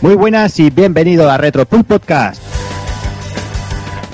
[0.00, 2.40] Muy buenas y bienvenido a Retro Podcast.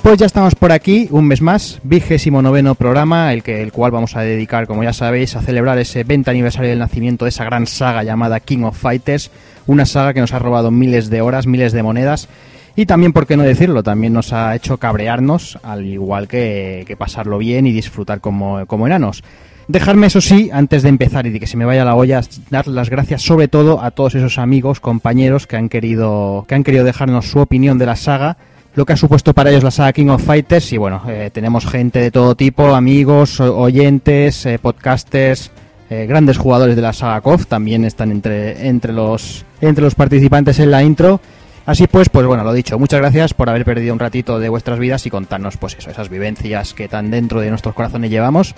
[0.02, 3.91] Pues ya estamos por aquí, un mes más, vigésimo noveno programa, el, que, el cual
[3.91, 7.45] vamos a dedicar, como ya sabéis, a celebrar ese 20 aniversario del nacimiento de esa
[7.45, 9.30] gran saga llamada King of Fighters,
[9.66, 12.28] una saga que nos ha robado miles de horas, miles de monedas,
[12.77, 16.96] y también, por qué no decirlo, también nos ha hecho cabrearnos, al igual que, que
[16.96, 19.23] pasarlo bien y disfrutar como, como enanos.
[19.66, 22.66] Dejarme, eso sí, antes de empezar y de que se me vaya la olla, dar
[22.66, 26.84] las gracias sobre todo a todos esos amigos, compañeros que han querido, que han querido
[26.84, 28.36] dejarnos su opinión de la saga,
[28.74, 31.66] lo que ha supuesto para ellos la saga King of Fighters y bueno, eh, tenemos
[31.66, 35.50] gente de todo tipo, amigos, oyentes, eh, podcasters,
[35.88, 40.58] eh, grandes jugadores de la saga KOF también están entre, entre, los, entre los participantes
[40.58, 41.20] en la intro.
[41.66, 44.78] Así pues, pues bueno, lo dicho, muchas gracias por haber perdido un ratito de vuestras
[44.78, 48.55] vidas y contarnos pues eso, esas vivencias que tan dentro de nuestros corazones llevamos.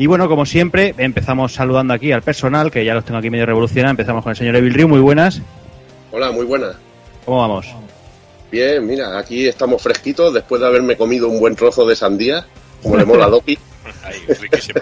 [0.00, 3.44] Y bueno, como siempre, empezamos saludando aquí al personal, que ya los tengo aquí medio
[3.44, 3.90] revolucionados.
[3.90, 5.42] Empezamos con el señor Evil Ryu, muy buenas.
[6.10, 6.74] Hola, muy buenas.
[7.26, 7.66] ¿Cómo vamos?
[8.50, 12.46] Bien, mira, aquí estamos fresquitos después de haberme comido un buen trozo de sandía,
[12.82, 13.58] como le mola a Doki.
[14.02, 14.80] Ahí, riquísimo.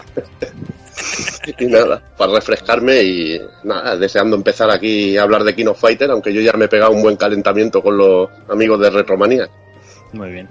[1.58, 6.12] y nada, para refrescarme y nada, deseando empezar aquí a hablar de King of Fighter,
[6.12, 9.48] aunque yo ya me he pegado un buen calentamiento con los amigos de Retromanía.
[10.12, 10.48] Muy bien.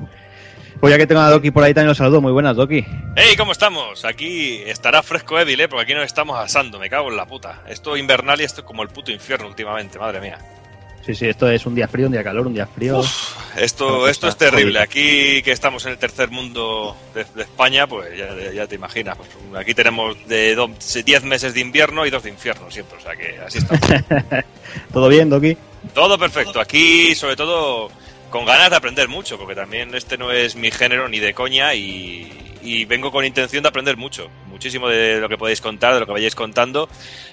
[0.79, 2.21] Pues ya que tengo a Doki por ahí también los saludo.
[2.21, 2.85] Muy buenas, Doki.
[3.15, 3.35] ¡Hey!
[3.35, 4.05] ¿Cómo estamos?
[4.05, 5.67] Aquí estará fresco Evil, ¿eh?
[5.67, 7.63] Porque aquí nos estamos asando, me cago en la puta.
[7.67, 10.37] Esto invernal y esto es como el puto infierno últimamente, madre mía.
[11.07, 12.99] Sí, sí, esto es un día frío, un día calor, un día frío.
[12.99, 14.79] Uf, esto, esto es terrible.
[14.79, 19.17] Aquí que estamos en el tercer mundo de, de España, pues ya, ya, te imaginas.
[19.17, 20.53] Pues aquí tenemos de
[21.05, 24.03] 10 meses de invierno y dos de infierno siempre, o sea que así estamos.
[24.91, 25.55] ¿Todo bien, Doki?
[25.93, 26.59] Todo perfecto.
[26.59, 27.89] Aquí, sobre todo,
[28.29, 31.73] con ganas de aprender mucho, porque también este no es mi género ni de coña
[31.73, 35.99] y, y, vengo con intención de aprender mucho, muchísimo de lo que podéis contar, de
[36.01, 36.89] lo que vayáis contando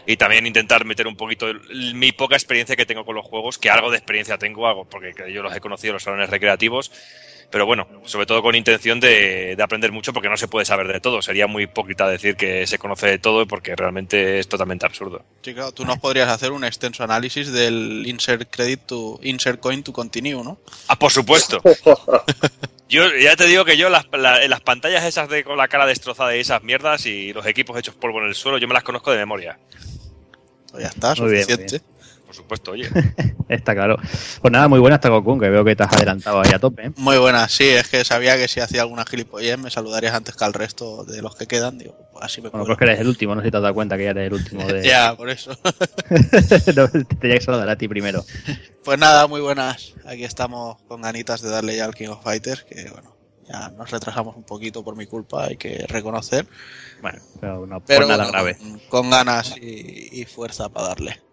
[0.06, 1.46] y también intentar meter un poquito
[1.94, 5.12] mi poca experiencia que tengo con los juegos, que algo de experiencia tengo, algo porque
[5.32, 6.92] yo los he conocido los salones recreativos,
[7.54, 10.88] pero bueno, sobre todo con intención de, de, aprender mucho porque no se puede saber
[10.88, 11.22] de todo.
[11.22, 15.24] Sería muy hipócrita decir que se conoce de todo porque realmente es totalmente absurdo.
[15.40, 19.84] Sí, claro, tú nos podrías hacer un extenso análisis del insert credit to insert coin
[19.84, 20.58] to continue, ¿no?
[20.88, 21.62] Ah, por supuesto.
[22.88, 25.86] Yo ya te digo que yo las, la, las pantallas esas de con la cara
[25.86, 28.82] destrozada y esas mierdas y los equipos hechos polvo en el suelo, yo me las
[28.82, 29.58] conozco de memoria.
[30.72, 31.66] Pues ya está, muy suficiente.
[31.66, 31.93] Bien, muy bien
[32.34, 32.88] por supuesto, oye.
[33.48, 33.96] Está claro.
[34.40, 36.86] Pues nada, muy buenas, Takokun, que veo que te has adelantado ahí a tope.
[36.86, 36.92] ¿eh?
[36.96, 40.44] Muy buenas, sí, es que sabía que si hacía alguna gilipollez me saludarías antes que
[40.44, 41.78] al resto de los que quedan.
[41.78, 43.56] Digo, pues así me bueno, pero es que eres el último, no sé si te
[43.58, 44.66] has dado cuenta que ya eres el último.
[44.66, 44.82] De...
[44.84, 45.52] ya, por eso.
[46.76, 48.24] no, te tenía que saludar a ti primero.
[48.82, 49.94] Pues nada, muy buenas.
[50.04, 53.16] Aquí estamos con ganitas de darle ya al King of Fighters, que bueno,
[53.48, 56.46] ya nos retrasamos un poquito por mi culpa, hay que reconocer.
[57.00, 58.56] Bueno, pero no pero, nada bueno, grave.
[58.56, 61.23] Con, con ganas y, y fuerza para darle.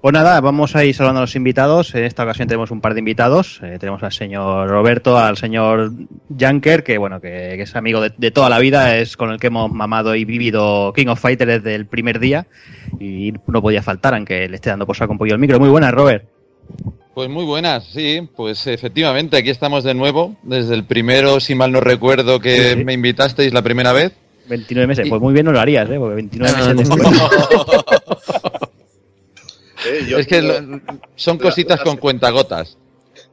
[0.00, 1.94] Pues nada, vamos a ir saludando a los invitados.
[1.94, 3.60] En esta ocasión tenemos un par de invitados.
[3.62, 5.92] Eh, tenemos al señor Roberto, al señor
[6.38, 9.38] Junker, que bueno, que, que es amigo de, de, toda la vida, es con el
[9.38, 12.46] que hemos mamado y vivido King of Fighters desde el primer día.
[12.98, 15.60] Y no podía faltar, aunque le esté dando por saco un pollo al micro.
[15.60, 16.24] Muy buenas, Robert.
[17.14, 21.72] Pues muy buenas, sí, pues efectivamente, aquí estamos de nuevo, desde el primero, si mal
[21.72, 22.84] no recuerdo, que sí.
[22.84, 24.12] me invitasteis la primera vez.
[24.48, 25.10] 29 meses, y...
[25.10, 25.98] pues muy bien no lo harías, ¿eh?
[25.98, 27.02] Porque 29 meses después.
[29.86, 30.80] Eh, yo, es que lo,
[31.16, 32.76] son cositas con cuentagotas.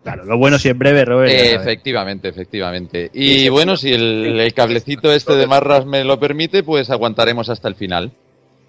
[0.03, 1.31] Claro, lo bueno si es breve, Robert.
[1.31, 3.09] Eh, efectivamente, efectivamente.
[3.13, 7.49] Y sí, bueno, si el, el, cablecito este de Marras me lo permite, pues aguantaremos
[7.49, 8.11] hasta el final.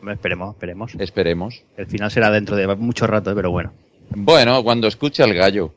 [0.06, 0.94] Esperemos, esperemos.
[0.98, 1.62] Esperemos.
[1.76, 3.72] El final será dentro de mucho rato, pero bueno.
[4.10, 5.72] Bueno, cuando escuche al gallo.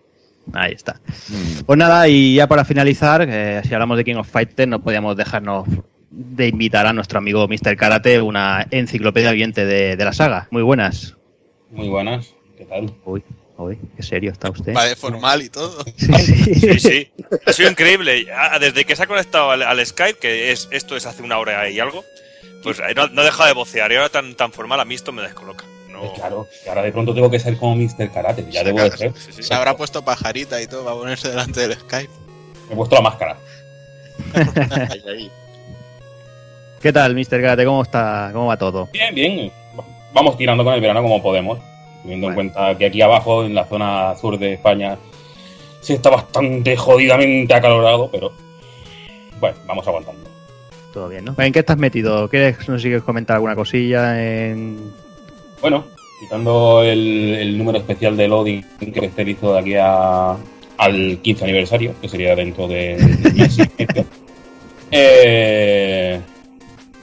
[0.54, 1.00] Ahí está.
[1.30, 1.64] Mm.
[1.66, 5.16] Pues nada, y ya para finalizar, eh, si hablamos de King of Fighters, no podíamos
[5.16, 5.68] dejarnos
[6.10, 7.78] de invitar a nuestro amigo Mr.
[7.78, 10.48] Karate, una enciclopedia viviente de, de la saga.
[10.52, 11.16] Muy buenas.
[11.72, 12.94] Muy buenas, ¿qué tal?
[13.06, 13.24] Uy,
[13.58, 14.76] uy, qué serio está usted.
[14.76, 15.84] Va de formal y todo.
[15.98, 16.56] Sí, sí.
[16.56, 17.12] sí, sí.
[17.46, 18.28] Ha sido increíble.
[18.60, 21.70] Desde que se ha conectado al, al, Skype, que es esto es hace una hora
[21.70, 22.04] y algo,
[22.62, 23.90] pues no, no deja de vocear.
[23.92, 25.64] Y ahora tan, tan formal a mí esto me descoloca.
[25.90, 26.04] No...
[26.04, 28.12] Eh, claro, que ahora de pronto tengo que ser como Mr.
[28.12, 29.14] Karate, ya sí, debo claro, de ser.
[29.16, 32.12] Sí, se habrá puesto pajarita y todo para ponerse delante del Skype.
[32.68, 33.38] Me he puesto la máscara.
[36.82, 37.42] ¿Qué tal, Mr.
[37.42, 37.64] Karate?
[37.64, 38.32] ¿Cómo está?
[38.34, 38.90] ¿Cómo va todo?
[38.92, 39.52] Bien, bien.
[40.14, 41.60] Vamos tirando con el verano como podemos.
[42.02, 42.42] Teniendo bueno.
[42.42, 44.98] en cuenta que aquí abajo, en la zona sur de España,
[45.82, 48.32] sí está bastante jodidamente acalorado, pero
[49.40, 50.30] bueno, vamos aguantando.
[50.94, 51.36] Todo bien, ¿no?
[51.38, 52.28] ¿En qué estás metido?
[52.30, 54.22] ¿Quieres, no sé si quieres comentar alguna cosilla?
[54.22, 54.92] En...
[55.62, 55.86] Bueno,
[56.20, 60.36] quitando el, el, número especial de loading que este hizo de aquí a,
[60.78, 64.06] al 15 aniversario, que sería dentro de, de
[64.92, 66.22] eh,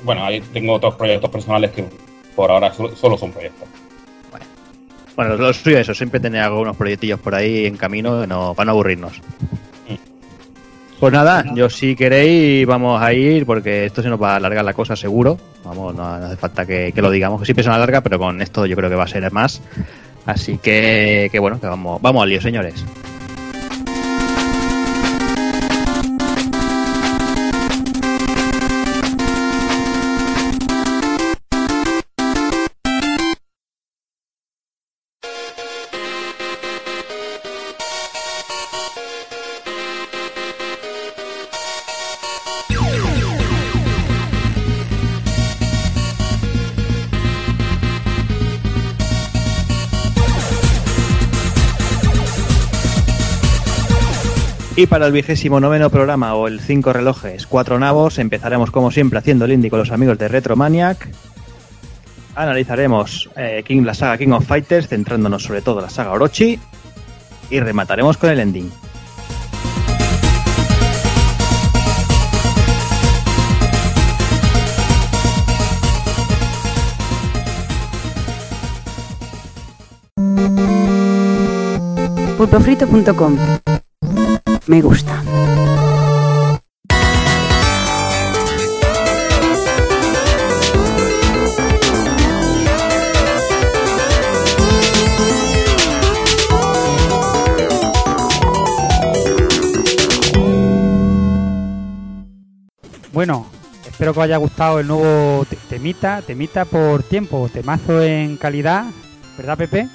[0.03, 1.85] bueno, ahí tengo otros proyectos personales que
[2.39, 3.67] por ahora solo, solo son proyectos.
[5.17, 8.67] Bueno, lo suyo es eso, siempre tener algunos proyectillos por ahí en camino no, para
[8.67, 9.21] no aburrirnos.
[11.01, 14.65] Pues nada, yo si queréis vamos a ir porque esto se nos va a alargar
[14.65, 15.37] la cosa seguro.
[15.65, 18.41] Vamos, no hace falta que, que lo digamos, que siempre se nos alarga, pero con
[18.41, 19.61] esto yo creo que va a ser más.
[20.25, 22.85] Así que, que bueno, que vamos, vamos al lío, señores.
[54.79, 59.19] Y para el vigésimo noveno programa o el cinco relojes, cuatro navos, empezaremos como siempre
[59.19, 61.11] haciendo el indie con los amigos de Retromaniac.
[62.37, 66.61] Analizaremos eh, King, la saga King of Fighters, centrándonos sobre todo en la saga Orochi.
[67.51, 68.71] Y remataremos con el ending.
[82.37, 83.37] pulpofrito.com
[84.69, 85.23] Me gusta.
[103.13, 103.47] Bueno,
[103.87, 108.85] espero que os haya gustado el nuevo te- temita, temita por tiempo, temazo en calidad,
[109.37, 109.89] ¿verdad Pepe?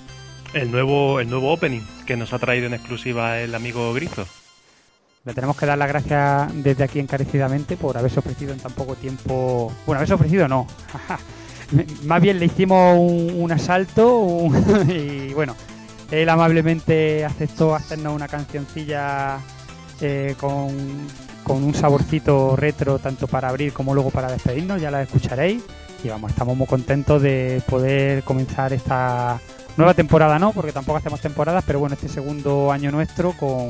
[0.54, 4.26] El nuevo, el nuevo opening que nos ha traído en exclusiva el amigo Grizo.
[5.26, 8.96] Le tenemos que dar las gracias desde aquí encarecidamente por haberse ofrecido en tan poco
[8.96, 9.72] tiempo.
[9.86, 10.68] Bueno, haberse ofrecido no.
[12.04, 14.28] Más bien le hicimos un, asalto
[14.90, 15.56] y bueno,
[16.12, 19.40] él amablemente aceptó hacernos una cancioncilla
[20.02, 21.08] eh, con,
[21.46, 25.64] con un saborcito retro tanto para abrir como luego para despedirnos, ya la escucharéis.
[26.04, 29.40] Y vamos, estamos muy contentos de poder comenzar esta
[29.78, 30.52] nueva temporada, ¿no?
[30.52, 33.70] Porque tampoco hacemos temporadas, pero bueno, este segundo año nuestro con,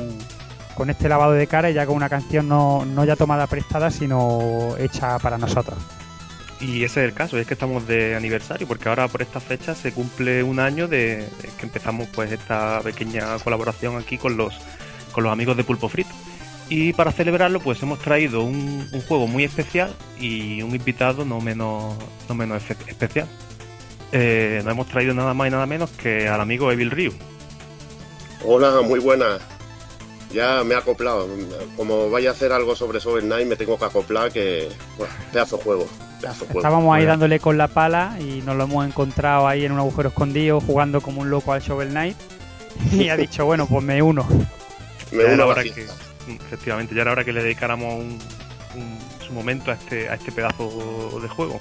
[0.74, 3.90] con este lavado de cara y ya con una canción no, no ya tomada prestada,
[3.90, 5.78] sino hecha para nosotros.
[6.60, 9.74] Y ese es el caso, es que estamos de aniversario, porque ahora por esta fecha
[9.74, 11.28] se cumple un año de,
[11.58, 14.54] que empezamos pues esta pequeña colaboración aquí con los,
[15.12, 16.10] con los amigos de Pulpo Frito.
[16.70, 21.40] Y para celebrarlo pues hemos traído un, un juego muy especial y un invitado no
[21.40, 21.96] menos,
[22.28, 23.28] no menos espe- especial.
[24.12, 27.12] Eh, nos hemos traído nada más y nada menos que al amigo Evil Ryu.
[28.46, 29.40] Hola, muy buenas.
[30.34, 31.28] Ya me he acoplado.
[31.76, 34.68] Como vaya a hacer algo sobre Sober Knight, me tengo que acoplar que.
[34.98, 35.86] Bueno, pedazo de juego.
[36.20, 36.60] Pedazo juego.
[36.60, 40.08] Estábamos ahí dándole con la pala y nos lo hemos encontrado ahí en un agujero
[40.08, 42.16] escondido jugando como un loco al Shovel Knight.
[42.92, 44.26] Y ha dicho, bueno, pues me uno.
[45.12, 45.94] Me Ya era uno a la hora fiesta.
[46.26, 48.18] que, efectivamente, ya era hora que le dedicáramos un,
[48.74, 51.58] un- su momento a este, a este pedazo de juego.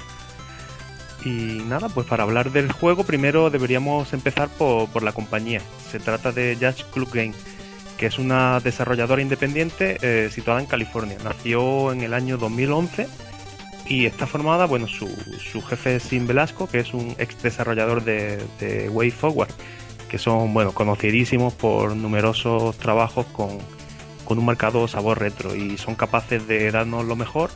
[1.25, 5.61] Y nada, pues para hablar del juego, primero deberíamos empezar por, por la compañía.
[5.89, 7.33] Se trata de Judge Club Game,
[8.03, 11.15] que es una desarrolladora independiente eh, situada en California.
[11.23, 13.07] Nació en el año 2011
[13.87, 15.07] y está formada, bueno, su,
[15.39, 19.53] su jefe es Sim Velasco, que es un ex desarrollador de, de Way Forward,
[20.09, 23.59] que son, bueno, conocidísimos por numerosos trabajos con,
[24.25, 27.51] con un marcado sabor retro y son capaces de darnos lo mejor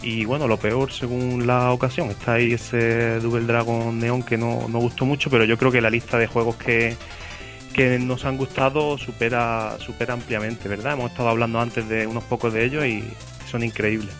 [0.00, 2.08] y bueno, lo peor según la ocasión.
[2.08, 5.82] Está ahí ese Double Dragon Neon que no, no gustó mucho, pero yo creo que
[5.82, 6.96] la lista de juegos que,
[7.74, 10.94] que nos han gustado supera, supera ampliamente, ¿verdad?
[10.94, 13.04] Hemos estado hablando antes de unos pocos de ellos y
[13.50, 14.14] son increíbles.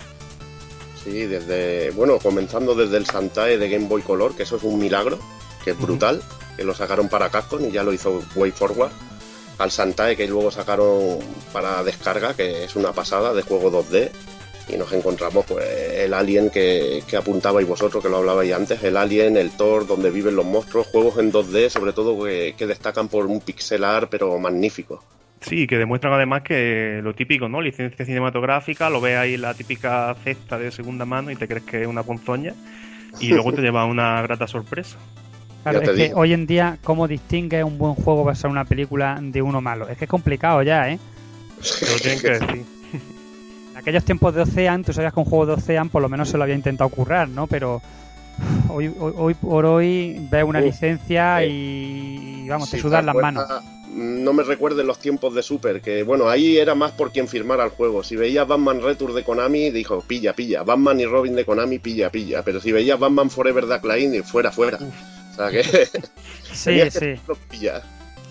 [1.02, 1.90] Sí, desde.
[1.92, 5.18] Bueno, comenzando desde el Santae de Game Boy Color, que eso es un milagro,
[5.64, 6.23] que es brutal,
[6.56, 8.92] que lo sacaron para Capcom y ya lo hizo Way Forward.
[9.58, 11.18] Al Santae que luego sacaron
[11.52, 14.11] para descarga, que es una pasada de juego 2D.
[14.68, 15.64] Y nos encontramos pues
[15.99, 20.11] el Alien que, que apuntabais vosotros, que lo hablabais antes, el Alien, el Thor, donde
[20.11, 24.38] viven los monstruos, juegos en 2D, sobre todo que, que destacan por un pixelar pero
[24.38, 25.04] magnífico.
[25.42, 27.61] Sí, que demuestran además que lo típico, ¿no?
[27.61, 31.64] Licencia cinematográfica, lo ves ahí en la típica cesta de segunda mano y te crees
[31.64, 32.54] que es una ponzoña
[33.21, 34.97] y luego te lleva una grata sorpresa.
[35.62, 39.18] Claro, es que hoy en día, ¿cómo distingue un buen juego basado en una película
[39.21, 39.88] de uno malo?
[39.88, 40.99] Es que es complicado ya, ¿eh?
[41.80, 42.74] Te lo tienen que decir.
[43.85, 46.38] Aquellos tiempos de Ocean, tú sabías que un juego de Ocean por lo menos se
[46.38, 47.47] lo había intentado currar, ¿no?
[47.47, 47.83] Pero
[48.71, 53.17] hoy, hoy, hoy por hoy ves una licencia y vamos, te Si sudan te las
[53.17, 53.45] manos.
[53.95, 57.62] No me recuerden los tiempos de Super, que bueno, ahí era más por quien firmara
[57.62, 58.03] el juego.
[58.03, 60.62] Si veías Batman Return de Konami, dijo, pilla, pilla.
[60.62, 62.43] Batman y Robin de Konami, pilla, pilla.
[62.43, 64.79] Pero si veías Batman Forever Dark Line, fuera, fuera.
[64.79, 65.62] O sea que.
[66.55, 67.14] Sí, que sí.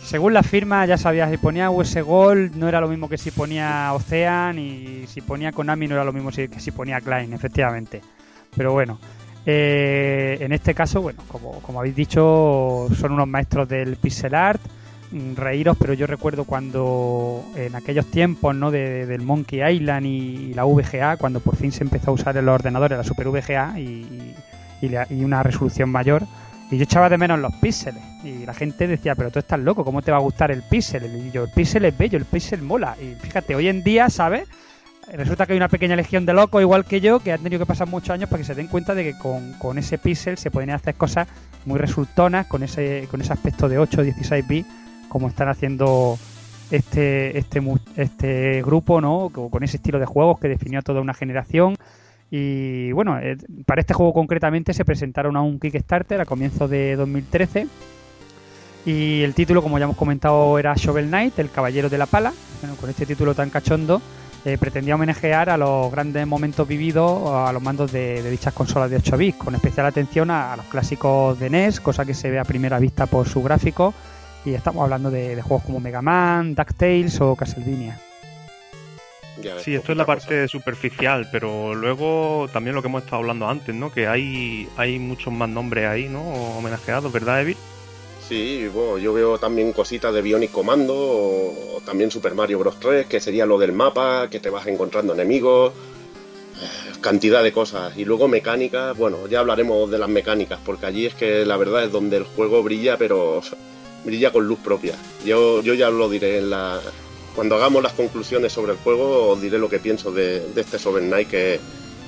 [0.04, 3.32] Según la firma, ya sabías, si ponía US Gold no era lo mismo que si
[3.32, 8.02] ponía Ocean y si ponía Konami no era lo mismo que si ponía Klein, efectivamente.
[8.56, 9.00] Pero bueno,
[9.46, 14.62] eh, en este caso, bueno, como, como habéis dicho, son unos maestros del pixel art.
[15.12, 18.72] Mm, Reíros, pero yo recuerdo cuando en aquellos tiempos ¿no?
[18.72, 22.46] de- del Monkey Island y, la VGA, cuando por fin se empezó a usar en
[22.46, 24.36] los ordenadores la Super VGA y,
[24.82, 26.24] y una resolución mayor,
[26.72, 28.02] y yo echaba de menos los píxeles.
[28.24, 31.06] Y la gente decía, pero tú estás loco, ¿cómo te va a gustar el píxel?
[31.06, 32.96] Y yo, el píxel es bello, el píxel mola.
[33.02, 34.48] Y fíjate, hoy en día, ¿sabes?
[35.12, 37.66] Resulta que hay una pequeña legión de locos, igual que yo, que han tenido que
[37.66, 40.50] pasar muchos años para que se den cuenta de que con, con ese píxel se
[40.50, 41.28] pueden hacer cosas
[41.66, 44.70] muy resultonas, con ese, con ese aspecto de 8 o 16 bits,
[45.10, 46.18] como están haciendo
[46.72, 47.62] este, este,
[47.98, 49.30] este grupo, ¿no?
[49.30, 51.76] Con ese estilo de juegos que definió a toda una generación.
[52.36, 56.96] Y bueno, eh, para este juego concretamente se presentaron a un Kickstarter a comienzos de
[56.96, 57.68] 2013.
[58.88, 62.34] Y el título, como ya hemos comentado, era Shovel Knight, el caballero de la pala.
[62.82, 64.02] Con este título tan cachondo,
[64.46, 68.96] eh, pretendía homenajear a los grandes momentos vividos a los mandos de, dichas consolas de
[68.96, 72.40] 8 bits, con especial atención a, a los clásicos de NES, cosa que se ve
[72.40, 73.94] a primera vista por su gráfico.
[74.44, 78.00] Y estamos hablando de, de juegos como Mega Man, DuckTales o Castlevania.
[79.42, 80.18] Ya Sí, esto es la cosa.
[80.18, 83.92] parte superficial, pero luego también lo que hemos estado hablando antes, ¿no?
[83.92, 86.22] Que hay, hay muchos más nombres ahí, ¿no?
[86.58, 87.58] Homenajeados, ¿verdad, Evil?
[88.28, 92.80] Sí, bueno, yo veo también cositas de Bionic Commando o, o también Super Mario Bros.
[92.80, 95.74] 3, que sería lo del mapa, que te vas encontrando enemigos,
[96.62, 97.98] eh, cantidad de cosas.
[97.98, 101.84] Y luego mecánicas, bueno, ya hablaremos de las mecánicas, porque allí es que la verdad
[101.84, 103.42] es donde el juego brilla, pero
[104.06, 104.96] brilla con luz propia.
[105.26, 106.80] Yo, yo ya lo diré en la...
[107.36, 110.78] Cuando hagamos las conclusiones sobre el juego, os diré lo que pienso de, de este
[110.78, 111.60] Sovereign que,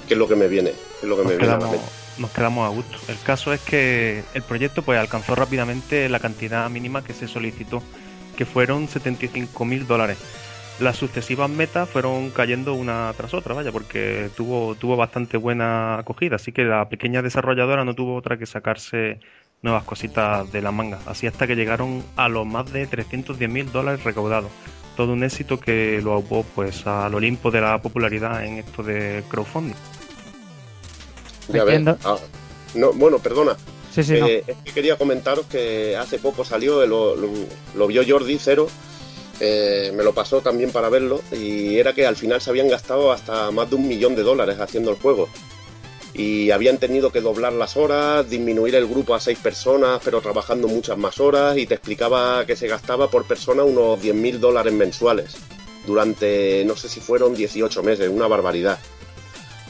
[0.08, 1.66] que es lo que me viene, que es lo que Nos me viene a la
[1.66, 1.82] quedamos,
[2.18, 2.98] nos quedamos a gusto.
[3.08, 7.82] El caso es que el proyecto pues alcanzó rápidamente la cantidad mínima que se solicitó,
[8.38, 10.18] que fueron 75 mil dólares.
[10.80, 16.36] Las sucesivas metas fueron cayendo una tras otra, vaya, porque tuvo, tuvo bastante buena acogida,
[16.36, 19.20] así que la pequeña desarrolladora no tuvo otra que sacarse
[19.62, 23.72] nuevas cositas de la manga, así hasta que llegaron a los más de 310 mil
[23.72, 24.52] dólares recaudados.
[24.96, 29.24] Todo un éxito que lo aupó pues al Olimpo de la popularidad en esto de
[29.30, 29.76] crowdfunding.
[31.50, 31.82] Ya ves.
[32.04, 32.18] Ah,
[32.76, 33.56] no, bueno, perdona.
[33.94, 34.28] Sí, sí, no.
[34.28, 37.30] Eh, es que quería comentaros que hace poco salió, lo, lo-
[37.76, 38.68] lo vio Jordi Cero,
[39.40, 43.12] eh, me lo pasó también para verlo, y era que al final se habían gastado
[43.12, 45.30] hasta más de un millón de dólares haciendo el juego.
[46.18, 50.70] Y habían tenido que doblar las horas, disminuir el grupo a seis personas, pero trabajando
[50.70, 55.36] muchas más horas, y te explicaba que se gastaba por persona unos 10.000 dólares mensuales
[55.86, 58.80] durante, no sé si fueron 18 meses, una barbaridad.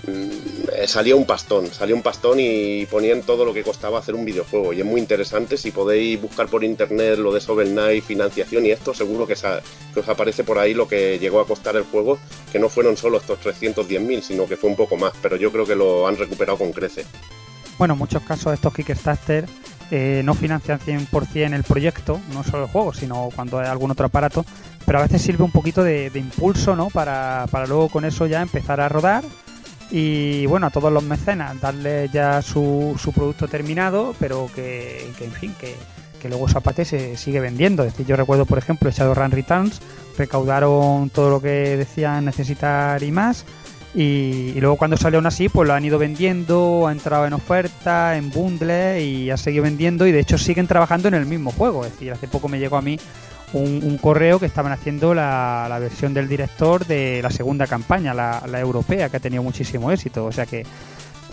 [0.07, 4.13] Mm, eh, salía un pastón, salía un pastón y ponían todo lo que costaba hacer
[4.13, 4.74] un videojuego.
[4.74, 8.71] Y es muy interesante, si podéis buscar por internet lo de Sovel Knight, financiación y
[8.71, 12.19] esto, seguro que os aparece por ahí lo que llegó a costar el juego,
[12.51, 15.65] que no fueron solo estos 310.000, sino que fue un poco más, pero yo creo
[15.65, 17.07] que lo han recuperado con creces.
[17.77, 19.45] Bueno, en muchos casos estos Kickstarter
[19.91, 24.05] eh, no financian 100% el proyecto, no solo el juego, sino cuando hay algún otro
[24.05, 24.45] aparato,
[24.85, 26.89] pero a veces sirve un poquito de, de impulso, ¿no?
[26.89, 29.24] Para, para luego con eso ya empezar a rodar
[29.91, 35.25] y bueno, a todos los mecenas darle ya su, su producto terminado, pero que, que,
[35.25, 35.75] en fin, que,
[36.21, 37.83] que luego esa parte se sigue vendiendo.
[37.83, 39.81] Es decir, yo recuerdo, por ejemplo, Shadowrun Returns,
[40.17, 43.45] recaudaron todo lo que decían necesitar y más,
[43.93, 47.33] y, y luego cuando salió aún así, pues lo han ido vendiendo, ha entrado en
[47.33, 51.51] oferta, en bundle y ha seguido vendiendo y de hecho siguen trabajando en el mismo
[51.51, 51.85] juego.
[51.85, 52.99] Es decir, hace poco me llegó a mí
[53.53, 58.43] un, correo que estaban haciendo la, la versión del director de la segunda campaña, la,
[58.47, 60.25] la europea, que ha tenido muchísimo éxito.
[60.25, 60.61] O sea que,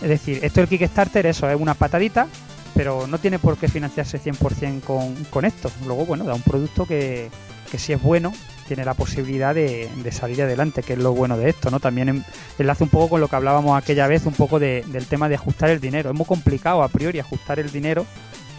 [0.01, 2.27] es decir, esto del Kickstarter, eso es una patadita,
[2.75, 5.69] pero no tiene por qué financiarse 100% con, con esto.
[5.85, 7.29] Luego, bueno, da un producto que,
[7.71, 8.33] que si es bueno,
[8.67, 11.79] tiene la posibilidad de, de salir adelante, que es lo bueno de esto, ¿no?
[11.81, 12.25] También en-
[12.57, 15.35] enlace un poco con lo que hablábamos aquella vez, un poco de- del tema de
[15.35, 16.09] ajustar el dinero.
[16.11, 18.05] Es muy complicado a priori ajustar el dinero,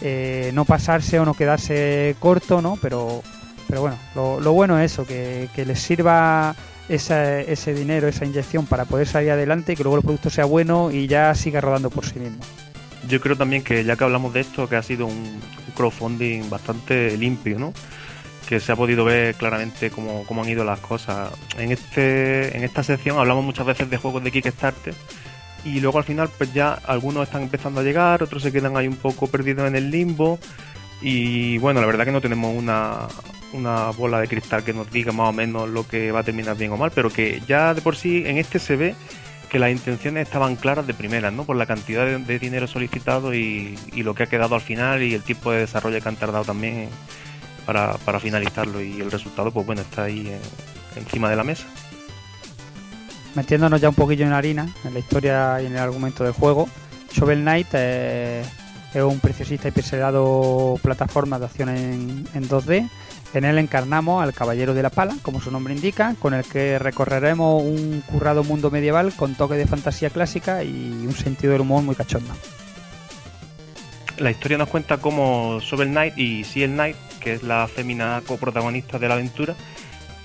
[0.01, 2.77] eh, no pasarse o no quedarse corto, ¿no?
[2.81, 3.23] Pero,
[3.67, 3.97] pero bueno,
[4.41, 6.55] lo, bueno es eso, que, que les sirva
[6.89, 10.45] esa- ese dinero, esa inyección para poder salir adelante y que luego el producto sea
[10.45, 12.39] bueno y ya siga rodando por sí mismo.
[13.07, 15.13] Yo creo también que ya que hablamos de esto, que ha sido un
[15.67, 17.73] un crowdfunding bastante limpio, ¿no?
[18.47, 21.31] Que se ha podido ver claramente cómo, cómo han ido las cosas.
[21.57, 24.93] En este, en esta sección hablamos muchas veces de juegos de Kickstarter
[25.63, 28.87] y luego al final pues ya algunos están empezando a llegar, otros se quedan ahí
[28.87, 30.37] un poco perdidos en el limbo
[31.01, 33.07] y bueno, la verdad que no tenemos una,
[33.53, 36.57] una bola de cristal que nos diga más o menos lo que va a terminar
[36.57, 38.95] bien o mal, pero que ya de por sí en este se ve
[39.49, 41.45] que las intenciones estaban claras de primera, ¿no?
[41.45, 45.13] Por la cantidad de, dinero solicitado y, y, lo que ha quedado al final y
[45.13, 46.89] el tipo de desarrollo que han tardado también
[47.65, 50.39] para, para finalizarlo y el resultado, pues bueno, está ahí eh,
[50.95, 51.65] encima de la mesa.
[53.35, 56.69] Metiéndonos ya un poquillo en harina, en la historia y en el argumento del juego,
[57.11, 57.67] Shovel Knight
[58.95, 62.89] es un preciosista y pixelado plataforma de acción en, en 2D
[63.35, 66.79] en él encarnamos al Caballero de la Pala, como su nombre indica, con el que
[66.79, 71.83] recorreremos un currado mundo medieval con toque de fantasía clásica y un sentido del humor
[71.83, 72.33] muy cachondo.
[74.17, 78.99] La historia nos cuenta cómo Shovel Knight y Seal Knight, que es la fémina coprotagonista
[78.99, 79.53] de la aventura,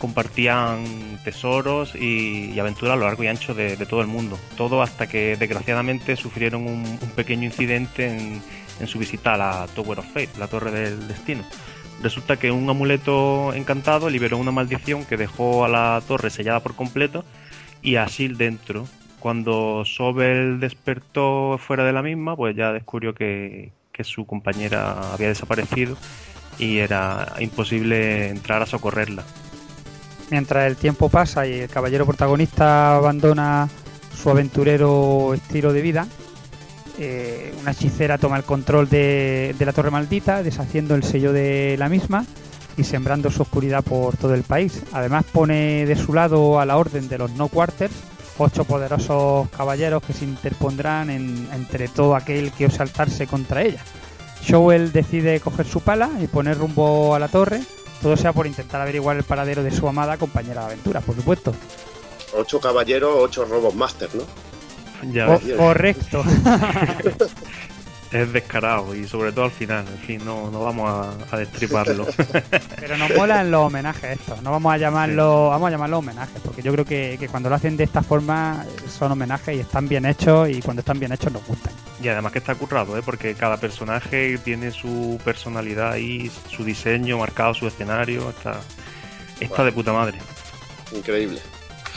[0.01, 0.83] compartían
[1.23, 4.39] tesoros y, aventuras a lo largo y ancho de, todo el mundo.
[4.57, 8.43] Todo hasta que desgraciadamente sufrieron un, pequeño incidente en,
[8.81, 11.45] en, su visita a la Tower of Fate, la Torre del Destino.
[12.03, 16.75] Resulta que un amuleto encantado liberó una maldición que dejó a la torre sellada por
[16.75, 17.25] completo
[17.83, 18.87] y a Sil dentro.
[19.19, 25.29] Cuando Sobel despertó fuera de la misma, pues ya descubrió que, que su compañera había
[25.29, 25.99] desaparecido
[26.59, 29.25] y era imposible entrar a socorrerla.
[30.31, 33.69] Mientras el tiempo pasa y el caballero protagonista abandona
[34.15, 36.07] su aventurero estilo de vida,
[36.99, 41.89] eh, una hechicera toma el control de, la torre maldita, deshaciendo el sello de la
[41.89, 42.25] misma
[42.77, 44.83] y sembrando su oscuridad por todo el país.
[44.93, 47.95] Además pone de su lado a la orden de los No Quarters
[48.39, 53.83] ocho poderosos caballeros que se interpondrán en, entre todo aquel que ose alzarse contra ella.
[54.43, 57.61] Showell decide coger su pala y poner rumbo a la torre,
[58.01, 61.55] todo sea por intentar averiguar el paradero de su amada compañera de aventura, por supuesto.
[62.37, 64.23] Ocho caballeros, ocho robot master, ¿no?
[65.13, 66.23] Ya Co correcto.
[68.13, 72.07] es descarado y sobre todo al final, en fin, no, no vamos a, a destriparlo.
[72.81, 76.63] Pero nos molan los homenajes estos, no vamos a llamarlo, vamos a llamarlo homenajes, porque
[76.63, 80.07] yo creo que, que, cuando lo hacen de esta forma son homenajes y están bien
[80.07, 81.73] hechos y cuando están bien hechos nos gustan.
[82.03, 83.03] Y además que está currado, ¿eh?
[83.05, 88.61] porque cada personaje tiene su personalidad y su diseño marcado, su escenario, está,
[89.39, 89.65] está wow.
[89.67, 90.19] de puta madre.
[90.93, 91.41] Increíble,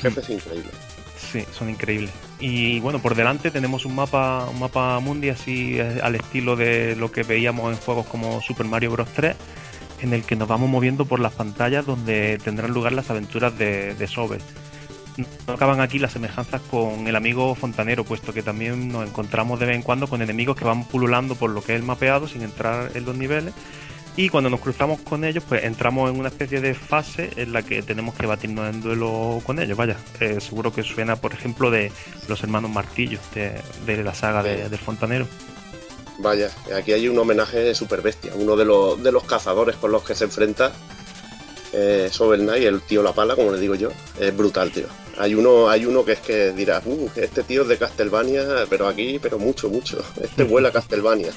[0.01, 0.92] jefes increíbles.
[1.33, 2.11] Sí, son increíbles.
[2.39, 6.95] Y bueno, por delante tenemos un mapa, un mapa mundi así eh, al estilo de
[6.95, 9.09] lo que veíamos en juegos como Super Mario Bros.
[9.15, 9.35] 3,
[10.03, 13.95] en el que nos vamos moviendo por las pantallas donde tendrán lugar las aventuras de,
[13.95, 14.37] de Sobe.
[15.47, 19.65] No acaban aquí las semejanzas con el amigo fontanero, puesto que también nos encontramos de
[19.65, 22.43] vez en cuando con enemigos que van pululando por lo que es el mapeado sin
[22.43, 23.55] entrar en los niveles
[24.15, 27.63] y cuando nos cruzamos con ellos pues entramos en una especie de fase en la
[27.63, 29.97] que tenemos que batirnos en duelo con ellos vaya.
[30.19, 31.91] Eh, seguro que suena por ejemplo de
[32.27, 35.27] los hermanos martillos de, de la saga de, del fontanero.
[36.19, 40.03] Vaya aquí hay un homenaje super bestia uno de los, de los cazadores con los
[40.03, 40.71] que se enfrenta
[41.71, 43.89] eh, Sobel Knight el tío la pala como le digo yo.
[44.19, 44.85] Es brutal tío.
[45.17, 48.87] Hay uno hay uno que es que dirás uh, este tío es de Castlevania pero
[48.87, 50.03] aquí pero mucho mucho.
[50.21, 51.31] Este huele a Castlevania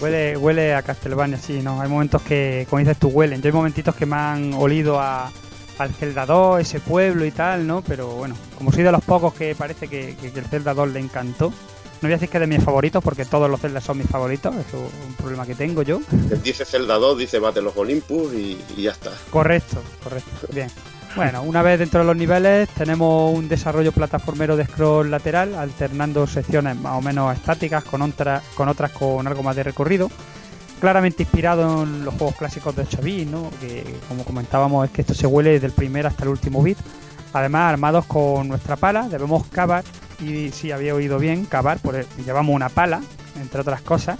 [0.00, 1.80] Huele, huele a Castlevania, sí, ¿no?
[1.80, 3.42] Hay momentos que, como dices tú, huelen.
[3.42, 5.30] Yo hay momentitos que me han olido a,
[5.78, 7.82] al Zelda 2, ese pueblo y tal, ¿no?
[7.82, 10.90] Pero bueno, como soy de los pocos que parece que, que, que el Zelda 2
[10.90, 11.52] le encantó,
[12.00, 14.06] no voy a decir que es de mis favoritos, porque todos los Zelda son mis
[14.06, 16.00] favoritos, eso es un problema que tengo yo.
[16.44, 19.10] Dice Zelda 2, dice Bate los Olympus y, y ya está.
[19.30, 20.70] Correcto, correcto, bien.
[21.16, 26.26] Bueno, una vez dentro de los niveles tenemos un desarrollo plataformero de scroll lateral, alternando
[26.26, 30.10] secciones más o menos estáticas con, otra, con otras con algo más de recorrido.
[30.80, 33.50] Claramente inspirado en los juegos clásicos de 8 bits, ¿no?
[33.60, 36.78] que como comentábamos es que esto se huele desde el primer hasta el último bit.
[37.32, 39.84] Además, armados con nuestra pala, debemos cavar,
[40.20, 43.00] y si había oído bien, cavar, pues llevamos una pala,
[43.40, 44.18] entre otras cosas,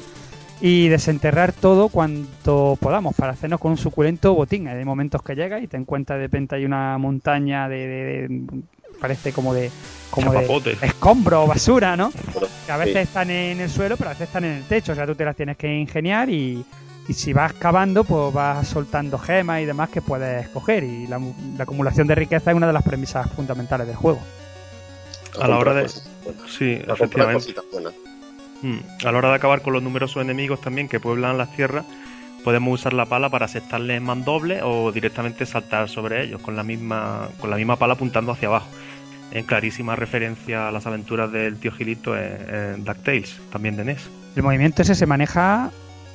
[0.60, 4.68] y desenterrar todo cuanto podamos para hacernos con un suculento botín.
[4.68, 8.42] Hay momentos que llega y te encuentras de repente hay una montaña de, de, de
[9.00, 9.70] parece como de
[10.10, 12.10] como de escombro o basura, ¿no?
[12.66, 13.00] Que a veces sí.
[13.00, 15.24] están en el suelo, pero a veces están en el techo, o sea, tú te
[15.24, 16.64] las tienes que ingeniar y,
[17.08, 21.18] y si vas cavando, pues vas soltando gemas y demás que puedes coger y la,
[21.56, 24.20] la acumulación de riqueza es una de las premisas fundamentales del juego.
[25.40, 27.54] A la hora de sí, efectivamente.
[27.72, 28.07] Mm.
[29.04, 31.84] A la hora de acabar con los numerosos enemigos también que pueblan las tierras,
[32.44, 37.28] podemos usar la pala para asestarles mandoble o directamente saltar sobre ellos con la misma,
[37.40, 38.68] con la misma pala apuntando hacia abajo.
[39.30, 44.08] En clarísima referencia a las aventuras del tío Gilito en, en DuckTales, también de NES.
[44.34, 45.70] El movimiento ese se maneja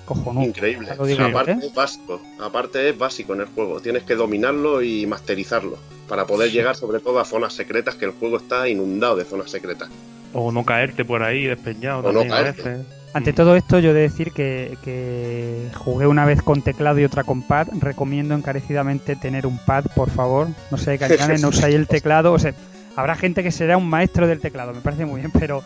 [0.06, 0.46] cojonudo.
[0.46, 0.90] Increíble.
[1.06, 1.58] Sí, aparte, ¿eh?
[1.62, 3.80] es básico, aparte es básico en el juego.
[3.80, 5.78] Tienes que dominarlo y masterizarlo
[6.08, 6.56] para poder sí.
[6.56, 9.90] llegar sobre todo a zonas secretas, que el juego está inundado de zonas secretas.
[10.34, 12.86] O no caerte por ahí despeñado o también no a veces.
[13.16, 17.04] Ante todo esto, yo he de decir que, que, jugué una vez con teclado y
[17.06, 17.68] otra con pad.
[17.80, 20.48] Recomiendo encarecidamente tener un pad, por favor.
[20.72, 22.34] No sé, Cañanes, no usáis el teclado.
[22.34, 22.54] O sea,
[22.96, 25.64] Habrá gente que será un maestro del teclado, me parece muy bien, pero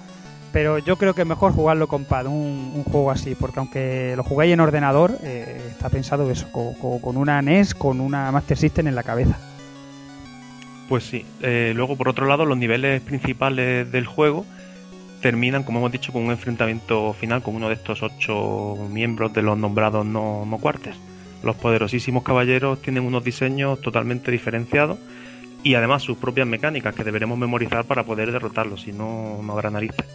[0.53, 4.13] pero yo creo que es mejor jugarlo con pad, un, un juego así, porque aunque
[4.15, 8.31] lo jugáis en ordenador, eh, está pensado eso, con, con- con una NES, con una
[8.31, 9.37] Master System en la cabeza.
[10.87, 11.25] Pues sí.
[11.41, 14.45] Eh, luego, por otro lado, los niveles principales del juego
[15.21, 19.41] terminan, como hemos dicho, con un enfrentamiento final con uno de estos ocho miembros de
[19.41, 20.95] los nombrados no, no cuartes.
[21.43, 24.97] Los poderosísimos caballeros tienen unos diseños totalmente diferenciados
[25.63, 29.69] y además sus propias mecánicas que deberemos memorizar para poder derrotarlos, si no, no habrá
[29.69, 30.05] narices.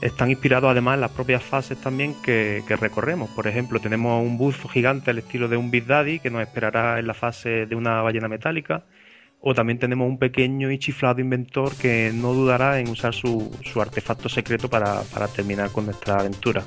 [0.00, 3.30] Están inspirados además en las propias fases también que, que recorremos.
[3.30, 6.98] Por ejemplo, tenemos un buzo gigante al estilo de un Big Daddy que nos esperará
[6.98, 8.82] en la fase de una ballena metálica.
[9.46, 13.80] O también tenemos un pequeño y chiflado inventor que no dudará en usar su, su
[13.82, 16.64] artefacto secreto para, para terminar con nuestra aventura.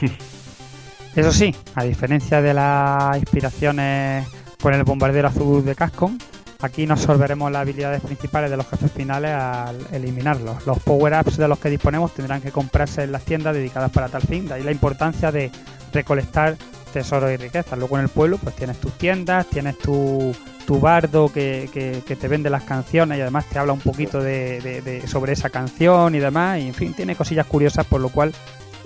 [1.16, 4.28] Eso sí, a diferencia de las inspiraciones
[4.62, 6.16] con el bombardero azul de Cascom,
[6.60, 10.64] aquí no absorberemos las habilidades principales de los jefes finales al eliminarlos.
[10.64, 14.22] Los power-ups de los que disponemos tendrán que comprarse en las tiendas dedicadas para tal
[14.22, 15.50] fin, de ahí la importancia de
[15.92, 16.56] recolectar
[16.88, 17.78] tesoros y riquezas.
[17.78, 20.34] Luego en el pueblo pues tienes tus tiendas, tienes tu,
[20.66, 24.20] tu bardo que, que- que te vende las canciones y además te habla un poquito
[24.20, 28.00] de, de- de- sobre esa canción y demás, y en fin, tiene cosillas curiosas por
[28.00, 28.32] lo cual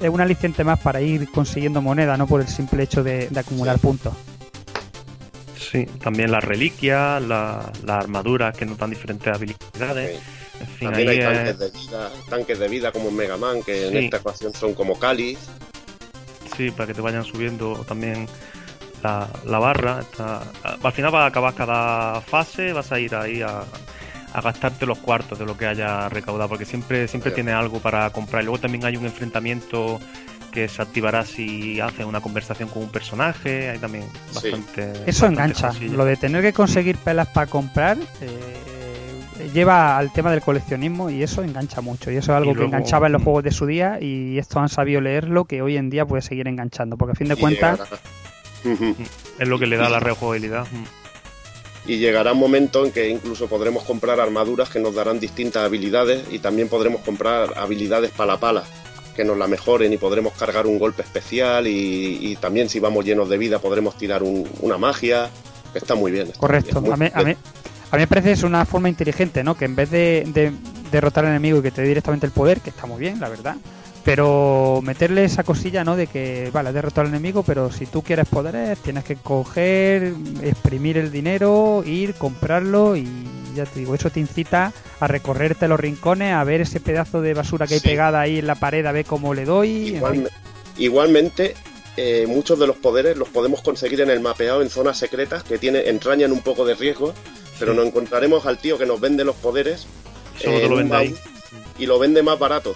[0.00, 3.40] es un aliciente más para ir consiguiendo moneda, no por el simple hecho de, de
[3.40, 4.12] acumular puntos.
[5.58, 10.20] Sí, también las reliquias, la- las armaduras que nos dan diferentes habilidades.
[10.60, 13.62] En fin, También hay es- tanques de vida, tanques de vida como en Mega Man,
[13.64, 15.38] que en esta ocasión son como cáliz.
[16.56, 18.26] Sí, para que te vayan subiendo también
[19.02, 20.00] la, la barra.
[20.00, 20.42] Está-
[20.82, 23.62] al final vas a acabar cada fase, vas a ir ahí a,
[24.34, 27.36] a gastarte los cuartos de lo que haya recaudado, porque siempre, siempre Sí.
[27.36, 28.42] tienes algo para comprar.
[28.42, 29.98] Y luego también hay un enfrentamiento
[30.52, 33.70] que se activará si haces una conversación con un personaje.
[33.70, 34.50] Hay también Sí.
[34.50, 34.90] bastante.
[34.90, 35.68] Eso bastante engancha.
[35.68, 35.92] cosillas.
[35.94, 38.61] Lo de tener que conseguir pelas para comprar eh,
[39.52, 42.10] lleva al tema del coleccionismo y eso engancha mucho.
[42.10, 44.68] Y eso es algo que enganchaba en los juegos de su día y estos han
[44.68, 46.96] sabido leerlo que hoy en día puede seguir enganchando.
[46.96, 47.80] Porque a fin de cuentas,
[48.64, 48.94] Ujú.
[49.38, 50.66] Es lo que le da la rejugabilidad.
[50.70, 51.90] Mm.
[51.90, 56.22] Y llegará un momento en que incluso podremos comprar armaduras que nos darán distintas habilidades
[56.30, 58.62] y también podremos comprar habilidades pala pala
[59.16, 63.04] que nos la mejoren y podremos cargar un golpe especial y, y también si vamos
[63.04, 65.28] llenos de vida podremos tirar un- una magia.
[65.72, 66.28] que Está muy bien.
[66.28, 66.80] está correcto.
[66.80, 67.34] muy A mí, a, mí,
[67.92, 69.56] a mí me parece es una forma inteligente, ¿no?
[69.56, 70.50] Que en vez de, de
[70.90, 73.28] derrotar al enemigo y que te dé directamente el poder, que está muy bien, la
[73.28, 73.54] verdad.
[74.04, 75.94] Pero meterle esa cosilla, ¿no?
[75.94, 80.14] De que, vale, has derrotado al enemigo, pero si tú quieres poderes, tienes que coger,
[80.42, 83.06] exprimir el dinero, ir, comprarlo y
[83.54, 87.34] ya te digo, eso te incita a recorrerte los rincones, a ver ese pedazo de
[87.34, 87.88] basura que hay Sí.
[87.88, 89.88] pegada ahí en la pared, a ver cómo le doy.
[89.90, 90.28] en Igual- fin.
[90.78, 91.54] igualmente,
[91.96, 95.58] eh, muchos de los poderes los podemos conseguir en el mapeado en zonas secretas que
[95.58, 97.14] tiene, entrañan un poco de riesgo,
[97.58, 97.78] pero Sí.
[97.78, 99.86] nos encontraremos al tío que nos vende los poderes
[100.40, 101.14] Solo eh, te en lo vende ahí.
[101.78, 102.74] y lo vende más barato.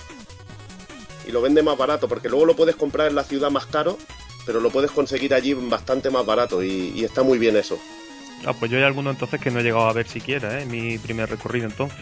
[1.27, 3.99] Y lo vende más barato, porque luego lo puedes comprar en la ciudad más caro,
[4.45, 7.79] pero lo puedes conseguir allí bastante más barato y, y está muy bien eso.
[8.45, 10.67] Ah, pues yo hay algunos entonces que no he llegado a ver siquiera, ¿eh?
[10.67, 11.99] Mi primer recorrido entonces.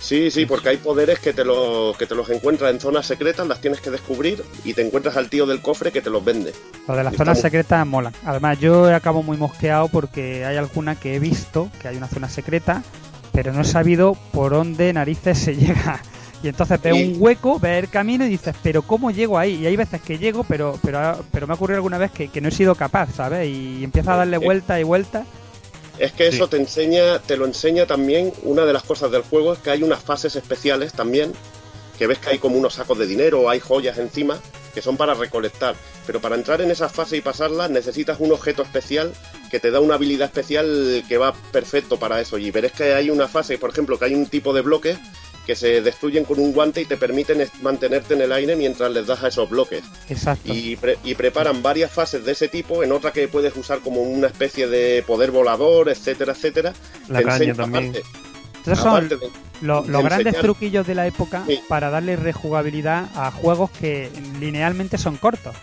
[0.00, 3.46] Sí, sí, porque hay poderes que te, los que te los encuentras en zonas secretas,
[3.46, 6.52] las tienes que descubrir y te encuentras al tío del cofre que te los vende.
[6.88, 8.14] Lo de las zonas secretas molan.
[8.24, 12.30] Además, yo acabo muy mosqueado porque hay alguna que he visto que hay una zona
[12.30, 12.82] secreta,
[13.32, 16.00] pero no he sabido por dónde narices se llega.
[16.42, 19.56] Y entonces ves Y- un hueco, ves el camino y dices, pero ¿cómo llego ahí?
[19.56, 22.40] Y hay veces que llego, pero pero, pero me ha ocurrido alguna vez que, que
[22.40, 23.46] no he sido capaz, ¿sabes?
[23.46, 25.24] Y empieza a darle Eh, vuelta y vuelta.
[26.00, 26.36] Es que Sí.
[26.36, 29.70] eso te enseña, te lo enseña también, una de las cosas del juego es que
[29.70, 31.32] hay unas fases especiales también,
[31.98, 34.40] que ves que hay como unos sacos de dinero o hay joyas encima,
[34.74, 35.74] que son para recolectar.
[36.06, 39.12] Pero para entrar en esa fase y pasarla necesitas un objeto especial
[39.50, 42.38] que te da una habilidad especial que va perfecto para eso.
[42.38, 44.96] Y verás que hay una fase, por ejemplo, que hay un tipo de bloques
[45.50, 49.04] que se destruyen con un guante y te permiten mantenerte en el aire mientras les
[49.04, 49.82] das a esos bloques.
[50.08, 50.52] Exacto.
[50.54, 54.00] Y, pre- y preparan varias fases de ese tipo, en otra que puedes usar como
[54.02, 56.72] una especie de poder volador, etcétera, etcétera.
[57.08, 57.88] La caña también.
[57.90, 58.02] aparte-
[58.58, 59.18] Entonces son de-
[59.60, 61.58] los grandes truquillos de la época Sí.
[61.68, 64.08] para darle rejugabilidad a juegos que
[64.38, 65.56] linealmente son cortos.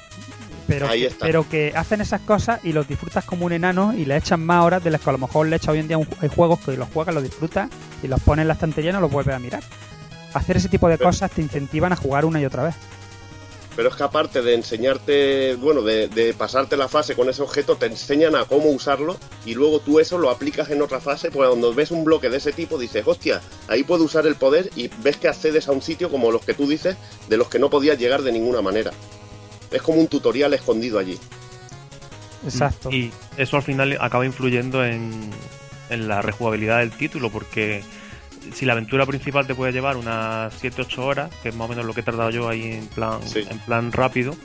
[0.68, 1.26] Pero, Ahí que- está.
[1.26, 4.66] pero que hacen esas cosas y los disfrutas como un enano y le echan más
[4.66, 6.60] horas de las que a lo mejor le echa hoy en día un, hay juegos
[6.60, 7.70] que los juegas, los disfrutas
[8.04, 9.64] y los pones en la estantería y no los vuelves a mirar.
[10.34, 12.76] Hacer ese tipo de Pero- cosas te incentivan a jugar una y otra vez.
[13.78, 17.76] Pero es que aparte de enseñarte, bueno, de, de pasarte la fase con ese objeto,
[17.76, 21.48] te enseñan a cómo usarlo y luego tú eso lo aplicas en otra fase, pues
[21.48, 24.90] cuando ves un bloque de ese tipo dices, hostia, ahí puedo usar el poder y
[25.04, 26.98] ves que accedes a un sitio como los que tú dices,
[27.30, 28.92] de los que no podías llegar de ninguna manera.
[29.72, 31.18] Es como un tutorial escondido allí.
[32.46, 32.92] Exacto.
[32.92, 35.12] Y eso al final acaba influyendo en,
[35.90, 37.84] en la rejugabilidad del título, porque
[38.54, 41.86] si la aventura principal te puede llevar unas 7-8 horas, que es más o menos
[41.86, 43.46] lo que he tardado yo ahí en plan, Sí.
[43.50, 44.36] en plan rápido,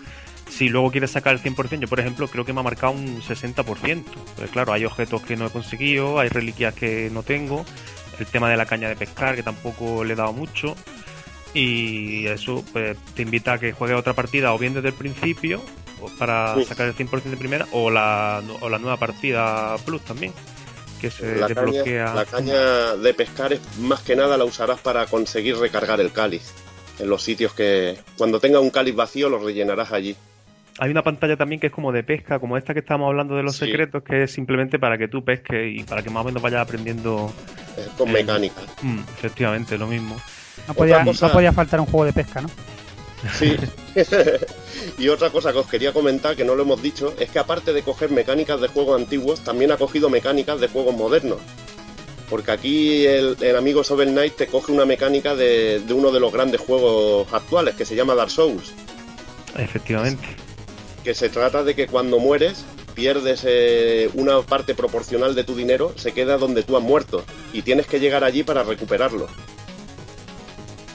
[0.50, 3.22] si luego quieres sacar el 100%, yo por ejemplo creo que me ha marcado un
[3.22, 4.04] 60%.
[4.36, 7.64] Pues claro, hay objetos que no he conseguido, hay reliquias que no tengo,
[8.18, 10.74] el tema de la caña de pescar que tampoco le he dado mucho.
[11.54, 15.60] Y eso pues, te invita a que juegues otra partida o bien desde el principio
[16.18, 16.64] para Sí.
[16.64, 20.32] sacar el 100% de primera o la, o la nueva partida Plus también,
[21.00, 22.06] que se La desbloquea.
[22.06, 26.10] caña, la caña de pescar es más que nada la usarás para conseguir recargar el
[26.12, 26.52] cáliz.
[26.98, 30.16] En los sitios que cuando tenga un cáliz vacío lo rellenarás allí.
[30.78, 33.42] Hay una pantalla también que es como de pesca, como esta que estamos hablando de
[33.42, 33.66] los Sí.
[33.66, 36.62] secretos, que es simplemente para que tú pesques y para que más o menos vayas
[36.62, 37.32] aprendiendo.
[37.96, 38.60] con Eh, mecánica.
[38.82, 40.16] Mm, efectivamente, lo mismo.
[40.68, 42.50] No podía, cosa- no podía faltar un juego de pesca, ¿no?
[43.38, 43.56] Sí.
[44.98, 47.72] y otra cosa que os quería comentar, que no lo hemos dicho, es que aparte
[47.72, 51.38] de coger mecánicas de juegos antiguos, también ha cogido mecánicas de juegos modernos.
[52.28, 56.18] Porque aquí el, el amigo Sovel Knight te coge una mecánica de, de uno de
[56.20, 58.72] los grandes juegos actuales, que se llama Dark Souls.
[59.56, 60.24] Efectivamente.
[61.04, 65.92] Que se trata de que cuando mueres, pierdes eh, una parte proporcional de tu dinero,
[65.96, 67.22] se queda donde tú has muerto.
[67.52, 69.26] Y tienes que llegar allí para recuperarlo.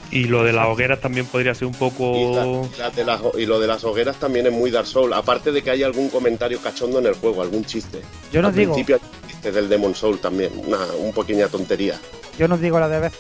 [0.09, 2.15] Y lo de las hogueras también podría ser un poco.
[2.15, 5.13] y la de las- y lo de las hogueras también es muy Dark Souls.
[5.15, 8.01] Aparte de que hay algún comentario cachondo en el juego, algún chiste.
[8.31, 11.99] Yo no Al digo, principio hay chiste del Demon Soul también, una, un pequeña tontería.
[12.39, 13.19] yo nos digo la de veces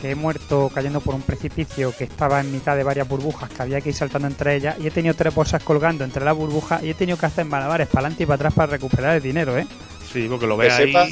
[0.00, 3.62] que he muerto cayendo por un precipicio que estaba en mitad de varias burbujas que
[3.62, 6.82] había que ir saltando entre ellas y he tenido tres bolsas colgando entre las burbujas
[6.82, 9.56] y he tenido que hacer malabares para adelante y para atrás para recuperar el dinero,
[9.58, 9.66] ¿eh?
[10.12, 10.86] Sí, porque lo Que ves ahí.
[10.88, 11.10] sepas,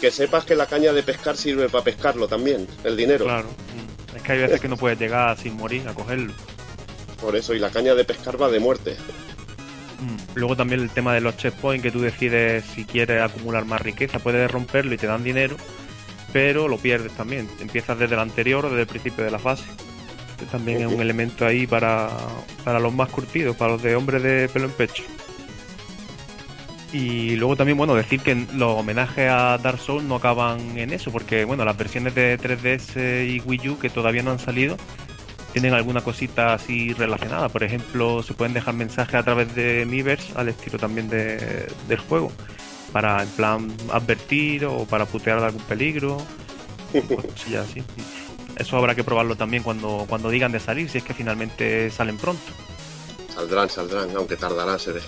[0.00, 3.24] que sepas que la caña de pescar sirve para pescarlo también, el dinero.
[3.24, 3.48] Claro.
[4.14, 6.32] Es que hay veces que no puedes llegar sin morir a cogerlo.
[7.20, 8.96] Por eso, y la caña de pescar va de muerte.
[10.00, 10.16] Mm.
[10.34, 14.18] Luego también el tema de los checkpoints, que tú decides si quieres acumular más riqueza,
[14.18, 15.56] puedes romperlo y te dan dinero,
[16.32, 17.48] pero lo pierdes también.
[17.60, 19.64] Empiezas desde el anterior o desde el principio de la fase.
[20.38, 22.10] Que también es un elemento ahí para,
[22.64, 25.04] para los más curtidos, para los de hombres de pelo en pecho.
[26.92, 31.10] Y luego también, bueno, decir que los homenajes a Dark Souls no acaban en eso,
[31.10, 34.76] porque, bueno, las versiones de 3DS y Wii U que todavía no han salido
[35.52, 37.50] tienen alguna cosita así relacionada.
[37.50, 41.98] Por ejemplo, se pueden dejar mensajes a través de Miiverse al estilo también de- del
[41.98, 42.32] juego,
[42.90, 46.16] para en plan advertir o para putear de algún peligro,
[46.92, 47.82] cosillas así.
[48.56, 52.16] Eso habrá que probarlo también cuando, cuando digan de salir, si es que finalmente salen
[52.16, 52.42] pronto.
[53.34, 55.00] Saldrán, saldrán, aunque tardarán, se ve.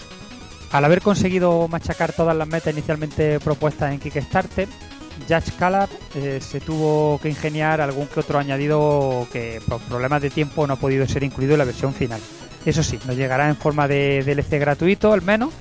[0.74, 4.66] Al haber conseguido machacar todas las metas inicialmente propuestas en Kickstarter,
[5.28, 10.30] Judge Calab eh, se tuvo que ingeniar algún que otro añadido que por problemas de
[10.30, 12.20] tiempo no ha podido ser incluido en la versión final.
[12.66, 15.54] Eso sí, nos llegará en forma de DLC gratuito al menos.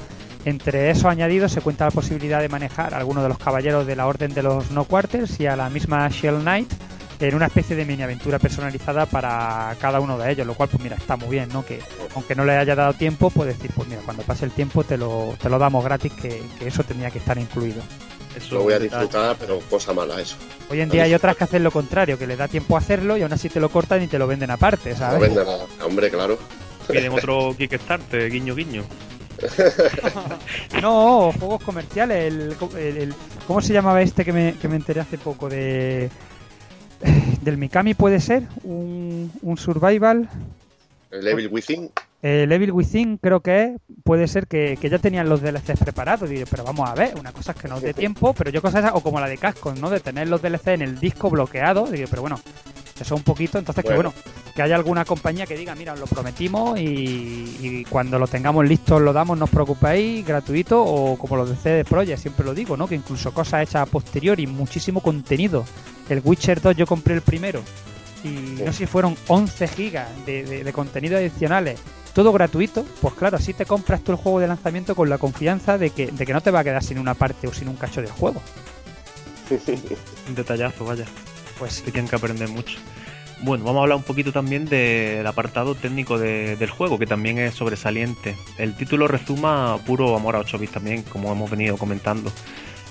[0.45, 3.95] Entre esos añadidos se cuenta la posibilidad de manejar a algunos de los caballeros de
[3.95, 6.73] la Orden de los No Quarters y a la misma Shell Knight
[7.29, 10.81] en una especie de mini aventura personalizada para cada uno de ellos, lo cual pues
[10.83, 11.65] mira, está muy bien, ¿no?
[11.65, 11.79] Que
[12.15, 14.97] aunque no le haya dado tiempo, puede decir, pues mira, cuando pase el tiempo te
[14.97, 17.81] lo, te lo damos gratis, que, que eso tenía que estar incluido.
[18.35, 20.35] Eso Lo voy a disfrutar, pero cosa mala eso.
[20.71, 23.15] Hoy en día hay otras que hacen lo contrario, que le da tiempo a hacerlo
[23.15, 25.19] y aún así te lo cortan y te lo venden aparte, ¿sabes?
[25.21, 25.65] venda nada.
[25.85, 26.39] Hombre, claro.
[26.87, 28.83] Piden otro Kickstarter, guiño guiño.
[30.81, 32.33] No, juegos comerciales.
[32.33, 33.15] El, el- el-
[33.47, 35.49] ¿Cómo se llamaba este que me, que me enteré hace poco?
[35.49, 36.09] de
[37.41, 40.29] Del Mikami puede ser, un, un survival.
[41.11, 41.89] El Evil Within.
[42.21, 46.29] El Evil Within creo que es, puede ser que, que ya tenían los DLCs preparados.
[46.29, 48.91] Digo, pero vamos a ver, una cosa es que no dé tiempo, pero yo cosas
[48.93, 49.89] o como la de Cascos, ¿no?
[49.89, 51.85] De tener los DLC en el disco bloqueado.
[51.87, 52.39] Digo, pero bueno,
[52.99, 53.57] eso un poquito.
[53.59, 54.13] Entonces, que Bueno.
[54.55, 58.67] que haya alguna compañía que diga, mira, os lo prometimos y, y cuando lo tengamos
[58.67, 62.53] listo lo damos, no os preocupéis, gratuito, o como los de CD Projekt, siempre lo
[62.53, 62.87] digo, ¿no?
[62.87, 65.65] Que incluso cosas hechas a posteriori, muchísimo contenido.
[66.09, 67.61] El Witcher 2 yo compré el primero
[68.23, 68.27] y
[68.63, 71.79] no sé si fueron 11 gigas de, de, de contenido adicionales,
[72.13, 75.77] todo gratuito, pues claro, así te compras tú el juego de lanzamiento con la confianza
[75.77, 77.75] de que, de que no te va a quedar sin una parte o sin un
[77.75, 78.41] cacho del juego.
[80.27, 81.05] Un detallazo, vaya.
[81.63, 82.77] Pues tienen que aprender mucho.
[83.41, 87.39] Bueno, vamos a hablar un poquito también del apartado técnico de- del juego, que también
[87.39, 88.35] es sobresaliente.
[88.57, 92.33] El título rezuma puro amor a 8 bits también, como hemos venido comentando.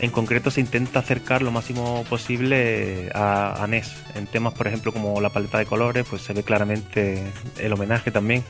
[0.01, 3.93] En concreto se intenta acercar lo máximo posible a, a NES.
[4.15, 7.23] En temas, por ejemplo, como la paleta de colores, pues se ve claramente
[7.59, 8.43] el homenaje también.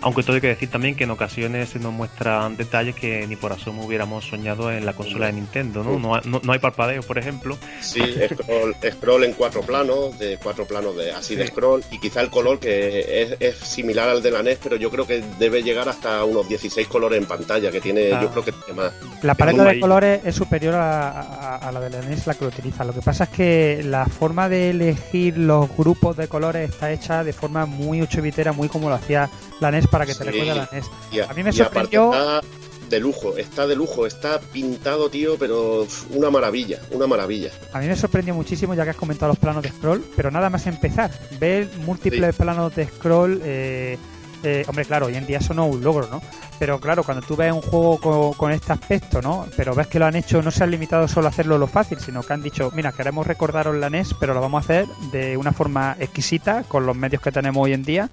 [0.00, 3.34] Aunque todo hay que decir también que en ocasiones se nos muestran detalles que ni
[3.36, 5.98] por asomo hubiéramos soñado en la consola de Nintendo, ¿no?
[5.98, 7.56] No, no, no hay parpadeo, por ejemplo.
[7.80, 8.00] Sí,
[8.32, 12.30] scroll, scroll en cuatro planos, de cuatro planos de así de scroll, y quizá el
[12.30, 15.88] color que es, es similar al de la NES, pero yo creo que debe llegar
[15.88, 18.20] hasta unos 16 colores en pantalla, que tiene, Ah.
[18.22, 18.92] yo creo que tiene más.
[19.22, 22.44] La paleta de colores es superior a, a- a la de la NES, la que
[22.44, 22.84] lo utiliza.
[22.84, 27.24] Lo que pasa es que la forma de elegir los grupos de colores está hecha
[27.24, 29.28] de forma muy 8 bitera, muy como lo hacía
[29.60, 30.30] la NES para que te Sí.
[30.30, 30.86] recuerde a la NES.
[31.28, 32.40] A mí me sorprendió- Está
[32.88, 37.50] de lujo, está de lujo, está pintado, tío, pero una maravilla, una maravilla.
[37.74, 40.48] A mí me sorprendió muchísimo ya que has comentado los planos de scroll, pero nada
[40.48, 41.10] más empezar.
[41.38, 43.98] Ver múltiples planos de scroll, eh,
[44.42, 46.22] eh, hombre, claro, hoy en día eso no es un logro, ¿no?
[46.58, 49.46] Pero claro, cuando tú ves un juego con, con este aspecto, ¿no?
[49.56, 51.98] Pero ves que lo han hecho, no se han limitado solo a hacerlo lo fácil,
[52.00, 55.36] sino que han dicho, mira, queremos recordaros la NES, pero lo vamos a hacer de
[55.36, 58.08] una forma exquisita, con los medios que tenemos hoy en día.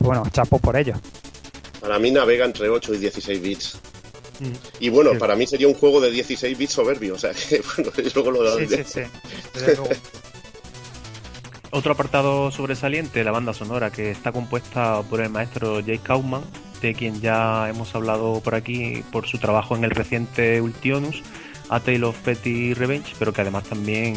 [0.00, 0.94] Bueno, chapo por ello.
[1.80, 3.78] Para mí navega entre 8 y 16 bits.
[4.40, 4.52] Mm.
[4.80, 5.18] Y bueno, Sí.
[5.18, 8.58] para mí sería un juego de 16 bits soberbio, o sea que bueno, luego lo
[8.58, 9.00] Sí, sí, sí.
[11.72, 16.42] Otro apartado sobresaliente, la banda sonora, que está compuesta por el maestro Jake Kaufman,
[16.82, 21.22] de quien ya hemos hablado por aquí por su trabajo en el reciente Ultionus,
[21.68, 24.14] A Tale of Petty Revenge, pero que además también,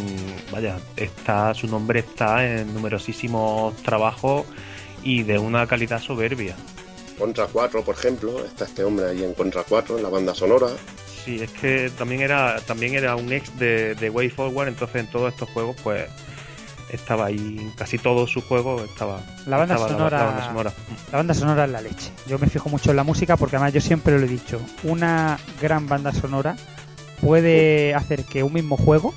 [0.51, 4.45] vaya, está, su nombre está en numerosísimos trabajos
[5.03, 6.55] y de una calidad soberbia.
[7.17, 10.67] Contra 4, por ejemplo, está este hombre ahí en Contra 4, en la banda sonora.
[11.23, 15.07] Sí, es que también era, también era un ex de, de Way Forward, entonces en
[15.11, 16.05] todos estos juegos, pues
[16.89, 20.73] estaba ahí, en casi todos sus juegos estaba La banda estaba sonora- la banda sonora.
[21.11, 22.11] La banda sonora es la leche.
[22.27, 24.59] Yo me fijo mucho en la música porque además yo siempre lo he dicho.
[24.83, 26.55] Una gran banda sonora
[27.21, 29.13] puede hacer que un mismo juego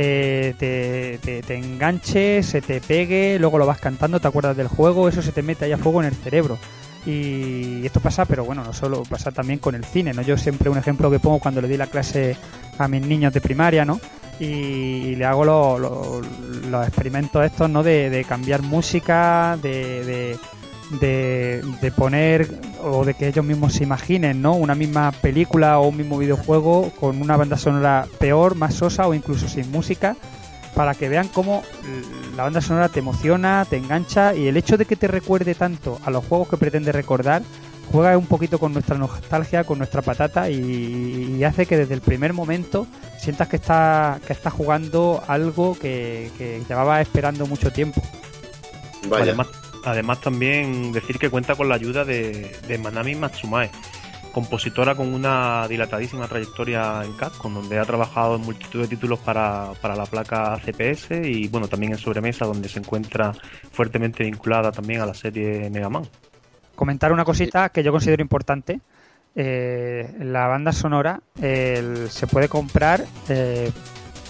[0.00, 5.08] eh, te, te- enganche, se te pegue, luego lo vas cantando, te acuerdas del juego,
[5.08, 6.56] eso se te mete ahí a fuego en el cerebro.
[7.04, 10.22] Y esto pasa, pero bueno, no solo pasa también con el cine, ¿no?
[10.22, 12.36] Yo siempre un ejemplo que pongo cuando le di la clase
[12.78, 14.00] a mis niños de primaria, ¿no?
[14.38, 16.20] Y le hago lo- lo-
[16.70, 17.82] los experimentos estos, ¿no?
[17.82, 20.04] De, cambiar música, de,
[21.00, 22.48] de, de poner
[22.82, 24.54] o de que ellos mismos se imaginen, ¿no?
[24.54, 29.14] Una misma película o un mismo videojuego con una banda sonora peor, más sosa o
[29.14, 30.16] incluso sin música
[30.74, 31.62] para que vean cómo
[32.36, 35.98] la banda sonora te emociona, te engancha y el hecho de que te recuerde tanto
[36.04, 37.42] a los juegos que pretende recordar
[37.90, 42.00] juega un poquito con nuestra nostalgia, con nuestra patata y, y hace que desde el
[42.00, 42.86] primer momento
[43.18, 48.00] sientas que estás que estás jugando algo que, que llevabas esperando mucho tiempo.
[49.08, 49.24] Vaya.
[49.24, 49.48] Además,
[49.84, 53.70] además también decir que cuenta con la ayuda de, de Manami Matsumae,
[54.32, 59.72] compositora con una dilatadísima trayectoria en Capcom, donde ha trabajado en multitud de títulos para,
[59.80, 63.32] para la placa CPS y bueno, también en sobremesa, donde se encuentra
[63.72, 66.04] fuertemente vinculada también a la serie Mega Man.
[66.76, 68.80] Comentar una cosita que yo considero importante.
[69.34, 73.70] Eh, la banda sonora el- se puede comprar eh,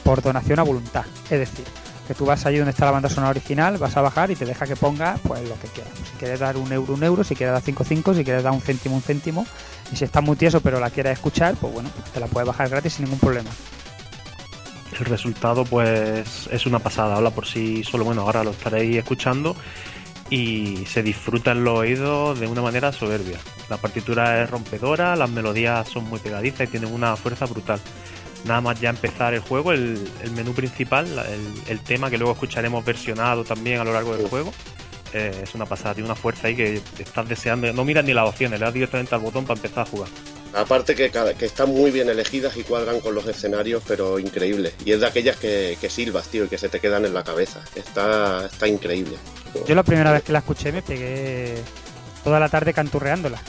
[0.04, 1.04] por donación a voluntad.
[1.30, 1.64] Es decir,
[2.08, 4.46] que tú vas allí donde está la banda sonora original, vas a bajar y te
[4.46, 5.92] deja que ponga pues lo que quieras.
[6.10, 8.52] Si quieres dar un euro, un euro, si quieres dar cinco, cinco, si quieres dar
[8.54, 9.46] un céntimo, un céntimo.
[9.92, 12.70] Y si estás muy tieso pero la quieres escuchar, pues bueno, te la puedes bajar
[12.70, 13.50] gratis sin ningún problema.
[14.98, 19.54] El resultado pues es una pasada, habla por sí solo, bueno, ahora lo estaréis escuchando
[20.30, 23.38] y se disfruta en los oídos de una manera soberbia.
[23.68, 27.80] La partitura es rompedora, las melodías son muy pegadizas y tienen una fuerza brutal.
[28.44, 32.32] Nada más ya empezar el juego, el, el menú principal, el, el tema que luego
[32.32, 34.52] escucharemos versionado también a lo largo del juego,
[35.12, 37.72] eh, es una pasada, tiene una fuerza ahí que estás deseando.
[37.72, 40.08] No miras ni las opciones, le das directamente al botón para empezar a jugar.
[40.54, 44.72] Aparte que, que están muy bien elegidas y cuadran con los escenarios, pero increíble.
[44.84, 47.22] Y es de aquellas que, que silbas, tío, y que se te quedan en la
[47.22, 47.60] cabeza.
[47.74, 49.16] Está, está increíble.
[49.66, 51.56] Yo la primera vez que la escuché me pegué
[52.24, 53.42] toda la tarde canturreándola.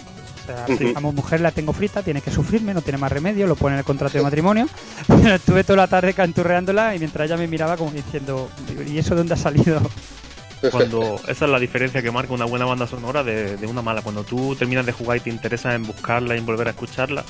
[0.53, 3.55] O sea, mi mujer la tengo frita, tiene que sufrirme, no tiene más remedio, lo
[3.55, 4.67] pone en el contrato de matrimonio.
[5.33, 8.49] Estuve toda la tarde canturreándola y mientras ella me miraba como diciendo,
[8.87, 9.81] ¿y eso de dónde ha salido?
[10.71, 14.01] Cuando esa es la diferencia que marca una buena banda sonora de, de una mala.
[14.01, 17.23] Cuando tú terminas de jugar y te interesa en buscarla y en volver a escucharla,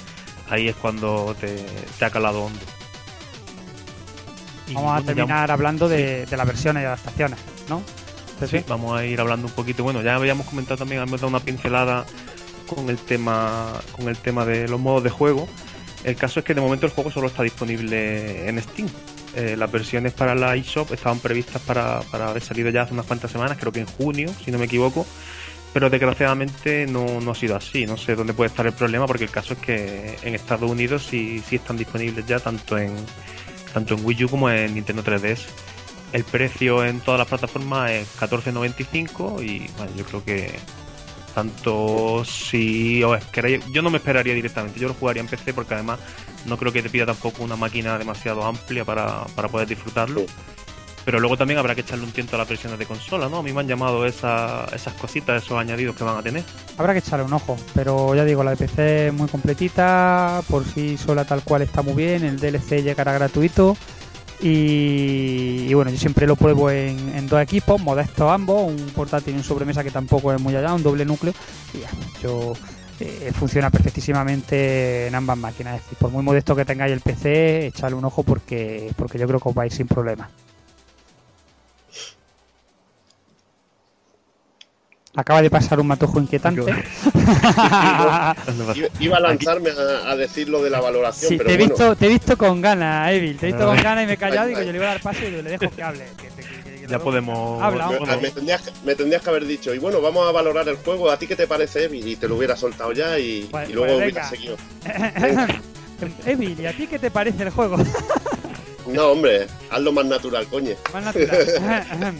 [0.49, 1.63] ahí es cuando te,
[1.99, 2.59] te ha calado hondo.
[4.67, 7.81] Y, Vamos a bueno, ya- terminar hablando de, de las versiones y adaptaciones, ¿no?
[8.49, 9.83] Sí, vamos a ir hablando un poquito.
[9.83, 12.05] Bueno, ya habíamos comentado también, hemos dado una pincelada
[12.75, 15.47] con el tema, con el tema de los modos de juego.
[16.03, 18.87] El caso es que de momento el juego solo está disponible en Steam.
[19.35, 23.05] Eh, las versiones para la eShop estaban previstas para, para haber salido ya hace unas
[23.05, 25.05] cuantas semanas, creo que en junio, si no me equivoco.
[25.73, 27.85] Pero desgraciadamente no, no ha sido así.
[27.85, 31.05] No sé dónde puede estar el problema, porque el caso es que en Estados Unidos
[31.07, 32.95] sí, sí están disponibles ya, tanto en,
[33.73, 35.45] tanto en Wii U como en Nintendo 3DS.
[36.11, 40.57] El precio en todas las plataformas es 14.95 y yo creo que
[41.39, 45.73] tanto, si os queréis, yo no me esperaría directamente, yo lo jugaría en PC porque
[45.73, 45.99] además
[46.45, 50.23] no creo que te pida tampoco una máquina demasiado amplia para, para poder disfrutarlo.
[51.05, 53.37] Pero luego también habrá que echarle un tiento a las versiones de consola, ¿no?
[53.37, 56.43] A mí me han llamado esa- esas cositas, esos añadidos que van a tener.
[56.77, 60.65] Habrá que echarle un ojo, pero ya digo, la de PC es muy completita, por
[60.65, 63.77] sí sola tal cual está muy bien, el DLC llegará gratuito
[64.41, 69.43] y, bueno, yo siempre lo pruebo en, dos equipos, modestos ambos, un portátil y un
[69.43, 71.33] sobremesa que tampoco es muy allá, un doble núcleo
[71.73, 71.89] y ya,
[72.21, 72.53] yo
[72.99, 77.67] eh, funciona perfectísimamente en ambas máquinas, es decir, por muy modesto que tengáis el PC,
[77.67, 80.29] echarle un ojo porque, porque yo creo que os vais sin problema.
[85.19, 86.61] Acaba de pasar un matojo inquietante.
[88.75, 91.57] Iba, iba a lanzarme a, a decir lo de la valoración, Sí, pero te, he
[91.57, 91.73] bueno.
[91.75, 93.37] visto, te he visto con ganas, Evil.
[93.37, 93.75] Te he visto Ah.
[93.75, 94.41] con ganas y me he callado.
[94.43, 94.65] Ay, Digo, ay.
[94.65, 96.05] yo le iba a dar paso y le dejo que hable.
[96.17, 97.61] que- que- que- que Ya podemos.
[97.61, 98.17] Habla, Me, hombre.
[98.17, 101.09] me tendrías, que- me tendrías que haber dicho, y bueno, vamos a valorar el juego,
[101.11, 101.99] ¿a ti qué te parece, Evi?
[102.11, 104.55] Y te lo hubiera soltado ya y, Pues- y luego pues hubiera seguido.
[106.25, 107.77] Evil, ¿y a ti qué te parece el juego?
[108.87, 110.71] No, hombre, hazlo más natural, coño.
[110.93, 111.45] Más natural.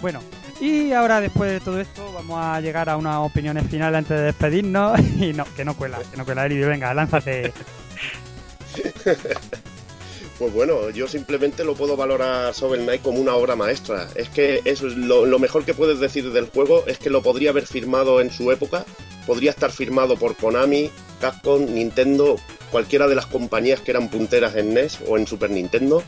[0.00, 0.20] bueno,
[0.60, 4.24] y ahora después de todo esto vamos a llegar a unas opiniones finales antes de
[4.24, 4.98] despedirnos.
[5.16, 6.66] Y no, que no cuela, que no cuela, Evil.
[6.66, 7.52] Venga, lánzate.
[10.38, 14.06] Pues bueno, yo simplemente lo puedo valorar Shovel Knight como una obra maestra.
[14.14, 17.48] Es que eso es lo, mejor que puedes decir del juego es que lo podría
[17.48, 18.84] haber firmado en su época.
[19.26, 20.90] Podría estar firmado por Konami,
[21.22, 22.36] Capcom, Nintendo,
[22.70, 26.02] cualquiera de las compañías que eran punteras en NES o en Super Nintendo,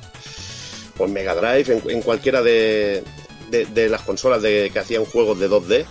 [0.99, 3.03] o en Mega Drive, en cualquiera de,
[3.51, 5.86] de- las consolas de, que hacían juegos de 2D.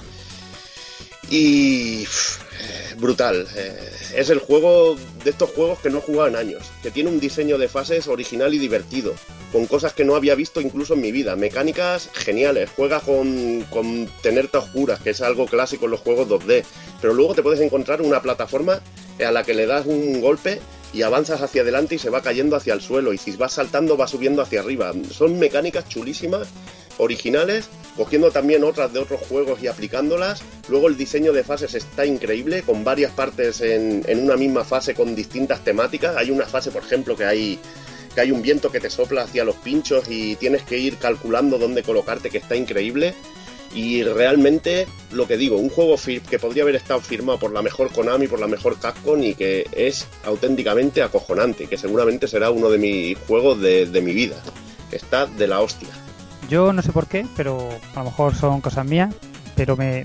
[1.30, 3.46] Y eh, brutal.
[3.56, 7.10] eh, es el juego de estos juegos que no he jugado en años, que tiene
[7.10, 9.14] un diseño de fases original y divertido,
[9.52, 14.10] con cosas que no había visto incluso en mi vida, mecánicas geniales, juega con, con
[14.22, 16.64] tenerte a oscuras, que es algo clásico en los juegos 2D,
[17.02, 18.82] pero luego te puedes encontrar una plataforma
[19.24, 20.60] a la que le das un golpe
[20.94, 23.98] y avanzas hacia adelante y se va cayendo hacia el suelo, y si vas saltando
[23.98, 24.94] va subiendo hacia arriba.
[25.12, 26.48] Son mecánicas chulísimas
[26.98, 30.42] originales, cogiendo también otras de otros juegos y aplicándolas.
[30.70, 34.94] Luego el diseño de fases está increíble, con varias partes en, en una misma fase
[34.94, 36.16] con distintas temáticas.
[36.16, 37.60] Hay una fase, por ejemplo, que hay
[38.18, 41.60] que hay un viento que te sopla hacia los pinchos y tienes que ir calculando
[41.60, 43.14] dónde colocarte, que está increíble.
[43.76, 47.92] Y realmente, lo que digo, un juego que podría haber estado firmado por la mejor
[47.92, 52.80] Konami, por la mejor Capcom y que es auténticamente acojonante, que seguramente será uno de
[52.80, 54.42] mis juegos de, de mi vida.
[54.92, 56.07] Está de la hostia.
[56.50, 59.14] Yo no sé por qué, pero a lo mejor son cosas mías,
[59.56, 60.04] pero me,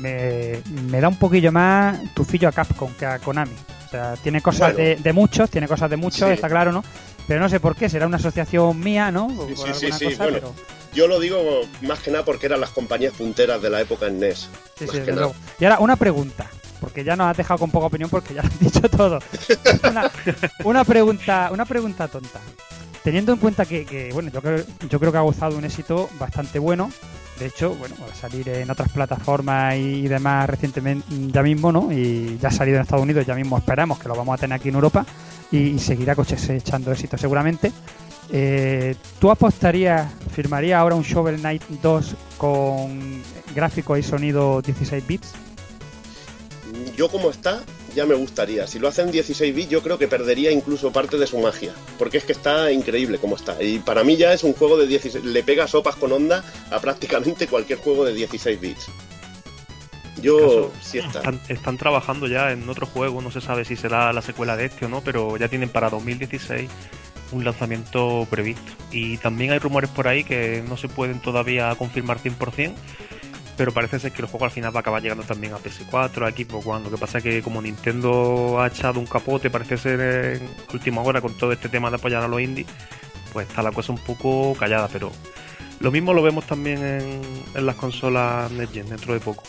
[0.00, 0.60] me,
[0.90, 3.54] me da un poquillo más tufillo a Capcom que a Konami.
[3.86, 4.88] O sea, tiene cosas Bueno.
[4.90, 6.34] de, de muchos, tiene cosas de muchos, Sí.
[6.34, 6.84] está claro, ¿no?
[7.26, 9.28] Pero no sé por qué, será una asociación mía, ¿no?
[9.30, 10.38] Sí, por sí, sí, cosa, bueno.
[10.38, 10.54] pero
[10.94, 11.38] Yo lo digo
[11.82, 14.48] más que nada porque eran las compañías punteras de la época en NES.
[14.78, 15.30] sí, más sí, que nada.
[15.58, 16.46] Y ahora una pregunta,
[16.80, 19.20] porque ya nos has dejado con poca opinión porque ya lo has dicho todo.
[20.64, 22.40] una, pregunta, una pregunta tonta.
[23.04, 26.58] Teniendo en cuenta que, bueno, yo creo, yo creo que ha gozado un éxito bastante
[26.58, 26.90] bueno.
[27.38, 31.90] De hecho, bueno, va a salir en otras plataformas y demás recientemente, ya mismo, ¿no?
[31.90, 34.56] Y ya ha salido en Estados Unidos, ya mismo esperamos que lo vamos a tener
[34.56, 35.06] aquí en Europa
[35.50, 37.72] y, seguirá cosechando éxito seguramente.
[38.32, 43.22] Eh, ¿Tú apostarías, firmarías ahora un Shovel Knight 2 con
[43.54, 45.34] gráfico y sonido 16 bits?
[46.96, 47.62] Yo como está,
[47.94, 48.66] ya me gustaría.
[48.66, 51.72] Si lo hacen 16 bits, yo creo que perdería incluso parte de su magia.
[51.98, 53.62] Porque es que está increíble como está.
[53.62, 55.24] Y para mí ya es un juego de 16...
[55.24, 58.86] Le pega sopas con onda a prácticamente cualquier juego de 16 bits.
[60.20, 61.18] Yo sí está.
[61.20, 64.66] Están, están trabajando ya en otro juego, no se sabe si será la secuela de
[64.66, 66.68] este o no, pero ya tienen para 2016
[67.32, 68.72] un lanzamiento previsto.
[68.90, 72.74] Y también hay rumores por ahí que no se pueden todavía confirmar 100%,
[73.60, 76.26] pero parece ser que el juego al final va a acabar llegando también a PS4,
[76.26, 76.84] a Xbox One.
[76.84, 81.02] Lo que pasa es que como Nintendo ha echado un capote, parece ser en última
[81.02, 82.66] hora con todo este tema de apoyar a los indies,
[83.34, 85.12] pues está la cosa un poco callada, pero
[85.78, 89.42] lo mismo lo vemos también en, las consolas Next Gen dentro de poco.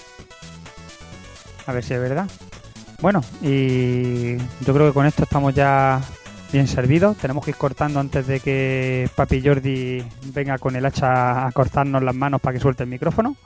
[1.65, 2.29] A ver si es verdad.
[2.99, 6.01] Bueno, y yo creo que con esto estamos ya
[6.51, 7.15] bien servidos.
[7.15, 10.03] Tenemos que ir cortando antes de que Papi Jordi
[10.33, 13.37] venga con el hacha a cortarnos las manos para que suelte el micrófono.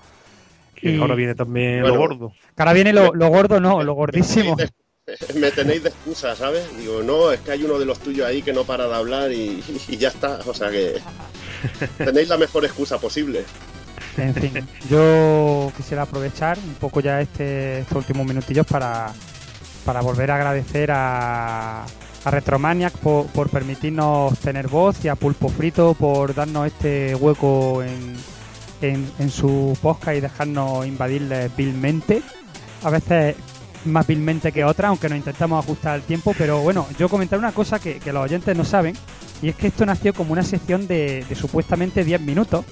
[0.76, 1.96] Que Y- ahora viene también Bueno.
[1.96, 2.30] lo gordo.
[2.30, 4.56] Que ahora viene lo, lo gordo, no, lo gordísimo.
[5.36, 6.66] Me tenéis de excusa, ¿sabes?
[6.78, 9.32] Digo, no, es que hay uno de los tuyos ahí que no para de hablar
[9.32, 10.40] y, y ya está.
[10.48, 10.96] O sea que
[11.98, 13.44] tenéis la mejor excusa posible.
[14.18, 14.54] En fin,
[14.90, 19.12] yo quisiera aprovechar un poco ya este, estos últimos minutillos para,
[19.84, 25.50] para volver a agradecer a, a Retromaniac por, por permitirnos tener voz y a Pulpo
[25.50, 28.16] Frito por darnos este hueco en,
[28.82, 32.22] en, su podcast y dejarnos invadirles vilmente.
[32.84, 33.36] a veces
[33.86, 36.34] más vilmente que otras, aunque nos intentamos ajustar al tiempo.
[36.38, 38.96] Pero bueno, yo comentar una cosa que, que los oyentes no saben,
[39.42, 42.66] y es que esto nació como una sección de, de supuestamente 10 minutos.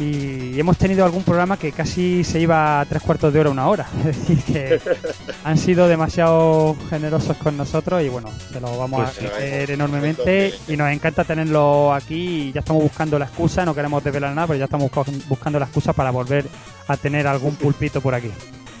[0.00, 3.68] Y hemos tenido algún programa que casi se iba a tres cuartos de hora, una
[3.68, 3.86] hora.
[3.98, 4.80] Es decir, que
[5.44, 10.54] han sido demasiado generosos con nosotros y bueno, se lo vamos Pues a agradecer enormemente.
[10.68, 12.48] Y nos encanta tenerlo aquí.
[12.48, 15.58] Y ya estamos buscando la excusa, no queremos desvelar nada, pero ya estamos busca- buscando
[15.58, 16.46] la excusa para volver
[16.88, 18.30] a tener algún pulpito por aquí.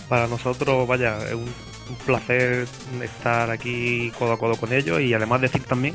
[0.08, 2.66] Para nosotros, vaya, es un, un placer
[3.02, 5.94] estar aquí codo a codo con ellos y además decir también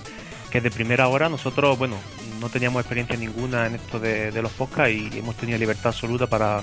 [0.51, 1.95] que de primera hora nosotros, bueno,
[2.39, 6.61] no teníamos experiencia ninguna en esto de, los podcasts y hemos tenido libertad absoluta para,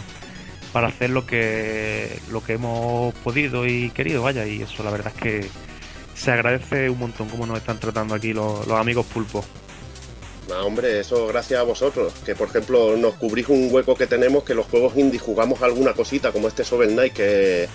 [0.73, 5.13] para hacer lo que, lo que hemos podido y querido, vaya, y eso la verdad
[5.15, 5.49] es que
[6.15, 9.45] se agradece un montón cómo nos están tratando aquí los, amigos pulpo.
[10.49, 12.13] No, hombre, eso gracias a vosotros.
[12.25, 15.95] Que por ejemplo nos cubrís un hueco que tenemos que los juegos indie jugamos alguna
[15.95, 17.69] cosita como este Shovel Knight que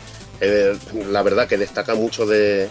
[1.09, 2.69] la verdad que destaca mucho de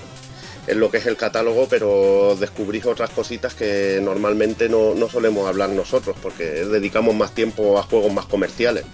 [0.67, 5.49] en lo que es el catálogo, pero descubrís otras cositas que normalmente no, no solemos
[5.49, 8.85] hablar nosotros porque dedicamos más tiempo a juegos más comerciales.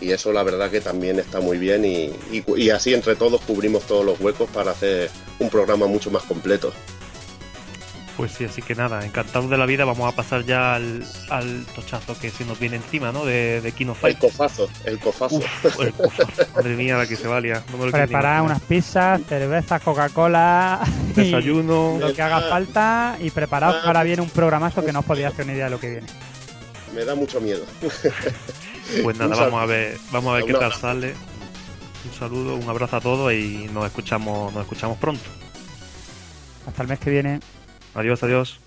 [0.00, 3.40] Y eso la verdad que también está muy bien y, y- y así entre todos
[3.42, 5.08] cubrimos todos los huecos para hacer
[5.38, 6.72] un programa mucho más completo.
[8.16, 11.64] Pues sí, así que nada, encantados de la vida, vamos a pasar ya al, al
[11.74, 13.24] tochazo que se nos viene encima, ¿no?
[13.24, 15.36] De, de Kino El cofazo, el cofazo.
[15.36, 16.46] Uf, el cofazo.
[16.54, 17.64] Madre mía, la que se valía.
[17.72, 20.80] No Preparar unas pizzas, cervezas, Coca-Cola,
[21.16, 21.98] Desayuno.
[21.98, 25.28] lo que haga falta y preparados que ahora viene un programazo que no os podía
[25.28, 26.06] hacer una idea de lo que viene.
[26.94, 27.64] Me da mucho miedo.
[29.02, 31.14] Pues nada, vamos a ver, vamos a ver qué tal sale.
[32.04, 35.24] Un saludo, un abrazo a todos y nos escuchamos, nos escuchamos pronto.
[36.68, 37.40] Hasta el mes que viene.
[37.94, 38.58] Adiós, adiós.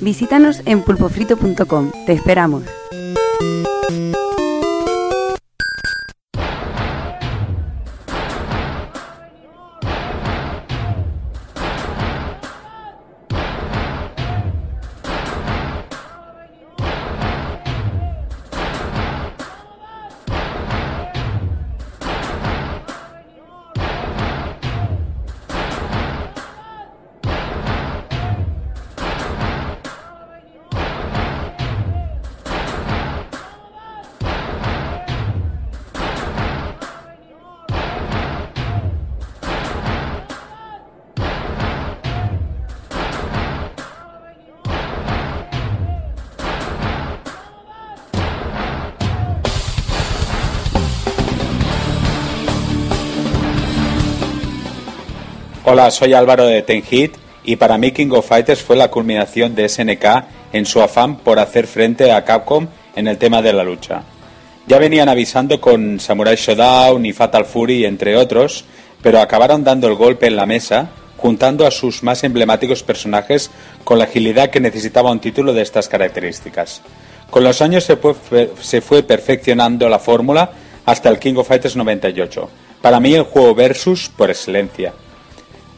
[0.00, 1.92] Visítanos en pulpofrito.com.
[2.04, 2.64] Te esperamos.
[55.72, 57.14] Hola, soy Álvaro de Ten Hit
[57.44, 60.04] y para mí King of Fighters fue la culminación de SNK
[60.52, 62.66] en su afán por hacer frente a Capcom
[62.96, 64.02] en el tema de la lucha.
[64.66, 68.64] Ya venían avisando con Samurai Shodown y Fatal Fury entre otros,
[69.00, 73.52] pero acabaron dando el golpe en la mesa, juntando a sus más emblemáticos personajes
[73.84, 76.82] con la agilidad que necesitaba un título de estas características.
[77.30, 80.50] Con los años se fue, se fue perfeccionando la fórmula
[80.84, 82.50] hasta el King of Fighters 98.
[82.82, 84.92] Para mí el juego versus por excelencia.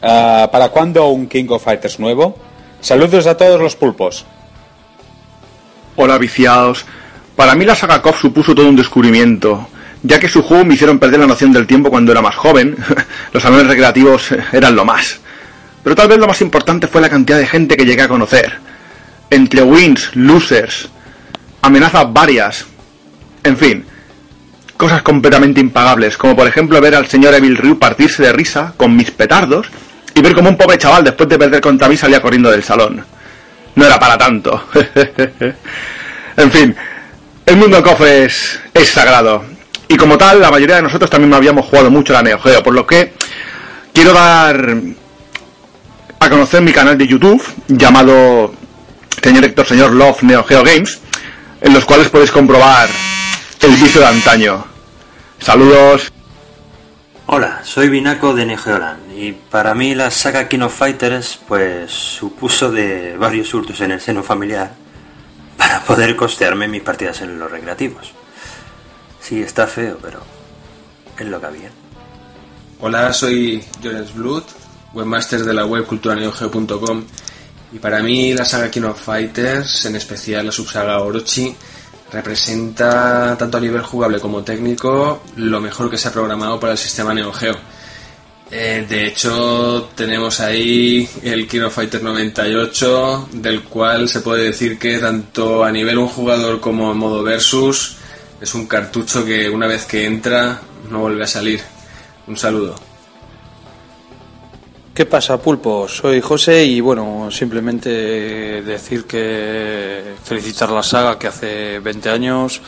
[0.05, 2.37] Ah, ¿Para cuándo un King of Fighters nuevo?
[2.81, 4.25] Saludos a todos los pulpos.
[5.95, 6.85] Hola viciados.
[7.37, 9.65] Para mí la saga KOF supuso todo un descubrimiento,
[10.03, 12.75] ya que su juego me hicieron perder la noción del tiempo cuando era más joven.
[13.31, 15.21] Los salones recreativos eran lo más.
[15.83, 18.57] Pero tal vez lo más importante fue la cantidad de gente que llegué a conocer.
[19.29, 20.89] Entre wins, losers,
[21.61, 22.65] amenazas varias.
[23.43, 23.85] En fin,
[24.75, 28.95] cosas completamente impagables, como por ejemplo ver al señor Evil Ryu partirse de risa con
[28.97, 29.71] mis petardos
[30.15, 33.03] y ver como un pobre chaval después de perder contra mí salía corriendo del salón.
[33.75, 34.67] No era para tanto.
[36.37, 36.75] en fin,
[37.45, 39.43] el mundo KOF es, es sagrado.
[39.87, 42.73] Y como tal, la mayoría de nosotros también habíamos jugado mucho la Neo Geo, por
[42.73, 43.13] lo que
[43.93, 44.75] quiero dar
[46.19, 48.53] a conocer mi canal de YouTube llamado
[49.21, 50.99] Señor Héctor Señor Love Neo Geo Games,
[51.61, 52.89] en los cuales podéis comprobar
[53.61, 54.65] el vicio de antaño.
[55.39, 56.11] Saludos.
[57.25, 62.69] Hola, soy Binaco de Negeoland y para mí la saga King of Fighters pues supuso
[62.69, 64.73] de varios hurtos en el seno familiar
[65.57, 68.11] para poder costearme mis partidas en los recreativos.
[69.21, 70.19] Sí, está feo, pero
[71.17, 71.71] es lo que había.
[72.81, 74.43] Hola, soy Jones Blood,
[74.93, 77.03] webmaster de la web culturaneogeo.com
[77.71, 81.55] Y para mí la saga King of Fighters, en especial la subsaga Orochi,
[82.11, 86.77] representa tanto a nivel jugable como técnico lo mejor que se ha programado para el
[86.77, 87.55] sistema Neo Geo.
[88.55, 94.77] Eh, de hecho, tenemos ahí el King of Fighters 98, del cual se puede decir
[94.77, 97.95] que tanto a nivel un jugador como en modo versus
[98.39, 101.61] es un cartucho que una vez que entra no vuelve a salir.
[102.27, 102.75] Un saludo.
[104.93, 105.87] ¿Qué pasa, Pulpo?
[105.87, 107.89] Soy José y bueno, simplemente
[108.61, 112.61] decir que felicitar la saga que hace 20 años,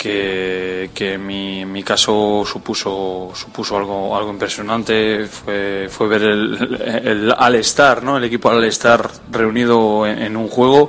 [0.00, 7.02] que, que en, mi, mi caso supuso, supuso algo, algo impresionante, fue, fue ver el,
[7.04, 8.16] el All-Star, ¿no?
[8.16, 10.88] el equipo All-Star reunido en, en un juego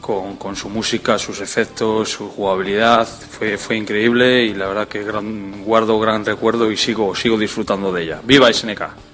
[0.00, 5.02] con, con, su música, sus efectos, su jugabilidad, fue, fue increíble y la verdad que
[5.02, 8.20] gran, guardo gran recuerdo y sigo, sigo disfrutando de ella.
[8.24, 9.11] ¡Viva SNK!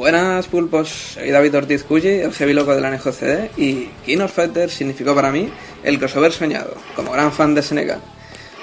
[0.00, 4.32] Buenas pulpos, soy David Ortiz Cuyi, el heavy loco de la NGCD y King of
[4.32, 5.52] Fighters significó para mí
[5.84, 7.98] el crossover soñado, como gran fan de SNK.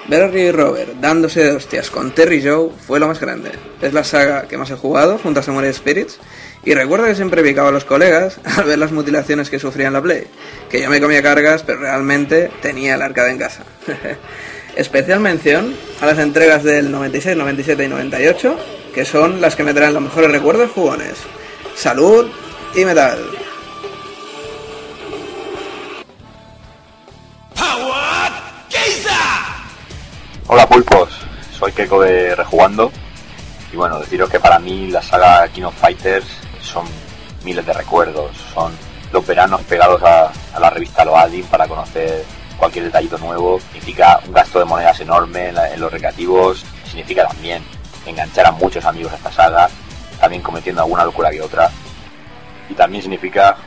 [0.08, 3.52] Ver a y Robert dándose de hostias con Terry Joe fue lo más grande.
[3.84, 6.18] Es la saga que más he jugado junto a Samurai Spirits
[6.66, 9.94] y recuerdo que siempre picaba a los colegas al ver las mutilaciones que sufría en
[9.94, 10.24] la Play,
[10.72, 13.62] que yo me comía cargas pero realmente tenía el arcade en casa.
[14.76, 18.58] Especial mención a las entregas del 96, 97 y 98
[18.98, 21.14] que son las que me traen los mejores recuerdos jugones.
[21.76, 22.32] Salud
[22.74, 23.20] y metal.
[30.48, 31.10] Hola pulpos,
[31.52, 32.92] soy Keiko de Rejugando.
[33.72, 36.26] Y bueno, deciros que para mí la saga King of Fighters
[36.64, 36.88] son
[37.44, 38.74] miles de recuerdos, son
[39.14, 42.26] los veranos pegados a, a la revista Loading para conocer
[42.58, 47.28] cualquier detallito nuevo, significa un gasto de monedas enorme en, la, en los recreativos, significa
[47.28, 47.62] también
[48.08, 49.70] enganchar a muchos amigos a esta saga,
[50.20, 51.70] también cometiendo alguna locura que otra.
[52.70, 53.58] Y también significa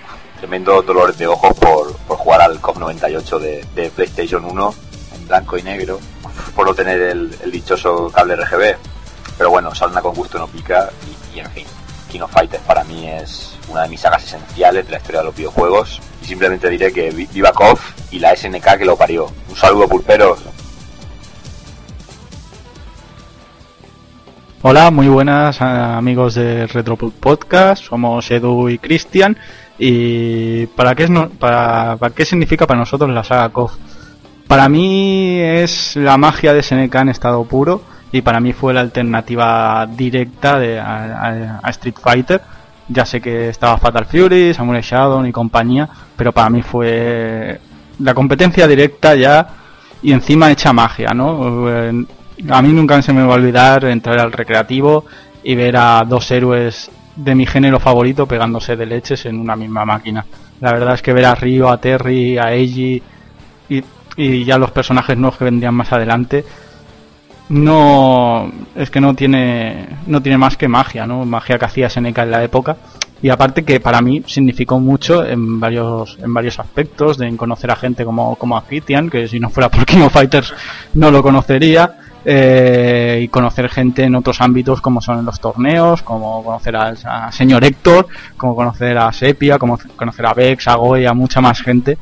[0.40, 4.74] tremendo dolor de ojos por, por jugar al COP 98 de, PlayStation 1
[5.16, 6.00] en blanco y negro,
[6.56, 8.76] por no tener el, dichoso cable RGB.
[9.36, 10.90] Pero bueno, salna con gusto no pica
[11.34, 11.66] y, en fin.
[12.10, 15.26] King of Fighters para mí es una de mis sagas esenciales de la historia de
[15.26, 16.00] los videojuegos.
[16.22, 17.80] Y simplemente diré que viva KOF
[18.10, 19.30] y la SNK que lo parió.
[19.48, 20.40] Un saludo pulperos.
[24.62, 29.38] Hola, muy buenas amigos de Retropult Podcast, somos Edu y Cristian
[29.78, 33.72] y ¿para qué, es no, para, para, qué significa para nosotros la saga KOF?
[34.46, 37.80] Para mí es la magia de SNK en estado puro
[38.12, 42.42] y para mí fue la alternativa directa de, a, a, Street Fighter.
[42.86, 47.58] Ya sé que estaba Fatal Fury, Samurai Shadow y compañía, pero para mí fue
[47.98, 49.48] la competencia directa ya
[50.02, 52.04] y encima hecha magia, ¿no?
[52.48, 55.04] A mí nunca se me va a olvidar entrar al recreativo
[55.42, 59.84] y ver a dos héroes de mi género favorito pegándose de leches en una misma
[59.84, 60.24] máquina.
[60.60, 63.02] La verdad es que ver a Ryo, a Terry, a Eiji
[63.68, 66.44] y, ya los personajes nuevos que vendrían más adelante
[67.48, 71.24] no es que no tiene no tiene más que magia, ¿no?
[71.24, 72.76] Magia que hacía Seneca en la época
[73.22, 77.76] y aparte que para mí significó mucho en varios en varios aspectos de conocer a
[77.76, 80.52] gente como como a Kitian, que si no fuera por King of Fighters
[80.94, 86.44] no lo conocería eh, y conocer gente en otros ámbitos como son los torneos, como
[86.44, 91.14] conocer a señor Héctor, como conocer a Sepia, como conocer a Vex, a Goy, a
[91.14, 91.98] mucha más gente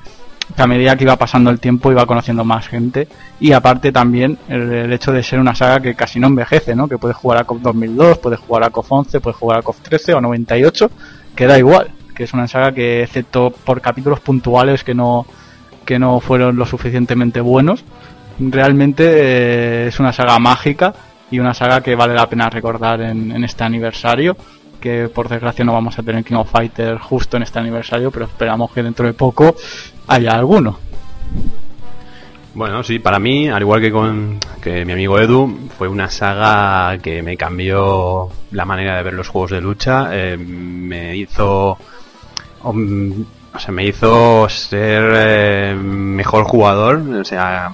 [0.55, 3.09] que a medida que iba pasando el tiempo iba conociendo más gente
[3.41, 6.89] y aparte también el, el, hecho de ser una saga que casi no envejece, ¿no?
[6.89, 9.81] Que puedes jugar a COF 2002, puedes jugar a COF 11, puedes jugar a COF
[9.81, 10.91] 13 o 98,
[11.37, 15.27] que da igual, que es una saga que excepto por capítulos puntuales que no
[15.85, 17.83] que no fueron lo suficientemente buenos,
[18.39, 20.95] realmente eh, es una saga mágica
[21.31, 24.37] y una saga que vale la pena recordar en, este aniversario
[24.81, 28.27] que por desgracia no vamos a tener King of Fighters justo en este aniversario, pero
[28.27, 29.57] esperamos que dentro de poco
[30.07, 30.79] haya alguno.
[32.55, 36.99] Bueno, sí, para mí, al igual que con que mi amigo Edu, fue una saga
[36.99, 41.77] que me cambió la manera de ver los juegos de lucha, eh, me hizo
[42.63, 47.73] o sea, me hizo ser eh, mejor jugador, o sea,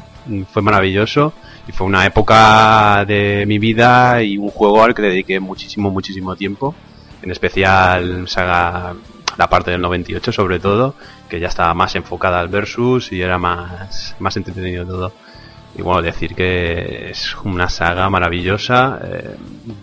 [0.50, 1.32] fue maravilloso
[1.68, 6.36] y fue una época de mi vida y un juego al que dediqué muchísimo, muchísimo
[6.36, 6.74] tiempo
[7.24, 8.94] en especial saga
[9.36, 10.94] la parte del 98 sobre todo,
[11.28, 15.12] que ya estaba más enfocada al versus y era más, más entretenido todo.
[15.76, 19.36] Y bueno, decir que es una saga maravillosa, eh,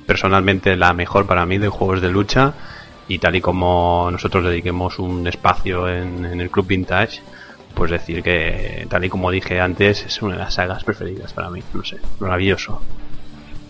[0.06, 2.54] personalmente la mejor para mí de juegos de lucha
[3.08, 7.22] y tal y como nosotros dediquemos un espacio en el Club Vintage,
[7.82, 11.50] pues decir que tal y como dije antes es una de las sagas preferidas para
[11.50, 12.80] mí, no sé, maravilloso.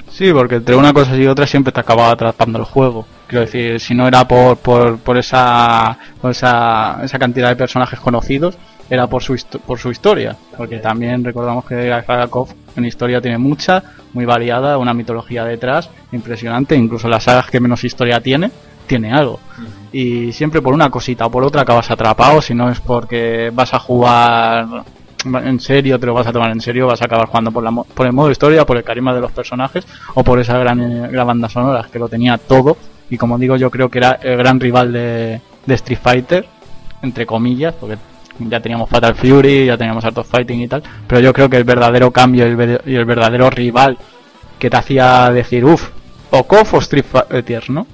[0.09, 3.07] Sí, porque entre una cosa y otra siempre te acababa atrapando el juego.
[3.28, 8.01] Quiero decir, si no era por, por, por, esa, por esa, esa cantidad de personajes
[8.01, 8.57] conocidos,
[8.89, 10.36] era por su, por su historia.
[10.57, 13.82] Porque también recordamos que KOF en historia tiene mucha,
[14.12, 16.76] muy variada, una mitología detrás, impresionante.
[16.76, 18.51] Incluso las sagas que menos historia tiene,
[18.91, 19.39] tiene algo.
[19.93, 23.73] Y siempre por una cosita o por otra acabas atrapado, si no es porque vas
[23.73, 24.83] a jugar
[25.23, 27.71] en serio, te lo vas a tomar en serio, vas a acabar jugando por, la,
[27.71, 31.23] por el modo historia, por el carisma de los personajes o por esa gran, eh,
[31.23, 32.75] banda sonora que lo tenía todo.
[33.09, 36.45] Y como digo, yo creo que era el gran rival de, Street Fighter,
[37.01, 37.97] entre comillas, porque
[38.39, 41.55] ya teníamos Fatal Fury, ya teníamos Art of Fighting y tal, pero yo creo que
[41.55, 43.97] el verdadero cambio y el, y el verdadero rival
[44.59, 45.91] que te hacía decir, uff,
[46.31, 47.87] o KOF o Street Fighter, ¿no?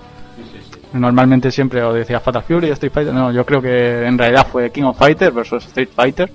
[0.97, 4.71] Normalmente siempre o decía Fatal Fury, Street Fighter, no, yo creo que en realidad fue
[4.71, 6.31] King of Fighter versus Street Fighter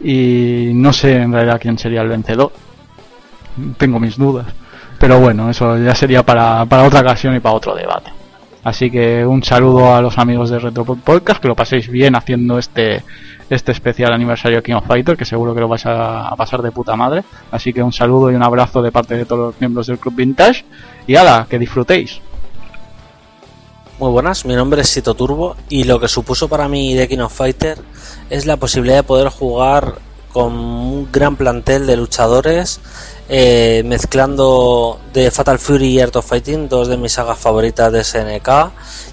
[0.00, 2.52] y no sé en realidad quién sería el vencedor.
[3.76, 4.46] Tengo mis dudas.
[4.98, 8.12] Pero bueno, eso ya sería para, para otra ocasión y para otro debate.
[8.64, 12.58] Así que un saludo a los amigos de Retropod Podcast, que lo paséis bien haciendo
[12.58, 13.02] este,
[13.48, 16.72] este especial aniversario King of Fighter, que seguro que lo vais a, a pasar de
[16.72, 17.22] puta madre.
[17.50, 20.16] Así que un saludo y un abrazo de parte de todos los miembros del Club
[20.16, 20.64] Vintage.
[21.06, 22.20] Y ala, que disfrutéis.
[23.98, 27.34] Muy buenas, mi nombre es Sito Turbo y lo que supuso para mí King of
[27.34, 27.78] Fighter
[28.30, 29.96] es la posibilidad de poder jugar
[30.32, 32.78] con un gran plantel de luchadores
[33.28, 38.04] eh, mezclando de Fatal Fury y Art of Fighting, dos de mis sagas favoritas de
[38.04, 38.48] SNK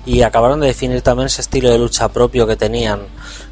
[0.05, 3.07] y acabaron de definir también ese estilo de lucha propio que tenían.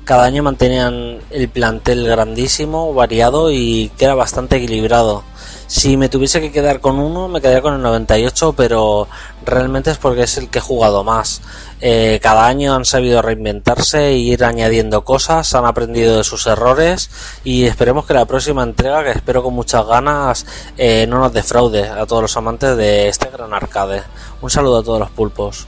[0.05, 5.23] Cada año mantenían el plantel grandísimo, variado y que era bastante equilibrado.
[5.75, 9.07] Si me tuviese que quedar con uno, me quedaría con el 98, pero
[9.43, 11.41] realmente es porque es el que he jugado más.
[11.81, 17.09] Eh, cada año han sabido reinventarse e ir añadiendo cosas, han aprendido de sus errores
[17.43, 20.45] y esperemos que la próxima entrega, que espero con muchas ganas,
[20.77, 24.03] eh, no nos defraude a todos los amantes de este gran arcade.
[24.43, 25.65] Un saludo a todos los pulpos.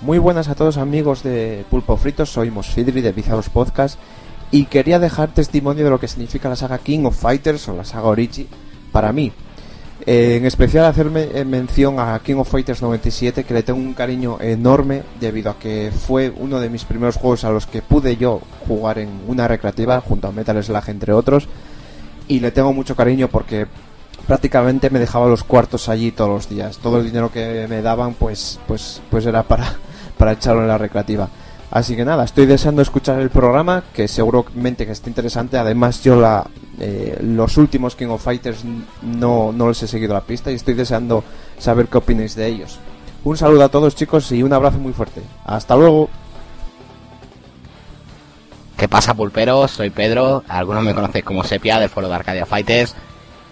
[0.00, 4.00] Muy buenas a todos amigos de Pulpo Fritos, soy Mosfidri de Pizados Podcast
[4.50, 7.84] y quería dejar testimonio de lo que significa la saga King of Fighters o la
[7.84, 8.48] saga Origi
[8.90, 9.32] para mí.
[10.06, 13.92] Eh, en especial hacerme eh, mención a King of Fighters 97 que le tengo un
[13.92, 18.16] cariño enorme debido a que fue uno de mis primeros juegos a los que pude
[18.16, 21.48] yo jugar en una recreativa junto a Metal Slug entre otros
[22.28, 23.66] y le tengo mucho cariño porque
[24.26, 26.78] prácticamente me dejaba los cuartos allí todos los días.
[26.78, 29.76] Todo el dinero que me daban pues pues pues era para
[30.16, 31.28] para echarlo en la recreativa.
[31.70, 35.56] Así que nada, estoy deseando escuchar el programa, que seguramente que está interesante.
[35.56, 36.44] Además, yo la,
[36.80, 38.64] eh, los últimos King of Fighters
[39.02, 41.22] no, no les he seguido la pista y estoy deseando
[41.58, 42.80] saber qué opináis de ellos.
[43.22, 45.22] Un saludo a todos chicos y un abrazo muy fuerte.
[45.44, 46.08] Hasta luego.
[48.76, 49.70] ¿Qué pasa, pulperos?
[49.70, 50.42] Soy Pedro.
[50.48, 52.96] Algunos me conocéis como Sepia del foro de Arcadia Fighters.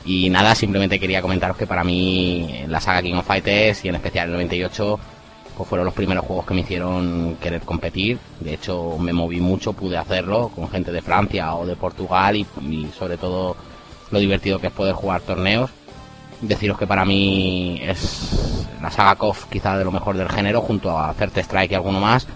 [0.05, 3.97] Y nada, simplemente quería comentaros que para mí la saga King of Fighters y en
[3.97, 4.99] especial el 98
[5.59, 8.17] pues fueron los primeros juegos que me hicieron querer competir.
[8.39, 12.47] De hecho, me moví mucho, pude hacerlo con gente de Francia o de Portugal y,
[12.97, 13.57] sobre todo
[14.13, 15.71] lo divertido que es poder jugar torneos.
[16.41, 20.97] Deciros que para mí es la saga KOF quizá de lo mejor del género junto
[20.97, 22.29] a Third Strike y alguno más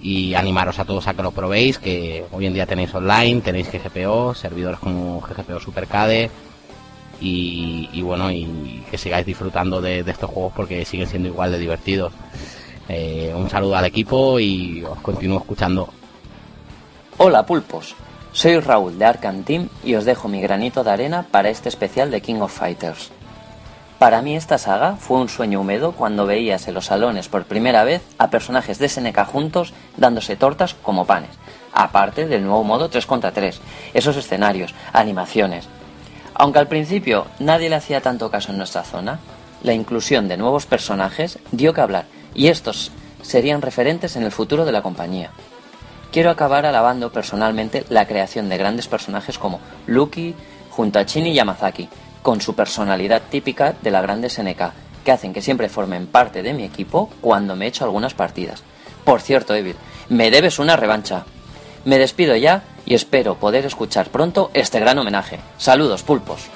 [0.00, 3.70] y animaros a todos a que lo probéis, que hoy en día tenéis online, tenéis
[3.70, 6.30] GGPO, servidores como GGPO Supercade
[7.20, 11.58] y, bueno, y que sigáis disfrutando de, de estos juegos porque siguen siendo igual de
[11.58, 12.12] divertidos.
[12.88, 15.88] Eh, un saludo al equipo y os continúo escuchando.
[17.18, 17.94] Hola pulpos,
[18.32, 22.10] soy Raúl de Arkham Team y os dejo mi granito de arena para este especial
[22.10, 23.10] de King of Fighters.
[23.98, 27.82] Para mí esta saga fue un sueño húmedo cuando veías en los salones por primera
[27.82, 31.30] vez a personajes de SNK juntos dándose tortas como panes,
[31.72, 33.60] aparte del nuevo modo 3 contra 3,
[33.94, 35.68] esos escenarios, animaciones.
[36.38, 39.18] Aunque al principio nadie le hacía tanto caso en nuestra zona,
[39.62, 44.64] la inclusión de nuevos personajes dio que hablar y estos serían referentes en el futuro
[44.64, 45.32] de la compañía.
[46.12, 50.34] Quiero acabar alabando personalmente la creación de grandes personajes como Lucky
[50.70, 51.88] junto a Shin y Yamazaki,
[52.22, 54.72] con su personalidad típica de la grande SNK,
[55.04, 58.62] que hacen que siempre formen parte de mi equipo cuando me echo algunas partidas.
[59.04, 59.76] Por cierto, Evil,
[60.08, 61.24] me debes una revancha.
[61.84, 65.40] Me despido ya y espero poder escuchar pronto este gran homenaje.
[65.58, 66.48] Saludos, pulpos.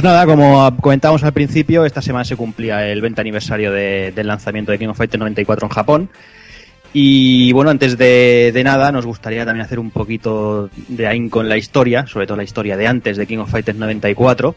[0.00, 4.28] Pues nada, como comentábamos al principio, esta semana se cumplía el 20 aniversario de- del
[4.28, 6.08] lanzamiento de King of Fighters 94 en Japón.
[6.94, 11.58] Y bueno, antes de, nada, nos gustaría también hacer un poquito de ahínco en la
[11.58, 14.56] historia, sobre todo la historia de antes de King of Fighters 94,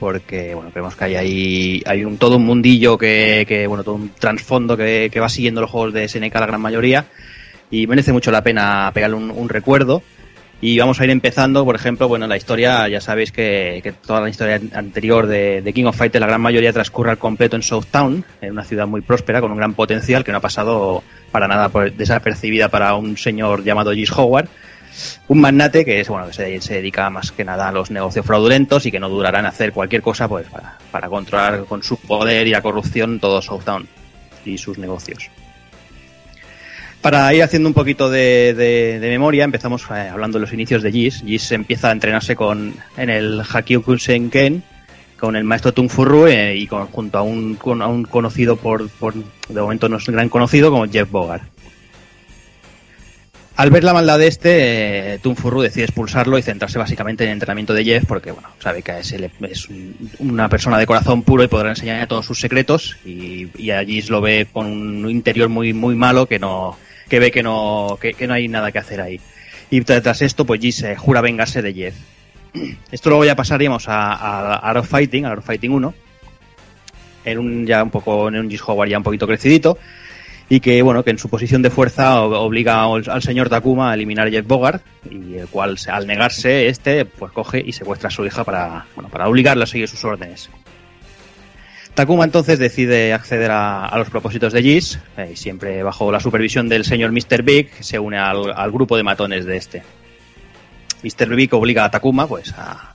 [0.00, 3.96] porque bueno, vemos que hay ahí hay un, todo un mundillo que, que, bueno, todo
[3.96, 7.04] un trasfondo que, va siguiendo los juegos de SNK la gran mayoría
[7.70, 10.02] y merece mucho la pena pegarle un recuerdo.
[10.60, 14.20] Y vamos a ir empezando, por ejemplo, bueno, la historia, ya sabéis que, que toda
[14.20, 18.24] la historia anterior de, King of Fighters, la gran mayoría transcurre al completo en Southtown,
[18.40, 21.68] en una ciudad muy próspera, con un gran potencial, que no ha pasado para nada
[21.68, 24.48] por- desapercibida para un señor llamado Gis Howard,
[25.28, 28.26] un magnate que es bueno que se, se dedica más que nada a los negocios
[28.26, 31.98] fraudulentos y que no durará en hacer cualquier cosa pues para, para controlar con su
[31.98, 33.86] poder y la corrupción todo Southtown
[34.44, 35.30] y sus negocios.
[37.00, 41.22] Para ir haciendo un poquito de, memoria, empezamos eh, hablando de los inicios de Jis.
[41.24, 44.62] Jis empieza a entrenarse con, en el Hakyuku Senken
[45.18, 48.56] con el maestro Tung Furru eh, y con- junto a un, con- a un conocido
[48.56, 51.42] por, por, de momento no es un gran conocido, como Jeff Bogart.
[53.56, 57.30] Al ver la maldad de este, eh, Tung Furru decide expulsarlo y centrarse básicamente en
[57.30, 61.22] el entrenamiento de Jeff porque bueno, sabe que es, es un- una persona de corazón
[61.22, 64.66] puro y podrá enseñarle todos sus secretos y, y a Jis lo ve con
[65.04, 66.76] un interior muy muy malo que no
[67.08, 69.20] que ve que no que, no hay nada que hacer ahí.
[69.70, 71.94] Y tras esto, pues eh, jura vengarse de Jeff.
[72.90, 75.94] Esto luego ya pasaríamos a, a, a Art Fighting, a Art Fighting 1,
[77.24, 79.78] en un ya un poco en un Jis Howard ya un poquito crecidito
[80.48, 84.28] y que bueno que en su posición de fuerza obliga al, señor Takuma a eliminar
[84.28, 88.24] a Jeff Bogart y el cual al negarse este pues coge y secuestra a su
[88.24, 90.48] hija para bueno para obligarla a seguir sus órdenes
[91.98, 96.68] Takuma entonces decide acceder a, los propósitos de Jis eh, y siempre bajo la supervisión
[96.68, 97.42] del señor Mr.
[97.42, 99.82] Big se une al, grupo de matones de este
[101.02, 101.34] Mr.
[101.34, 102.94] Big obliga a Takuma pues a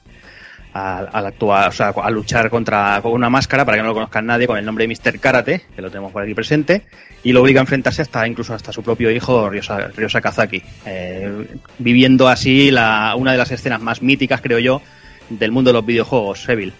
[0.73, 4.25] a, actuar, o sea, a luchar contra con una máscara para que no lo conozcan
[4.25, 5.19] nadie con el nombre de Mr.
[5.19, 6.83] Karate, que lo tenemos por aquí presente,
[7.23, 11.45] y lo obliga a enfrentarse hasta incluso hasta su propio hijo Ryosa, Ryosa Kazaki, eh,
[11.77, 14.81] viviendo así una de las escenas más míticas, creo yo,
[15.29, 16.73] del mundo de los videojuegos, Seville.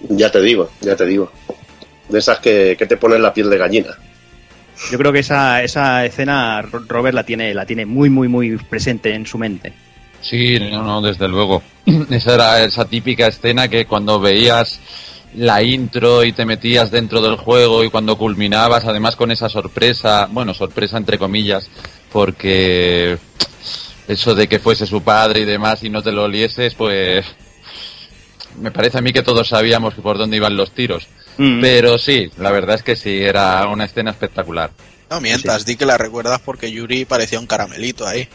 [0.00, 1.32] Ya te digo, ya te digo.
[2.08, 3.96] De esas que, que te ponen la piel de gallina.
[4.90, 8.56] Yo creo que esa, esa escena Ro- Robert la tiene, la tiene muy, muy, muy
[8.56, 9.72] presente en su mente.
[10.20, 11.62] Sí, no, no, desde luego.
[12.10, 14.80] Esa era esa típica escena que cuando veías
[15.34, 20.26] la intro y te metías dentro del juego y cuando culminabas, además con esa sorpresa,
[20.30, 21.68] bueno, sorpresa entre comillas,
[22.12, 23.18] porque
[24.08, 27.24] eso de que fuese su padre y demás y no te lo olieses, pues
[28.60, 31.06] me parece a mí que todos sabíamos por dónde iban los tiros.
[31.36, 31.60] Mm.
[31.60, 34.70] Pero sí, la verdad es que sí, era una escena espectacular.
[35.10, 38.28] No mientas, di que la recuerdas porque Yuri parecía un caramelito ahí.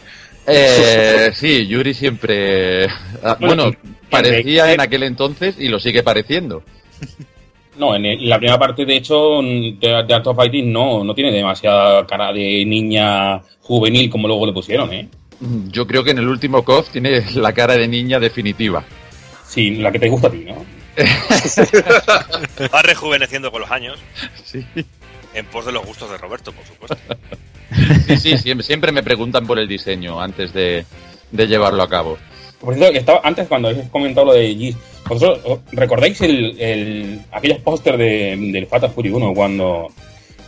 [0.46, 2.86] Eh, sí, Yuri siempre.
[3.22, 3.70] ah, Bueno,
[4.10, 6.62] parecía en- aquel entonces y lo sigue pareciendo.
[7.76, 11.32] No, en, la primera parte, de hecho, de, de Art of Fighting no, no tiene
[11.32, 15.08] demasiada cara de niña juvenil como luego le pusieron, ¿eh?
[15.70, 18.84] Yo creo que en el último KOF tiene la cara de niña definitiva.
[19.46, 20.64] Sí, la que te gusta a ti, ¿no?
[22.72, 23.98] Va rejuveneciendo con los años.
[24.44, 24.64] Sí.
[25.34, 26.96] En pos de los gustos de Roberto, por supuesto.
[28.06, 30.84] Sí, sí, siempre, siempre me preguntan por el diseño antes de,
[31.32, 32.16] de llevarlo a cabo.
[32.60, 34.76] Por cierto, que estaba, antes cuando habéis comentado lo de Gis,
[35.08, 39.88] ¿vosotros os- recordáis el, el- aquellos pósters de, del Fatal Fury 1 cuando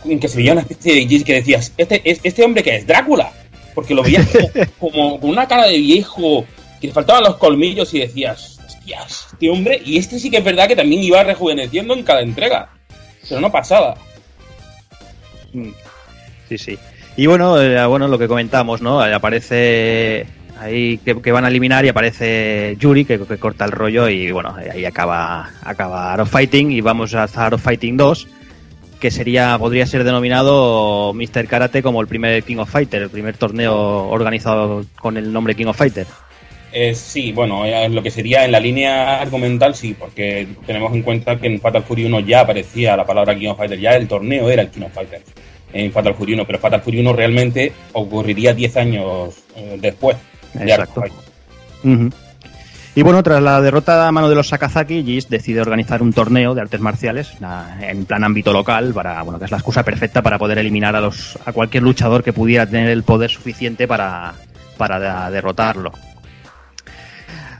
[0.05, 2.75] en que se veía una especie de Gis que decías, este, es- este hombre que
[2.77, 3.31] es Drácula?
[3.75, 4.25] Porque lo veías
[4.79, 6.45] como, como con una cara de viejo,
[6.79, 8.56] que le faltaban los colmillos y decías,
[8.87, 12.21] hostias, este hombre, y este sí que es verdad que también iba rejuveneciendo en cada
[12.21, 12.69] entrega.
[13.27, 13.95] Pero no pasada.
[15.53, 15.69] Mm.
[16.49, 16.79] Sí, sí.
[17.15, 19.05] Y bueno, eh, bueno, lo que comentamos, ¿no?
[19.05, 20.25] Eh, Aparece
[20.59, 24.85] ahí que, van a eliminar y aparece Yuri que, corta el rollo y bueno, ahí
[24.85, 28.27] acaba acaba Art Fighting y vamos a Art of Fighting 2
[28.99, 31.47] que sería podría ser denominado Mr.
[31.47, 35.67] Karate como el primer King of Fighter, el primer torneo organizado con el nombre King
[35.67, 36.07] of Fighter.
[36.79, 41.01] Eh, sí, bueno, eh, lo que sería en la línea argumental, sí, porque tenemos en
[41.01, 44.07] cuenta que en Fatal Fury 1 ya aparecía la palabra King of Fighter, ya el
[44.07, 45.23] torneo era el King of Fighter
[45.73, 50.17] en Fatal Fury 1, pero Fatal Fury 1 realmente ocurriría 10 años eh, después
[50.53, 51.03] de Exacto.
[52.93, 56.53] Y bueno, tras la derrota a mano de los Sakazaki, Jis decide organizar un torneo
[56.53, 57.31] de artes marciales
[57.81, 61.01] en plan ámbito local para, bueno, que es la excusa perfecta para poder eliminar a
[61.01, 64.33] los a cualquier luchador que pudiera tener el poder suficiente para,
[64.77, 65.91] para de- derrotarlo.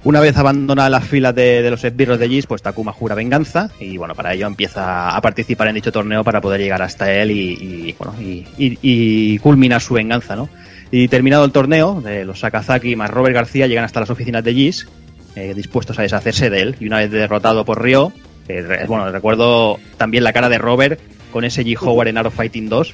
[0.03, 3.69] Una vez abandona las filas de, de los esbirros de Jis, pues Takuma jura venganza
[3.79, 7.31] y bueno, para ello empieza a participar en dicho torneo para poder llegar hasta él
[7.31, 10.47] y, y, bueno, y, y- y culminar su venganza, ¿no?
[10.91, 14.53] Y terminado el torneo, de los Sakazaki más Robert García llegan hasta las oficinas de
[14.53, 14.87] Jis
[15.35, 16.75] eh, dispuestos a deshacerse de él.
[16.79, 18.13] Y una vez derrotado por Ryo,
[18.47, 20.99] eh, bueno, recuerdo también la cara de Robert
[21.33, 21.77] con ese G.
[21.81, 22.93] Howard en Arrow Fighting 2.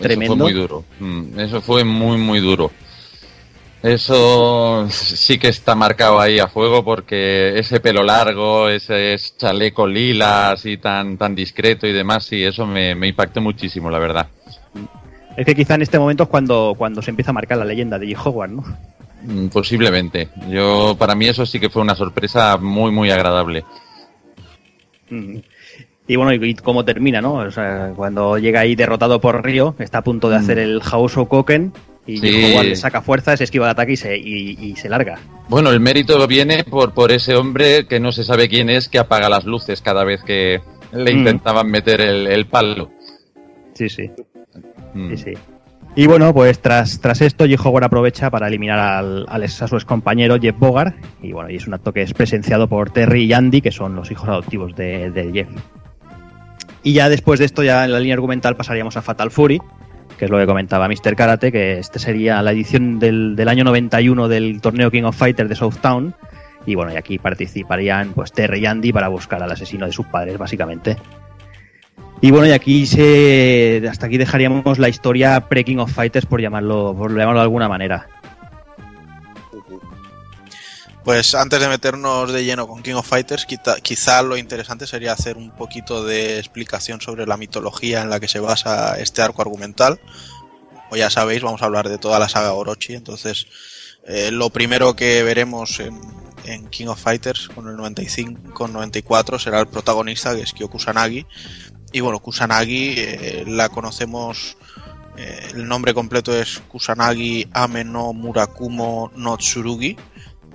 [0.00, 0.34] Tremendo.
[0.34, 0.84] Eso fue muy duro.
[1.00, 2.70] Mm, Eso fue muy, muy duro.
[3.82, 10.52] Eso sí que está marcado ahí a fuego porque ese pelo largo, ese chaleco lila
[10.52, 14.28] así tan, tan discreto y demás, sí, eso me, me impactó muchísimo, la verdad.
[15.36, 17.98] Es que quizá en este momento es cuando, cuando se empieza a marcar la leyenda
[17.98, 18.16] de G.
[18.24, 18.64] Howard, ¿no?
[19.24, 20.28] Mm, Posiblemente.
[20.48, 23.64] Yo, para mí eso sí que fue una sorpresa muy, muy agradable.
[25.10, 25.38] Mm.
[26.06, 27.34] Y bueno, y, y cómo termina, ¿no?
[27.34, 31.26] O sea, cuando llega ahí derrotado por Río, está a punto de hacer el Haoso
[31.26, 31.72] Koken
[32.06, 32.52] y Sí.
[32.54, 35.18] Howard le saca fuerzas, esquiva el ataque y se, y, y se larga.
[35.48, 38.98] Bueno, el mérito viene por, por ese hombre que no se sabe quién es, que
[38.98, 40.60] apaga las luces cada vez que
[40.92, 41.18] le Mm.
[41.18, 42.90] intentaban meter el, el palo.
[43.74, 44.10] Sí, sí.
[44.94, 45.10] Mm.
[45.10, 45.32] Sí, sí.
[45.94, 47.62] Y bueno, pues tras, tras esto, J.
[47.68, 50.96] Howard aprovecha para eliminar al, al ex- a su excompañero Jeff Bogart.
[51.22, 53.94] Y bueno, y es un acto que es presenciado por Terry y Andy, que son
[53.94, 55.48] los hijos adoptivos de, de Jeff.
[56.82, 59.60] Y ya después de esto, ya en la línea argumental pasaríamos a Fatal Fury,
[60.22, 61.16] que es lo que comentaba Mr.
[61.16, 65.48] Karate, que este sería la edición del, del año 91 del torneo King of Fighters
[65.48, 66.14] de Southtown.
[66.64, 70.06] Y bueno, y aquí participarían pues Terry y Andy para buscar al asesino de sus
[70.06, 70.96] padres, básicamente.
[72.20, 73.82] Y bueno, y aquí se.
[73.90, 78.06] Hasta aquí dejaríamos la historia pre-King of Fighters, por llamarlo, por llamarlo de alguna manera.
[81.04, 85.12] Pues antes de meternos de lleno con King of Fighters, quita- quizá lo interesante sería
[85.12, 89.42] hacer un poquito de explicación sobre la mitología en la que se basa este arco
[89.42, 90.00] argumental.
[90.70, 93.46] Como ya sabéis, vamos a hablar de toda la saga Orochi, entonces
[94.06, 95.98] eh, lo primero que veremos en,
[96.70, 101.24] King of Fighters con el 95, con 94 será el protagonista, que es Kyo Kusanagi.
[101.92, 104.56] Y bueno, Kusanagi eh, la conocemos,
[105.16, 109.96] eh, el nombre completo es Kusanagi Ame no Murakumo no Tsurugi,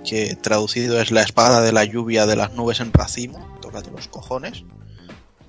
[0.04, 4.08] que traducido es la espada de la lluvia de las nubes en racimo, tócate los
[4.08, 4.64] cojones.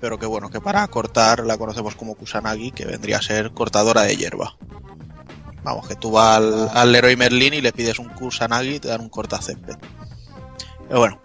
[0.00, 4.02] Pero que bueno, que para cortar la conocemos como Kusanagi, que vendría a ser cortadora
[4.02, 4.56] de hierba.
[5.62, 8.88] Vamos, que tú vas al, al Leroy Merlin y le pides un Kusanagi y te
[8.88, 9.76] dan un cortacésped.
[10.88, 11.20] Pero bueno,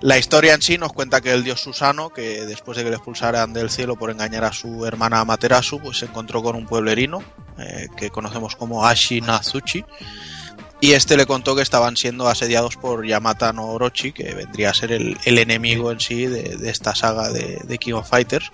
[0.00, 2.96] la historia en sí nos cuenta que el dios Susano, que después de que le
[2.96, 7.22] expulsaran del cielo por engañar a su hermana Amaterasu, pues se encontró con un pueblerino
[7.58, 9.84] eh, que conocemos como Ashi Nazuchi.
[10.80, 14.74] Y este le contó que estaban siendo asediados por Yamata no Orochi, que vendría a
[14.74, 18.50] ser el, el enemigo en sí de, de esta saga de, de King of Fighters,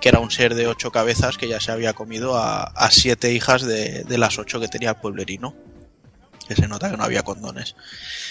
[0.00, 3.32] que era un ser de ocho cabezas que ya se había comido a, a siete
[3.32, 5.54] hijas de, de las ocho que tenía el pueblerino.
[6.46, 7.76] Que se nota que no había condones.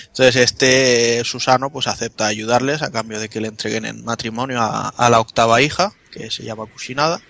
[0.07, 5.09] Entonces este Susano pues acepta ayudarles a cambio de que le entreguen en matrimonio a,
[5.09, 7.21] la octava hija, que se llama Kushinada.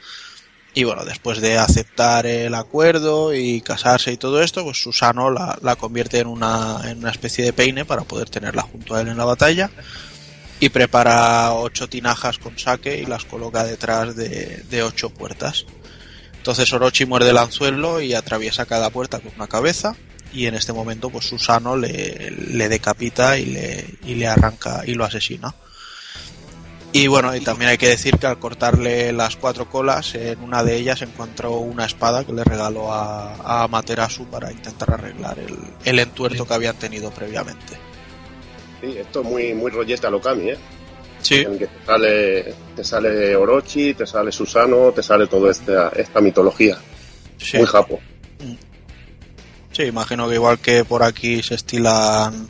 [0.73, 5.57] Y bueno, después de aceptar el acuerdo y casarse y todo esto, pues Susano la,
[5.61, 9.07] la convierte en una, en una especie de peine para poder tenerla junto a él
[9.07, 9.71] en la batalla.
[10.59, 15.65] Y prepara ocho tinajas con sake y las coloca detrás de, de ocho puertas.
[16.35, 19.95] Entonces Orochi muerde el anzuelo y atraviesa cada puerta con una cabeza.
[20.31, 24.93] Y en este momento, pues Susano le, le decapita y le, y le arranca y
[24.93, 25.55] lo asesina.
[26.91, 30.63] Y bueno, y también hay que decir que al cortarle las cuatro colas, en una
[30.63, 35.55] de ellas encontró una espada que le regaló a, a Amaterasu para intentar arreglar el,
[35.85, 37.77] el entuerto que habían tenido previamente.
[38.81, 40.57] Sí, esto es muy, muy rollete a Lokami, ¿eh?
[41.21, 41.41] Sí.
[41.41, 46.21] En que te sale, te sale Orochi, te sale Susano, te sale toda esta, esta
[46.21, 46.79] mitología.
[47.37, 47.57] Sí.
[47.57, 47.99] Muy japo.
[49.71, 52.49] Sí, imagino que igual que por aquí se estilan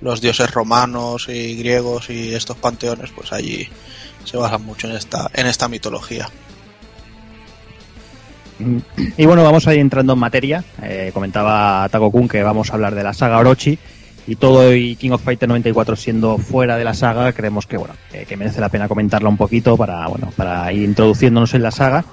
[0.00, 3.68] los dioses romanos y griegos y estos panteones, pues allí
[4.24, 6.28] se basan mucho en esta, en esta mitología.
[9.16, 10.64] Y bueno, vamos a ir entrando en materia.
[10.82, 13.78] Eh, comentaba Taco Kun que vamos a hablar de la saga Orochi.
[14.26, 17.94] Y todo y King of Fighters 94 siendo fuera de la saga, creemos que bueno,
[18.10, 21.70] que, que merece la pena comentarla un poquito para, bueno, para ir introduciéndonos en la
[21.70, 22.04] saga.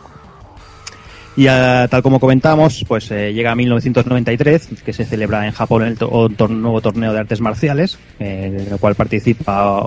[1.36, 6.80] Y tal como comentamos, pues eh, llega 1993, que se celebra en Japón el nuevo
[6.82, 9.86] torneo de artes marciales, eh, en el cual participa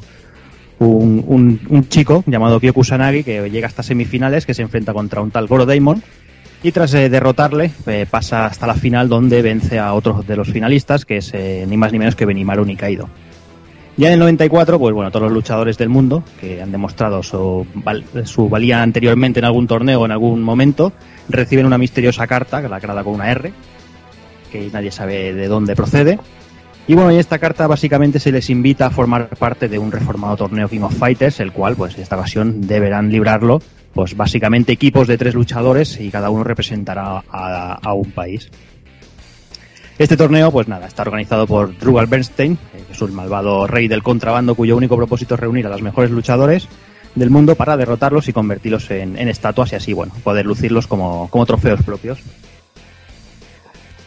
[0.78, 5.30] un, un- chico llamado Kyo Kusanagi que llega hasta semifinales, que se enfrenta contra un
[5.30, 6.02] tal Goro Daimon.
[6.62, 7.70] Y tras eh, derrotarle,
[8.10, 11.92] pasa hasta la final donde vence a otros de los finalistas, que es ni más
[11.92, 13.08] ni menos que Benimaru Nikaido.
[13.96, 17.66] Ya en el 94, pues bueno, todos los luchadores del mundo que han demostrado su,
[17.74, 20.92] val- su valía anteriormente en algún torneo o en algún momento,
[21.30, 23.52] reciben una misteriosa carta, que la creada con una R,
[24.52, 26.18] que nadie sabe de dónde procede.
[26.86, 30.36] Y bueno, en esta carta básicamente se les invita a formar parte de un reformado
[30.36, 33.60] torneo King of Fighters, el cual, pues esta ocasión deberán librarlo,
[33.94, 38.50] pues básicamente equipos de tres luchadores y cada uno representará a un país.
[39.98, 43.88] Este torneo, pues nada, está organizado por Drugal Bernstein, eh, que es un malvado rey
[43.88, 46.68] del contrabando cuyo único propósito es reunir a los mejores luchadores
[47.14, 51.82] del mundo para derrotarlos y convertirlos en, estatuas y así, bueno, poder lucirlos como, trofeos
[51.82, 52.18] propios.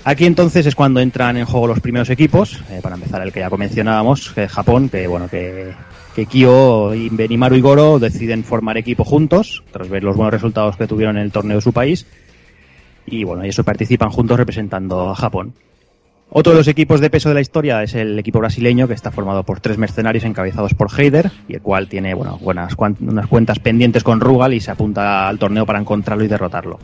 [0.04, 3.40] Aquí entonces es cuando entran en juego los primeros equipos, eh, para empezar el que
[3.40, 5.74] ya mencionábamos, es Japón, que bueno, que,
[6.16, 10.86] que Kyo Benimaru y Goro deciden formar equipo juntos, tras ver los buenos resultados que
[10.86, 12.06] tuvieron en el torneo de su país,
[13.08, 15.54] y bueno, y eso participan juntos representando a Japón.
[16.32, 19.10] Otro de los equipos de peso de la historia es el equipo brasileño, que está
[19.10, 24.04] formado por tres mercenarios encabezados por Heider, y el cual tiene buenas unas cuentas pendientes
[24.04, 26.78] con Rugal y se apunta al torneo para encontrarlo y derrotarlo.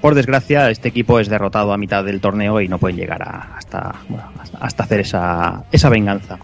[0.00, 3.56] Por desgracia, este equipo es derrotado a mitad del torneo y no pueden llegar a-
[3.56, 3.94] hasta,
[4.80, 6.38] hacer esa, venganza.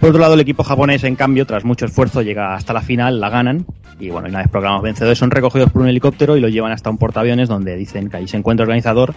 [0.00, 3.20] Por otro lado, el equipo japonés, en cambio, tras mucho esfuerzo, llega hasta la final,
[3.20, 3.66] la ganan.
[3.98, 6.88] Y bueno, una vez programados vencedores, son recogidos por un helicóptero y los llevan hasta
[6.88, 9.12] un portaaviones donde dicen que ahí se encuentra el organizador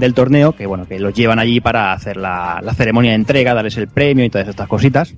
[0.00, 3.54] del torneo, que bueno, que los llevan allí para hacer la, la ceremonia de entrega,
[3.54, 5.14] darles el premio y todas estas cositas.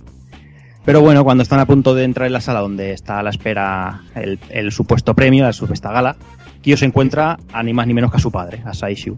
[0.84, 3.30] Pero bueno, cuando están a punto de entrar en la sala donde está a la
[3.30, 6.16] espera el, supuesto premio, la supuesta gala,
[6.60, 9.16] Kyo se encuentra a ni más ni menos que a su padre, a Saishu.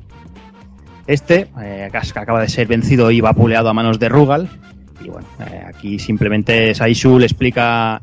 [1.06, 4.48] Este, eh, acaba de ser vencido y vapuleado a manos de Rugal,
[5.02, 8.00] y bueno, eh, aquí simplemente Saishu le explica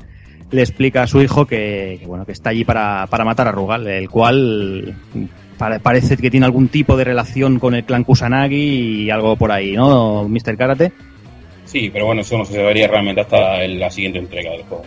[0.51, 3.51] le explica a su hijo que, que, bueno que está allí para, para matar a
[3.51, 4.95] Rugal, el cual
[5.83, 9.73] parece que tiene algún tipo de relación con el clan Kusanagi y algo por ahí,
[9.73, 10.57] ¿no, Mr.
[10.57, 10.91] Karate?
[11.65, 14.83] Sí, pero bueno, eso no se vería realmente hasta la siguiente entrega del juego.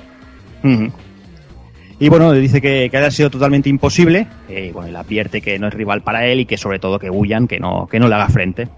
[2.00, 5.58] Y bueno, dice que, que haya sido totalmente imposible, eh, y bueno, le advierte que
[5.58, 8.08] no es rival para él y que sobre todo que huyan, que no, que no
[8.08, 8.68] le haga frente.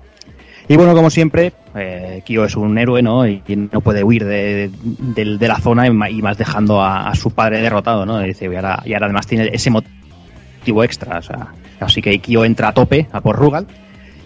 [0.69, 3.27] Y bueno, como siempre, eh, Kyo es un héroe, ¿no?
[3.27, 5.91] Y y no puede huir de, de- de la zona y
[6.23, 8.23] más dejando a, a su padre derrotado, ¿no?
[8.23, 12.19] Y, dice, y, ahora, y ahora además tiene ese motivo extra, o sea, así que
[12.19, 13.67] Kyo entra a tope a por Rugal.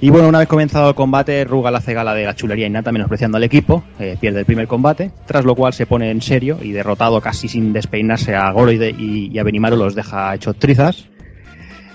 [0.02, 3.36] Y bueno, una vez comenzado el combate, Rugal hace gala de la chulería innata menospreciando
[3.36, 6.72] al equipo, eh, pierde el primer combate, tras lo cual se pone en serio y
[6.72, 11.06] derrotado casi sin despeinarse a Goro y, a Benimaru los deja hechos trizas.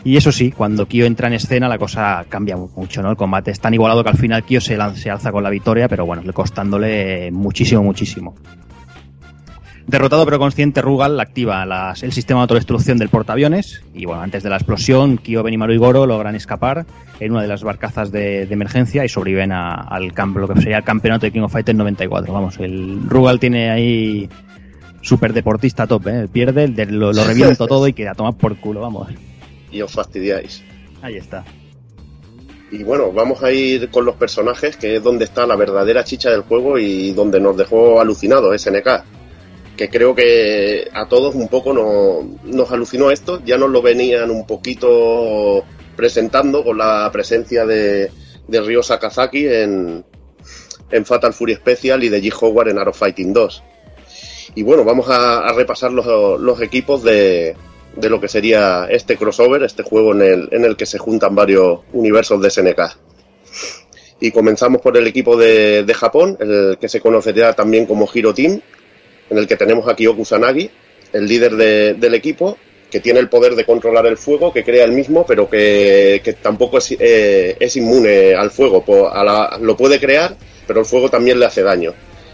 [0.03, 3.09] Y eso sí, cuando Kyo entra en escena la cosa cambia mucho, ¿no?
[3.09, 5.87] El combate es tan igualado que al final Kyo se, se alza con la victoria,
[5.87, 8.35] pero bueno, le costándole muchísimo, muchísimo.
[9.87, 14.41] Derrotado pero consciente, Rugal activa las- el sistema de autodestrucción del portaaviones y bueno, antes
[14.41, 16.85] de la explosión, Kyo, Benimaru y Goro logran escapar
[17.19, 20.59] en una de las barcazas de, de emergencia y sobreviven a- al campo, lo que
[20.59, 22.33] sería el campeonato de King of Fighters 94.
[22.33, 24.27] Vamos, el Rugal tiene ahí
[25.01, 26.27] super deportista top, ¿eh?
[26.33, 29.09] Pierde, de- lo, lo reviento todo y queda tomar por culo, vamos.
[29.71, 30.63] Y os fastidiáis.
[31.03, 31.43] Ahí está.
[32.71, 36.31] Y bueno, vamos a ir con los personajes, que es donde está la verdadera chicha
[36.31, 39.03] del juego y donde nos dejó alucinados SNK.
[39.77, 43.41] Que creo que a todos un poco no- nos alucinó esto.
[43.45, 45.63] Ya nos lo venían un poquito
[45.95, 48.09] presentando con la presencia de,
[48.47, 50.05] de Ryo Sakazaki en,
[50.91, 52.33] en Fatal Fury Special y de G.
[52.41, 53.63] Howard en Arrow Fighting 2.
[54.55, 57.55] Y bueno, vamos a, repasar los, equipos de,
[57.97, 61.35] de lo que sería este crossover, este juego en el, en el que se juntan
[61.35, 62.81] varios universos de SNK.
[64.21, 68.33] Y comenzamos por el equipo de, de Japón, el que se conocería también como Hero
[68.33, 68.61] Team,
[69.29, 70.69] en el que tenemos a Kyoku Sanagi,
[71.13, 72.57] el líder de- del equipo,
[72.91, 76.77] que tiene el poder de controlar el fuego, que crea el mismo, pero que, tampoco
[76.77, 78.83] es, eh, es inmune al fuego.
[79.61, 80.35] Lo puede crear,
[80.67, 81.93] pero el fuego también le hace daño.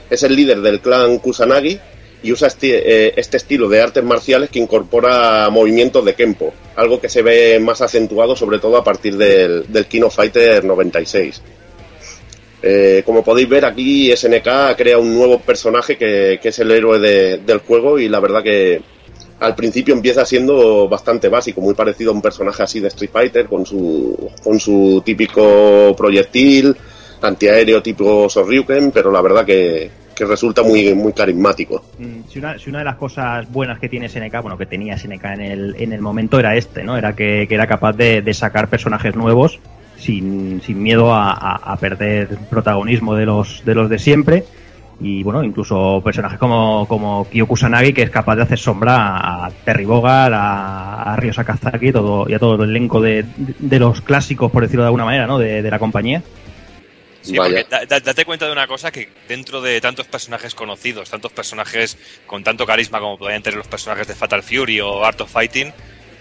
[0.10, 1.80] Es el líder del clan Kusanagi
[2.22, 7.00] y usa este, eh, este estilo de artes marciales que incorpora movimientos de Kempo, algo
[7.02, 11.42] que se ve más acentuado sobre todo a partir del, del Kino Fighter 96.
[12.64, 17.38] Eh, como podéis ver aquí SNK crea un nuevo personaje que, es el héroe de-
[17.40, 18.82] del juego y la verdad que
[19.40, 23.46] al principio empieza siendo bastante básico, muy parecido a un personaje así de Street Fighter
[23.48, 26.76] con su, con su típico proyectil,
[27.22, 31.84] antiaéreo tipo Sorryuken, pero la verdad que, que resulta muy, muy carismático.
[31.98, 35.42] Mm, Si una, de las cosas buenas que tiene SNK, bueno, que tenía SNK en
[35.42, 36.96] el, en el momento era este, ¿no?
[36.96, 39.60] Era que, era capaz de sacar personajes nuevos
[40.02, 44.44] sin, sin miedo a, a- a perder protagonismo de los, de los de siempre.
[45.04, 49.52] Y bueno, incluso personajes como, como Kyo Kusanagi, que es capaz de hacer sombra a
[49.66, 54.02] Terry Bogard, a, a Ryo Sakazaki todo, y a todo el elenco de, de los
[54.02, 55.40] clásicos, por decirlo de alguna manera, ¿no?
[55.40, 56.22] De, de la compañía.
[57.22, 61.10] Sí, porque da- da- date cuenta de una cosa que dentro de tantos personajes conocidos,
[61.10, 61.98] tantos personajes
[62.28, 65.72] con tanto carisma como podrían tener los personajes de Fatal Fury o Art of Fighting,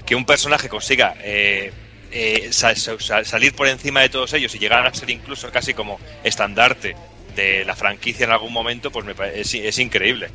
[0.06, 1.70] que un personaje consiga eh,
[2.12, 5.74] eh, sa- sa- salir por encima de todos ellos y llegar a ser incluso casi
[5.74, 6.96] como estandarte
[7.36, 10.28] de la franquicia en algún momento, pues me es, es increíble.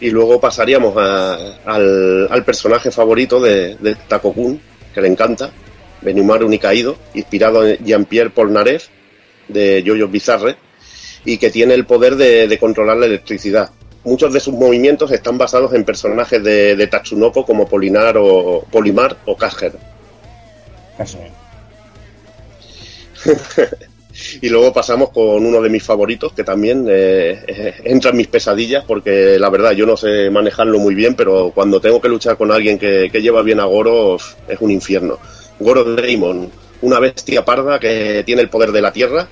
[0.00, 4.60] Y luego pasaríamos al, personaje favorito de, de Takokun,
[4.94, 5.50] que le encanta,
[6.02, 8.86] Benimaru Nikaido, inspirado en Jean-Pierre Polnareff
[9.48, 10.56] de Jojo Bizarre,
[11.24, 13.70] y que tiene el poder de, de controlar la electricidad.
[14.04, 19.16] Muchos de sus movimientos están basados en personajes de, de Tatsunoko como Polinar o Polimar
[19.26, 19.72] o Kasher.
[24.40, 28.28] y luego pasamos con uno de mis favoritos que también eh, eh, entra en mis
[28.28, 32.36] pesadillas porque la verdad yo no sé manejarlo muy bien, pero cuando tengo que luchar
[32.36, 35.18] con alguien que, que lleva bien a Goro es un infierno.
[35.58, 36.50] Goro Daemon,
[36.82, 39.28] una bestia parda que tiene el poder de la tierra,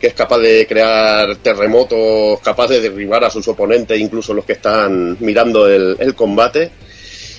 [0.00, 4.54] que es capaz de crear terremotos, capaz de derribar a sus oponentes, incluso los que
[4.54, 6.70] están mirando el, combate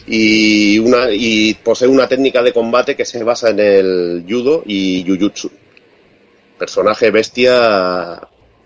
[0.07, 5.05] y, una, y posee una técnica de combate que se basa en el judo y
[5.07, 5.51] jujutsu.
[6.57, 8.19] Personaje bestia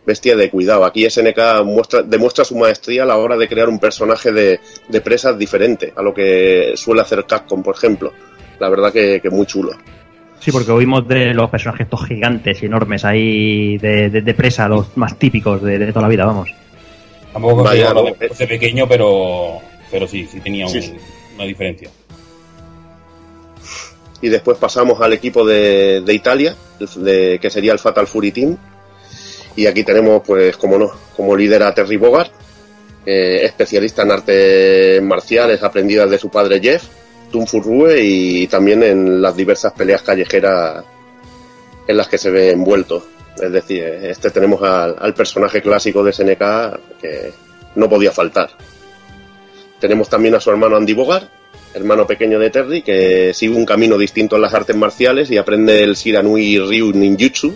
[0.06, 0.86] bestia de cuidado.
[0.86, 4.60] Aquí SNK muestra, demuestra su maestría a la hora de crear un personaje de,
[4.90, 8.12] de presas diferente a lo que suele hacer Capcom, por ejemplo.
[8.60, 9.72] La verdad que, que muy chulo.
[10.44, 14.68] Sí, porque oímos de los personajes estos gigantes y enormes ahí de, de, de presa,
[14.68, 16.50] los más típicos de, de, toda la vida, vamos.
[17.32, 17.94] Tampoco Vaya,
[18.28, 19.60] fuese pequeño, pero,
[19.90, 20.94] pero sí, sí tenía un- Sí, sí.
[21.36, 21.90] una diferencia.
[24.22, 26.56] Y después pasamos al equipo de, de Italia,
[26.98, 28.58] de, que sería el Fatal Fury Team.
[29.56, 32.30] Y aquí tenemos, pues, como no, como líder a Terry Bogard,
[33.06, 36.86] eh, especialista en artes marciales aprendidas de su padre Jeff,
[38.02, 40.84] Y también en las diversas peleas callejeras
[41.88, 43.06] en las que se ve envuelto.
[43.42, 47.34] Es decir, este tenemos al, al personaje clásico de SNK que
[47.76, 48.52] no podía faltar.
[49.80, 51.30] Tenemos también a su hermano Andy Bogart,
[51.74, 55.84] hermano pequeño de Terry, que sigue un camino distinto en las artes marciales y aprende
[55.84, 57.54] el Shiranui Ryu Ninjutsu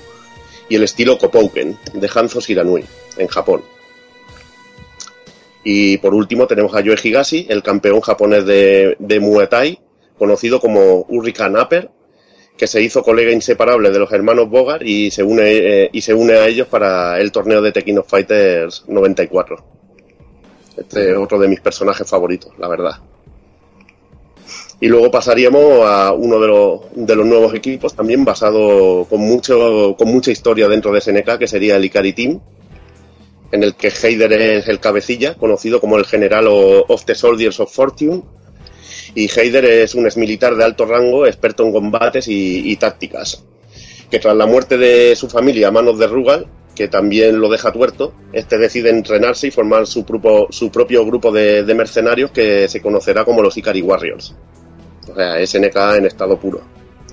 [0.69, 2.83] y el estilo Kopouken de Hanzo Shiranui
[3.17, 3.76] en Japón.
[5.69, 9.77] Y por último tenemos a Yoe Higashi, el campeón japonés de, de Muay Thai,
[10.17, 11.89] conocido como Hurricane Upper,
[12.55, 16.13] que se hizo colega inseparable de los hermanos Bogart y se une, eh, y se
[16.13, 19.57] une a ellos para el torneo de Tekken of Fighters 94.
[20.77, 23.01] Este es otro de mis personajes favoritos, la verdad.
[24.79, 29.97] Y luego pasaríamos a uno de los, de los nuevos equipos, también basado con, mucho,
[29.97, 32.39] con mucha historia dentro de SNK, que sería el Ikari Team,
[33.51, 37.73] en el que Heider es el cabecilla, conocido como el general of the Soldiers of
[37.73, 38.23] Fortune.
[39.15, 43.43] Y Heider es un exmilitar de alto rango, experto en combates y, tácticas,
[44.11, 47.71] que tras la muerte de su familia a manos de Rugal, que también lo deja
[47.71, 52.81] tuerto, este decide entrenarse y formar su, grupo, su propio grupo de, mercenarios que se
[52.81, 54.35] conocerá como los Ikari Warriors.
[55.09, 56.61] O sea, SNK en estado puro.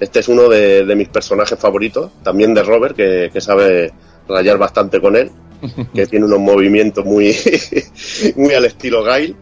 [0.01, 3.93] Este es uno de, mis personajes favoritos, también de Robert, que sabe
[4.29, 5.31] rayar bastante con él,
[5.95, 7.35] que tiene unos movimientos muy,
[8.37, 9.37] muy al estilo Gail,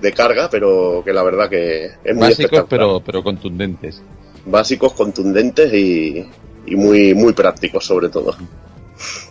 [0.00, 4.02] de carga, pero que la verdad que es muy Básicos, pero, pero contundentes.
[4.46, 6.24] Básicos, contundentes y,
[6.66, 8.36] y muy, muy prácticos sobre todo.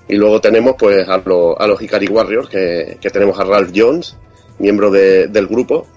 [0.08, 3.72] Y luego tenemos pues a, lo- a los Ikari Warriors, que, que tenemos a Ralph
[3.76, 4.16] Jones,
[4.60, 5.88] miembro de- del grupo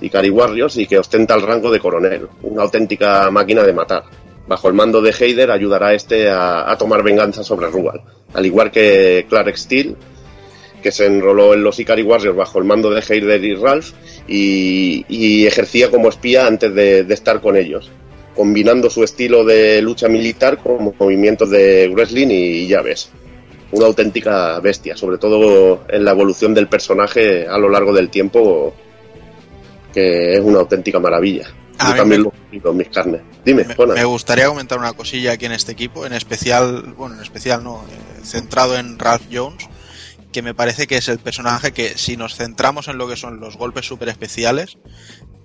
[0.00, 4.04] Ikari Warriors y que ostenta el rango de coronel, una auténtica máquina de matar.
[4.46, 8.02] Bajo el mando de Heider ayudará a este a, tomar venganza sobre Rugal,
[8.32, 9.96] al igual que Clark Steele,
[10.82, 13.90] que se enroló en los Ikari Warriors bajo el mando de Heider y Ralph
[14.28, 17.90] y, y ejercía como espía antes de, de estar con ellos,
[18.36, 23.10] combinando su estilo de lucha militar con movimientos de wrestling y llaves.
[23.72, 28.72] Una auténtica bestia, sobre todo en la evolución del personaje a lo largo del tiempo,
[29.92, 31.48] que es una auténtica maravilla.
[31.78, 33.20] Yo también me- lo en mis carnes.
[33.44, 33.94] Dime, Juana.
[33.94, 37.84] Me gustaría comentar una cosilla aquí en este equipo, en especial, bueno, en especial no,
[37.90, 39.68] eh, centrado en Ralph Jones,
[40.32, 43.40] que me parece que es el personaje que si nos centramos en lo que son
[43.40, 44.78] los golpes super especiales,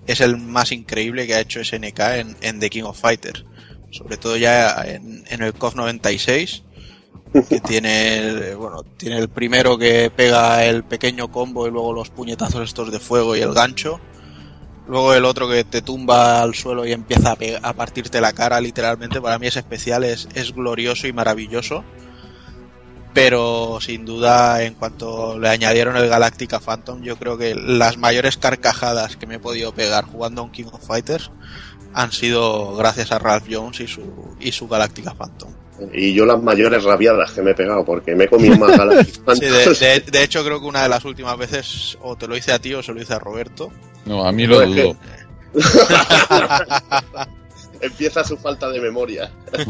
[0.06, 3.44] es el más increíble que ha hecho SNK en, en The King of Fighters.
[3.90, 6.62] Sobre todo ya en, en el KOF 96,
[7.48, 12.62] que tiene, bueno, tiene el primero que pega el pequeño combo y luego los puñetazos
[12.64, 14.00] estos de fuego y el gancho.
[14.88, 18.60] Luego el otro que te tumba al suelo y empieza a, a partirte la cara,
[18.60, 19.20] literalmente.
[19.20, 21.84] Para mí es especial, es, es glorioso y maravilloso.
[23.14, 28.38] Pero sin duda, en cuanto le añadieron el Galactica Phantom, yo creo que las mayores
[28.38, 31.30] carcajadas que me he podido pegar jugando a un King of Fighters
[31.92, 35.52] han sido gracias a Ralph Jones y su, y su Galactica Phantom.
[35.92, 39.22] Y yo las mayores rabiadas que me he pegado, porque me he comido más Galactic
[39.34, 42.34] Sí, de, de- de hecho, creo que una de las últimas veces o te lo
[42.36, 43.70] hice a ti o se lo hice a Roberto.
[44.04, 44.96] No, a mí lo No, es que- dudo.
[47.80, 49.30] Empieza su falta de memoria.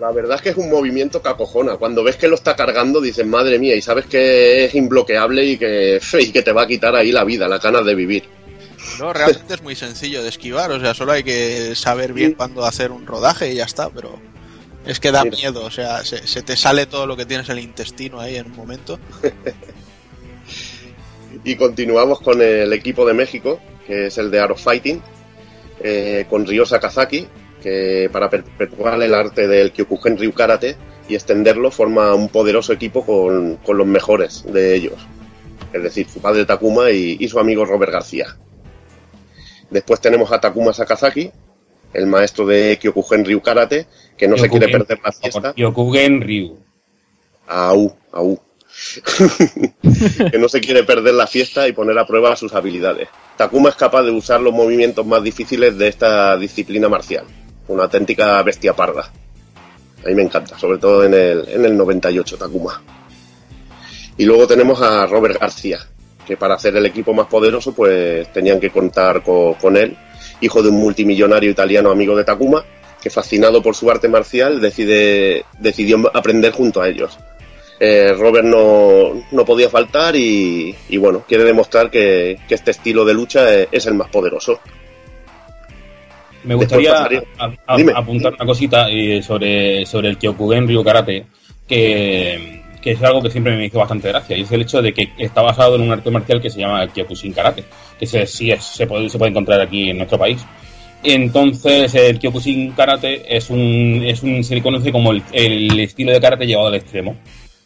[0.00, 1.76] La verdad es que es un movimiento que acojona.
[1.76, 5.56] Cuando ves que lo está cargando, dices, madre mía, y sabes que es imbloqueable y
[5.58, 8.24] que, y que te va a quitar ahí la vida, las ganas de vivir.
[8.98, 12.64] No, realmente es muy sencillo de esquivar, o sea, solo hay que saber bien cuándo
[12.64, 14.18] hacer un rodaje y ya está, pero
[14.84, 17.58] es que da miedo, o sea, se, se te sale todo lo que tienes en
[17.58, 18.98] el intestino ahí en un momento.
[21.44, 25.02] Y continuamos con el equipo de México, que es el de Art of Fighting,
[25.82, 27.26] eh, con Ryo Sakazaki,
[27.62, 30.76] que para perpetuar el arte del Kyokugen Ryu Karate
[31.08, 35.06] y extenderlo forma un poderoso equipo con, con los mejores de ellos.
[35.72, 38.36] Es decir, su padre Takuma y, y su amigo Robert García.
[39.70, 41.32] Después tenemos a Takuma Sakazaki,
[41.94, 43.86] el maestro de Kyokugen Ryu Karate,
[44.16, 45.54] que no se quiere perder la fiesta.
[45.54, 46.58] Kyokugen Ryu.
[47.46, 48.40] Au, au.
[50.30, 53.08] que no se quiere perder la fiesta y poner a prueba sus habilidades.
[53.36, 57.24] Takuma es capaz de usar los movimientos más difíciles de esta disciplina marcial.
[57.68, 59.10] Una auténtica bestia parda.
[60.04, 62.82] A mí me encanta, sobre todo en el, en el 98, Takuma.
[64.16, 65.78] Y luego tenemos a Robert García,
[66.26, 69.96] que para hacer el equipo más poderoso, pues tenían que contar co- con él,
[70.40, 72.64] hijo de un multimillonario italiano amigo de Takuma,
[73.00, 77.18] que fascinado por su arte marcial decide, decidió aprender junto a ellos.
[77.84, 83.04] Eh, Robert no, no podía faltar y, y bueno, quiere demostrar que, que este estilo
[83.04, 84.60] de lucha es, es el más poderoso.
[86.44, 87.92] Me gustaría pasaría- a- a- Dime.
[87.96, 91.24] apuntar una cosita eh, sobre, sobre el Kyokugen Ryu Karate,
[91.68, 94.92] que, que es algo que siempre me hizo bastante gracia, y es el hecho de
[94.94, 97.64] que está basado en un arte marcial que se llama el Kyokushin Karate,
[97.98, 100.44] que se, sí es- se, puede, se puede encontrar aquí en nuestro país.
[101.04, 106.12] Entonces, el Kyokushin Karate es un, es un se le conoce como el, el estilo
[106.12, 107.16] de karate llevado al extremo.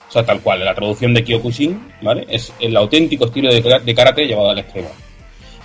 [0.08, 2.26] O sea, tal cual, la traducción de Kyokushin, ¿vale?
[2.28, 4.88] Es el auténtico estilo de, kara- de karate llevado al extremo.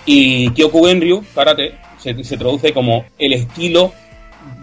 [0.04, 3.92] Y Kyokugen Ryu, karate, se, se traduce como el estilo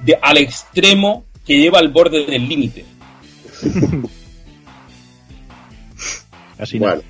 [0.04, 2.84] de, al extremo que lleva al borde del límite.
[6.58, 7.02] Así bueno,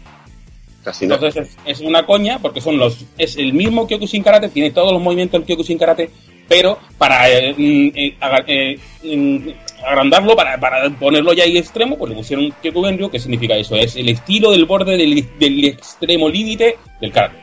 [0.83, 1.15] casi no.
[1.15, 4.93] Entonces es, es una coña porque son los es el mismo Kyokushin Karate, tiene todos
[4.93, 6.09] los movimientos del Kyokushin Karate,
[6.47, 8.15] pero para eh, mm, eh,
[8.47, 9.49] eh, mm,
[9.85, 13.75] agrandarlo, para, para ponerlo ya ahí extremo, pues le pusieron Kyokugen Ryu, que significa eso,
[13.75, 17.37] es el estilo del borde del, del extremo límite del karate.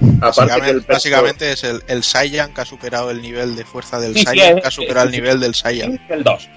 [0.00, 4.20] Básicamente, básicamente es el, el Saiyan que ha superado el nivel de fuerza del Sí,
[4.20, 6.00] sí, Saiyan, es- que ha superado el es- nivel del Saiyan.
[6.08, 6.48] El 2.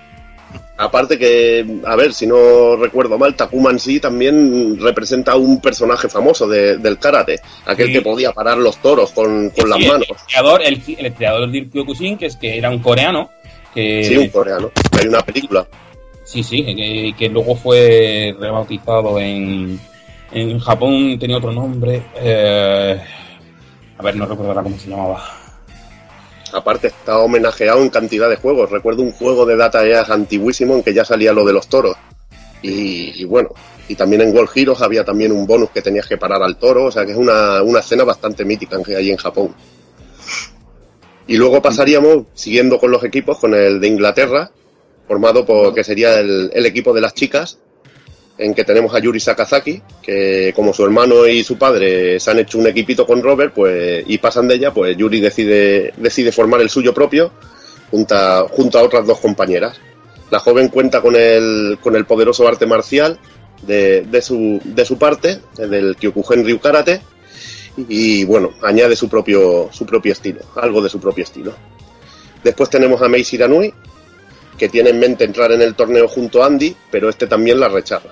[0.77, 6.09] Aparte que, a ver, si no recuerdo mal, Takuma en sí también representa un personaje
[6.09, 7.93] famoso de- del karate, aquel Sí.
[7.93, 10.07] que podía parar los toros con, con las Sí, manos.
[10.09, 13.29] El creador, el, el creador del Kyokushin, que es que era un coreano,
[13.73, 14.71] que Sí, un coreano.
[14.99, 15.67] Hay una película.
[16.23, 19.79] Sí, sí, que, que luego fue rebautizado en,
[20.31, 22.01] en Japón, tenía otro nombre.
[22.15, 22.99] eh,
[23.97, 25.23] a ver, no recuerdo ahora cómo se llamaba.
[26.53, 28.69] Aparte está homenajeado en cantidad de juegos.
[28.69, 31.95] Recuerdo un juego de Data East antiguísimo en que ya salía lo de los toros.
[32.61, 33.49] Y, y bueno,
[33.87, 36.85] y también en World Heroes había también un bonus que tenías que parar al toro.
[36.85, 39.53] O sea que es una, una escena bastante mítica que hay en Japón.
[41.27, 44.51] Y luego pasaríamos, siguiendo con los equipos, con el de Inglaterra,
[45.07, 47.59] formado por que sería el, el equipo de las chicas,
[48.37, 52.39] en que tenemos a Yuri Sakazaki, que como su hermano y su padre se han
[52.39, 56.61] hecho un equipito con Robert, pues, y pasan de ella, pues Yuri decide, decide formar
[56.61, 57.31] el suyo propio
[57.91, 59.79] junto a, junto a otras dos compañeras.
[60.31, 63.19] La joven cuenta con el, con el poderoso arte marcial
[63.61, 67.01] de, de su, de su parte, del Kyokugen Ryu Karate,
[67.77, 71.53] y bueno, añade su propio, su propio estilo, algo de su propio estilo.
[72.43, 73.73] Después tenemos a Mei Shiranui,
[74.57, 77.69] que tiene en mente entrar en el torneo junto a Andy, pero este también la
[77.69, 78.09] rechaza.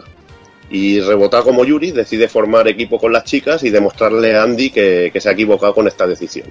[0.70, 5.10] Y rebota como Yuri, decide formar equipo con las chicas y demostrarle a Andy que,
[5.12, 6.48] que se ha equivocado con esta decisión.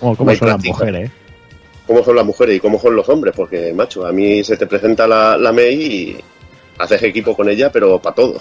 [0.00, 1.08] Oh, ¿Cómo son las mujeres?
[1.08, 1.12] eh?
[1.86, 3.34] ¿Cómo son las mujeres y cómo son los hombres?
[3.34, 6.20] Porque, macho, a mí se te presenta la, la Mei y
[6.78, 8.40] haces equipo con ella, pero para todo.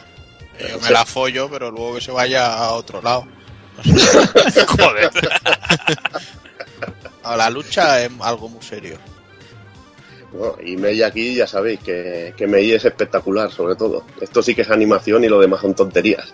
[0.60, 3.26] Yo me la follo, pero luego que se vaya a otro lado.
[4.68, 5.10] Joder.
[7.24, 8.98] No, la lucha es algo muy serio.
[10.32, 14.06] Bueno, y Mei aquí ya sabéis que, que Mei es espectacular, sobre todo.
[14.20, 16.34] Esto sí que es animación y lo demás son tonterías.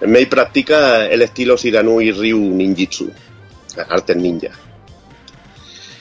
[0.00, 3.12] Mei practica el estilo Shiranui Ryu Ninjitsu,
[3.88, 4.50] artes ninja.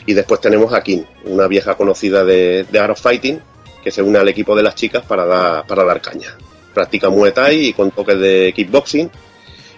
[0.08, 3.40] Y después tenemos a Kin, una vieja conocida de, de Art of Fighting,
[3.84, 6.36] que se une al equipo de las chicas para dar, para dar caña.
[6.74, 9.12] Practica Muay Thai y con toques de kickboxing.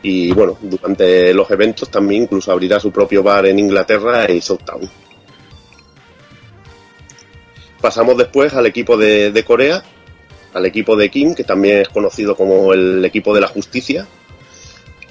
[0.03, 4.89] Y bueno, durante los eventos también incluso abrirá su propio bar en Inglaterra y Southtown.
[7.81, 9.81] Pasamos después al equipo de, Corea,
[10.53, 14.05] al equipo de Kim, que también es conocido como el equipo de la justicia,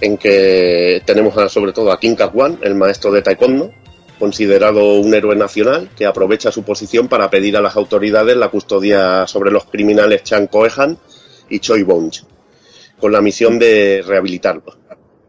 [0.01, 3.73] en que tenemos sobre todo a Kim Kak-wan, el maestro de Taekwondo,
[4.19, 9.27] considerado un héroe nacional que aprovecha su posición para pedir a las autoridades la custodia
[9.27, 10.98] sobre los criminales Chan Koehan
[11.48, 12.12] y Choi Bong,
[12.98, 14.81] con la misión de rehabilitarlos.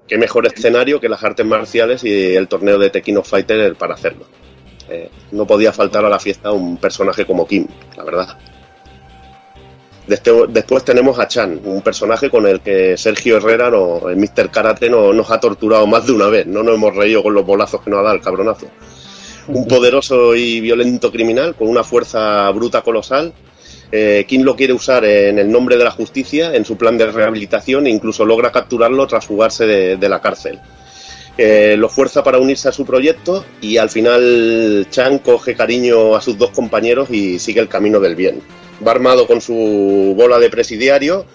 [0.07, 3.95] Qué mejor escenario que las artes marciales y el torneo de Tekken of Fighter para
[3.95, 4.25] hacerlo.
[4.89, 8.37] Eh, no podía faltar a la fiesta un personaje como Kim, la verdad.
[10.05, 14.49] Después tenemos a Chan, un personaje con el que Sergio Herrera, no, el Mr.
[14.51, 16.45] Karate, no, nos ha torturado más de una vez.
[16.45, 18.67] No nos hemos reído con los bolazos que nos ha dado el cabronazo.
[19.47, 23.33] Un poderoso y violento criminal con una fuerza bruta colosal.
[23.95, 27.11] Eh, Kim lo quiere usar en el nombre de la justicia, en su plan de
[27.11, 30.59] rehabilitación e incluso logra capturarlo tras fugarse de, la cárcel.
[31.37, 36.21] Eh, lo fuerza para unirse a su proyecto y al final Chan coge cariño a
[36.21, 38.41] sus dos compañeros y sigue el camino del bien
[38.85, 41.25] va armado con su bola de presidiario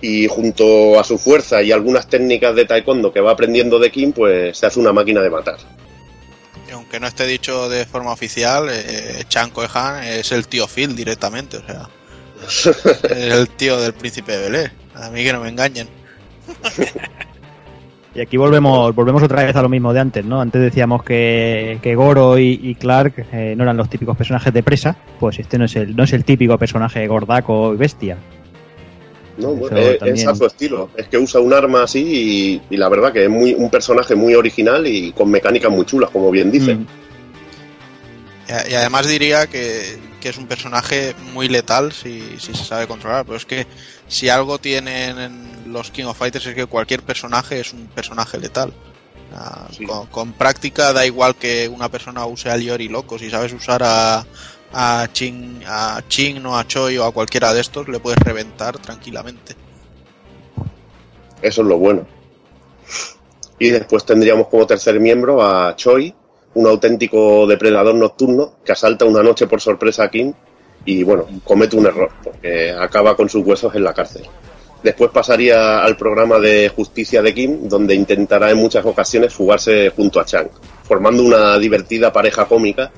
[0.00, 4.12] y junto a su fuerza y algunas técnicas de taekwondo que va aprendiendo de Kim,
[4.12, 5.58] pues se hace una máquina de matar.
[6.72, 11.58] Aunque no esté dicho de forma oficial, eh, Chan Koehan es el tío Phil directamente,
[11.58, 11.88] o sea,
[13.10, 14.72] es el tío del príncipe de Belé.
[14.94, 15.88] A mí que no me engañen.
[18.14, 20.40] Y aquí volvemos volvemos otra vez a lo mismo de antes, ¿no?
[20.40, 24.96] Antes decíamos que, que Goro y, Clark eh, no eran los típicos personajes de presa,
[25.18, 28.18] pues este no es el no es el típico personaje gordaco y bestia.
[29.36, 30.90] No, es, a su estilo.
[30.96, 34.34] Es que usa un arma así y, la verdad que es muy un personaje muy
[34.34, 36.74] original y con mecánicas muy chulas, como bien dice.
[36.74, 36.86] Mm.
[38.70, 43.36] Y, además diría que, es un personaje muy letal si, si se sabe controlar, pero
[43.36, 43.66] es que
[44.06, 48.72] si algo tienen los King of Fighters es que cualquier personaje es un personaje letal.
[50.10, 54.26] con, práctica da igual que una persona use a Liori loco, si sabes usar a,
[54.72, 58.78] a Ching, a Ching, no a Choi o a cualquiera de estos, le puedes reventar
[58.78, 59.54] tranquilamente.
[61.40, 62.06] Eso es lo bueno.
[63.58, 66.14] Y después tendríamos como tercer miembro a Choi,
[66.54, 70.32] un auténtico depredador nocturno que asalta una noche por sorpresa a King
[70.84, 74.24] y bueno, comete un error, porque acaba con sus huesos en la cárcel.
[74.82, 80.18] Después pasaría al programa de justicia de Kim, donde intentará en muchas ocasiones fugarse junto
[80.18, 80.48] a Chang,
[80.82, 82.90] formando una divertida pareja cómica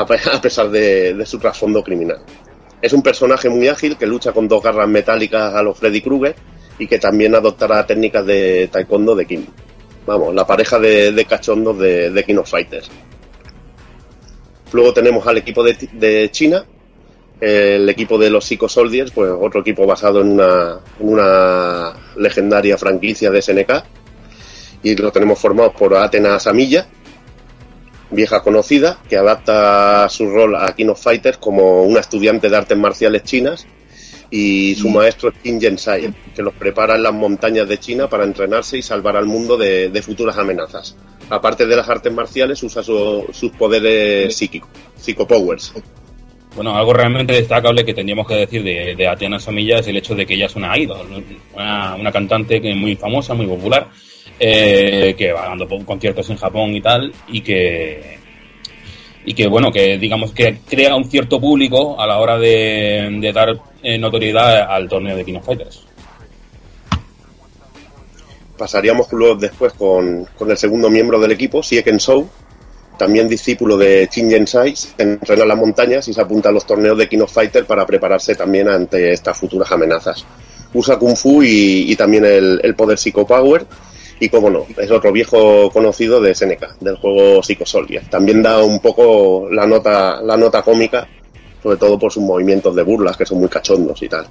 [0.00, 2.18] a pesar de, su trasfondo criminal.
[2.80, 6.36] Es un personaje muy ágil que lucha con dos garras metálicas a los Freddy Krueger
[6.78, 9.46] y que también adoptará técnicas de taekwondo de Kim.
[10.06, 12.90] Vamos, la pareja de, cachondos de, de King Fighters.
[14.72, 16.66] Luego tenemos al equipo de China,
[17.40, 23.30] el equipo de los Psycho Soldiers, pues otro equipo basado en una, una legendaria franquicia
[23.30, 23.72] de SNK.
[24.82, 26.86] Y lo tenemos formado por Athena Samilla,
[28.10, 32.78] vieja conocida, que adapta su rol a King of Fighters como una estudiante de artes
[32.78, 33.66] marciales chinas.
[34.28, 38.24] Y su maestro es Qin Jensai, que los prepara en las montañas de China para
[38.24, 40.96] entrenarse y salvar al mundo de, futuras amenazas.
[41.30, 45.72] Aparte de las artes marciales, usa sus poderes psíquicos, psicopowers.
[46.56, 50.14] Bueno, algo realmente destacable que tendríamos que decir de, de Atenas Samilla es el hecho
[50.14, 51.06] de que ella es una idol,
[51.54, 53.88] una, cantante que muy famosa, muy popular,
[54.38, 58.16] eh, que va dando conciertos en Japón y tal, y que
[59.24, 63.60] y que bueno, que digamos que crea un cierto público a la hora de, dar
[63.82, 65.82] eh, notoriedad al torneo de King of Fighters.
[68.56, 72.28] Pasaríamos luego después con, con el segundo miembro del equipo, Sieken Show,
[72.96, 77.08] también discípulo de Chin Jensai, entrena las montañas y se apunta a los torneos de
[77.08, 80.24] King of Fighter para prepararse también ante estas futuras amenazas.
[80.72, 83.66] Usa Kung Fu y, también el, poder Psycho Power.
[84.18, 88.08] Y como no, es otro viejo conocido de SNK, del juego Psycho Soldier.
[88.08, 91.06] También da un poco la nota, la nota cómica,
[91.62, 94.26] sobre todo por sus movimientos de burlas, que son muy cachondos y tal.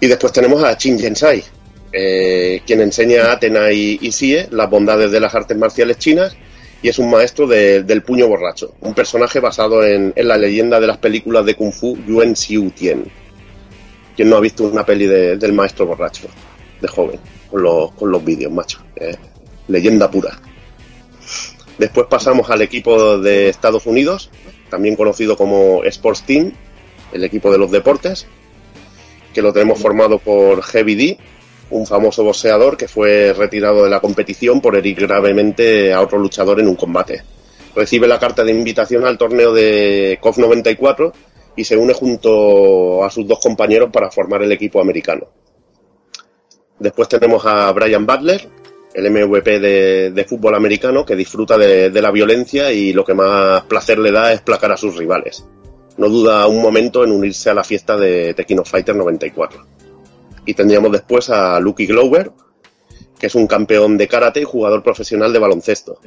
[0.00, 1.44] Y después tenemos a Chin Jensai,
[1.92, 6.36] eh, quien enseña a Atena y, Sie las bondades de las artes marciales chinas
[6.82, 10.98] y es un maestro del puño borracho, un personaje basado en, la leyenda de las
[10.98, 13.04] películas de Kung Fu Yuan Xiu Tien.
[14.16, 16.28] ¿Quién no ha visto una peli del maestro borracho
[16.80, 17.20] de joven?
[17.50, 18.78] Con los, con los vídeos, macho.
[19.68, 20.38] leyenda pura.
[21.78, 24.30] Después pasamos al equipo de Estados Unidos,
[24.68, 26.52] también conocido como Sports Team,
[27.12, 28.26] el equipo de los deportes,
[29.32, 31.18] que lo tenemos formado por Heavy D,
[31.70, 36.60] un famoso boxeador que fue retirado de la competición por herir gravemente a otro luchador
[36.60, 37.22] en un combate.
[37.74, 41.12] Recibe la carta de invitación al torneo de COF 94
[41.56, 45.28] y se une junto a sus dos compañeros para formar el equipo americano.
[46.80, 48.48] Después tenemos a Brian Butler,
[48.94, 53.98] el MVP de, fútbol americano, que disfruta de, la violencia y lo que más placer
[53.98, 55.44] le da es placar a sus rivales.
[55.98, 59.66] No duda un momento en unirse a la fiesta de Tekken Fighter 94.
[60.46, 62.32] Y tendríamos después a Lucky Glover,
[63.18, 66.00] que es un campeón de karate y jugador profesional de baloncesto,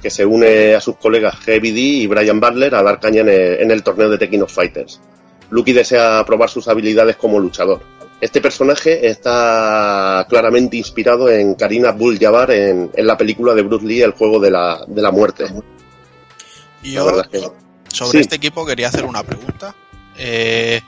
[0.00, 3.70] que se une a sus colegas Heavy D y Brian Butler a dar caña en
[3.70, 5.02] el, torneo de Tekken of Fighters.
[5.50, 7.80] Lucky desea probar sus habilidades como luchador,
[8.24, 14.00] Este personaje está claramente inspirado en Karina Abdul-Jabbar en, en, la película de Bruce Lee,
[14.00, 15.44] El juego de la, de la muerte.
[16.82, 17.40] Y yo, que...
[17.88, 18.18] sobre sí.
[18.20, 19.76] este equipo, quería hacer una pregunta.
[20.16, 20.80] Eh,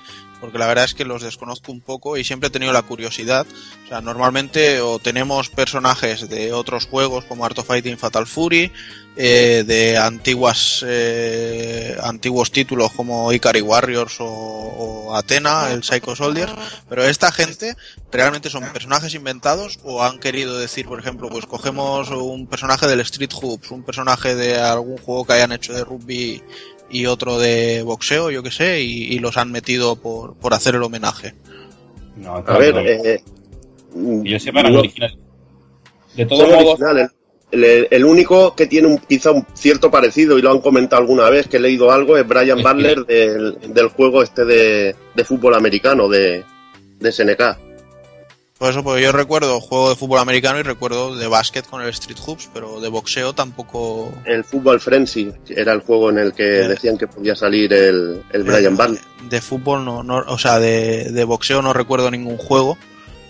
[0.47, 3.45] porque la verdad es que los desconozco un poco y siempre he tenido la curiosidad.
[3.85, 8.71] O sea, normalmente o tenemos personajes de otros juegos como Art of Fighting Fatal Fury,
[9.17, 16.49] eh, de antiguas eh, antiguos títulos como Ikari Warriors o, o, Athena, el Psycho Soldier,
[16.89, 17.75] pero esta gente
[18.13, 23.01] realmente son personajes inventados o han querido decir, por ejemplo, pues cogemos un personaje del
[23.01, 26.45] Street Hoops, un personaje de algún juego que hayan hecho de rugby
[26.91, 30.75] y otro de boxeo, yo que sé, y, y, los han metido por, por hacer
[30.75, 31.35] el homenaje.
[32.17, 33.23] No, a ver, eh,
[33.95, 35.19] yo sepa, eran originales.
[36.15, 36.81] De todos modos.
[37.53, 41.31] El, el, único que tiene un, quizá un cierto parecido, y lo han comentado alguna
[41.31, 45.55] vez, que he leído algo, es Brian Butler del, del, juego este de, de fútbol
[45.55, 46.45] americano de,
[46.99, 47.66] de SNK.
[48.59, 51.91] Por eso, porque yo recuerdo juego de fútbol americano y recuerdo de básquet con el
[51.91, 54.11] Street Hoops, pero de boxeo tampoco.
[54.25, 58.23] El Fútbol Frenzy era el juego en el que eh, decían que podía salir el,
[58.33, 59.01] el Brian eh, Butler.
[59.29, 62.79] De fútbol no, no, o sea, de, de boxeo no recuerdo ningún juego.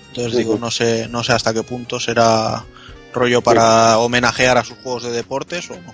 [0.08, 0.38] Entonces uh -huh.
[0.38, 2.64] digo, no sé, no sé hasta qué punto será
[3.12, 3.98] rollo para sí.
[3.98, 5.92] homenajear a sus juegos de deportes o no.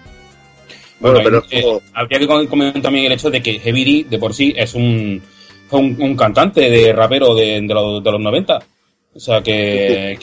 [1.01, 4.19] Bueno, bueno pero eh, habría que comentar también el hecho de que Heavy D de
[4.19, 5.23] por sí es un,
[5.71, 8.59] un, un cantante de rapero de, de, los, de los 90.
[9.15, 10.19] O sea, que,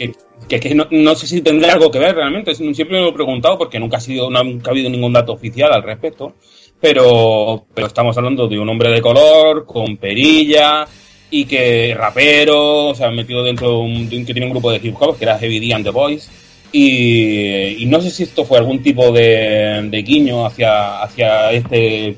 [0.47, 2.55] que, que, no, no, sé si tendrá algo que ver realmente.
[2.55, 5.71] Siempre me lo he preguntado porque nunca ha, sido, nunca ha habido ningún dato oficial
[5.71, 6.33] al respecto.
[6.81, 10.87] Pero, pero estamos hablando de un hombre de color, con perilla,
[11.29, 14.95] y que rapero, o sea, metido dentro de un, que tiene un grupo de hip
[15.17, 16.29] que era Heavy D and the Boys.
[16.71, 22.17] Y, no sé si esto fue algún tipo de, de guiño hacia, hacia este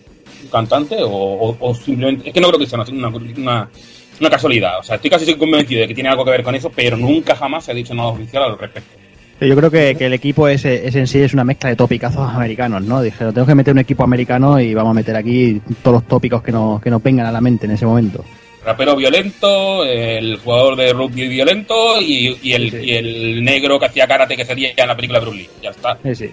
[0.51, 2.27] cantante o, o, o, simplemente.
[2.27, 3.69] Es que no creo que sea una, una,
[4.21, 4.79] una casualidad.
[4.79, 7.35] O sea, estoy casi convencido de que tiene algo que ver con eso, pero nunca
[7.35, 9.01] jamás se ha dicho nada oficial al respecto.
[9.41, 12.29] Yo creo que, que el equipo es, es, en sí es una mezcla de topicazos
[12.29, 13.01] americanos, ¿no?
[13.01, 16.43] Dijeron, tenemos que meter un equipo americano y vamos a meter aquí todos los tópicos
[16.43, 18.23] que nos, que nos vengan a la mente en ese momento.
[18.63, 22.85] Rapero violento, el jugador de rugby violento y, y, el, sí, sí.
[22.85, 25.49] y el, negro que hacía karate que sería en la película Bruce Lee.
[25.63, 25.97] Ya está.
[26.13, 26.29] Sí,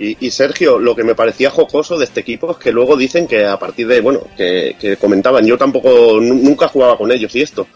[0.00, 3.26] y, y, Sergio, lo que me parecía jocoso de este equipo es que luego dicen
[3.26, 7.42] que a partir de, bueno, que, que comentaban, yo tampoco, nunca jugaba con ellos y
[7.42, 7.66] esto.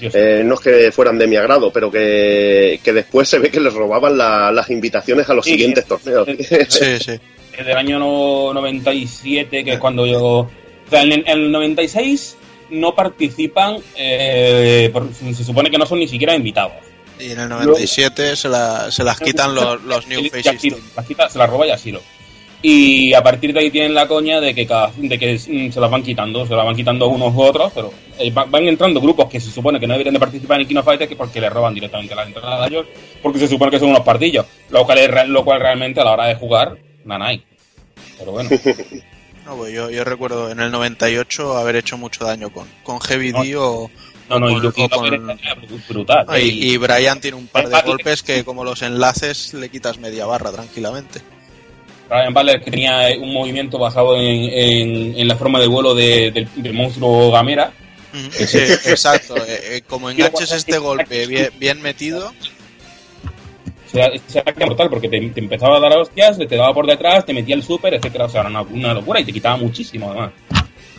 [0.00, 3.60] Eh, no es que fueran de mi agrado, pero que, que después se ve que
[3.60, 6.26] les robaban la, las invitaciones a los sí, siguientes torneos.
[6.68, 7.20] Sí, sí.
[7.56, 10.22] Desde el año 97, que es cuando yo.
[10.22, 10.50] O
[10.88, 12.36] sea, en, en el 96
[12.70, 16.74] no participan, eh, por, se supone que no son ni siquiera invitados.
[17.20, 20.74] Y en el 97 Luego, se, la, se, las quitan los, los New Faces.
[21.16, 22.00] Las se las roba Yashiro.
[22.60, 25.90] Y a partir de ahí tienen la coña de que, cada, de que se las
[25.90, 29.38] van quitando, se las van quitando unos u otros, pero eh, van entrando grupos que
[29.38, 32.24] se supone que no deberían de participar en Kino Fighter porque le roban directamente la
[32.24, 32.86] entrada a ellos,
[33.22, 36.12] porque se supone que son unos pardillos, lo cual, es, lo cual realmente a la
[36.12, 37.44] hora de jugar, nanay.
[38.18, 38.50] Pero bueno.
[39.48, 43.32] No, pues yo, yo recuerdo en el 98 haber hecho mucho daño con, con Heavy
[43.32, 43.90] no, D o,
[44.28, 45.38] no, no, y, con...
[45.88, 46.26] brutal.
[46.28, 49.98] Ah, y, y, Brian tiene un par de golpes que como los enlaces le quitas
[49.98, 51.20] media barra tranquilamente.
[52.08, 56.30] Brian Butler que tenía un movimiento basado en, en, en la forma de vuelo de,
[56.30, 57.72] del, del, monstruo Gamera.
[58.30, 59.34] Sí, exacto.
[59.36, 62.32] Eh, como enganches este golpe bien, bien metido,
[63.90, 67.32] se era mortal porque te, te, empezaba a dar hostias, te daba por detrás, te
[67.32, 70.32] metía el super, etcétera, o sea, era una, una locura y te quitaba muchísimo además.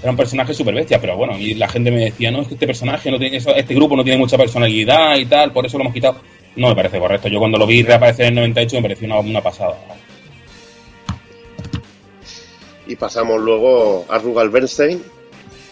[0.02, 2.54] Era un personaje súper bestia, pero bueno, y la gente me decía, no, es que
[2.54, 5.84] este personaje, no tiene, este grupo no tiene mucha personalidad y tal, por eso lo
[5.84, 6.20] hemos quitado.
[6.56, 7.28] No me parece correcto.
[7.28, 9.78] Yo cuando lo vi reaparecer en el 98 me pareció una, una pasada.
[12.88, 15.04] Y pasamos luego a Rugal Bernstein,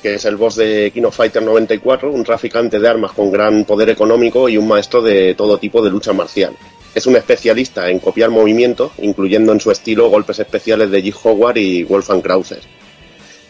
[0.01, 3.89] que es el boss de Kino Fighter 94, un traficante de armas con gran poder
[3.89, 6.53] económico y un maestro de todo tipo de lucha marcial.
[6.93, 11.13] Es un especialista en copiar movimientos, incluyendo en su estilo golpes especiales de G.
[11.23, 12.61] Howard y Wolfgang Krauser.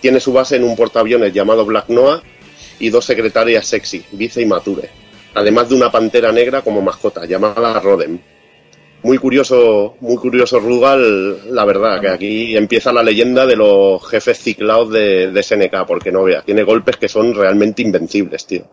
[0.02, 2.22] Tiene su base en un portaaviones llamado Black Noah
[2.80, 4.90] y dos secretarias sexy, Vice y Mature,
[5.34, 8.20] además de una pantera negra como mascota, llamada Rodem.
[9.04, 14.40] Muy curioso, muy curioso Rugal, la verdad, que aquí empieza la leyenda de los jefes
[14.40, 18.66] ciclados de, SNK, porque no veas, tiene golpes que son realmente invencibles, tío.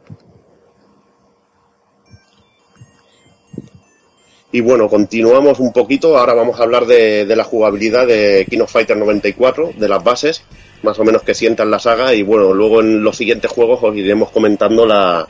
[4.50, 6.16] Y bueno, continuamos un poquito.
[6.16, 10.02] Ahora vamos a hablar de, de la jugabilidad de King of Fighter 94, de las
[10.02, 10.44] bases,
[10.84, 12.14] más o menos que sientan la saga.
[12.14, 15.26] Y bueno, luego en los siguientes juegos os iremos comentando la,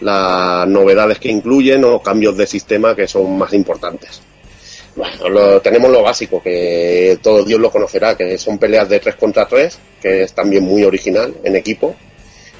[0.00, 4.22] las novedades que incluyen o cambios de sistema que son más importantes.
[4.96, 9.14] Bueno, lo, tenemos lo básico, que todo Dios lo conocerá, que son peleas de 3
[9.14, 11.94] contra 3, que es también muy original en equipo,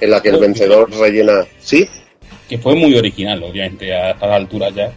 [0.01, 1.45] en la que el vencedor rellena.
[1.59, 1.89] ¿Sí?
[2.51, 4.93] que fue muy original, obviamente, a estas alturas ya.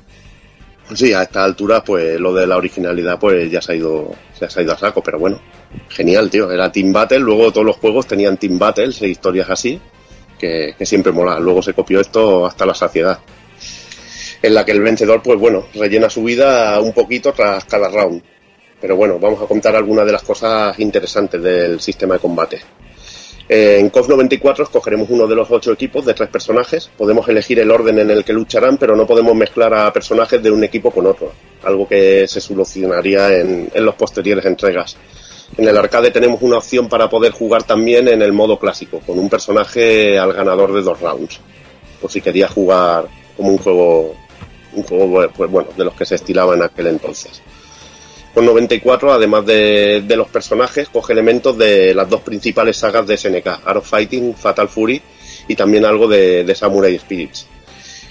[0.95, 4.45] Sí, a estas alturas, pues lo de la originalidad, pues ya se ha ido, se
[4.45, 5.39] ha ido a saco, pero bueno,
[5.89, 6.51] genial, tío.
[6.51, 9.79] Era Team Battle, luego todos los juegos tenían Team Battles e historias así,
[10.37, 11.39] que, siempre mola.
[11.39, 13.19] Luego se copió esto hasta la saciedad.
[14.41, 18.21] En la que el vencedor, pues bueno, rellena su vida un poquito tras cada round.
[18.81, 22.61] Pero bueno, vamos a contar algunas de las cosas interesantes del sistema de combate.
[23.47, 26.89] En COF 94 escogeremos uno de los ocho equipos de tres personajes.
[26.97, 30.49] Podemos elegir el orden en el que lucharán, pero no podemos mezclar a personajes de
[30.49, 31.33] un equipo con otro,
[31.63, 34.97] algo que se solucionaría en, en posteriores entregas.
[35.57, 39.19] En el arcade tenemos una opción para poder jugar también en el modo clásico, con
[39.19, 41.39] un personaje al ganador de dos rounds,
[42.01, 43.07] por si quería jugar
[43.37, 44.15] como un juego,
[44.73, 47.41] un juego pues, bueno, de los que se estilaba en aquel entonces.
[48.33, 53.47] Con 94, además de, los personajes, coge elementos de las dos principales sagas de SNK,
[53.63, 54.99] Art of Fighting, Fatal Fury
[55.47, 57.45] y también algo de, de Samurai Spirits.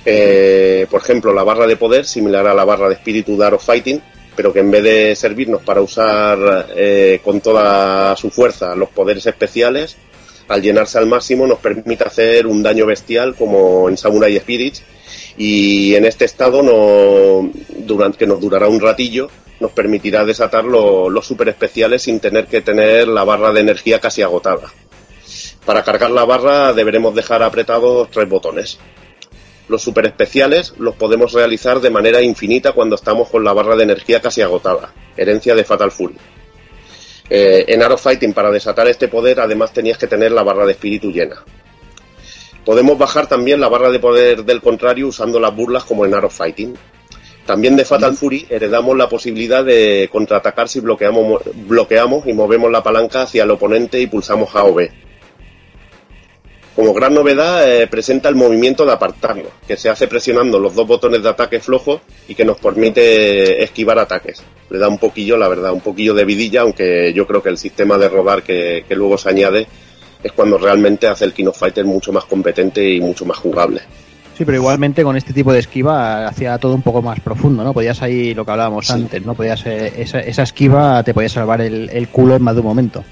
[0.05, 3.55] Eh, por ejemplo, la barra de poder, similar a la barra de espíritu de Art
[3.55, 4.01] of Fighting,
[4.35, 9.27] pero que en vez de servirnos para usar eh, con toda su fuerza los poderes
[9.27, 9.97] especiales,
[10.49, 14.83] al llenarse al máximo nos permite hacer un daño bestial como en Samurai Spirits
[15.37, 19.29] y en este estado no, durante que nos durará un ratillo
[19.61, 24.01] nos permitirá desatar lo, los super especiales sin tener que tener la barra de energía
[24.01, 24.73] casi agotada.
[25.65, 28.79] Para cargar la barra deberemos dejar apretados tres botones.
[29.73, 33.85] Los super especiales los podemos realizar de manera infinita cuando estamos con la barra de
[33.85, 36.15] energía casi agotada, herencia de Fatal Fury.
[37.31, 40.73] Eh, en Arrow Fighting para desatar este poder además tenías que tener la barra de
[40.73, 41.43] espíritu llena.
[42.67, 46.29] Podemos bajar también la barra de poder del contrario usando las burlas como en Arrow
[46.29, 46.75] Fighting.
[47.47, 52.83] También de Fatal Fury heredamos la posibilidad de contraatacar si bloqueamos, bloqueamos y movemos la
[52.83, 54.93] palanca hacia el oponente y pulsamos A o B.
[56.75, 60.87] Como gran novedad eh, presenta el movimiento de apartarlo, que se hace presionando los dos
[60.87, 64.43] botones de ataque flojos y que nos permite esquivar ataques.
[64.71, 67.59] Le da un poquillo, la verdad, un poquillo de vidilla, aunque yo creo que el
[67.59, 69.67] sistema de rodar que, que luego se añade
[70.23, 73.83] es cuando realmente hace el Kino Fighter mucho más competente y mucho más jugable.
[74.37, 77.75] Sí, pero igualmente con este tipo de esquiva hacía todo un poco más profundo, ¿no?
[77.75, 78.95] Podías ahí lo que hablábamos sí.
[78.95, 79.35] antes, ¿no?
[79.35, 82.67] Podías eh, esa, esa, esquiva te podía salvar el, el, culo en más de un
[82.67, 83.05] momento.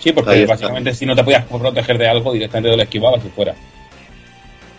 [0.00, 3.54] Sí, porque básicamente si no te podías proteger de algo, directamente lo esquivabas y fuera.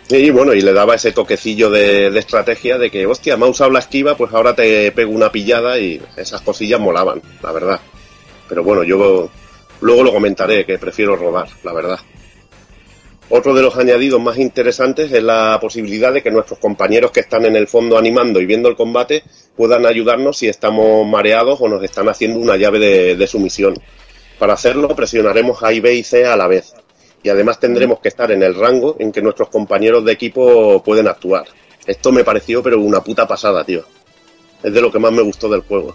[0.08, 3.48] Sí, bueno, y le daba ese toquecillo de, de, estrategia de que, hostia, me ha
[3.48, 7.80] usado la esquiva, pues ahora te pego una pillada y esas cosillas molaban, la verdad.
[8.48, 9.30] Pero bueno, yo
[9.80, 12.00] luego lo comentaré, que prefiero rodar, la verdad.
[13.30, 17.46] Otro de los añadidos más interesantes es la posibilidad de que nuestros compañeros que están
[17.46, 19.22] en el fondo animando y viendo el combate
[19.56, 23.74] puedan ayudarnos si estamos mareados o nos están haciendo una llave de, de sumisión.
[24.42, 26.74] Para hacerlo presionaremos A B y C a la vez.
[27.22, 31.06] Y además tendremos que estar en el rango en que nuestros compañeros de equipo pueden
[31.06, 31.44] actuar.
[31.86, 33.84] Esto me pareció pero una puta pasada, tío.
[34.60, 35.94] Es de lo que más me gustó del juego.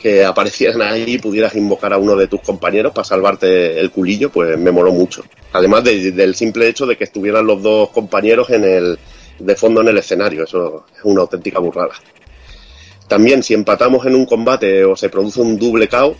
[0.00, 4.30] Que aparecieran ahí y pudieras invocar a uno de tus compañeros para salvarte el culillo,
[4.30, 5.24] pues me moló mucho.
[5.52, 8.96] Además de, del simple hecho de que estuvieran los dos compañeros en el,
[9.40, 10.44] de fondo en el escenario.
[10.44, 11.94] Eso es una auténtica burrada.
[13.08, 16.14] También, si empatamos en un combate o se produce un doble KO,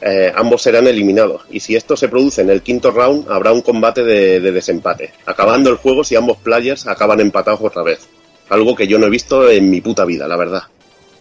[0.00, 1.42] eh, ambos serán eliminados.
[1.50, 5.12] Y si esto se produce en el quinto round, habrá un combate de, de, desempate,
[5.26, 8.08] acabando el juego si ambos players acaban empatados otra vez.
[8.48, 10.62] Algo que yo no he visto en mi puta vida, la verdad.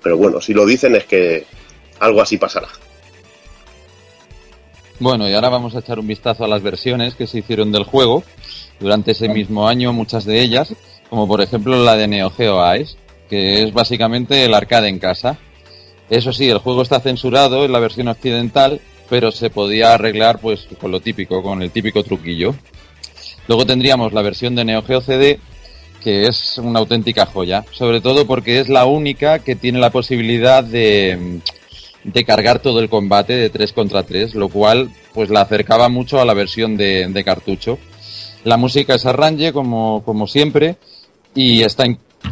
[0.01, 1.45] Pero bueno, si lo dicen es que
[1.99, 2.69] algo así pasará.
[4.99, 7.85] Bueno, y ahora vamos a echar un vistazo a las versiones que se hicieron del
[7.85, 8.23] juego
[8.79, 10.73] durante ese mismo año, muchas de ellas,
[11.09, 12.97] como por ejemplo la de Neo Geo Ice,
[13.29, 15.37] que es básicamente el arcade en casa.
[16.09, 20.67] Eso sí, el juego está censurado en la versión occidental, pero se podía arreglar pues
[20.79, 22.55] con lo típico, con el típico truquillo.
[23.47, 25.39] Luego tendríamos la versión de Neo Geo CD,
[26.03, 30.63] que es una auténtica joya, sobre todo porque es la única que tiene la posibilidad
[30.63, 31.41] de
[32.03, 36.19] de cargar todo el combate de 3 contra 3, lo cual pues la acercaba mucho
[36.21, 37.77] a la versión de, de cartucho.
[38.43, 40.77] La música es arrange como, como siempre
[41.35, 41.85] y está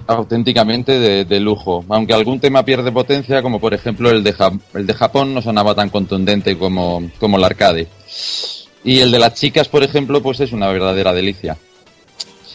[0.08, 4.34] auténticamente de, de, lujo, aunque algún tema pierde potencia como por ejemplo el de,
[4.74, 7.88] el de Japón no sonaba tan contundente como, como el arcade.
[8.84, 11.58] Y el de las chicas, por ejemplo, pues es una verdadera delicia.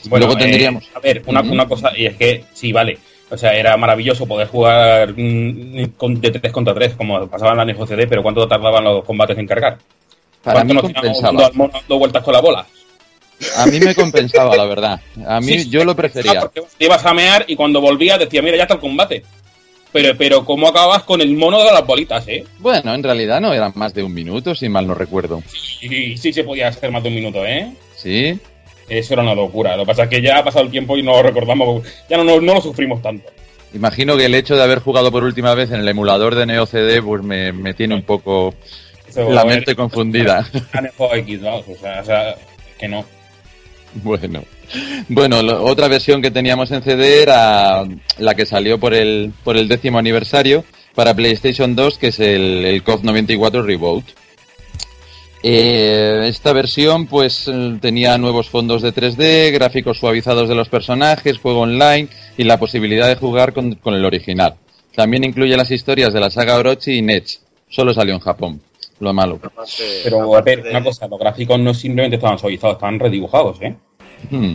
[0.08, 0.84] Bueno, Luego tendríamos...
[0.84, 2.98] Eh, a ver, una, una cosa, y es que sí, vale,
[3.32, 7.64] o sea, era maravilloso poder jugar mm, de 3 contra 3 como pasaba en la
[7.64, 9.78] Neo CD, pero ¿cuánto tardaban los combates en cargar?
[10.42, 11.50] Para ¿Cuánto mí nos compensaba.
[11.50, 12.66] dando vueltas con la bola?
[13.56, 15.00] A mí me compensaba, la verdad.
[15.26, 16.50] A mí sí, yo lo prefería.
[16.78, 19.22] Te ibas a mear y cuando volvías decía, mira, ya está el combate.
[19.92, 22.44] Pero, pero ¿cómo acabas con el mono de las bolitas, eh?
[22.58, 25.42] Bueno, en realidad no eran más de un minuto, si mal no recuerdo.
[25.46, 27.70] Sí, sí se podía hacer más de un minuto, ¿eh?
[27.94, 28.38] Sí.
[28.88, 29.76] Eso era una locura.
[29.76, 32.16] Lo que pasa es que ya ha pasado el tiempo y no lo recordamos, ya
[32.16, 33.28] no, no, no lo sufrimos tanto.
[33.74, 36.66] Imagino que el hecho de haber jugado por última vez en el emulador de Neo
[36.66, 38.54] CD pues me, me tiene un poco
[39.08, 40.46] Eso, la ver, mente confundida.
[41.14, 41.40] X.
[41.42, 42.36] O sea, o sea,
[42.78, 43.04] que no.
[44.02, 44.44] Bueno,
[45.08, 47.84] bueno, otra versión que teníamos en CD era
[48.18, 50.64] la que salió por el, por el décimo aniversario
[50.94, 54.04] para PlayStation 2, que es el, el COF 94 Reboot.
[55.44, 57.50] Eh, esta versión pues
[57.80, 63.08] tenía nuevos fondos de 3D, gráficos suavizados de los personajes, juego online y la posibilidad
[63.08, 64.54] de jugar con, con el original.
[64.94, 67.40] También incluye las historias de la saga Orochi y Nech.
[67.68, 68.62] Solo salió en Japón.
[69.02, 69.40] Lo malo.
[70.04, 73.74] Pero, a ver, una cosa, los gráficos no simplemente estaban suavizados, estaban redibujados, ¿eh?
[74.30, 74.54] Hmm.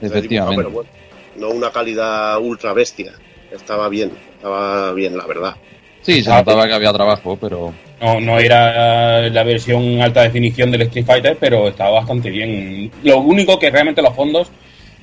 [0.00, 0.56] Efectivamente.
[0.56, 0.90] Pero bueno,
[1.36, 3.12] no una calidad ultra bestia.
[3.52, 5.54] Estaba bien, estaba bien, la verdad.
[6.02, 7.72] Sí, se notaba que había trabajo, pero...
[8.00, 12.90] No, no era la versión alta definición del Street Fighter, pero estaba bastante bien.
[13.04, 14.48] Lo único que realmente los fondos,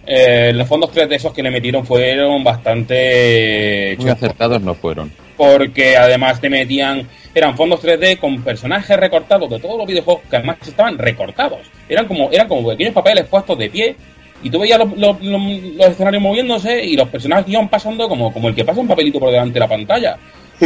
[0.06, 5.10] eh, los fondos 3 de esos que le metieron fueron bastante Muy acertados no fueron.
[5.38, 10.38] Porque además te metían eran fondos 3D con personajes recortados de todos los videojuegos que
[10.38, 11.60] además estaban recortados
[11.90, 13.96] eran como eran como pequeños papeles puestos de pie
[14.44, 15.42] y tú veías los, los- los-
[15.76, 19.20] los escenarios moviéndose y los personajes iban pasando como, como el que pasa un papelito
[19.20, 20.18] por delante de la pantalla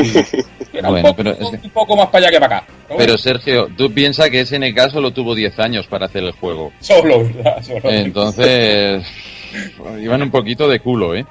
[0.74, 3.18] era un, poco, pero un poco más para allá que para acá Pero Pero bueno,
[3.18, 6.72] Sergio, tú piensas que SNK solo tuvo 10 años para hacer el juego.
[6.80, 7.62] solo, ¿verdad?
[7.64, 7.90] Solo.
[7.90, 9.04] Entonces,
[10.00, 11.26] iban un poquito de culo, ¿eh?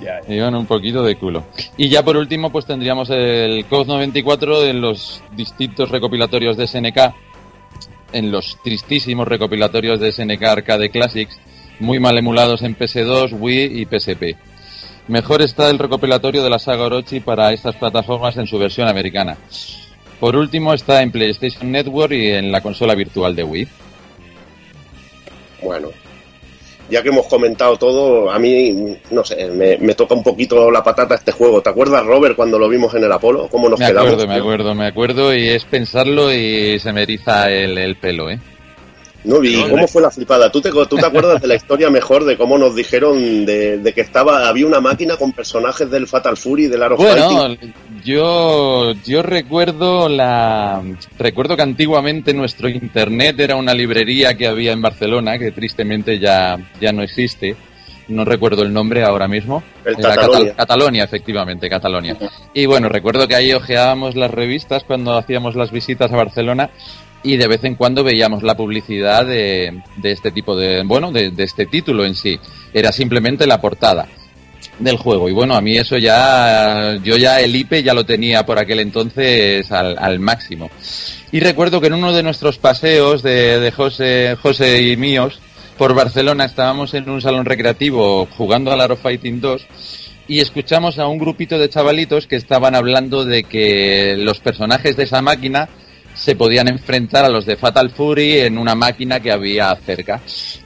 [0.00, 1.44] Ya, Iban un poquito de culo.
[1.76, 7.14] Y ya por último, pues tendríamos el COD 94 en los distintos recopilatorios de SNK,
[8.12, 11.38] en los tristísimos recopilatorios de SNK Arcade Classics,
[11.80, 14.36] muy mal emulados en PS2, Wii y PSP.
[15.08, 19.36] Mejor está el recopilatorio de la saga Orochi para estas plataformas en su versión americana.
[20.18, 23.68] Por último está en PlayStation Network y en la consola virtual de Wii.
[25.62, 25.88] Bueno,
[26.90, 30.82] ya que hemos comentado todo, a mí, no sé, me, me toca un poquito la
[30.82, 31.60] patata este juego.
[31.62, 33.48] ¿Te acuerdas, Robert, cuando lo vimos en el Apolo?
[33.50, 34.12] ¿Cómo nos Me quedamos?
[34.12, 38.30] acuerdo, me acuerdo, me acuerdo y es pensarlo y se me eriza el, el pelo,
[38.30, 38.38] ¿eh?
[39.26, 40.50] No, ¿y cómo fue la flipada?
[40.50, 43.92] ¿Tú te, ¿Tú te acuerdas de la historia mejor de cómo nos dijeron de, de
[43.92, 47.74] que estaba había una máquina con personajes del Fatal Fury, del Arrow Bueno, Fighting?
[48.04, 50.80] yo, yo recuerdo la
[51.18, 56.56] recuerdo que antiguamente nuestro internet era una librería que había en Barcelona, que tristemente ya,
[56.80, 57.56] ya no existe.
[58.08, 59.64] No recuerdo el nombre ahora mismo.
[59.84, 60.38] El Era Catalonia.
[60.50, 62.16] Catal- Catalonia, efectivamente, Catalonia.
[62.54, 66.70] Y bueno, recuerdo que ahí ojeábamos las revistas cuando hacíamos las visitas a Barcelona
[67.26, 71.32] y de vez en cuando veíamos la publicidad de, de este tipo de, bueno, de,
[71.38, 72.38] este título en sí.
[72.72, 74.06] Era simplemente la portada
[74.78, 75.28] del juego.
[75.28, 78.78] Y bueno, a mí eso ya, yo ya el IP ya lo tenía por aquel
[78.78, 80.70] entonces al, al máximo.
[81.32, 85.40] Y recuerdo que en uno de nuestros paseos de, de José, José y míos
[85.76, 89.66] por Barcelona estábamos en un salón recreativo jugando al Aro Fighting 2
[90.28, 95.04] y escuchamos a un grupito de chavalitos que estaban hablando de que los personajes de
[95.04, 95.68] esa máquina
[96.16, 100.20] se podían enfrentar a los de Fatal Fury en una máquina que había cerca.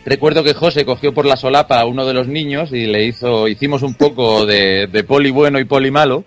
[0.05, 3.49] Recuerdo que José cogió por la solapa a uno de los niños y le hizo,
[3.49, 6.25] hicimos un poco de, poli bueno y poli malo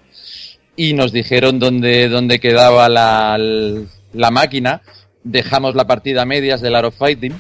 [0.75, 3.37] y nos dijeron dónde, dónde quedaba la,
[4.13, 4.81] la máquina.
[5.23, 7.33] Dejamos la partida a medias del Art of Fighting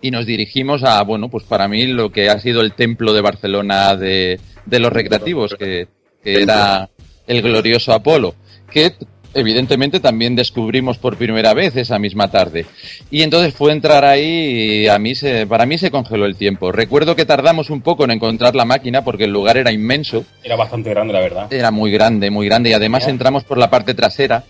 [0.00, 3.20] y nos dirigimos a, bueno, pues para mí lo que ha sido el templo de
[3.20, 5.86] Barcelona de, de los recreativos, que,
[6.22, 6.90] que era
[7.26, 8.34] el glorioso Apolo,
[8.70, 8.92] que
[9.36, 12.66] evidentemente también descubrimos por primera vez esa misma tarde.
[13.10, 16.72] Y entonces fue entrar ahí y a mí se, para mí se congeló el tiempo.
[16.72, 20.24] Recuerdo que tardamos un poco en encontrar la máquina porque el lugar era inmenso.
[20.42, 21.52] Era bastante grande, la verdad.
[21.52, 24.44] Era muy grande, muy grande y además entramos por la parte trasera.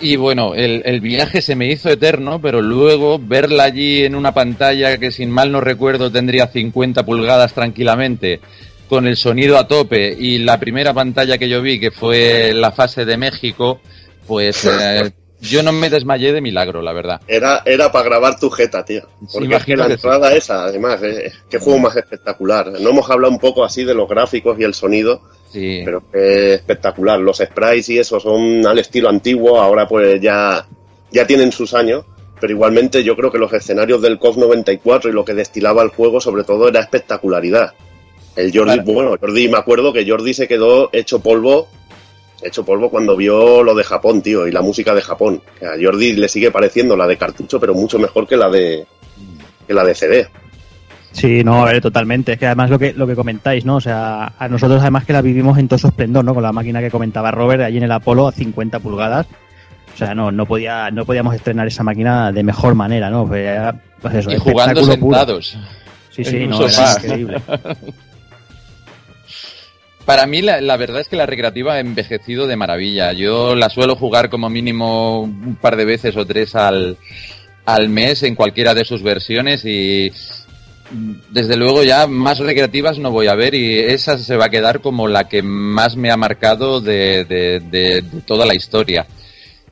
[0.00, 4.32] Y bueno, el, el viaje se me hizo eterno, pero luego verla allí en una
[4.32, 8.40] pantalla que sin mal no recuerdo tendría 50 pulgadas tranquilamente,
[8.88, 12.72] con el sonido a tope y la primera pantalla que yo vi, que fue la
[12.72, 13.80] fase de México,
[14.26, 15.10] pues eh,
[15.40, 17.20] yo no me desmayé de milagro, la verdad.
[17.28, 19.02] Era, era para grabar tu jeta, tío.
[19.32, 22.72] Porque es que la entrada esa, además, eh, qué juego más espectacular.
[22.80, 25.82] No hemos hablado un poco así de los gráficos y el sonido, Sí.
[25.84, 27.18] pero que espectacular.
[27.20, 30.66] Los sprites y eso son al estilo antiguo, ahora pues ya,
[31.12, 32.04] ya tienen sus años,
[32.40, 35.88] pero igualmente yo creo que los escenarios del COF 94 y lo que destilaba el
[35.90, 37.72] juego sobre todo era espectacularidad.
[38.38, 38.92] El Jordi, Claro.
[38.92, 41.66] bueno, Jordi, me acuerdo que Jordi se quedó hecho polvo,
[42.40, 45.42] hecho polvo cuando vio lo de Japón, tío, y la música de Japón.
[45.60, 48.86] A Jordi le sigue pareciendo la de cartucho, pero mucho mejor que la de,
[49.66, 50.28] que la de CD.
[51.10, 52.34] Sí, no, a ver, totalmente.
[52.34, 53.74] Es que además lo que, lo que comentáis, ¿no?
[53.76, 56.32] O sea, a nosotros además que la vivimos en todo su esplendor, ¿no?
[56.32, 59.26] Con la máquina que comentaba Robert allí en el Apolo a 50 pulgadas.
[59.94, 63.26] O sea, no, no podía, no podíamos estrenar esa máquina de mejor manera, ¿no?
[63.26, 64.92] Pues pues eso, y jugando puro.
[64.92, 65.58] sentados.
[66.10, 67.42] Sí, sí, no, era increíble.
[70.08, 73.12] Para mí la, la verdad es que la recreativa ha envejecido de maravilla.
[73.12, 76.96] Yo la suelo jugar como mínimo un par de veces o tres al,
[77.66, 80.10] al mes en cualquiera de sus versiones y
[80.90, 84.50] mm, desde luego ya más recreativas no voy a ver y esa se va a
[84.50, 89.06] quedar como la que más me ha marcado de, de- de- toda la historia.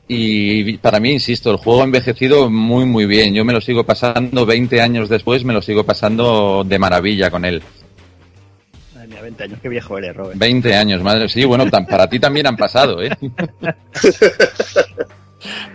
[0.07, 3.33] Y para mí, insisto, el juego ha envejecido muy muy bien.
[3.33, 7.43] Yo me lo sigo pasando 20 años después, me lo sigo pasando de maravilla con
[7.43, 7.63] él.
[9.27, 10.37] Madre mía, 20 años, qué viejo eres, Robert.
[10.39, 11.27] 20 años, madre.
[11.29, 13.09] Sí, bueno, tan- para ti también han pasado, ¿eh?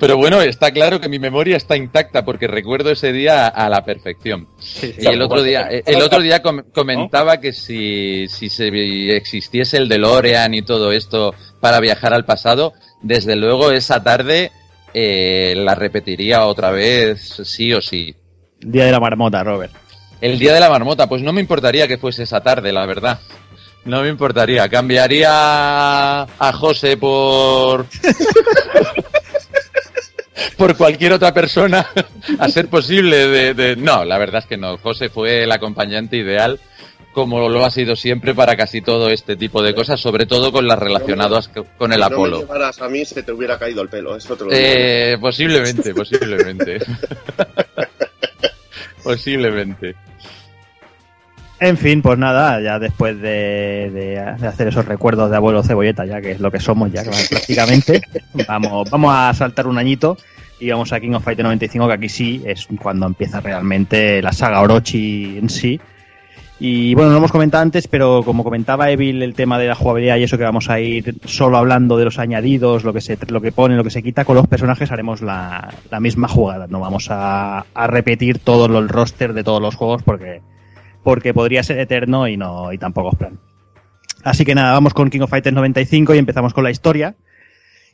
[0.00, 3.84] Pero bueno, está claro que mi memoria está intacta porque recuerdo ese día a la
[3.84, 4.48] perfección.
[4.98, 9.88] y el otro día, el otro día com- comentaba que si, si se existiese el
[9.88, 12.72] DeLorean y todo esto para viajar al pasado,
[13.02, 14.50] desde luego esa tarde
[14.94, 18.16] eh, la repetiría otra vez sí o sí.
[18.60, 19.72] Día de la marmota, Robert.
[20.20, 23.20] El día de la marmota, pues no me importaría que fuese esa tarde, la verdad.
[23.84, 24.68] No me importaría.
[24.68, 27.86] Cambiaría a José por.
[30.56, 31.86] por cualquier otra persona,
[32.38, 33.26] a ser posible.
[33.28, 34.78] De, de- No, la verdad es que no.
[34.78, 36.60] José fue el acompañante ideal,
[37.12, 40.66] como lo ha sido siempre para casi todo este tipo de cosas, sobre todo con
[40.68, 42.38] las relacionadas co- con el Si no me Apolo.
[42.40, 44.16] llevaras a mí, se te hubiera caído el pelo.
[44.16, 44.62] Eso te lo digo.
[44.62, 46.78] Eh, posiblemente, posiblemente.
[49.02, 49.96] posiblemente.
[51.64, 56.04] En fin, pues nada, ya después de, de- de hacer esos recuerdos de abuelo cebolleta,
[56.04, 58.02] ya que es lo que somos ya prácticamente,
[58.48, 60.16] vamos, vamos a saltar un añito
[60.58, 64.32] y vamos a King of Fighter 95, que aquí sí es cuando empieza realmente la
[64.32, 65.80] saga Orochi en sí.
[66.58, 69.74] Y bueno, no lo hemos comentado antes, pero como comentaba Evil, el tema de la
[69.74, 73.18] jugabilidad y eso que vamos a ir solo hablando de los añadidos, lo que se
[73.28, 76.66] lo que pone, lo que se quita, con los personajes haremos la, la misma jugada.
[76.68, 80.40] No vamos a, a repetir todo el roster de todos los juegos porque
[81.02, 83.38] porque podría ser eterno y no y tampoco es plan.
[84.24, 87.16] Así que nada, vamos con King of Fighters 95 y empezamos con la historia.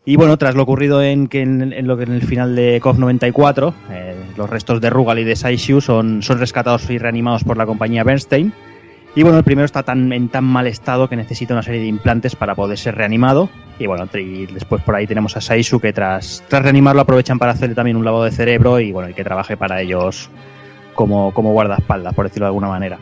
[0.04, 2.98] Y bueno, tras lo ocurrido en, que en, lo que en el final de KOF
[2.98, 7.56] 94, eh, los restos de Rugal y de Saishu son, son rescatados y reanimados por
[7.56, 8.52] la compañía Bernstein.
[9.14, 11.88] Y bueno, el primero está tan, en tan mal estado que necesita una serie de
[11.88, 13.50] implantes para poder ser reanimado.
[13.78, 17.52] Y bueno, y después por ahí tenemos a Saishu que tras, tras reanimarlo aprovechan para
[17.52, 20.30] hacerle también un lavado de cerebro y bueno, y que trabaje para ellos
[20.98, 22.98] como, como guardaespaldas, por decirlo de alguna manera.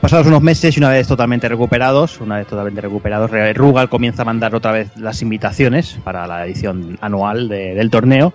[0.00, 4.22] Pasados unos meses y una vez totalmente recuperados, una vez totalmente recuperados, Re- Rugal comienza
[4.22, 8.32] a mandar otra vez las invitaciones para la edición anual de- del torneo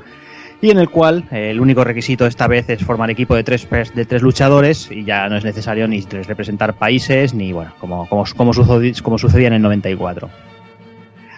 [0.62, 3.68] y en el cual eh, el único requisito esta vez es formar equipo de tres,
[3.96, 8.26] de tres luchadores y ya no es necesario ni representar países ni bueno, como, como,
[8.38, 10.30] como, sucedi- como sucedía en el 94.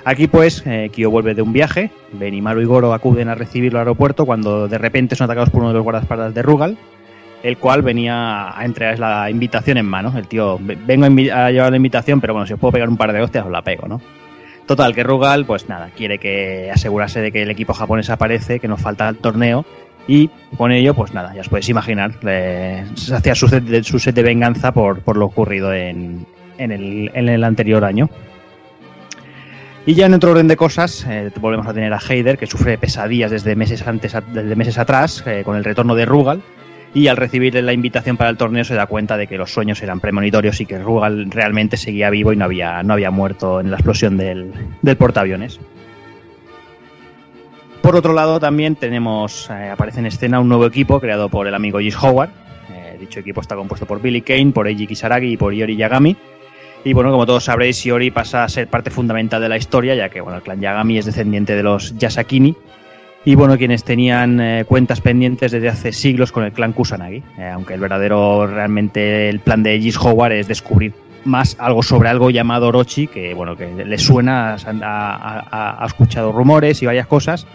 [0.10, 3.84] Aquí pues, eh, Kyo vuelve de un viaje, Benimaru y Goro acuden a recibirlo al
[3.86, 6.80] aeropuerto cuando de repente son atacados por uno de los guardaespaldas de Rugal,
[7.44, 10.12] el cual venía a entregar la invitación en mano.
[10.18, 12.98] El tío, "Ve- vengo a, llevar la invitación, pero bueno, si os puedo pegar un
[12.98, 14.02] par de hostias os la pego, ¿no?
[14.66, 18.68] Total, que Rugal, pues nada, quiere que asegurarse de que el equipo japonés aparece, que
[18.68, 19.64] nos falta el torneo,
[20.08, 22.14] y con ello, pues nada, ya os podéis imaginar,
[22.96, 26.26] se hacía su sed de, su de venganza por, por lo ocurrido en,
[26.58, 26.72] en
[27.30, 28.10] el anterior año.
[29.90, 32.78] Y ya en otro orden de cosas, eh, volvemos a tener a Heider, que sufre
[32.78, 36.44] pesadillas desde meses, antes, desde meses atrás, eh, con el retorno de Rugal,
[36.94, 39.82] y al recibir la invitación para el torneo se da cuenta de que los sueños
[39.82, 43.72] eran premonitorios y que Rugal realmente seguía vivo y no había, no había muerto en
[43.72, 44.54] la explosión del,
[44.84, 45.60] del portaaviones.
[47.82, 51.56] Por otro lado, también tenemos, eh, aparece en escena un nuevo equipo creado por el
[51.56, 52.30] amigo Gis Howard.
[53.00, 56.16] Dicho equipo está compuesto por Billy Kane, por Eiji Kisaragi y por Yori Yagami.
[56.86, 60.10] Y bueno, como todos sabréis, Yori pasa a ser parte fundamental de la historia, ya
[60.10, 62.56] que bueno, el clan Yagami es descendiente de los Yasakini.
[63.26, 67.22] Y bueno, quienes tenían eh, cuentas pendientes desde hace siglos con el clan Kusanagi.
[67.38, 70.94] Eh, aunque el verdadero, realmente, el plan de Gis Howard es descubrir
[71.26, 76.32] más algo sobre algo llamado Orochi, que bueno, que le suena, ha, ha- ha escuchado
[76.32, 77.46] rumores y varias cosas.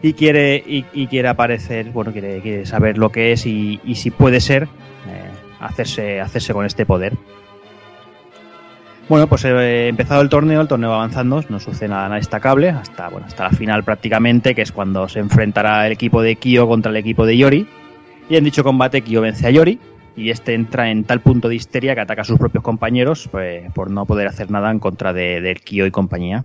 [0.00, 4.40] Y quiere, y, quiere aparecer, bueno, quiere, saber lo que es y, y si puede
[4.40, 5.28] ser, eh,
[5.60, 7.12] hacerse, hacerse con este poder.
[9.08, 13.08] Bueno, pues eh, empezado el torneo, el torneo va avanzando, no sucede nada, destacable, hasta,
[13.08, 16.90] bueno, hasta la final prácticamente, que es cuando se enfrentará el equipo de Kyo contra
[16.90, 17.66] el equipo de Yori.
[18.28, 19.80] Y en dicho combate Kyo vence a Yori,
[20.14, 23.72] y este entra en tal punto de histeria que ataca a sus propios compañeros pues,
[23.72, 26.44] por no poder hacer nada en contra de, de Kyo y compañía.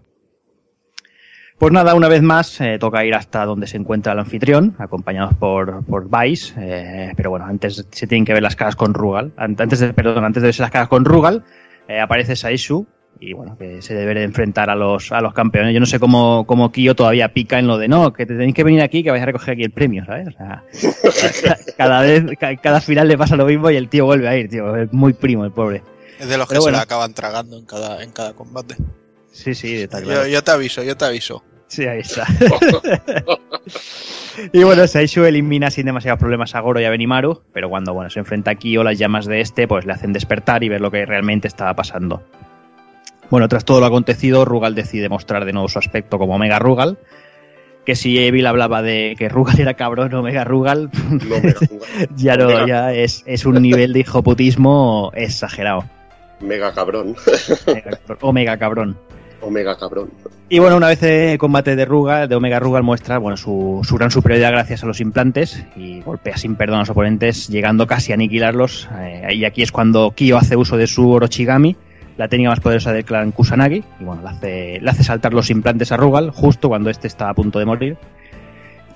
[1.59, 5.33] Pues nada, una vez más eh, toca ir hasta donde se encuentra el anfitrión, acompañados
[5.35, 9.33] por, por Vice, eh, pero bueno, antes se tienen que ver las caras con Rugal.
[9.35, 11.43] An- Antes de, perdón, antes de verse las caras con Rugal,
[11.87, 12.85] eh, aparece Saishu
[13.19, 15.73] y bueno, que se debe de enfrentar a los, a los campeones.
[15.73, 18.53] Yo no sé cómo, cómo Kyo todavía pica en lo de no, que te tenéis
[18.53, 20.27] que venir aquí que vais a recoger aquí el premio, ¿sabes?
[20.27, 20.63] O sea,
[21.77, 22.23] cada vez,
[22.61, 24.75] cada final le pasa lo mismo y el tío vuelve a ir, tío.
[24.75, 25.83] Es muy primo el pobre.
[26.19, 28.75] Es de los que se la acaban tragando en cada, en cada combate.
[29.31, 30.23] Sí, sí, está claro.
[30.23, 31.43] Yo, yo te aviso, yo te aviso.
[31.67, 32.27] Sí, ahí está.
[34.51, 38.09] y bueno, Saishu elimina sin demasiados problemas a Goro y a Benimaru, pero cuando bueno,
[38.09, 40.91] se enfrenta a Kyo, las llamas de este pues le hacen despertar y ver lo
[40.91, 42.23] que realmente estaba pasando.
[43.29, 46.97] Bueno, tras todo lo acontecido, Rugal decide mostrar de nuevo su aspecto como Omega Rugal.
[47.85, 50.89] Que si Evil hablaba de que Rugal era cabrón, Omega Rugal,
[52.15, 55.83] ya no, ya es, es un nivel de hijoputismo exagerado.
[56.39, 57.15] Mega cabrón.
[58.21, 58.97] Omega cabrón.
[59.43, 60.09] Omega cabrón.
[60.49, 64.11] Y bueno, una vez el combate de Rugal, de Omega Rugal muestra bueno, su, gran
[64.11, 68.15] superioridad gracias a los implantes y golpea sin perdón a los oponentes, llegando casi a
[68.15, 68.87] aniquilarlos.
[68.99, 71.75] Eh, y aquí es cuando Kyo hace uso de su Orochigami,
[72.17, 75.91] la técnica más poderosa del clan Kusanagi, y bueno, le hace, hace saltar los implantes
[75.91, 77.97] a Rugal justo cuando este está a punto de morir.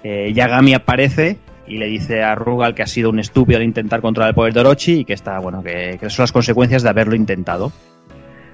[0.04, 4.02] Eh, Yagami aparece y le dice a Rugal que ha sido un estúpido al intentar
[4.02, 6.90] controlar el poder de Orochi y que está, bueno, que, que son las consecuencias de
[6.90, 7.72] haberlo intentado.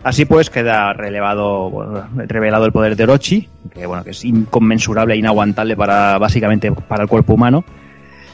[0.04, 1.72] Así pues queda revelado
[2.18, 7.10] el poder de Orochi, que bueno, que es inconmensurable e inaguantable para básicamente para el
[7.10, 7.64] cuerpo humano,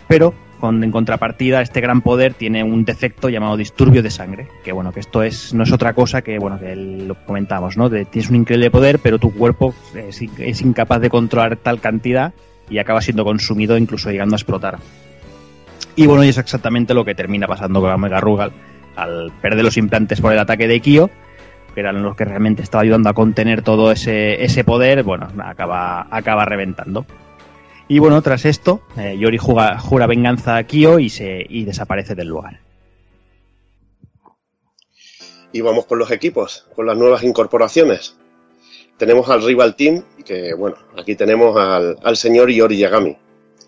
[0.07, 0.33] pero
[0.63, 4.99] en contrapartida este gran poder tiene un defecto llamado disturbio de sangre, que bueno, que
[4.99, 7.87] esto es no es otra cosa que bueno, que lo comentamos, ¿no?
[7.87, 12.33] Tienes un increíble poder, pero tu cuerpo es, es incapaz de controlar tal cantidad
[12.67, 14.79] y acaba siendo consumido incluso llegando a explotar.
[15.95, 18.53] Y bueno, y es exactamente lo que termina pasando con Omega Rugal
[18.95, 21.09] al perder los implantes por el ataque de Kyo
[21.79, 26.07] que eran los que realmente estaba ayudando a contener todo ese, ese poder, bueno, acaba,
[26.11, 27.05] acaba reventando.
[27.87, 32.27] Y bueno, tras esto, eh, Yori jura venganza a Kyo y, se, y desaparece del
[32.27, 32.59] lugar.
[35.53, 38.17] Y vamos con los equipos, con las nuevas incorporaciones.
[38.97, 43.17] Tenemos al Rival Team, que bueno, aquí tenemos al, al señor Yori Yagami.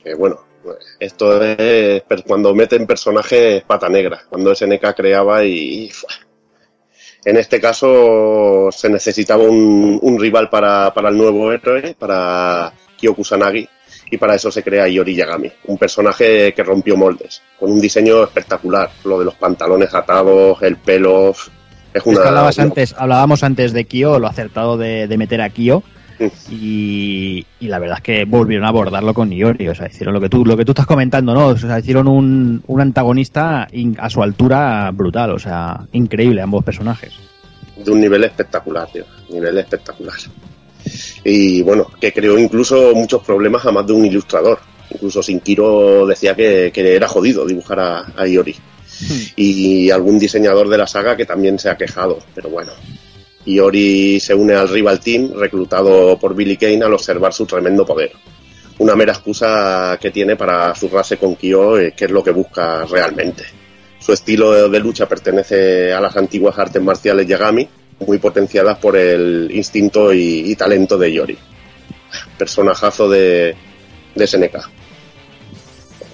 [0.04, 0.42] Que bueno,
[1.00, 5.90] esto es cuando meten personajes pata negra, cuando SNK creaba y
[7.24, 13.68] en este caso se necesitaba un, rival para, el nuevo héroe, para Kyo Kusanagi,
[14.10, 18.24] y para eso se crea Iori Yagami, un personaje que rompió moldes, con un diseño
[18.24, 21.34] espectacular, lo de los pantalones atados, el pelo,
[21.94, 22.22] es una...
[22.22, 25.84] hablabas antes, hablábamos antes de Kyo, lo acertado de, meter a Kyo,
[26.50, 30.30] y, la verdad es que volvieron a abordarlo con Iori, o sea, hicieron lo que
[30.30, 31.48] tú, lo que tú estás comentando, ¿no?
[31.48, 33.68] O sea, hicieron un, un antagonista
[33.98, 37.14] a su altura brutal, o sea, increíble ambos personajes.
[37.78, 40.16] De un nivel espectacular, tío, nivel espectacular.
[41.24, 44.60] Y bueno, que creó incluso muchos problemas a más de un ilustrador.
[44.90, 48.54] Incluso Sinkiro decía que, era jodido dibujar a, Iori.
[48.54, 49.20] Hmm.
[49.36, 52.72] Y algún diseñador de la saga que también se ha quejado, pero bueno,
[53.46, 57.86] y Ori se une al rival team reclutado por Billy Kane al observar su tremendo
[57.86, 58.12] poder.
[58.78, 62.86] Una mera excusa que tiene para zurrarse con Kyo, eh, que es lo que busca
[62.86, 63.44] realmente.
[64.00, 67.68] Su estilo de lucha pertenece a las antiguas artes marciales Yagami,
[68.00, 71.38] muy potenciadas por el instinto y, talento de Yori.
[72.38, 73.56] Personajazo de,
[74.16, 74.81] de SNK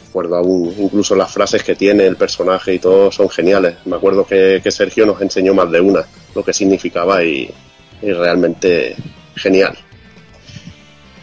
[0.07, 3.75] recuerdo aún, incluso las frases que tiene el personaje y todo son geniales.
[3.85, 7.49] Me acuerdo que, Sergio nos enseñó más de una lo que significaba y,
[8.01, 8.95] realmente
[9.35, 9.77] genial.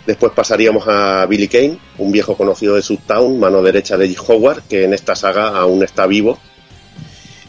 [0.06, 4.15] Después pasaríamos a Billy Kane, un viejo conocido de Subtown, mano derecha de.
[4.27, 6.39] Howard, que en esta saga aún está vivo.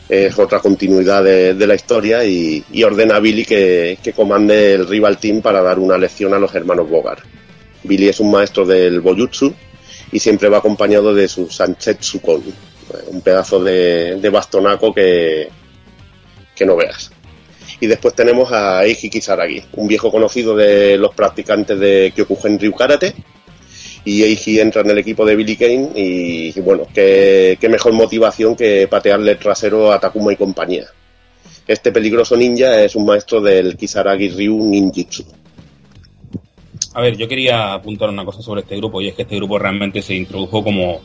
[0.07, 5.17] Es otra continuidad de, la historia y, ordena a Billy que, que, comande el rival
[5.17, 7.23] team para dar una lección a los hermanos Bogart.
[7.83, 9.53] Billy es un maestro del Boyutsu
[10.15, 12.41] y siempre va acompañado de su Sanchetsu Kon,
[13.07, 15.49] un pedazo de, bastonaco que,
[16.55, 17.11] que no veas.
[17.81, 22.71] Y después tenemos a Eiji Kisaragi, un viejo conocido de los practicantes de Kyokugen Ryu
[22.71, 23.13] Karate.
[24.05, 28.55] Y Eiji entra en el equipo de Billy Kane y, bueno, qué, qué, mejor motivación
[28.55, 30.85] que patearle el trasero a Takuma y compañía.
[31.67, 35.25] Este peligroso ninja es un maestro del Kisaragi Ryu Ninjitsu.
[36.95, 39.59] A ver, yo quería apuntar una cosa sobre este grupo y es que este grupo
[39.59, 41.01] realmente se introdujo como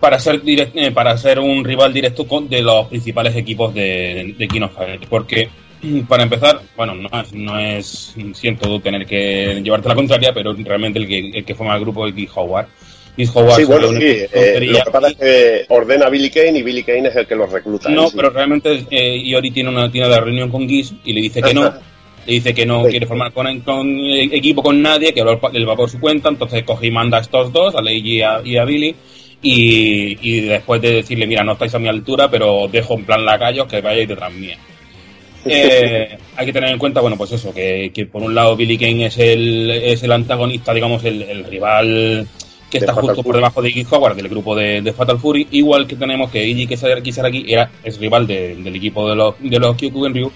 [0.00, 4.62] para ser eh, para ser un rival directo de los principales equipos de, de King
[4.62, 4.72] of
[5.10, 5.50] Porque,
[6.08, 10.98] para empezar, bueno, no es, no es siento tener que llevarte la contraria, pero realmente
[10.98, 12.66] el que, el que forma el grupo es Keith Howard.
[13.34, 14.24] Howard sí, bueno, sí.
[14.32, 17.26] Eh, lo que pasa es que ordena a Billy Kane y Billy Kane es el
[17.26, 17.90] que los recluta.
[17.90, 21.42] No, pero realmente eh, Iori tiene una, tiene la reunión con Giz y le dice
[21.42, 21.89] que no.
[22.26, 25.98] Le dice que no quiere formar con, equipo con nadie, que él va por su
[25.98, 28.94] cuenta, entonces coge y manda a estos dos, a Leiji y a, Billy,
[29.42, 33.66] y, después de decirle, mira, no estáis a mi altura, pero dejo en plan lacayos
[33.66, 34.56] que vayáis detrás mía.
[35.46, 38.76] Eh, hay que tener en cuenta, bueno, pues eso, que, que por un lado Billy
[38.76, 42.26] Kane es el, es el antagonista, digamos, el, el rival
[42.70, 45.48] que está Fatal justo por debajo de Iggy Howard del grupo de, de Fatal Fury,
[45.52, 49.58] igual que tenemos que Iggy Kisaragi era, es rival de- del equipo de los, de
[49.58, 50.30] los Kyokugen Ryu,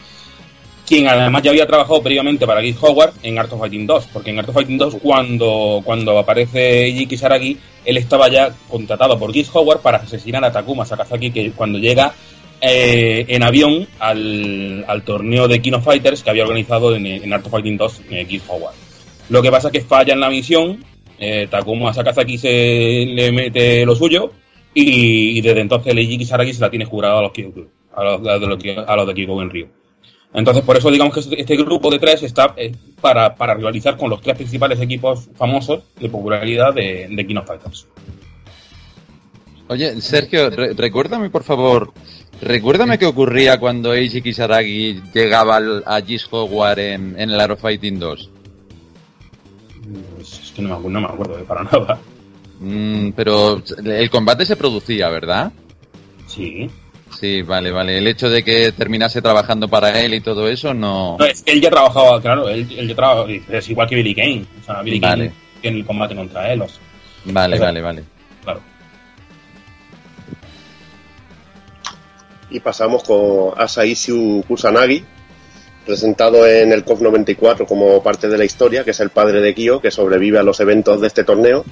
[0.87, 4.31] quien además ya había trabajado previamente para Iggy Howard en Art of Fighting 2, porque
[4.31, 9.31] en Art of Fighting 2 cuando, cuando aparece Iggy Kisaragi, él estaba ya contratado por
[9.31, 12.13] Iggy Howard para asesinar a Takuma Sakazaki, que cuando llega
[12.61, 17.47] eh, en avión al, al torneo de Kino Fighters que había organizado en, en Art
[17.47, 18.75] of Fighting 2 eh, Keith Howard.
[19.31, 20.85] Lo que pasa es que falla en la misión,
[21.19, 24.33] eh, Takuma Sakazaki se le mete lo suyo
[24.75, 27.33] y, desde entonces Leiji Kisaragi se la tiene jurado a los
[27.97, 29.69] a los, a los, a los de Kyokugen Ryu.
[30.35, 33.97] Entonces, por eso digamos que este, este grupo de tres está eh, para, para rivalizar
[33.97, 37.87] con los tres principales equipos famosos de popularidad de, de Kino Fighters.
[39.69, 41.93] Oye, Sergio, re- recuérdame por favor,
[42.43, 47.57] recuérdame qué ocurría cuando Eiji Kisaragi llegaba al- a Gis Howard en, en el Aero
[47.57, 48.31] Fighting 2.
[50.21, 51.99] Es que no me, no me acuerdo de para nada.
[52.61, 55.53] Mm, pero el combate se producía, ¿verdad?
[56.27, 56.69] Sí.
[57.19, 57.99] Sí, vale, vale.
[57.99, 61.17] El hecho de que terminase trabajando para él y todo eso no...
[61.19, 64.15] No, es que él ya trabajaba, claro, él, él ya trabajaba, es igual que Billy
[64.15, 64.45] Kane.
[64.61, 65.29] O sea, Billy Vale.
[65.29, 66.63] Kane tiene el combate contra él.
[66.63, 66.81] o sea,
[67.25, 68.05] Vale, o sea, vale, vale.
[68.43, 68.61] Claro.
[72.51, 75.05] Y pasamos con Asaishu Kusanagi,
[75.87, 79.55] presentado en el COF 94 como parte de la historia, que es el padre de
[79.55, 81.65] Kyo, que sobrevive a los eventos de este torneo.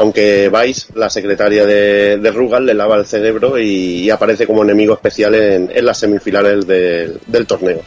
[0.00, 5.34] Aunque Vice, la secretaria de, Rugal, le lava el cerebro y, aparece como enemigo especial
[5.34, 7.82] en, las semifinales del- torneo.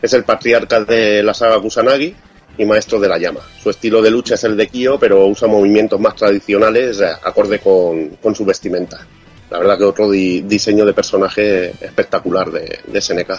[0.00, 2.14] Es el patriarca de la saga Kusanagi
[2.58, 3.40] y maestro de la llama.
[3.60, 7.58] Su estilo de lucha es el de Kyo, pero usa movimientos más tradicionales eh, acorde
[7.58, 9.04] con, su vestimenta.
[9.50, 13.32] La verdad que otro di- diseño de personaje espectacular de, de SNK.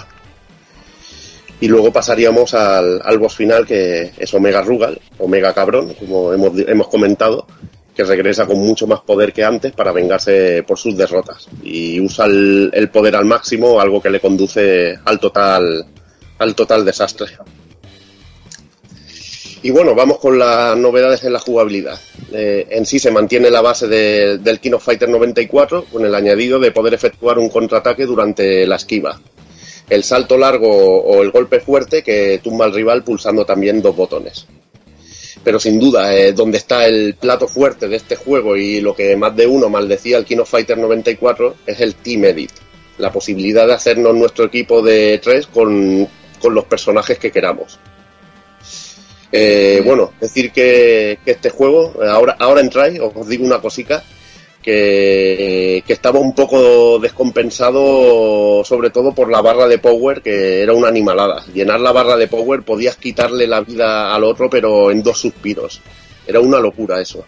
[1.61, 6.51] Y luego pasaríamos al, al boss final que es Omega Rugal, Omega Cabrón, como hemos,
[6.67, 7.47] hemos comentado,
[7.99, 11.49] que regresa con mucho más poder que antes para vengarse por sus derrotas.
[11.61, 15.85] Y usa el, poder al máximo, algo que le conduce al total,
[16.37, 17.27] al total desastre.
[19.63, 21.99] Y bueno, vamos con las novedades en la jugabilidad.
[22.31, 26.15] Eh, en sí se mantiene la base de- del King of Fighter 94 con el
[26.15, 29.19] añadido de poder efectuar un contraataque durante la esquiva.
[29.89, 30.69] El salto largo
[31.01, 34.47] o el golpe fuerte que tumba al rival pulsando también dos botones.
[35.43, 39.15] Pero sin duda, eh, donde está el plato fuerte de este juego y lo que
[39.15, 42.51] más de uno maldecía al King of Fighter 94 es el Team Edit.
[42.97, 46.07] La posibilidad de hacernos nuestro equipo de tres con,
[46.41, 47.79] con los personajes que queramos.
[49.31, 54.03] Eh, bueno, decir que, que este juego, eh, ahora, ahora entráis, os digo una cosica,
[54.61, 60.87] que, estaba un poco descompensado sobre todo por la barra de power, que era una
[60.87, 61.43] animalada.
[61.53, 65.81] Llenar la barra de power podías quitarle la vida al otro, pero en dos suspiros.
[66.27, 67.25] Era una locura eso.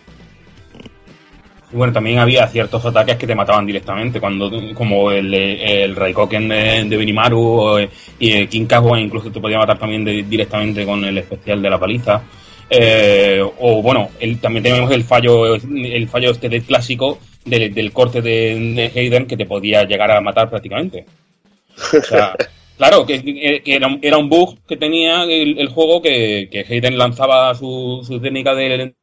[1.74, 6.84] Bueno, también había ciertos ataques que te mataban directamente, cuando como el, el Raikoken de,
[6.84, 7.90] de Benimaru eh,
[8.20, 11.80] y el King Kawa incluso te podía matar también directamente con el especial de la
[11.80, 12.22] paliza.
[12.74, 17.92] Eh, o bueno, el- también tenemos el fallo el fallo este del clásico del, del
[17.92, 21.06] corte de, de Hayden que te podía llegar a matar prácticamente.
[21.78, 22.34] O sea,
[22.78, 26.98] claro, que, era, un- era un bug que tenía el, el juego que, que Hayden
[26.98, 28.94] lanzaba su, su técnica de,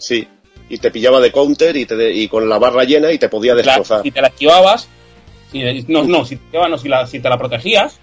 [0.00, 0.26] Sí.
[0.70, 3.28] Y te pillaba de counter y, te de- y con la barra llena y te
[3.28, 4.02] podía destrozar.
[4.02, 4.88] si te la esquivabas,
[5.50, 8.00] si- no, no, si te, esquivabas, no, si, la- si te la protegías,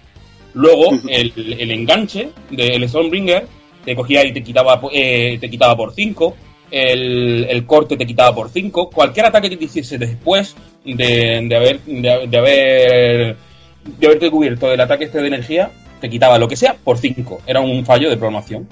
[0.54, 3.44] luego el, el enganche del Stormbringer
[3.90, 6.36] te cogía y te quitaba, eh, te quitaba por 5,
[6.70, 10.54] el, el corte te quitaba por 5, cualquier ataque que te hiciese después
[10.84, 13.36] de, de haber, de, haber
[13.84, 17.40] de haberte cubierto el ataque este de energía, te quitaba lo que sea por 5.
[17.48, 18.68] Era un fallo de programación.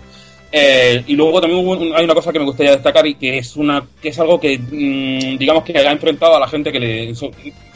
[0.53, 3.85] Eh, y luego también hay una cosa que me gustaría destacar y que es una
[4.01, 7.13] que es algo que mm, digamos que ha enfrentado a la gente que le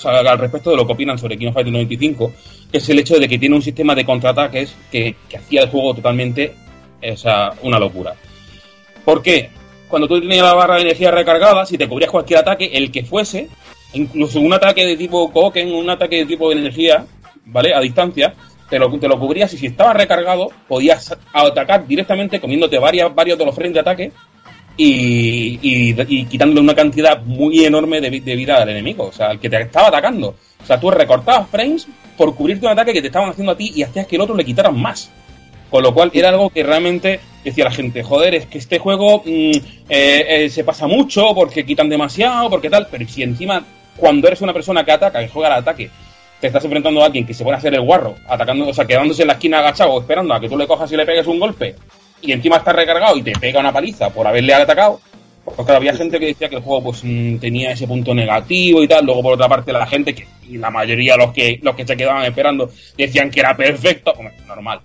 [0.05, 2.32] al respecto de lo que opinan sobre King of Fighters 95
[2.70, 5.69] que es el hecho de que tiene un sistema de contraataques que, que hacía el
[5.69, 6.55] juego totalmente
[7.02, 8.14] o sea, una locura
[9.04, 9.50] ¿por qué?
[9.88, 13.04] cuando tú tenías la barra de energía recargada si te cubrías cualquier ataque el que
[13.04, 13.48] fuese
[13.92, 17.04] incluso un ataque de tipo Koken un ataque de tipo de energía
[17.46, 17.74] ¿vale?
[17.74, 18.34] a distancia
[18.70, 23.38] te lo, te lo cubrías y si estaba recargado podías atacar directamente comiéndote varias, varios
[23.38, 24.12] de los frames de ataque
[24.76, 25.94] y,
[26.26, 29.60] quitándole una cantidad muy enorme de, de vida al enemigo, o sea, al que te
[29.60, 30.34] estaba atacando.
[30.62, 33.72] O sea, tú recortabas frames por cubrirte un ataque que te estaban haciendo a ti
[33.74, 35.10] y hacías que el otro le quitaran más.
[35.72, 39.22] Con lo cual era algo que realmente decía la gente, joder, es que este juego
[39.24, 39.56] mm,
[39.88, 43.64] eh, eh, se pasa mucho porque quitan demasiado, porque tal, pero si encima
[43.96, 45.88] cuando eres una persona que ataca, que juega al ataque,
[46.38, 48.84] te estás enfrentando a alguien que se pone a hacer el guarro, atacando, o sea,
[48.84, 51.40] quedándose en la esquina agachado, esperando a que tú le cojas y le pegues un
[51.40, 51.74] golpe,
[52.20, 55.00] y encima está recargado y te pega una paliza por haberle atacado.
[55.56, 58.86] Porque había gente que decía que el juego pues mm, tenía ese punto negativo y
[58.86, 59.04] tal.
[59.04, 61.96] Luego por otra parte la gente que y la mayoría los que los que se
[61.96, 64.12] quedaban esperando decían que era perfecto,
[64.46, 64.80] normal.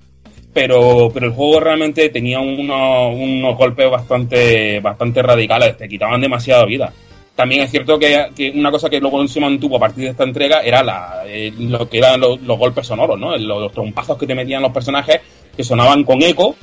[0.58, 6.66] Pero pero el juego realmente tenía unos, unos golpes bastante bastante radicales, te quitaban demasiada
[6.66, 6.92] vida.
[7.36, 10.24] También es cierto que, que una cosa que luego se mantuvo a partir de esta
[10.24, 13.38] entrega era la, eh, lo que eran los, los golpes sonoros, ¿no?
[13.38, 15.22] Los, los trompazos que te metían los personajes
[15.56, 16.56] que sonaban con eco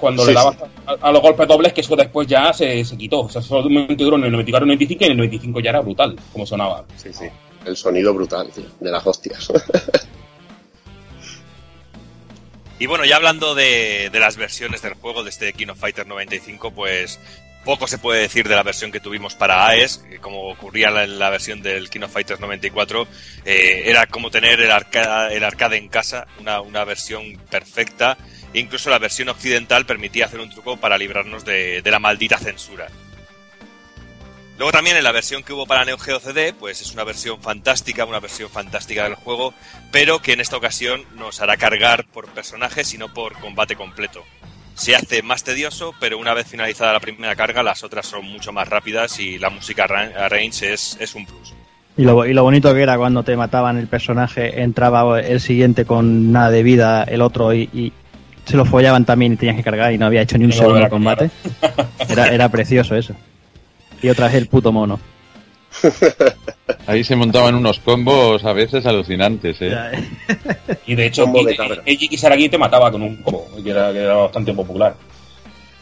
[0.00, 0.56] cuando Sí, le dabas
[0.86, 3.20] a, a los golpes dobles, que eso después ya se, se quitó.
[3.20, 5.68] O sea, solamente duró en el 94 y el 95 y en el 95 ya
[5.68, 6.86] era brutal, como sonaba.
[6.96, 7.26] Sí, sí.
[7.66, 9.52] El sonido brutal, tío, de las hostias.
[12.78, 16.72] Y bueno, ya hablando de, las versiones del juego de este King of Fighters 95,
[16.72, 17.18] pues
[17.64, 21.28] poco se puede decir de la versión que tuvimos para AES, como ocurría en la,
[21.28, 23.08] versión del King of Fighters 94,
[23.44, 28.16] eh, era como tener el, arca- el arcade en casa, una, versión perfecta.
[28.54, 32.88] E incluso la versión occidental permitía hacer un truco para librarnos de la maldita censura.
[34.58, 37.40] Luego también en la versión que hubo para Neo Geo CD, pues es una versión
[37.40, 39.54] fantástica, una versión fantástica del juego,
[39.92, 44.24] pero que en esta ocasión nos hará cargar por personajes y no por combate completo.
[44.74, 48.52] Se hace más tedioso, pero una vez finalizada la primera carga, las otras son mucho
[48.52, 51.54] más rápidas y la música arrange es, es un plus.
[51.96, 55.84] Y lo, y lo bonito que era cuando te mataban el personaje, entraba el siguiente
[55.84, 57.92] con nada de vida, el otro y, y
[58.44, 60.56] se lo follaban también y tenías que cargar y no había hecho ni un No
[60.56, 61.30] segundo a combate.
[62.08, 63.14] Era, era precioso eso.
[64.02, 65.00] Y otra vez el puto mono.
[66.86, 69.76] Ahí se montaban unos combos a veces alucinantes, ¿eh?
[70.86, 71.26] Y de hecho.
[71.84, 74.96] Eiji Kisaragi te mataba con un combo, que era, que era bastante popular.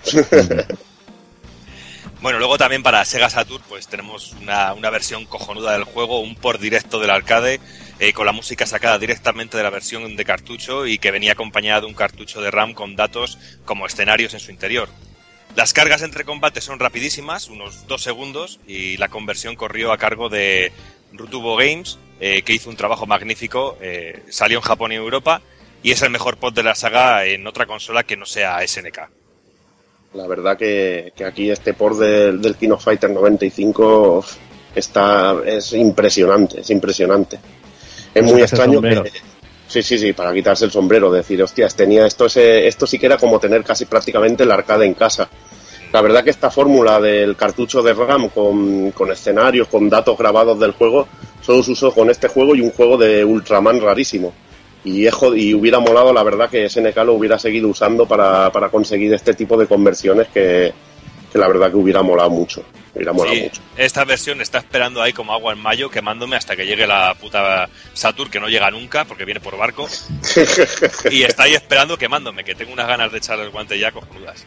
[2.23, 6.35] Bueno, luego también para Sega Saturn, pues tenemos una, una versión cojonuda del juego, un
[6.35, 7.61] por directo del arcade,
[8.01, 11.83] eh, con la música sacada directamente de la versión de cartucho y que venía acompañada
[11.83, 14.89] de un cartucho de RAM con datos como escenarios en su interior.
[15.57, 20.29] Las cargas entre combates son rapidísimas, unos dos segundos, y la conversión corrió a cargo
[20.29, 20.71] de
[21.15, 25.41] Rutubo Games, eh, que hizo un trabajo magnífico, eh, salió en Japón y Europa,
[25.83, 28.99] y es el mejor pod de la saga en otra consola que no sea SNK.
[30.13, 34.27] La verdad que, que aquí este port del, del King of Fighter 95
[34.75, 37.39] está, es impresionante, es impresionante.
[38.15, 39.11] Es muy Quitarse el extraño que...
[39.69, 43.07] Sí, sí, sí, para quitarse el sombrero, decir, hostias, tenía esto, ese, esto sí que
[43.07, 45.29] era como tener casi prácticamente el arcade en casa.
[45.93, 50.59] La verdad que esta fórmula del cartucho de RAM con, con escenarios, con datos grabados
[50.59, 51.07] del juego,
[51.41, 54.35] solo se usó con este juego y un juego de Ultraman rarísimo.
[54.85, 58.69] Y, es y hubiera molado, la verdad, que SNK lo hubiera seguido usando para, para
[58.69, 60.73] conseguir este tipo de conversiones que,
[61.33, 62.63] que la verdad que hubiera molado mucho.
[62.95, 63.61] Hubiera molado Sí, mucho.
[63.77, 67.69] esta versión está esperando ahí como agua en mayo, quemándome hasta que llegue la puta
[67.95, 69.89] Saturn, que no llega nunca porque viene por barco.
[71.11, 74.47] y está ahí esperando quemándome, que tengo unas ganas de echarle el guante ya cojonudas.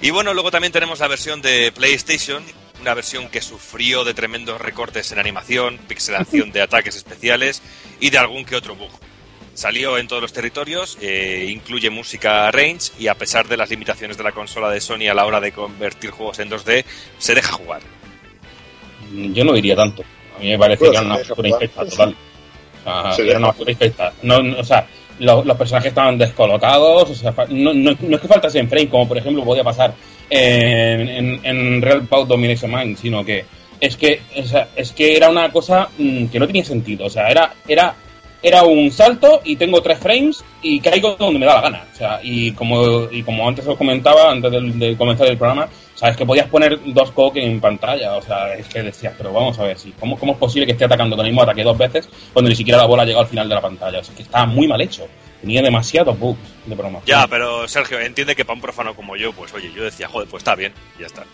[0.00, 2.42] Y bueno, luego también tenemos la versión de PlayStation,
[2.80, 7.62] una versión que sufrió de tremendos recortes en animación, pixelación de ataques especiales
[8.00, 8.90] y de algún que otro bug.
[9.54, 14.16] Salió en todos los territorios, eh, incluye música range y a pesar de las limitaciones
[14.16, 16.84] de la consola de Sony a la hora de convertir juegos en 2D,
[17.18, 17.82] se deja jugar.
[19.12, 20.04] Yo no diría tanto.
[20.36, 22.16] A mí me parece Pues, que era una infecta total.
[22.84, 24.12] O sea, Se era una basura infecta.
[24.22, 24.86] No, no, o sea,
[25.20, 27.10] lo- los personajes estaban descolocados.
[27.10, 29.94] O sea, no, no, no es que faltase en frame, como por ejemplo podía pasar
[30.30, 33.44] en, en, en Real Power Domination Mind, sino que
[33.80, 37.06] es que, o sea, es que era una cosa mm, que no tenía sentido.
[37.06, 37.94] O sea, era, era,
[38.42, 41.84] era un salto y tengo tres frames y caigo donde me da la gana.
[41.92, 45.68] O sea, y como, y como antes os comentaba, antes del- de, comenzar el programa,
[45.98, 48.16] sabes que podías poner dos coques en pantalla.
[48.16, 50.72] O sea, es que decías, pero vamos a ver, si ¿cómo, ¿cómo es posible que
[50.72, 53.22] esté atacando con el mismo ataque dos veces cuando ni siquiera la bola ha llegado
[53.24, 53.98] al final de la pantalla?
[53.98, 55.08] O sea, que estaba muy mal hecho.
[55.40, 57.00] Tenía demasiados bugs de broma.
[57.06, 60.28] Ya, pero Sergio, entiende que para un profano como yo, pues oye, yo decía, joder,
[60.28, 61.24] pues está bien, ya está.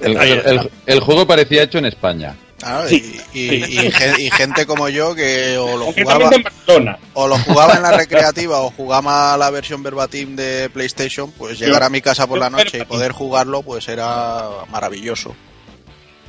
[0.00, 2.36] El, el- el- el juego parecía hecho en España.
[2.60, 3.86] Claro, Sí, y, y- sí.
[3.86, 6.30] y gen- y gente como yo que o lo jugaba
[7.14, 11.82] o lo jugaba en la recreativa o jugaba la versión verbatim de PlayStation, pues llegar
[11.82, 15.34] a mi casa por la noche y poder jugarlo, pues era maravilloso.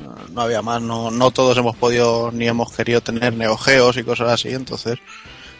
[0.01, 4.03] No- No había más, no, no todos hemos podido ni hemos querido tener neogeos y
[4.03, 4.97] cosas así, entonces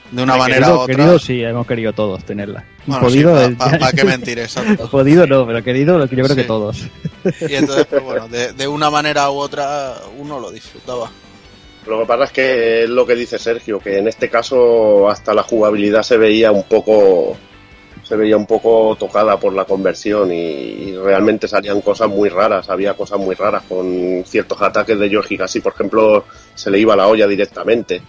[0.09, 0.95] de una manera querido, u otra.
[0.95, 2.65] querido, sí, hemos querido todos tenerla.
[2.85, 4.89] Bueno, podido, sí, eh, pa- pa- pa' qué mentir, exacto.
[4.89, 6.47] podido no, pero querido, yo creo que Sí.
[6.47, 6.77] todos.
[7.47, 11.11] Y entonces, pues bueno, de, de una manera u otra uno lo disfrutaba.
[11.87, 15.33] Lo que pasa es que es lo que dice Sergio, que en este caso hasta
[15.33, 17.37] la jugabilidad se veía un poco...
[18.03, 22.93] Se veía un poco tocada por la conversión y, realmente salían cosas muy raras, había
[22.93, 27.07] cosas muy raras con ciertos ataques de Yoshi Higashi, por ejemplo, se le iba la
[27.07, 28.01] olla directamente.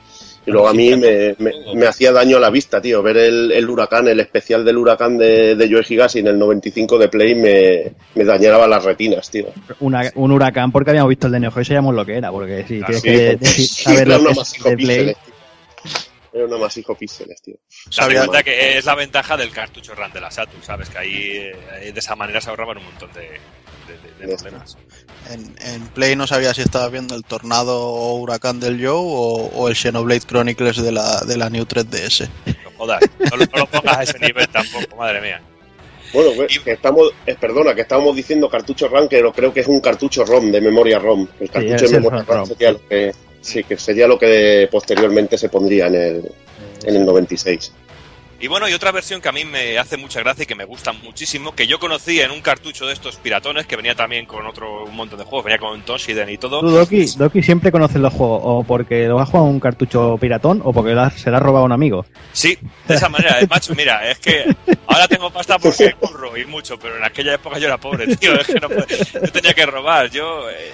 [0.44, 3.70] Y luego a mí me, me, hacía daño a la vista, tío, ver el, el
[3.70, 7.92] huracán, el especial del huracán de, de Joe Higashi en el 95 de Play me,
[8.16, 9.46] me dañaba las retinas, tío.
[9.78, 12.62] un huracán porque habíamos visto el de Neo Geo y sabíamos lo que era, porque
[12.62, 14.98] si tienes sí, que decir, saber lo que es de Play...
[14.98, 15.16] Píxeles,
[16.32, 17.56] era una masijo píxeles, tío.
[17.98, 20.88] La verdad que es la ventaja del cartucho RAM de la Saturn, ¿sabes?
[20.88, 21.36] Que ahí
[21.80, 23.38] eh, de esa manera se ahorraban un montón de,
[23.96, 24.76] de, de problemas.
[25.30, 29.50] En, en, Play no sabía si estabas viendo el Tornado o Huracán del Joe o,
[29.54, 32.28] o, el Xenoblade Chronicles de la, de la New 3DS.
[32.46, 35.40] No jodas, no, no lo pongas a ese nivel tampoco, madre mía.
[36.12, 39.68] Bueno, pues, que estamos, eh, perdona, que estábamos diciendo cartucho RAM, que creo que es
[39.68, 41.26] un cartucho ROM de memoria ROM.
[41.40, 45.38] El cartucho sí, de memoria ROM sería lo que, sí, que sería lo que posteriormente
[45.38, 46.32] se pondría en el,
[46.84, 47.72] en el 96.
[48.42, 50.64] Y bueno, y otra versión que a mí me hace mucha gracia y que me
[50.64, 54.44] gusta muchísimo, que yo conocí en un cartucho de estos piratones, que venía también con
[54.48, 56.58] otro un montón de juegos, venía con Toshiden y todo.
[56.58, 60.60] Tú, Doki, Doki siempre conoces los juegos, o porque lo has jugado un cartucho piratón,
[60.64, 62.04] o porque se lo ha robado a un amigo.
[62.32, 62.58] Sí,
[62.88, 64.44] de esa manera, macho, mira, es que
[64.88, 68.34] ahora tengo pasta porque curro y mucho, pero en aquella época yo era pobre, tío,
[68.40, 70.50] es que no, yo tenía que robar, yo...
[70.50, 70.72] Eh,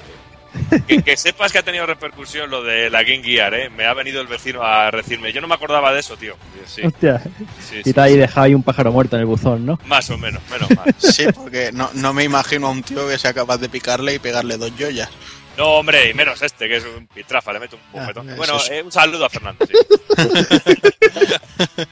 [0.86, 3.70] que, que, sepas que ha tenido repercusión lo de la Game Gear, ¿eh?
[3.70, 5.32] Me ha venido el vecino a decirme.
[5.32, 6.36] Yo no me acordaba de eso, tío.
[6.66, 6.82] Sí.
[6.84, 7.22] Hostia.
[7.60, 9.78] Sí, y sí, te ahí dejado ahí un pájaro muerto en el buzón, ¿no?
[9.86, 10.94] Más o menos, menos mal.
[10.98, 14.18] Sí, porque no, no me imagino a un tío que sea capaz de picarle y
[14.18, 15.08] pegarle dos joyas.
[15.56, 18.30] No, hombre, y menos este, que es un pitrafa, le meto un bofetón.
[18.30, 18.74] Ah, bueno, eso sí.
[18.74, 19.66] eh, un saludo a Fernando.
[19.66, 19.72] Sí.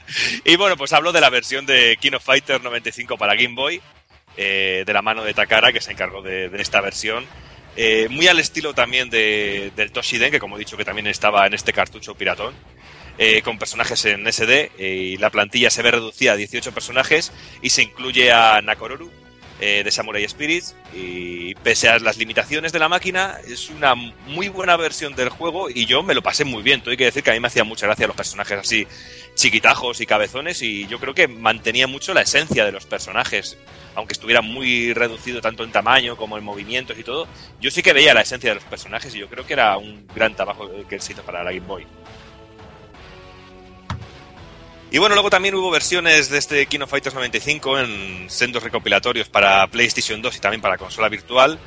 [0.45, 3.81] y bueno, pues hablo de la versión de King of Fighter 95 para Game Boy,
[4.37, 7.25] eh, de la mano de Takara, que se encargó de, de esta versión.
[7.79, 11.45] Eh, muy al estilo también de, del Toshiden, que como he dicho que también estaba
[11.45, 12.55] en este cartucho piratón,
[13.19, 17.31] eh, con personajes en SD, eh, y la plantilla se ve reducida a 18 personajes
[17.61, 19.11] y se incluye a Nakororu,
[19.59, 24.49] eh, de Samurai Spirits y pese a las limitaciones de la máquina es una muy
[24.49, 26.81] buena versión del juego y yo me lo pasé muy bien.
[26.81, 28.87] Tengo que decir que a mí me hacía mucha gracia los personajes así
[29.33, 33.57] chiquitajos y cabezones y yo creo que mantenía mucho la esencia de los personajes.
[33.95, 37.27] Aunque estuviera muy reducido tanto en tamaño como en movimientos y todo,
[37.59, 40.07] yo sí que veía la esencia de los personajes y yo creo que era un
[40.13, 41.87] gran trabajo que se hizo para la Game Boy.
[44.89, 49.27] Y bueno, luego también hubo versiones de este King of Fighters 95 en sendos recopilatorios
[49.27, 51.59] para PlayStation 2 y también para consola virtual.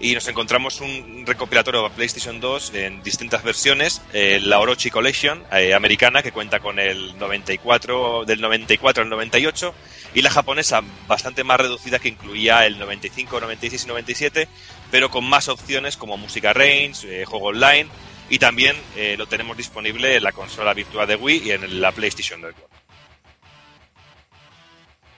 [0.00, 4.00] Y nos encontramos un recopilatorio para PlayStation 2 en distintas versiones.
[4.14, 9.74] Eh, la Orochi Collection eh, americana, que cuenta con el 94, del 94 al 98.
[10.14, 14.48] Y la japonesa, bastante más reducida, que incluía el 95, 96 y 97,
[14.90, 17.88] pero con más opciones como música range, eh, juego online
[18.32, 21.92] y también eh, lo tenemos disponible en la consola virtual de Wii y en la
[21.92, 22.72] PlayStation Network.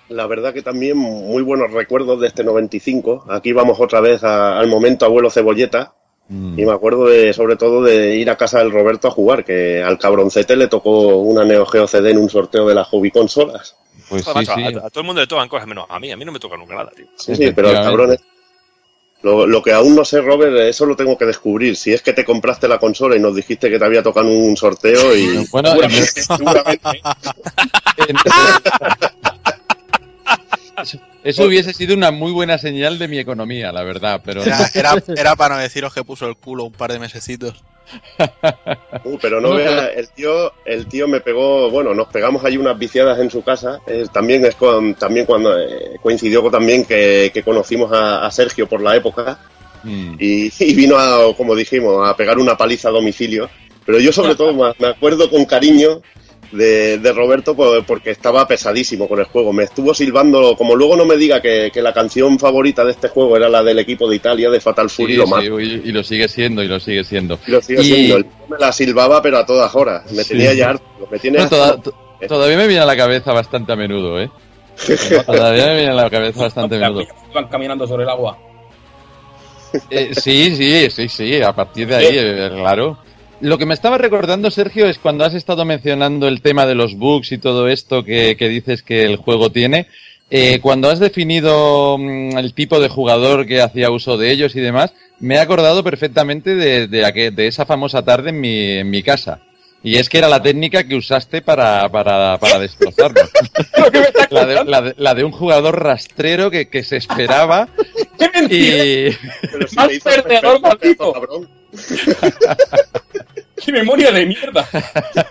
[0.08, 3.26] La verdad que también muy buenos recuerdos de este 95.
[3.30, 5.94] Aquí vamos otra vez a, al momento abuelo cebolleta.
[6.26, 6.58] Mm.
[6.58, 9.80] Y me acuerdo de, sobre todo de ir a casa del Roberto a jugar, que
[9.80, 13.76] al cabroncete le tocó una Neo Geo CD en un sorteo de las hobby consolas.
[14.08, 14.50] Pues sí, sí.
[14.60, 16.40] A, a, todo el mundo le tocan cosas, menos a mí, a mí no me
[16.40, 17.06] toca nunca nada, tío.
[17.16, 18.20] Sí, sí, pero el cabrón es,
[19.24, 21.76] lo, lo, que aún no sé, Robert, eso lo tengo que descubrir.
[21.76, 24.54] Si es que te compraste la consola y nos dijiste que te había tocado un
[24.54, 25.46] sorteo y...
[25.50, 26.90] Bueno, seguramente, seguramente.
[30.76, 34.42] Eso, eso, hubiese sido una muy buena señal de mi economía, la verdad, pero...
[34.42, 37.62] Era, era, era para no deciros que puso el culo un par de mesecitos.
[39.04, 42.56] Uh, pero no, no vea, el tío, el tío me pegó, bueno, nos pegamos ahí
[42.56, 43.80] unas viciadas en su casa.
[43.86, 48.30] Eh, también es con, también cuando eh, coincidió con, también que, que conocimos a, a,
[48.30, 49.38] Sergio por la época
[49.82, 50.14] mm.
[50.18, 53.50] y, y, vino a, como dijimos, a pegar una paliza a domicilio.
[53.84, 56.00] Pero yo sobre todo me, me acuerdo con cariño
[56.54, 57.54] de, de, Roberto
[57.86, 59.52] porque estaba pesadísimo con el juego.
[59.52, 63.08] Me estuvo silbando, como luego no me diga que, que, la canción favorita de este
[63.08, 65.92] juego era la del equipo de Italia, de Fatal Fury, sí, lo sí, y, y,
[65.92, 67.38] lo sigue siendo, y lo sigue siendo.
[67.46, 67.84] Y lo sigue y...
[67.84, 68.16] siendo.
[68.16, 70.10] El me la silbaba, pero a todas horas.
[70.12, 70.30] Me sí.
[70.30, 71.08] tenía ya harto.
[71.10, 71.80] Me tiene no, toda,
[72.26, 74.30] todavía me viene a la cabeza bastante a menudo, ¿eh?
[75.26, 77.06] todavía me viene a la cabeza bastante a menudo.
[77.32, 78.38] Van caminando sobre el agua.
[79.90, 82.98] Eh, sí, sí, sí, sí, a partir de ahí, eh, claro.
[83.44, 86.96] Lo que me estaba recordando, Sergio, es cuando has estado mencionando el tema de los
[86.96, 89.86] bugs y todo esto que, que dices que el juego tiene.
[90.30, 94.60] Eh, cuando has definido mmm, el tipo de jugador que hacía uso de ellos y
[94.60, 99.02] demás, me he acordado perfectamente de, de, de esa famosa tarde en mi, en mi
[99.02, 99.42] casa.
[99.82, 103.28] Y es que era la técnica que usaste para, para, para destrozarnos.
[104.30, 107.68] la, de, la, de, la, de, un jugador rastrero que, que se esperaba.
[108.18, 109.68] ¡Qué y...
[109.68, 111.12] Si ¡Más perdedor, maldito!
[113.64, 114.68] ¡Qué memoria de mierda!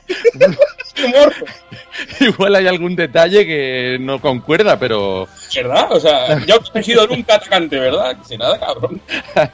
[2.20, 5.28] igual hay algún detalle que no concuerda, pero.
[5.56, 5.91] ¿Verdad?
[5.91, 8.18] O sea, no he sido nunca atacante, ¿verdad?
[8.18, 9.02] Que si nada, cabrón.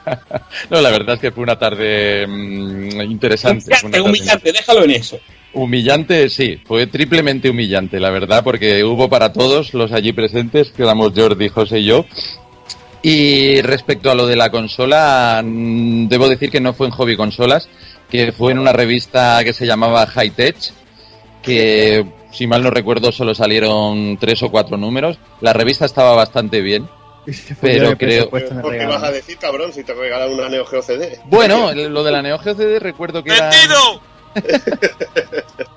[0.70, 3.64] no, la verdad es que fue una tarde mm, interesante.
[3.66, 5.20] Humillante, una tarde- humillante, déjalo en eso.
[5.52, 10.84] Humillante, sí, fue triplemente humillante, la verdad, porque hubo para todos los allí presentes, que
[10.84, 12.06] éramos Jordi, José y yo.
[13.02, 17.16] Y respecto a lo de la consola, mm, debo decir que no fue en Hobby
[17.16, 17.68] Consolas,
[18.10, 20.56] que fue en una revista que se llamaba High Tech,
[21.42, 25.18] que si mal no recuerdo solo salieron tres o cuatro números.
[25.40, 26.88] La revista estaba bastante bien,
[27.60, 28.28] pero creo...
[28.28, 31.18] ¿Por qué vas a decir, cabrón, si te regalan una Neo Geo CD?
[31.26, 33.50] Bueno, lo de la Neo Geo CD recuerdo que era...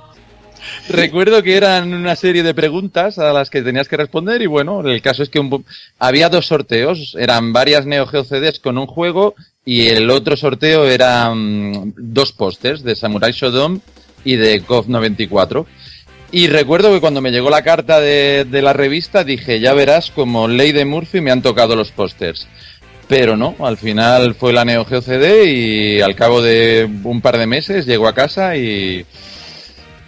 [0.90, 4.82] Recuerdo que eran una serie de preguntas a las que tenías que responder y bueno,
[4.82, 5.66] el caso es que un-
[6.00, 8.26] había dos sorteos, eran varias Neo Geo
[8.62, 9.36] con un juego
[9.66, 13.82] y el otro sorteo eran dos pósters de Samurai Shodown
[14.26, 15.66] y de KOF 94.
[16.32, 20.12] Y recuerdo que cuando me llegó la carta de, de la revista dije, ya verás,
[20.12, 22.48] como ley de Murphy me han tocado los pósters.
[23.08, 25.02] Pero no, al final fue la Neo Geo
[25.46, 29.06] y al cabo de un par de meses llegó a casa y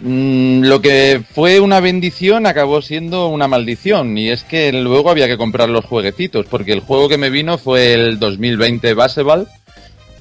[0.00, 5.28] mm, lo que fue una bendición acabó siendo una maldición y es que luego había
[5.28, 9.48] que comprar los jueguecitos porque el juego que me vino fue el 2020 Baseball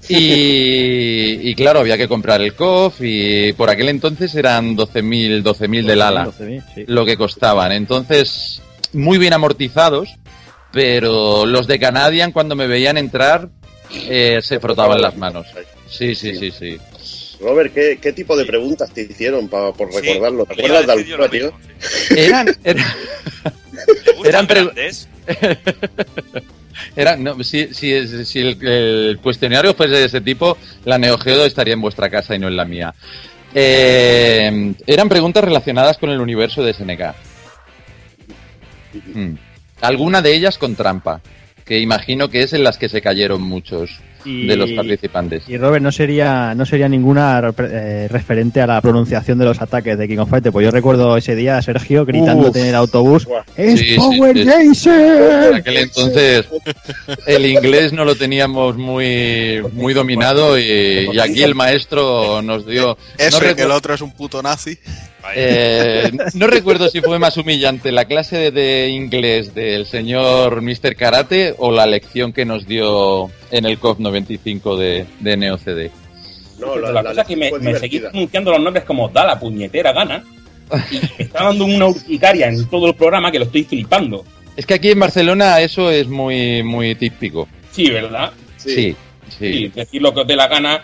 [0.07, 5.85] y, y claro, había que comprar el COF y por aquel entonces eran 12.000 12.000
[5.85, 6.83] del ala 12.000, sí.
[6.87, 7.71] lo que costaban.
[7.71, 8.61] Entonces,
[8.93, 10.15] muy bien amortizados,
[10.71, 13.49] pero los de Canadian cuando me veían entrar
[13.91, 15.47] eh, se frotaban las manos.
[15.87, 16.77] Sí, sí, sí, sí.
[17.39, 20.45] Robert, ¿qué, qué tipo de preguntas te hicieron pa- por Sí, recordarlo?
[20.45, 21.53] ¿Te acuerdas de alguna, tío?
[22.15, 22.85] Eran, eran,
[24.23, 25.07] eran pre- grandes?
[26.95, 31.45] Era, no, si, si, si el, el cuestionario fuese de ese tipo, la Neo Geo
[31.45, 32.93] estaría en vuestra casa y no en la mía.
[33.53, 37.15] Eh, eran preguntas relacionadas con el universo de SNK.
[39.13, 39.33] Mm.
[39.81, 41.21] Alguna de ellas con trampa,
[41.65, 43.89] que imagino que es en las que se cayeron muchos
[44.25, 45.43] Y- de los participantes.
[45.47, 49.97] Y Robert, no sería, no sería ninguna eh, referente a la pronunciación de los ataques
[49.97, 50.51] de King of Fighters.
[50.51, 52.63] Pues yo recuerdo ese día a Sergio gritándote Uf.
[52.63, 54.45] en el autobús: ¡Es Sí, sí, Power sí.
[54.45, 54.93] Jason!
[55.49, 56.45] En aquel entonces
[57.27, 62.97] el inglés no lo teníamos muy, muy dominado y, y aquí el maestro nos dio...
[63.17, 64.77] Eso no y que el otro es un puto nazi.
[65.35, 70.95] Eh, no recuerdo si fue más humillante la clase de, de inglés del señor Mr.
[70.95, 75.89] Karate o la lección que nos dio en el COF 95 de, de Neo CD.
[76.59, 78.11] No, la, la- cosa la es que me, me seguís divertida.
[78.11, 80.23] pronunciando los nombres como da la puñetera gana.
[80.91, 84.23] Y me está dando una urticaria en todo el programa que lo estoy flipando.
[84.55, 87.47] Es que aquí en Barcelona eso es muy, muy típico.
[87.71, 88.31] Sí, ¿verdad?
[88.57, 88.95] Sí, sí.
[89.37, 90.83] Sí, decir lo que os dé la gana.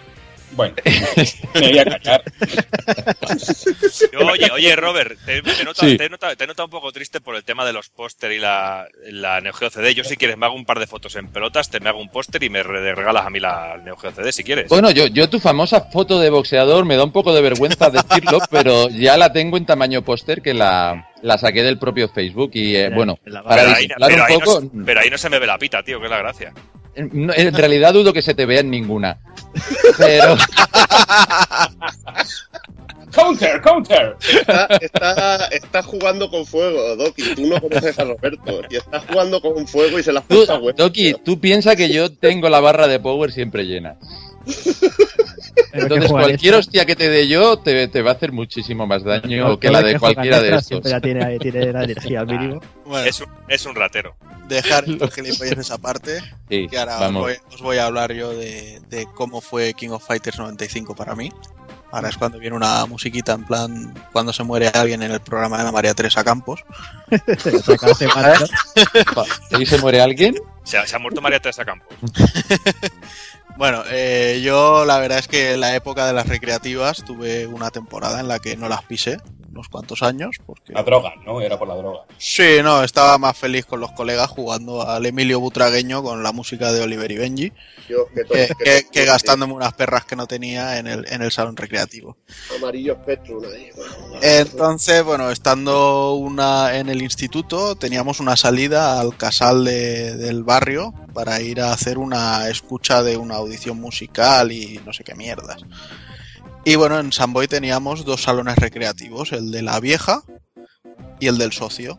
[0.53, 0.75] Bueno,
[1.55, 2.23] me voy a callar.
[4.31, 5.97] Oye, oye, Robert, te, te nota, Sí.
[5.97, 8.87] te nota- te nota un poco triste por el tema de los póster y la,
[9.05, 9.93] la Neo Geo CD.
[9.93, 12.09] Yo, si quieres, me hago un par de fotos en pelotas, te me hago un
[12.09, 14.67] póster y me re- regalas a mí la Neo Geo CD, si quieres.
[14.69, 18.39] Bueno, yo, yo tu famosa foto de boxeador me da un poco de vergüenza decirlo,
[18.49, 22.75] pero ya la tengo en tamaño póster que la, la saqué del propio Facebook y
[22.75, 25.17] eh, bueno, para pero, ahí, disimular pero un ahí poco, no, se- pero ahí no
[25.17, 26.53] se me ve la pita, tío, que es la gracia.
[26.95, 29.19] No, en realidad dudo que se te vea en ninguna.
[29.97, 30.35] Pero
[33.11, 34.15] ¡Counter, counter!
[34.21, 37.35] Está, está, está jugando con fuego, Doki.
[37.35, 38.61] Tú no conoces a Roberto.
[38.69, 40.71] Y está jugando con fuego y se la tú, puso a.
[40.71, 43.97] Doki, tú piensas que yo tengo la barra de power siempre llena.
[45.73, 49.59] Entonces cualquier hostia que te dé yo te, te va a hacer muchísimo más daño
[49.59, 50.65] que la de que cualquiera de estos.
[50.67, 52.61] Siempre la tiene, tiene la energía al mínimo.
[52.85, 54.15] Bueno, Es un, es un ratero.
[54.49, 56.19] dejar los gilipollas aparte.
[56.49, 59.89] Sí, que ahora os voy, os voy a hablar yo de, de cómo fue King
[59.91, 61.31] of Fighters 95 para mí.
[61.93, 65.61] Ahora es cuando viene una musiquita en plan cuando se muere alguien en el programa
[65.63, 66.61] de María Teresa Campos.
[69.51, 70.35] ¿Ahí se muere alguien?
[70.63, 71.89] Se, ha- se ha muerto María Teresa Campos.
[73.61, 77.69] Bueno, eh, yo la verdad es que en la época de las recreativas tuve una
[77.69, 79.19] temporada en la que no las pisé,
[79.51, 80.73] unos cuantos años, porque...
[80.73, 81.41] La droga, ¿no?
[81.41, 82.05] Era por la droga.
[82.17, 86.71] Sí, no, estaba más feliz con los colegas jugando al Emilio Butragueño con la música
[86.71, 87.49] de Oliver y Benji
[87.89, 91.21] to- que, qué que- to- que gastándome unas perras que no tenía en el, en
[91.21, 92.17] el salón recreativo.
[92.57, 93.69] Amarillo Spectrum ahí.
[94.21, 100.93] Entonces, bueno, estando una en el instituto, teníamos una salida al casal de- del barrio
[101.13, 105.61] para ir a hacer una escucha de una audición musical y no sé qué mierdas.
[106.63, 110.21] Y bueno, en San Boy teníamos dos salones recreativos, el de la vieja
[111.19, 111.97] y el del socio.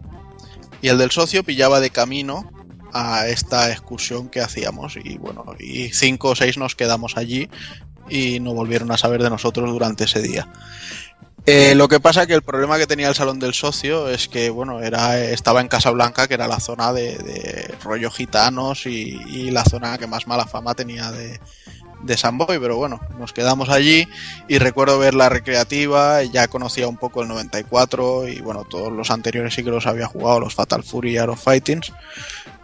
[0.81, 2.49] Y el del socio pillaba de camino
[2.93, 4.97] a esta excursión que hacíamos.
[5.03, 7.49] Y bueno, y cinco o seis nos quedamos allí
[8.09, 10.49] y no volvieron a saber de nosotros durante ese día.
[11.45, 14.49] Eh, lo que pasa que el problema que tenía el salón del socio es que
[14.49, 19.65] bueno era estaba en Casablanca que era la zona de, de rollo gitanos y la
[19.65, 21.41] zona que más mala fama tenía de,
[22.03, 24.09] de Samboy, pero bueno, nos quedamos allí
[24.49, 29.11] y recuerdo ver la recreativa, ya conocía un poco el 94 y bueno, todos los
[29.11, 31.93] anteriores sí que los había jugado, los Fatal Fury y Arrow Fightings.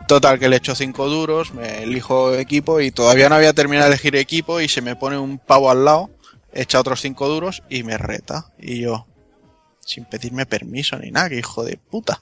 [0.07, 3.95] Total, que le echo 5 duros, me elijo equipo y todavía no había terminado de
[3.95, 6.11] elegir equipo y se me pone un pavo al lado,
[6.53, 8.47] echa otros 5 duros y me reta.
[8.59, 9.07] Y yo,
[9.85, 12.21] sin pedirme permiso ni nada, que hijo de puta.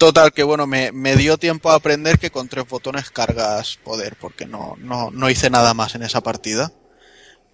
[0.00, 4.16] Total, que bueno, me, me, dio tiempo a aprender que con tres botones cargas poder,
[4.18, 6.72] porque no, no, no hice nada más en esa partida.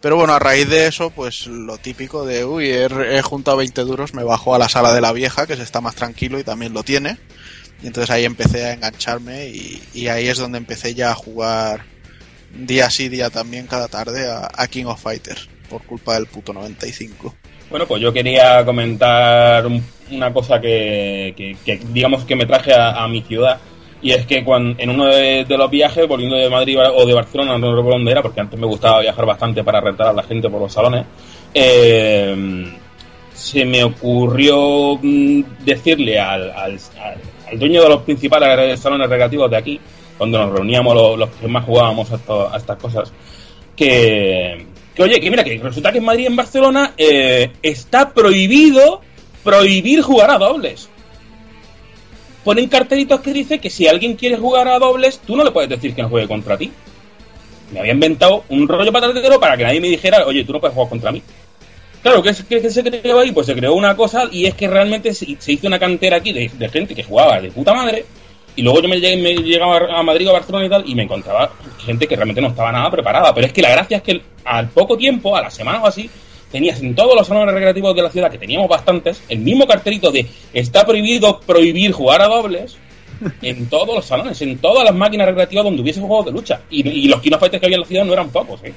[0.01, 3.81] Pero bueno, a raíz de eso, pues lo típico de, uy, he, he juntado 20
[3.81, 6.45] duros, me bajo a la sala de la vieja, que se está más tranquilo y
[6.45, 7.19] también lo tiene.
[7.83, 11.85] Y entonces ahí empecé a engancharme y, y ahí es donde empecé ya a jugar
[12.53, 17.35] día sí, día también, cada tarde a, King of Fighters, por culpa del puto 95.
[17.71, 19.67] Bueno, pues yo quería comentar
[20.11, 21.57] una cosa que,
[21.93, 23.59] digamos que me traje a, mi ciudad.
[24.03, 27.59] Y es que cuando, en uno de, los viajes, volviendo de Madrid o de Barcelona,
[27.59, 30.49] no recuerdo dónde era, porque antes me gustaba viajar bastante para rentar a la gente
[30.49, 31.07] por los salones,
[31.53, 32.73] eh,
[33.33, 36.79] se me ocurrió mm, decirle al, al,
[37.59, 39.81] dueño de los principales salones recreativos de aquí,
[40.17, 43.13] cuando nos reuníamos los, los que más jugábamos a, esto, a estas cosas,
[43.75, 44.67] que,
[44.97, 49.03] que oye, que mira, que resulta que en Madrid y en Barcelona eh, está prohibido
[49.45, 50.89] prohibir jugar a dobles.
[52.43, 55.69] Ponen cartelitos que dice que si alguien quiere jugar a dobles, tú no le puedes
[55.69, 56.73] decir que no juegue contra ti.
[57.73, 60.75] Me había inventado un rollo patatero para que nadie me dijera, oye, tú no puedes
[60.75, 61.23] jugar contra mí.
[62.03, 63.33] Claro, ¿qué, qué, qué se creó ahí?
[63.33, 66.69] Pues se creó una cosa y es que realmente se, hizo una cantera aquí de,
[66.69, 68.05] gente que jugaba de puta madre.
[68.57, 70.95] Y luego yo me, llegué, me llegaba a Madrid o a Barcelona y tal y
[70.95, 73.35] me encontraba gente que realmente no estaba nada preparada.
[73.35, 76.09] Pero es que la gracia es que al poco tiempo, a la semana o así,
[76.51, 80.11] tenías en todos los salones recreativos de la ciudad, que teníamos bastantes, el mismo cartelito
[80.11, 82.79] de está prohibido prohibir jugar a dobles
[83.43, 86.63] en todos los salones, en todas las máquinas recreativas donde hubiese juegos de lucha.
[86.71, 88.73] Y, y los Kino Fighters que había en la ciudad no eran pocos, ¿eh?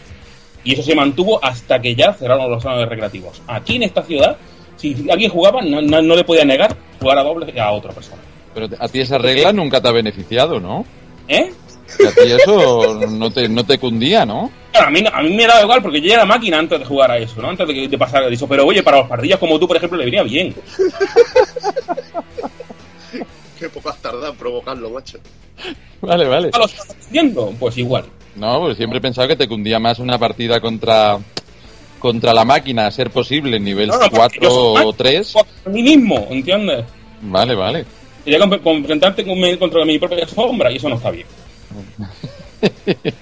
[0.64, 3.42] Y eso se mantuvo hasta que ya cerraron los salones recreativos.
[3.48, 4.36] Aquí en esta ciudad,
[4.76, 8.22] si alguien jugaba, no, no, no le podía negar jugar a dobles a otra persona.
[8.54, 10.86] Pero a ti esa regla nunca te ha beneficiado, ¿no?
[11.28, 11.52] ¿Eh?
[11.98, 14.52] Que a ti eso no te, no te cundía, ¿no?
[14.74, 17.18] A mí, a mí me da igual porque yo era máquina antes de jugar a
[17.18, 17.50] eso, ¿no?
[17.50, 18.48] Antes de, de pasar a eso.
[18.48, 20.56] Pero oye, para los pardillas como tú, por ejemplo, le venía bien.
[23.60, 25.18] Qué poco has tardado en provocarlo, macho.
[26.02, 26.50] Vale, vale.
[26.54, 27.54] ¿A lo estás haciendo?
[27.60, 28.06] Pues igual.
[28.36, 31.20] No, pues siempre he pensado que te cundía más una partida contra
[32.00, 35.36] contra la máquina, a ser posible, nivel no, no, 4 o 3.
[35.36, 36.86] A mí mismo, ¿entiendes?
[37.22, 37.86] Vale, vale.
[38.24, 39.26] Quería enfrentarte
[39.58, 41.28] contra mi propia sombra y eso no está bien.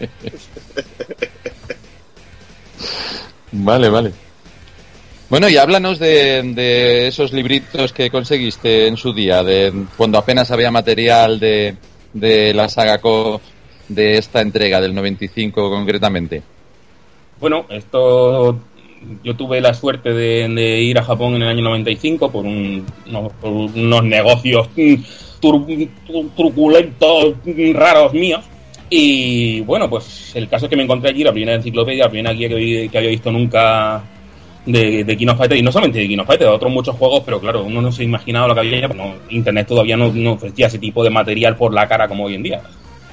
[3.52, 4.12] vale, vale.
[5.30, 10.52] Bueno, y háblanos de, de, esos libritos que conseguiste en su día, de cuando apenas
[10.52, 11.76] había material de,
[12.14, 13.42] de la saga KOF
[13.90, 16.42] de esta entrega del 95 concretamente.
[17.40, 18.58] Bueno, esto
[19.24, 22.86] yo tuve la suerte de, ir a Japón en el año 95 por, un,
[23.42, 24.70] por unos negocios
[25.40, 25.66] tur,
[26.06, 27.36] tur, truculentos,
[27.74, 28.44] raros míos.
[28.90, 32.34] Y bueno, pues el caso es que me encontré allí la primera enciclopedia, la primera
[32.34, 34.02] guía que, había visto nunca
[34.66, 36.96] de, de King of Fighters, y no solamente de King of Fighters, de otros muchos
[36.96, 40.68] juegos, pero claro, uno no se imaginaba lo que había, no, Internet todavía no ofrecía
[40.68, 42.62] ese tipo de material por la cara como hoy en día.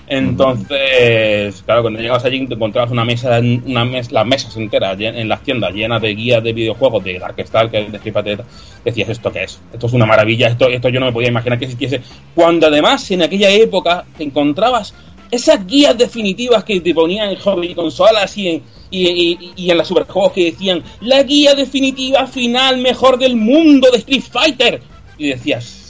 [0.06, 5.42] Entonces, claro, cuando llegabas allí encontrabas una mesa, una mes, las mesas enteras en las
[5.42, 8.44] tiendas llenas de guías de videojuegos de Darkstar, que de
[8.84, 9.60] decías, ¿esto qué es?
[9.72, 12.02] Esto es una maravilla, esto, esto yo no me podía imaginar que existiese.
[12.34, 14.94] Cuando además en aquella época te encontrabas
[15.30, 19.78] esas guías definitivas que te ponían en hobby consolas y en, y, y, y en
[19.78, 24.82] las superjuegos que decían, la guía definitiva final mejor del mundo de Street Fighter.
[25.16, 25.83] Y decías,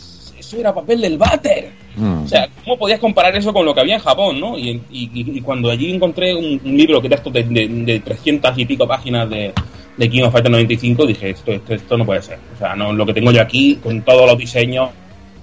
[0.47, 1.71] eso era papel del váter.
[1.97, 2.25] Mm.
[2.25, 4.59] O sea, ¿cómo podías comparar eso con lo que había en Japón, no?
[4.59, 8.01] Y, y, y cuando allí encontré un, un, libro que era esto de, de, de
[8.01, 9.53] 300 y pico páginas de,
[9.97, 12.39] de King of Fighters 95, dije, esto, esto, esto, no puede ser.
[12.55, 14.91] O sea, no, lo que tengo yo aquí, con todos los diseños,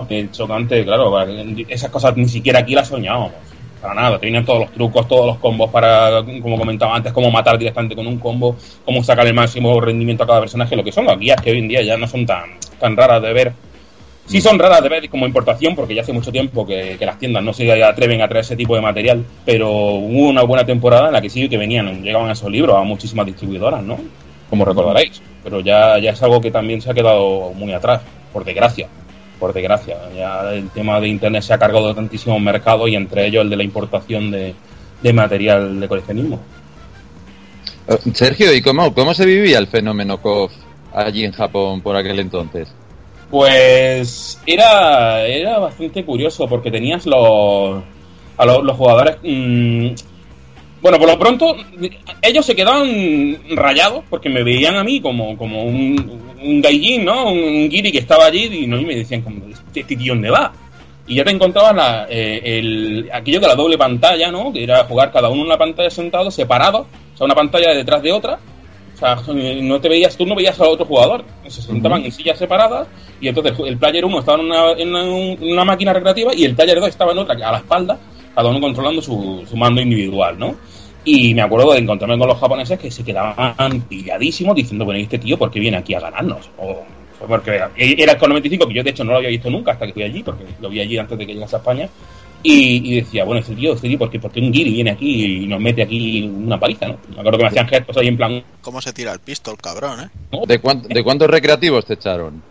[0.07, 1.13] que chocante, claro,
[1.67, 3.31] esas cosas ni siquiera aquí las soñábamos.
[3.81, 7.57] Para nada, tenían todos los trucos, todos los combos para, como comentaba antes, cómo matar
[7.57, 8.55] directamente con un combo,
[8.85, 11.59] cómo sacar el máximo rendimiento a cada personaje, lo que son las guías que hoy
[11.59, 13.53] en día ya no son tan, tan raras de ver
[14.31, 17.43] Sí son raras de ver como importación, porque ya hace mucho tiempo que, las tiendas
[17.43, 21.13] no se atreven a traer ese tipo de material, pero hubo una buena temporada en
[21.13, 23.97] la que sí que venían, llegaban esos libros a muchísimas distribuidoras, ¿no?
[24.49, 25.21] Como recordaréis.
[25.43, 28.01] Pero ya, ya es algo que también se ha quedado muy atrás,
[28.31, 28.87] por desgracia.
[29.37, 29.97] Por desgracia.
[30.15, 33.49] Ya el tema de Internet se ha cargado de tantísimos mercados y entre ellos el
[33.49, 34.55] de la importación de,
[35.01, 36.39] de material de coleccionismo.
[38.13, 40.53] Sergio, ¿y cómo, cómo se vivía el fenómeno KOF
[40.93, 42.69] allí en Japón por aquel entonces?
[43.31, 47.81] Pues era, era bastante curioso porque tenías los,
[48.37, 49.17] a los, jugadores...
[49.23, 49.87] mm,
[50.81, 51.55] bueno, por lo pronto,
[52.21, 57.31] ellos se quedaban rayados porque me veían a mí como, como un, un gaijin, ¿no?
[57.31, 58.77] Un, un guiri que estaba allí y, ¿no?
[58.77, 60.51] y me decían, como, ¿este tío dónde va?
[61.07, 64.51] Y ya te encontrabas la, eh, el, aquello de la doble pantalla, ¿no?
[64.51, 68.01] Que era jugar cada uno en una pantalla sentado, separado, o sea, una pantalla detrás
[68.01, 68.39] de otra.
[69.01, 71.23] O sea, no te veías, tú no veías al otro jugador.
[71.47, 72.87] Se sentaban en sillas separadas
[73.19, 76.45] y entonces el player 1 estaba en una, en una, en una máquina recreativa y
[76.45, 77.97] el player 2 estaba en otra, a la espalda,
[78.35, 80.55] cada uno controlando su, su mando individual, ¿no?
[81.03, 85.03] Y me acuerdo de encontrarme con los japoneses que se quedaban pilladísimos diciendo, bueno, ¿y
[85.03, 86.51] este tío por qué viene aquí a ganarnos?
[86.59, 86.83] O
[87.27, 89.85] porque era el con 95, que yo de hecho no lo había visto nunca hasta
[89.85, 91.89] que fui allí, porque lo vi allí antes de que llegase a España.
[92.43, 94.91] Y, y decía, bueno, este tío, este tío, ¿por qué, por qué un guiri viene
[94.91, 96.97] aquí y nos mete aquí una paliza, no?
[97.13, 98.43] Me acuerdo que me hacían gestos ahí en plan...
[98.61, 100.37] ¿Cómo se tira el pistol, cabrón, eh?
[100.47, 102.41] ¿De, cuán- ¿De cuántos recreativos te echaron?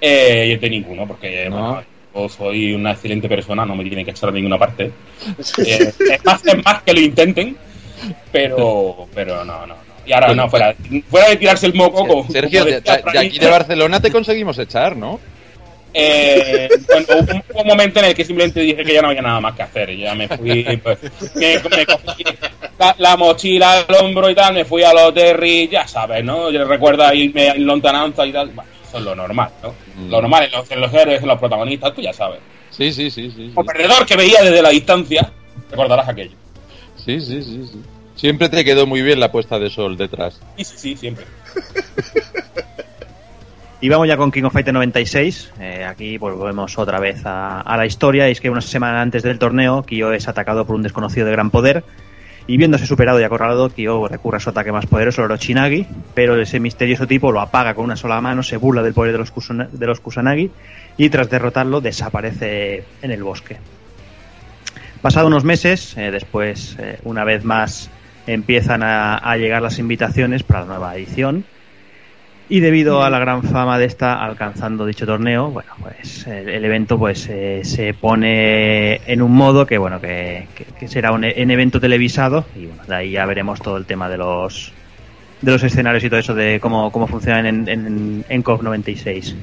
[0.00, 1.82] Eh, yo de ninguno, porque bueno,
[2.14, 4.92] yo soy una excelente persona, no me tienen que echar a ninguna parte.
[5.66, 7.56] Eh, es, más, es más que lo intenten,
[8.30, 9.88] pero, pero no, no, no.
[10.06, 10.74] Y ahora no, fuera,
[11.10, 12.26] fuera de tirarse el moco.
[12.30, 15.20] Sergio, de, de aquí de Barcelona te conseguimos echar, ¿no?
[16.00, 19.08] Eh, bueno, hubo un, hubo un momento en el que simplemente dije que ya no
[19.08, 19.90] había nada más que hacer.
[19.90, 20.98] y Ya me fui, pues,
[21.34, 22.24] me, me cogí
[22.78, 26.50] la, la mochila al hombro y tal, me fui a los Terry, ya sabes, ¿no?
[26.50, 28.50] Yo recuerda irme en lontananza y tal.
[28.50, 29.74] Bueno, eso es lo normal, ¿no?
[30.08, 32.38] Lo normal en los, en los héroes, en los protagonistas, tú ya sabes.
[32.70, 33.50] Sí, sí, sí, sí.
[33.54, 35.32] Como perdedor que veía desde la distancia,
[35.70, 36.36] recordarás aquello.
[36.96, 37.82] Sí, sí, sí, sí.
[38.14, 40.40] Siempre te quedó muy bien la puesta de sol detrás.
[40.56, 41.24] Sí, sí, sí, siempre.
[43.80, 45.52] Y vamos ya con King of Fighter 96.
[45.60, 48.28] Eh, aquí pues volvemos otra vez a, la historia.
[48.28, 51.32] Y es que una semana antes del torneo, Kyo es atacado por un desconocido de
[51.32, 51.84] gran poder.
[52.48, 56.40] Y viéndose superado y acorralado, Kyo recurre a su ataque más poderoso, el Orochignagi, pero
[56.40, 59.32] ese misterioso tipo lo apaga con una sola mano, se burla del poder de los,
[59.70, 60.50] de los Kusanagi
[60.96, 63.58] y tras derrotarlo desaparece en el bosque.
[65.02, 67.90] Pasado unos meses, eh, después, eh, una vez más,
[68.26, 71.44] empiezan a llegar las invitaciones para la nueva edición.
[72.50, 76.64] Y debido a la gran fama de esta alcanzando dicho torneo, bueno, pues el, el
[76.64, 81.24] evento pues eh, se pone en un modo que bueno que, que- que será un,
[81.24, 84.72] e- un evento televisado y bueno, de ahí ya veremos todo el tema de los
[85.42, 89.36] de los escenarios y todo eso de cómo, cómo funcionan en, en, en COP 96.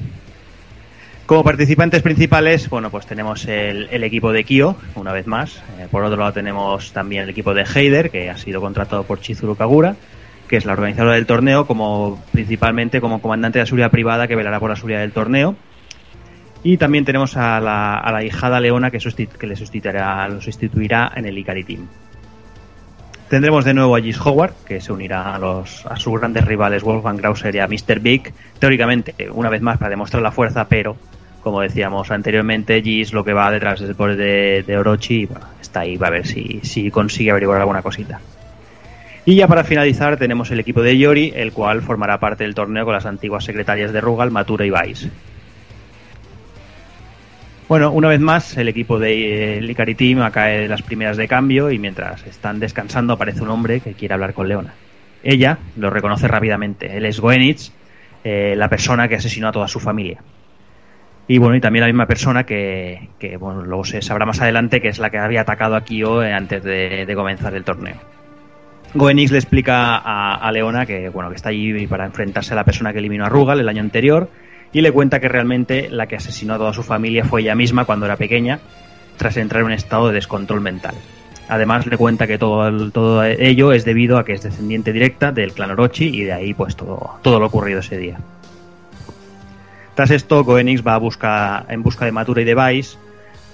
[1.26, 5.56] Como participantes principales, bueno, pues tenemos el, el equipo de Kyo, una vez más.
[5.78, 9.20] Eh, por otro lado tenemos también el equipo de Heider, que ha sido contratado por
[9.20, 9.96] Chizuru Kagura,
[10.48, 14.36] que es la organizadora del torneo, como principalmente como comandante de la seguridad privada que
[14.36, 15.56] velará por la seguridad del torneo.
[16.62, 21.26] Y también tenemos a la, a la hijada Leona que, le sustituirá, lo sustituirá en
[21.26, 21.86] el Ikari Team.
[23.28, 26.84] Tendremos de nuevo a Gis Howard, que se unirá a, los, a sus grandes rivales
[26.84, 27.98] Wolfgang Grauser y a Mr.
[28.00, 30.96] Big, teóricamente, una vez más, para demostrar la fuerza, pero,
[31.42, 35.80] como decíamos anteriormente, Gis lo que va detrás es el poder de, Orochi, bueno, está
[35.80, 38.20] ahí, va a ver si, si consigue averiguar alguna cosita.
[39.28, 42.84] Y ya para finalizar tenemos el equipo de Yori, el cual formará parte del torneo
[42.84, 45.10] con las antiguas secretarias de Rugal, Matura y Vice.
[47.68, 51.26] Bueno, una vez más, el equipo de eh, Ikari Team cae de las primeras de
[51.26, 54.74] cambio y mientras están descansando aparece un hombre que quiere hablar con Leona.
[55.24, 56.96] Ella lo reconoce rápidamente.
[56.96, 57.72] Él es Goenitz,
[58.22, 60.22] eh, la persona que asesinó a toda su familia.
[61.26, 64.80] Y bueno, y también la misma persona que, que, bueno, luego se sabrá más adelante
[64.80, 67.96] que es la que había atacado a Kyo antes de comenzar el torneo.
[68.96, 72.92] Goenix le explica a, Leona que bueno que está allí para enfrentarse a la persona
[72.92, 74.30] que eliminó a Rugal el año anterior
[74.72, 77.84] y le cuenta que realmente la que asesinó a toda su familia fue ella misma
[77.84, 78.58] cuando era pequeña
[79.16, 80.94] tras entrar en un estado de descontrol mental.
[81.48, 85.52] Además le cuenta que todo, todo ello es debido a que es descendiente directa del
[85.52, 88.18] clan Orochi y de ahí pues todo, todo lo ocurrido ese día.
[89.94, 92.98] Tras esto, Goenix va a en busca de Matura y de Vice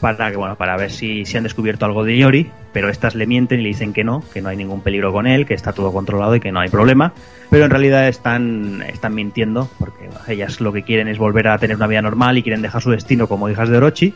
[0.03, 3.61] para, bueno, para ver si, si han descubierto algo de Yori, pero estas le mienten
[3.61, 5.93] y le dicen que no, que no hay ningún peligro con él, que está todo
[5.93, 7.13] controlado y que no hay problema,
[7.51, 11.77] pero en realidad están, están mintiendo porque ellas lo que quieren es volver a tener
[11.77, 14.15] una vida normal y quieren dejar su destino como hijas de Orochi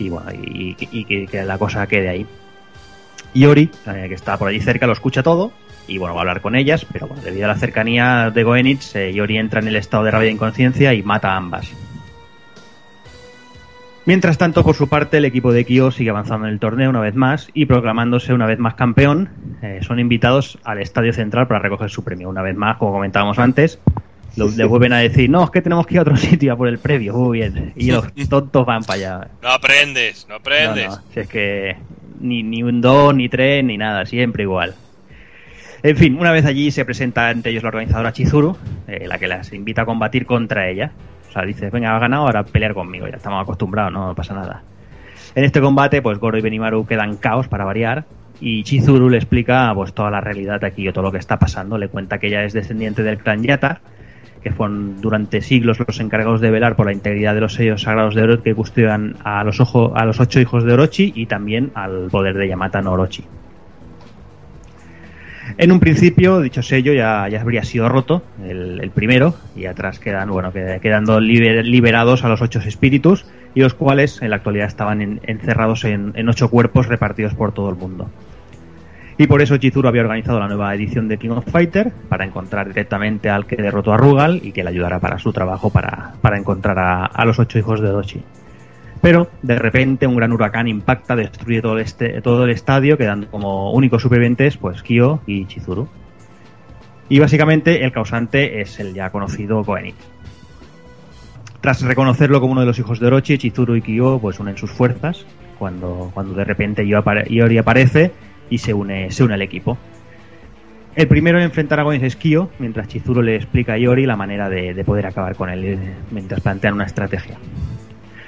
[0.00, 2.26] y bueno, y, que, la cosa quede ahí.
[3.32, 5.52] Yori, eh, que está por allí cerca, lo escucha todo
[5.86, 8.96] y bueno, va a hablar con ellas, pero bueno, debido a la cercanía de Goenitz,
[8.96, 11.70] eh, Yori entra en el estado de rabia e inconsciencia y mata a ambas.
[14.10, 16.98] Mientras tanto, por su parte, el equipo de Kyo sigue avanzando en el torneo una
[16.98, 19.28] vez más y proclamándose una vez más campeón.
[19.62, 22.28] eh, son invitados al estadio central para recoger su premio.
[22.28, 23.78] Una vez más, como comentábamos antes,
[24.36, 26.56] lo- le vuelven a decir, no, es que tenemos que ir a otro sitio a
[26.56, 27.14] por el premio.
[27.14, 27.72] Muy bien.
[27.76, 29.28] Y los tontos van para allá.
[29.42, 30.88] No aprendes, no aprendes.
[30.88, 31.76] No, no, si es que
[32.18, 34.74] ni, ni un 2, ni 3, ni nada, siempre igual.
[35.84, 38.56] En fin, una vez allí se presenta ante ellos la organizadora Chizuru,
[38.88, 40.90] eh, la que las invita a combatir contra ella.
[41.30, 44.64] O sea, dice, venga, ha ganado, ahora pelear conmigo, ya estamos acostumbrados, no pasa nada.
[45.36, 48.04] En este combate, pues Goro y Benimaru quedan caos para variar,
[48.40, 51.78] y Chizuru le explica pues toda la realidad aquí o todo lo que está pasando.
[51.78, 53.80] Le cuenta que ella es descendiente del clan Yata,
[54.42, 58.16] que fueron durante siglos los encargados de velar por la integridad de los sellos sagrados
[58.16, 61.70] de Orochi que custodian a los, ojo, a los ocho hijos de Orochi y también
[61.74, 63.24] al poder de Yamata no Orochi.
[65.58, 70.30] En un principio, dicho sello ya, ya habría sido roto, el, primero, y atrás quedan,
[70.30, 75.02] bueno, quedando liber, liberados a los ocho espíritus, y los cuales en la actualidad estaban
[75.02, 78.10] en, encerrados en, en ocho cuerpos repartidos por todo el mundo.
[79.20, 82.68] Y por eso Chizuru había organizado la nueva edición de King of Fighter para encontrar
[82.68, 86.38] directamente al que derrotó a Rugal y que le ayudara para su trabajo para, para
[86.38, 88.22] encontrar a, a, los ocho hijos de Dochi.
[89.02, 93.30] Pero de repente un gran huracán impacta, destruye todo el, este, todo el estadio, quedando
[93.30, 95.88] como únicos supervivientes pues Kyo y Chizuru.
[97.08, 99.96] Y básicamente el causante es el ya conocido Koenit.
[101.60, 104.70] Tras reconocerlo como uno de los hijos de Orochi, Chizuru y Kyo pues unen sus
[104.70, 105.24] fuerzas
[105.58, 108.12] cuando, cuando de repente Iori aparece
[108.48, 109.78] y se une, se une al equipo.
[110.94, 114.16] El primero en enfrentar a Goins es Kyo, mientras Chizuru le explica a Iori la
[114.16, 115.78] manera de, de poder acabar con él,
[116.10, 117.38] mientras plantean una estrategia.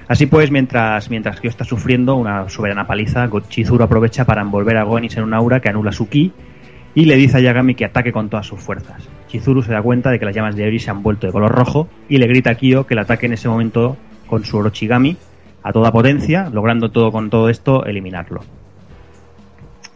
[0.09, 4.85] Así pues, mientras, mientras Kyo está sufriendo una soberana paliza, Chizuru aprovecha para envolver a
[4.85, 6.33] Gonis en un aura que anula su ki
[6.95, 9.09] y le dice a Yagami que ataque con todas sus fuerzas.
[9.29, 11.53] Chizuru se da cuenta de que las llamas de Iori se han vuelto de color
[11.53, 15.17] rojo y le grita a Kyo que le ataque en ese momento con su Orochigami
[15.63, 18.41] a toda potencia, logrando todo con todo esto eliminarlo.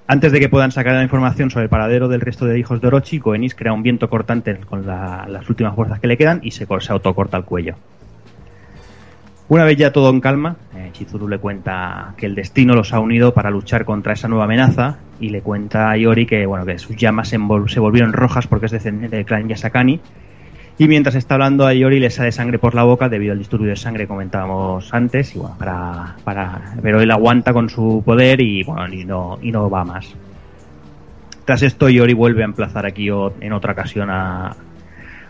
[0.08, 2.86] Antes de que puedan sacar la información sobre el paradero del resto de hijos de
[2.86, 6.52] Orochi, Goenis crea un viento cortante con la, las últimas fuerzas que le quedan y
[6.52, 7.74] se, se autocorta el cuello.
[9.48, 12.98] Una vez ya todo en calma, eh, Chizuru le cuenta que el destino los ha
[12.98, 16.78] unido para luchar contra esa nueva amenaza y le cuenta a Iori que, bueno, que
[16.78, 20.00] sus llamas se, se volvieron rojas porque es descendiente del clan Yasakani
[20.78, 23.70] y mientras está hablando a Iori le sale sangre por la boca debido al disturbio
[23.70, 25.34] de sangre que comentábamos antes.
[25.34, 29.52] Y bueno, para, para, pero él aguanta con su poder y bueno, y no, y
[29.52, 30.14] no va más.
[31.46, 34.54] Tras esto, Iori vuelve a emplazar aquí en otra ocasión a,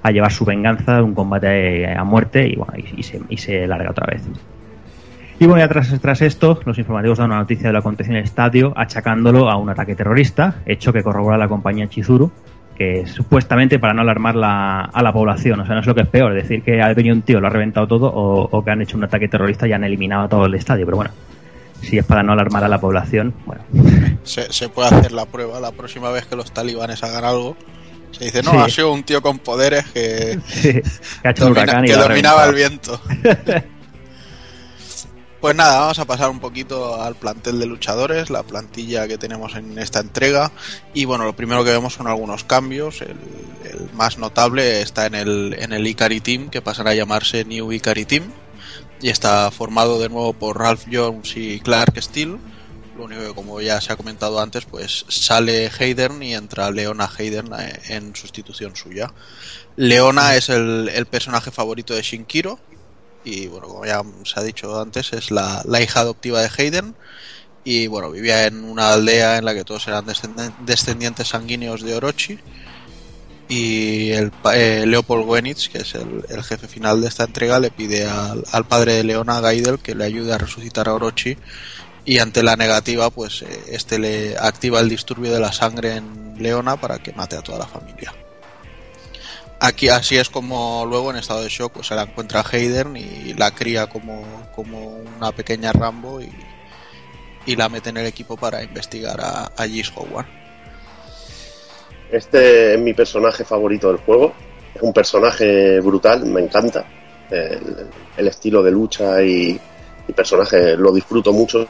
[0.07, 3.91] a llevar su venganza, un combate a muerte y, bueno, y, se, y se larga
[3.91, 4.23] otra vez.
[5.39, 8.19] Y bueno, ya tras, tras esto, los informativos dan una noticia de lo acontecido en
[8.19, 12.33] el estadio, achacándolo a un ataque terrorista, hecho que corrobora la compañía Chizuru,
[12.75, 16.03] que supuestamente para no alarmar la, a la población, o sea, no es lo que
[16.03, 18.71] es peor, decir que ha venido un tío, lo ha reventado todo, o, o, que
[18.71, 21.11] han hecho un ataque terrorista y han eliminado todo el estadio, pero bueno,
[21.83, 23.63] si es para no alarmar a la población, bueno.
[24.25, 27.57] Se puede hacer la prueba la próxima vez que los talibanes hagan algo.
[28.13, 28.57] Se dice, no, sí.
[28.59, 30.81] ha sido un tío con poderes que, sí,
[31.23, 33.01] que, domina, dominaba el viento.
[35.39, 39.55] Pues nada, vamos a pasar un poquito al plantel de luchadores, la plantilla que tenemos
[39.55, 40.51] en esta entrega.
[40.93, 43.03] Y bueno, lo primero que vemos son algunos cambios.
[43.03, 43.17] El,
[43.71, 47.71] el más notable está en el, en el Ikari Team, que pasará a llamarse New
[47.71, 48.25] Ikari Team.
[49.01, 52.39] Y está formado de nuevo por Ralph Jones y Clark Steele.
[52.97, 57.11] Lo único que, como ya se ha comentado antes, pues sale Hayden y entra Leona
[57.19, 57.51] Hayden
[57.89, 59.13] en sustitución suya.
[59.77, 62.59] Leona es el, el personaje favorito de Shinkiro,
[63.27, 66.95] y bueno, como ya se ha dicho antes, es la, la, hija adoptiva de Hayden.
[67.65, 70.07] Y bueno, vivía en una aldea en la que todos eran
[70.61, 72.39] descendientes sanguíneos de Orochi.
[73.49, 77.73] Y el eh, Leopold Wenitz, que es el, el, jefe final de esta entrega, le
[77.73, 81.37] pide al, al, padre de Leona, Gaidel, que le ayude a resucitar a Orochi
[82.07, 86.37] y ante la negativa, pues eh, este le activa el disturbio de la sangre en
[86.39, 88.15] Leona para que mate a toda la familia.
[89.59, 93.35] Aquí así es como luego en estado de shock pues, se la encuentra Hayden y
[93.35, 96.31] la cría como, como una pequeña Rambo y,
[97.47, 100.27] y, la mete en el equipo para investigar a, a Howard.
[102.13, 104.33] Este es mi personaje favorito del juego.
[104.75, 106.87] Es un personaje brutal, me encanta.
[107.29, 109.59] El estilo de lucha y,
[110.09, 111.67] y, personaje lo disfruto mucho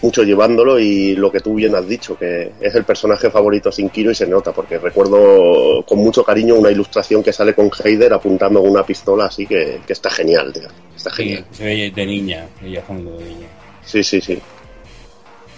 [0.00, 3.88] mucho llevándolo y lo que tú bien has dicho, que es el personaje favorito sin
[3.90, 8.12] Kiro y se nota, porque recuerdo con mucho cariño una ilustración que sale con Heider
[8.12, 10.68] apuntando con una pistola, así que, que está genial, tío.
[10.96, 11.44] Está genial.
[11.50, 13.48] Sí, se ve de niña, ella de niña.
[13.84, 14.38] Sí, sí, sí.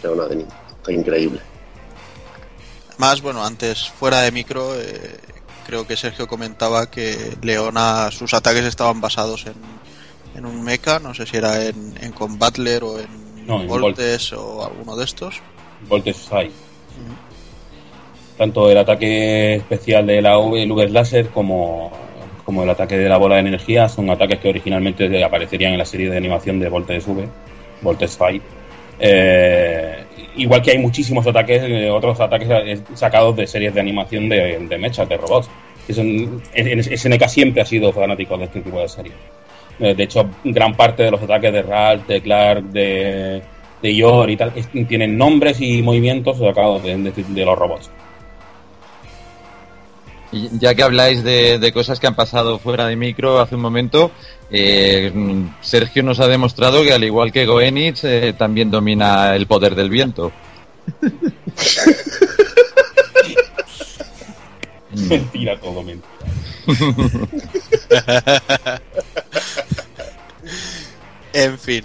[0.02, 1.40] Leona de niña, está increíble.
[2.96, 5.18] Más, bueno, antes, fuera de micro, eh,
[5.66, 9.54] creo que Sergio comentaba que Leona, sus ataques estaban basados en,
[10.36, 14.64] en un mecha, no sé si era en, en Combatler o en no, Voltes o
[14.64, 15.40] alguno de estos.
[15.88, 16.48] Voltes hay.
[16.48, 18.38] Mm.
[18.38, 21.90] Tanto el ataque especial de la Luger Laser como,
[22.44, 25.84] como el ataque de la bola de energía son ataques que originalmente aparecerían en la
[25.84, 27.28] serie de animación de Voltes V,
[27.82, 28.42] Voltes Fight.
[28.98, 30.04] Eh,
[30.36, 34.58] igual que hay muchísimos ataques, eh, otros ataques eh, sacados de series de animación de,
[34.58, 35.48] de mechas, de robots.
[35.88, 39.14] Es un- es- SNK siempre ha sido fanático de este tipo de series.
[39.80, 43.42] Eh, De hecho, gran parte de los ataques de Ralph, de Clark, de,
[43.82, 44.52] de Yor y tal,
[44.88, 47.90] tienen nombres y movimientos sacados de, de- de los robots.
[50.32, 53.62] Y ya que habláis de, de cosas que han pasado fuera de micro hace un
[53.62, 54.12] momento,
[54.50, 55.10] eh,
[55.60, 59.90] Sergio nos ha demostrado que al igual que Goenitz eh, también domina el poder del
[59.90, 60.30] viento.
[65.08, 66.08] Mentira, todo mentira.
[71.32, 71.84] En fin.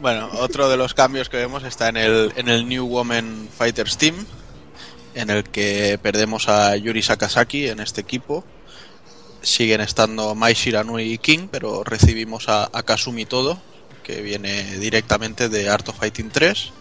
[0.00, 3.98] Bueno, otro de los cambios que vemos está en el, en el New Woman Fighters
[3.98, 4.14] Team,
[5.14, 8.44] en el que perdemos a Yuri Sakazaki en este equipo.
[9.42, 13.60] Siguen estando Mai Shiranui y King, pero recibimos a, a Kasumi Todo,
[14.02, 16.72] que viene directamente de Art of Fighting 3.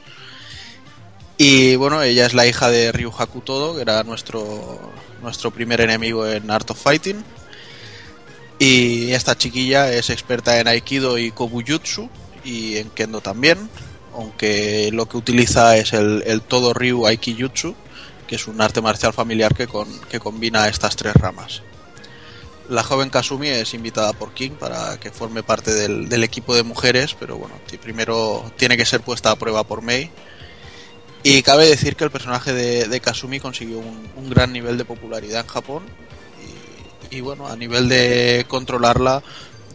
[1.42, 5.80] Y bueno, ella es la hija de Ryu Haku Todo, que era nuestro, nuestro primer
[5.80, 7.24] enemigo en Art of Fighting.
[8.60, 12.10] Y esta chiquilla es experta en Aikido y Kobujutsu
[12.44, 13.70] y en Kendo también,
[14.14, 17.74] aunque lo que utiliza es el, Todo Ryu Aikijutsu,
[18.28, 21.62] que es un arte marcial familiar que, con- que combina estas tres ramas.
[22.68, 26.64] La joven Kasumi es invitada por King para que forme parte del, del equipo de
[26.64, 30.12] mujeres, pero bueno, primero tiene que ser puesta a prueba por Mei.
[31.32, 35.42] Y cabe decir que el personaje de, de Kasumi consiguió un, gran nivel de popularidad
[35.42, 35.84] en Japón
[37.12, 39.22] y bueno, a nivel de controlarla,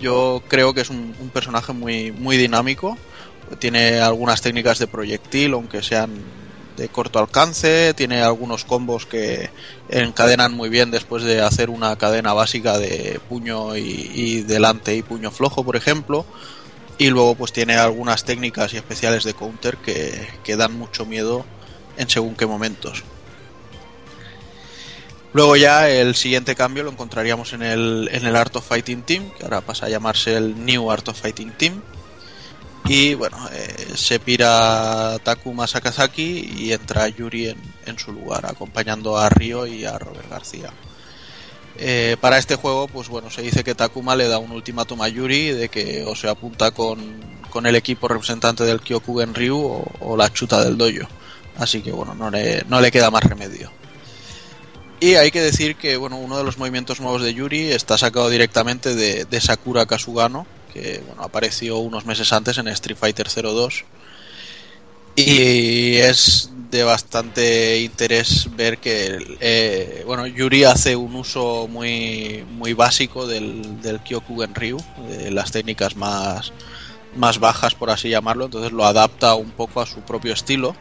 [0.00, 2.98] yo creo que es un, personaje muy, muy dinámico.
[3.60, 6.10] Tiene algunas técnicas de proyectil, aunque sean
[6.76, 7.94] de corto alcance.
[7.94, 9.48] Tiene algunos combos que
[9.88, 15.30] encadenan muy bien después de hacer una cadena básica de puño y delante y puño
[15.30, 16.26] flojo, por ejemplo.
[16.98, 21.44] Y luego pues tiene algunas técnicas y especiales de counter que, que dan mucho miedo
[21.96, 23.02] en según qué momentos.
[25.34, 29.30] Luego ya el siguiente cambio lo encontraríamos en el, en el Art of Fighting Team,
[29.36, 31.82] que ahora pasa a llamarse el New Art of Fighting Team.
[32.84, 39.18] Y bueno, eh, se pira Takuma Sakazaki y entra Yuri en, en su lugar, acompañando
[39.18, 40.70] a Ryo y a Robert García.
[41.76, 45.08] Eh, para este juego, pues bueno, se dice que Takuma le da un ultimátum a
[45.08, 46.98] Yuri de que o se apunta con,
[47.50, 51.08] con el equipo representante del Kyokugen Ryu o, la chuta del dojo.
[51.56, 53.70] Así que bueno, no le, no le queda más remedio.
[55.00, 58.30] Y hay que decir que bueno, uno de los movimientos nuevos de Yuri está sacado
[58.30, 63.84] directamente de, de Sakura Kasugano, que bueno, apareció unos meses antes en Street Fighter 02.
[65.16, 72.72] Y es de bastante interés ver que eh, bueno, Yuri hace un uso muy, muy
[72.72, 74.78] básico del, del Kyokugen Ryu,
[75.08, 76.52] de las técnicas más,
[77.16, 80.74] más bajas, por así llamarlo, entonces lo adapta un poco a su propio estilo.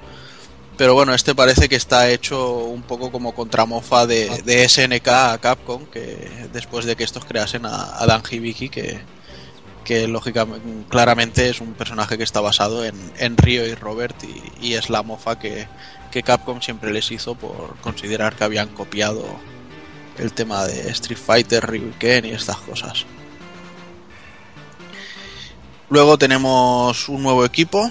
[0.78, 5.38] Pero bueno, este parece que está hecho un poco como contramofa de, de SNK a
[5.38, 9.00] Capcom, que después de que estos creasen a, a Dan Hibiki, que,
[9.84, 14.74] que lógicamente, claramente es un personaje que está basado en, en y Robert y, y
[14.74, 15.68] es la mofa que,
[16.12, 19.26] que Capcom siempre les hizo por considerar que habían copiado
[20.18, 23.06] el tema de Street Fighter, Ryuken y estas cosas.
[25.90, 27.90] Luego tenemos un nuevo equipo,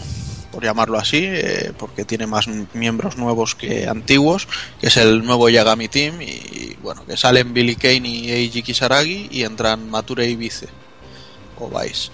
[0.50, 4.48] por llamarlo así, eh, porque tiene más miembros nuevos que antiguos,
[4.80, 9.28] que es el nuevo Yagami Team, y bueno, que salen Billy Kane y Eiji Kisaragi
[9.30, 10.68] y entran Mature y Vice,
[11.58, 12.10] o Vice.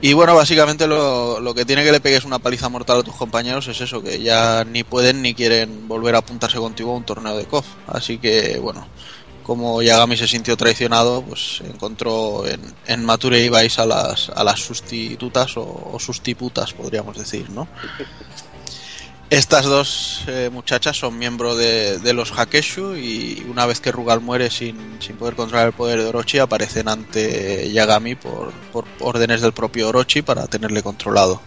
[0.00, 3.14] Y bueno, básicamente lo, lo que tiene que le pegues una paliza mortal a tus
[3.14, 7.04] compañeros es eso, que ya ni pueden ni quieren volver a apuntarse contigo a un
[7.04, 7.66] torneo de KOF.
[7.86, 8.86] Así que bueno,
[9.42, 14.44] como Yagami se sintió traicionado, pues encontró en, en Mature y Vice a las, a
[14.44, 17.68] las sustitutas o, o sustiputas, podríamos decir, ¿no?
[19.28, 24.50] Estas dos eh, muchachas son miembros de, los Hakeshu y una vez que Rugal muere
[24.50, 29.52] sin, sin poder controlar el poder de Orochi aparecen ante Yagami por, por órdenes del
[29.52, 31.40] propio Orochi para tenerle controlado.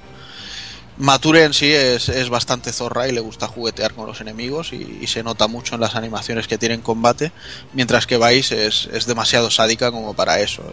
[0.97, 5.07] Mature en sí es, es bastante zorra y le gusta juguetear con los enemigos y,
[5.07, 7.31] se nota mucho en las animaciones que tiene en combate,
[7.71, 10.63] mientras que Vice es, es demasiado sádica como para eso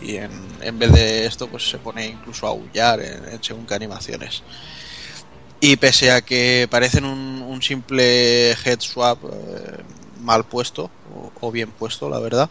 [0.00, 3.42] y, y en, en, vez de esto pues se pone incluso a aullar en, en
[3.42, 4.44] según qué animaciones.
[5.60, 9.82] Y pese a que parecen un, simple head swap eh,
[10.20, 10.90] mal puesto,
[11.40, 12.50] o, bien puesto, la verdad,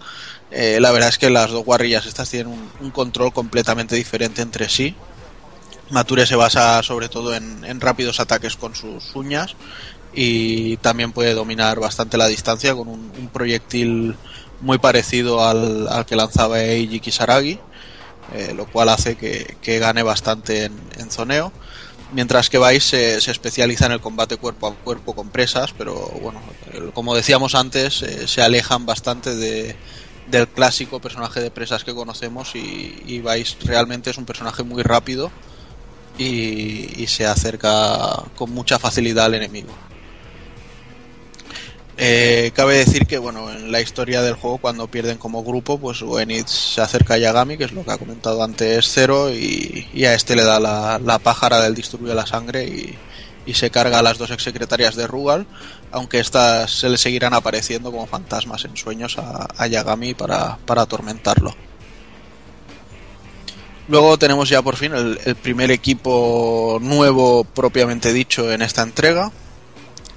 [0.49, 4.67] eh, la verdad es que las dos guarrillas estas tienen un, control completamente diferente entre
[4.69, 4.95] sí.
[5.91, 9.55] Mature se basa sobre todo en, rápidos ataques con sus uñas
[10.13, 14.15] y también puede dominar bastante la distancia con un, proyectil
[14.61, 17.59] muy parecido al, al, que lanzaba Eiji Kisaragi,
[18.33, 21.51] eh, lo cual hace que, que gane bastante en zoneo
[22.13, 26.39] mientras que Vice se, especializa en el combate cuerpo a cuerpo con presas, pero bueno,
[26.93, 29.75] como decíamos antes, eh, se alejan bastante de,
[30.27, 33.23] del clásico personaje de presas que conocemos y, y
[33.65, 35.31] realmente es un personaje muy rápido
[36.17, 39.69] y, se acerca con mucha facilidad al enemigo.
[41.97, 46.01] Eh, cabe decir que bueno en la historia del juego cuando pierden como grupo pues
[46.01, 50.13] Wenitz se acerca a Yagami que es lo que ha comentado antes Zero y, a
[50.13, 54.31] este le da la, pájara del distribuye la sangre y, se carga a las dos
[54.31, 55.47] exsecretarias de Rugal
[55.91, 61.55] aunque estas se le seguirán apareciendo como fantasmas en sueños a, Yagami para, para atormentarlo
[63.87, 69.31] Luego tenemos ya por fin el, primer equipo nuevo propiamente dicho en esta entrega.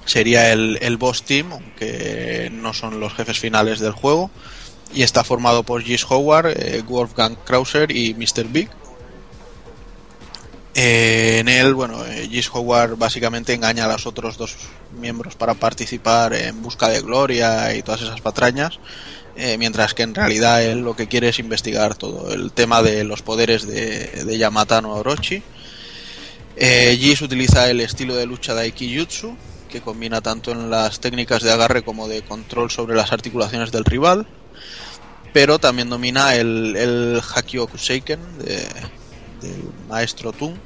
[0.09, 4.31] Sería el, Boss Team, aunque no son los jefes finales del juego.
[4.93, 8.45] Y está formado por Gis Howard, eh, Wolfgang Krauser y Mr.
[8.49, 8.71] Big.
[10.75, 14.57] Eh, en él, bueno, eh, Gis Howard básicamente engaña a los otros dos
[14.99, 18.79] miembros para participar en busca de gloria y todas esas patrañas
[19.41, 23.05] eh, mientras que en realidad él lo que quiere es investigar todo el tema de
[23.05, 25.45] los poderes de, de no Orochi.
[26.57, 29.37] Eh, Jis utiliza el estilo de lucha de Aikijutsu,
[29.69, 33.85] que combina tanto en las técnicas de agarre como de control sobre las articulaciones del
[33.85, 34.27] rival,
[35.33, 37.23] pero también domina el, el
[37.77, 40.59] Seiken del maestro Tun.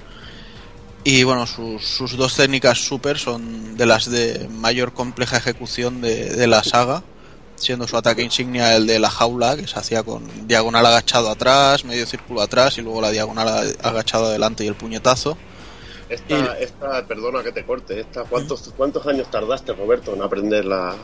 [1.05, 6.63] Y bueno, sus, dos técnicas super son de las de mayor compleja ejecución de la
[6.63, 7.03] saga
[7.63, 11.85] siendo su ataque insignia el de la jaula, que se hacía con diagonal agachado atrás,
[11.85, 15.39] medio círculo atrás y luego la diagonal agachado adelante y el puñetazo.
[16.13, 20.95] Esta, esta perdona que te corte, esta, ¿cuántos, ¿cuántos años tardaste, Roberto, en aprender la,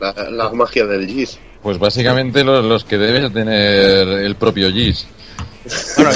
[0.00, 1.38] la, magia del GIS?
[1.62, 5.06] Pues básicamente los, los que debe tener el propio GIS.
[5.96, 6.10] Bueno,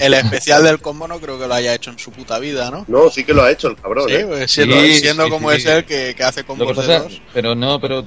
[0.00, 2.84] el, especial del combo no creo que lo haya hecho en su puta vida, ¿no?
[2.88, 4.08] No, sí que lo ha hecho el cabrón.
[4.08, 4.26] Sí, ¿eh?
[4.26, 7.22] pues, siendo, como es él que, hace combos de dos.
[7.32, 8.04] Pero no, pero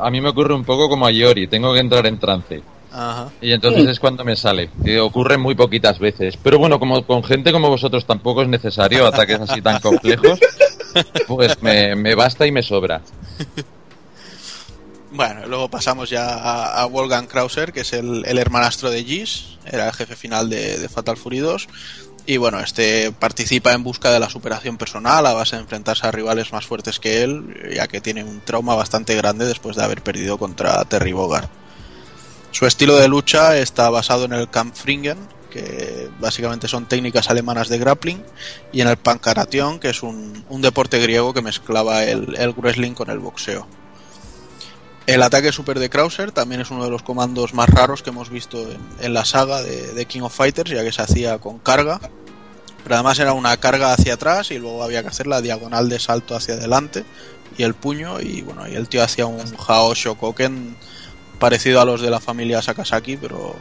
[0.00, 2.62] a mí me ocurre un poco como a Yori, tengo que entrar en trance.
[2.94, 3.28] Ajá.
[3.40, 4.70] Y entonces es cuando me sale.
[4.84, 6.36] Que ocurre muy poquitas veces.
[6.40, 10.38] Pero bueno, como con gente como vosotros tampoco es necesario ataques así tan complejos,
[11.26, 13.02] pues me, me basta y me sobra.
[15.14, 19.92] Bueno, luego pasamos ya a, Wolfgang Krauser, que es el, hermanastro de Gis, era el
[19.92, 21.68] jefe final de, Fatal Fury 2.
[22.26, 26.10] Y bueno, este participa en busca de la superación personal a base de enfrentarse a
[26.10, 30.02] rivales más fuertes que él, ya que tiene un trauma bastante grande después de haber
[30.02, 31.48] perdido contra Terry Bogard.
[32.54, 35.18] Su estilo de lucha está basado en el Kampfringen,
[35.50, 38.22] que básicamente son técnicas alemanas de grappling,
[38.70, 43.10] y en el Pankaration, que es un, deporte griego que mezclaba el, el wrestling con
[43.10, 43.66] el boxeo.
[45.08, 48.30] El ataque super de Krauser también es uno de los comandos más raros que hemos
[48.30, 48.64] visto
[49.00, 52.00] en, la saga de, King of Fighters, ya que se hacía con carga.
[52.84, 55.98] Pero además era una carga hacia atrás y luego había que hacer la diagonal de
[55.98, 57.04] salto hacia adelante
[57.58, 58.20] y el puño.
[58.20, 60.76] Y bueno, y el tío hacía un Hao Shokoken
[61.38, 63.56] parecido a los de la familia Sakasaki, pero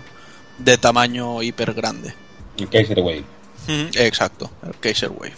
[0.57, 2.13] de tamaño hiper grande.
[2.57, 3.23] El Kaiser Wave.
[3.95, 5.33] Exacto, el Kaiser Wave.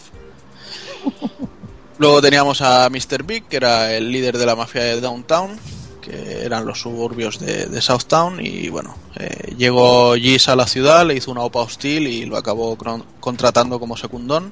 [1.98, 3.24] Luego teníamos a Mr.
[3.24, 5.58] Big, que era el líder de la mafia de Downtown,
[6.02, 11.16] que eran los suburbios de, Southtown y bueno, eh, llegó Gis a la ciudad, le
[11.16, 12.78] hizo una OPA hostil y lo acabó
[13.20, 14.52] contratando como secundón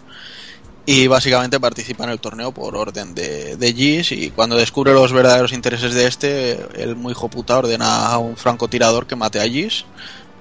[0.85, 5.53] y básicamente participa en el torneo por orden de, de y cuando descubre los verdaderos
[5.53, 9.85] intereses de este, el muy hijo puta ordena a un francotirador que mate a Gis,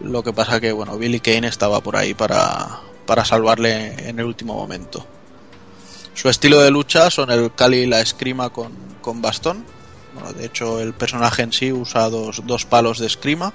[0.01, 4.25] lo que pasa que bueno, Billy Kane estaba por ahí para, para salvarle en el
[4.25, 5.07] último momento.
[6.15, 9.65] Su estilo de lucha son el Cali y la escrima con, con bastón,
[10.37, 13.53] de hecho, el personaje en sí usa dos, palos de escrima.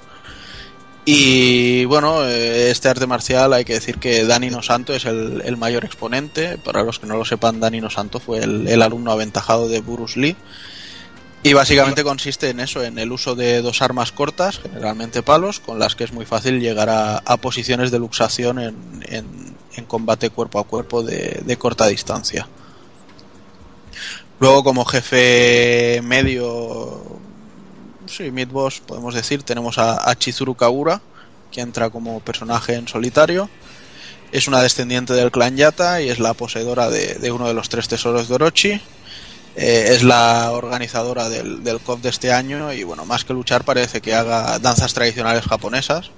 [1.10, 5.86] Y bueno, eh, este arte marcial hay que decir que Danino Santo es el, mayor
[5.86, 6.58] exponente.
[6.58, 10.36] Para los que no lo sepan, Danino Santo fue el, alumno aventajado de Bruce Lee.
[11.42, 15.78] Y básicamente consiste en eso, en el uso de dos armas cortas, generalmente palos, con
[15.78, 21.02] las que es muy fácil llegar a, posiciones de luxación en, combate cuerpo a cuerpo
[21.02, 22.46] de corta distancia.
[24.40, 27.02] Luego como jefe medio,
[28.08, 31.00] sí, mid-boss podemos decir, tenemos a, Chizuru Kagura,
[31.50, 33.48] que entra como personaje en solitario.
[34.32, 37.88] Es una descendiente del clan Yata y es la poseedora de, uno de los tres
[37.88, 38.80] tesoros de Orochi.
[39.56, 43.64] Eh, es la organizadora del, del COP de este año y bueno, más que luchar
[43.64, 46.10] parece que haga danzas tradicionales japonesas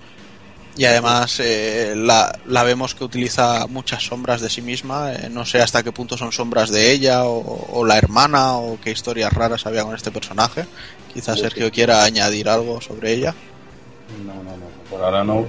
[0.77, 5.13] y además eh, la, la, vemos que utiliza muchas sombras de sí misma.
[5.13, 8.91] Eh, no sé hasta qué punto son sombras de ella o, la hermana o qué
[8.91, 10.65] historias raras había con este personaje.
[11.13, 13.35] Quizás Sergio quiera añadir algo sobre ella.
[14.25, 15.47] No, no, no, por ahora no.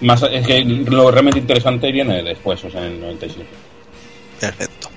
[0.00, 3.48] Más, es que lo realmente interesante viene después, o sea, en el 97.
[4.40, 4.90] Perfecto.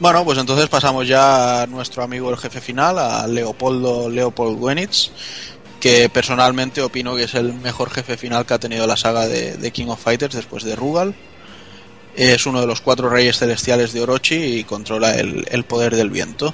[0.00, 5.10] Bueno, pues entonces pasamos ya a nuestro amigo el jefe final, a Leopoldo Leopold Wenitz,
[5.80, 9.70] que personalmente opino que es el mejor jefe final que ha tenido la saga de,
[9.72, 11.14] King of Fighters después de Rugal.
[12.16, 16.10] Es uno de los cuatro reyes celestiales de Orochi y controla el, el poder del
[16.10, 16.52] viento.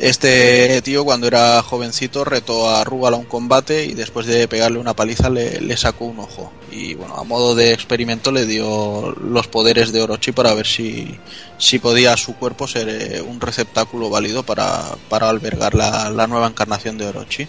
[0.00, 4.78] Este tío cuando era jovencito retó a Rugal a un combate y después de pegarle
[4.78, 6.50] una paliza le, le, sacó un ojo.
[6.72, 11.18] Y bueno, a modo de experimento le dio los poderes de Orochi para ver si,
[11.58, 16.46] si podía su cuerpo ser eh, un receptáculo válido para, para albergar la, la, nueva
[16.46, 17.46] encarnación de Orochi.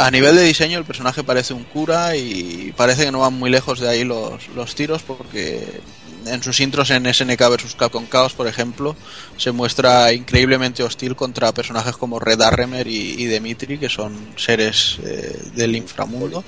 [0.00, 3.50] A nivel de diseño el personaje parece un cura y parece que no van muy
[3.50, 5.82] lejos de ahí los, los tiros porque
[6.24, 8.96] en sus intros en SNK vs Capcom Chaos, por ejemplo,
[9.36, 14.98] se muestra increíblemente hostil contra personajes como Red Arremer y, y Dimitri, que son seres
[15.04, 16.42] eh, del inframundo.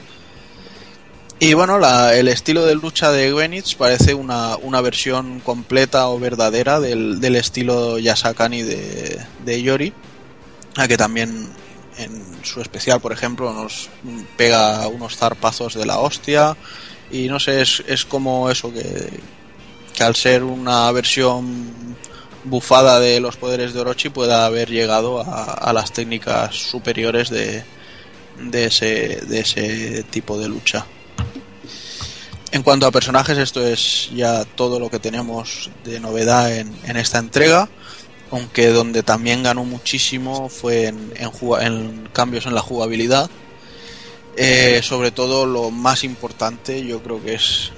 [1.39, 1.78] Y bueno,
[2.10, 7.36] el estilo de lucha de Gwenitz parece una, una versión completa o verdadera del, del
[7.36, 9.92] estilo Yasakani de, de Yori,
[10.76, 11.50] a que también
[12.02, 13.89] en su especial, por ejemplo, nos
[14.36, 16.56] pega unos zarpazos de la hostia.
[17.10, 19.10] Y no sé, es, es como eso que,
[19.94, 21.97] que al ser una versión
[22.44, 27.62] bufada de los poderes de Orochi pueda haber llegado a, a las técnicas superiores de,
[28.39, 30.86] de, ese, de ese tipo de lucha.
[32.50, 36.97] En cuanto a personajes, esto es ya todo lo que tenemos de novedad en, en
[36.98, 37.68] esta entrega,
[38.33, 43.31] aunque donde también ganó muchísimo fue en, en, cambios en la jugabilidad.
[44.36, 47.70] Eh, sobre todo lo más importante yo creo que es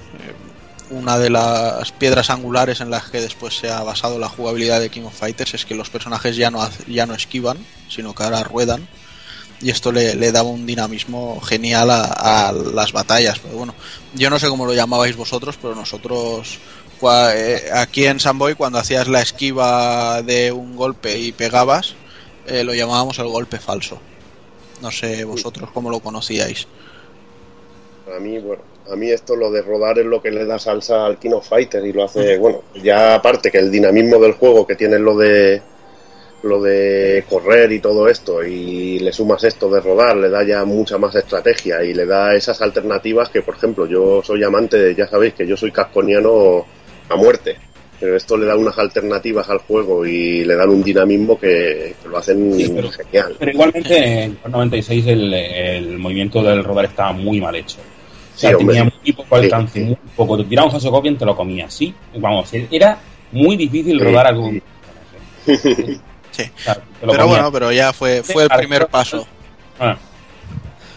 [0.90, 4.90] una de las piedras angulares en las que después se ha basado la jugabilidad de
[4.90, 7.58] King of Fighters es que los personajes ya no, ya no esquivan,
[7.88, 8.86] sino que ahora ruedan.
[9.60, 13.38] Y esto le, le daba un dinamismo genial a, a, las batallas.
[13.38, 13.74] Pero bueno,
[14.14, 19.08] yo no sé cómo lo llamabais vosotros, pero nosotros eh, aquí en Samboy cuando hacías
[19.08, 21.94] la esquiva de un golpe y pegabas,
[22.46, 23.98] eh, lo llamábamos el golpe falso.
[24.82, 26.66] No sé vosotros cómo lo conocíais.
[28.14, 31.06] A mí, bueno, a mí esto lo de rodar es lo que le da salsa
[31.06, 34.66] al King of Fighter y lo hace, bueno, ya aparte que el dinamismo del juego
[34.66, 35.62] que tiene lo de
[36.42, 40.64] lo de correr y todo esto y le sumas esto de rodar, le da ya
[40.66, 44.94] mucha más estrategia y le da esas alternativas que, por ejemplo, yo soy amante, de,
[44.94, 46.66] ya sabéis que yo soy casconiano
[47.08, 47.56] a muerte,
[48.00, 52.08] pero esto le da unas alternativas al juego y le dan un dinamismo que, que
[52.08, 53.36] lo hacen sí, pero, genial.
[53.38, 57.78] Pero igualmente en 96 el, el movimiento del rodar estaba muy mal hecho.
[58.34, 60.36] O sea, sí, tenía muy poco alcance, sí, muy poco.
[60.38, 61.94] Te tiraba un falso copy y te lo comías, sí.
[62.16, 62.98] Vamos, era
[63.30, 64.62] muy difícil rodar algún.
[66.34, 66.42] Sí.
[67.00, 69.24] Pero bueno, pero ya fue, fue el primer paso.
[69.78, 69.96] Ah.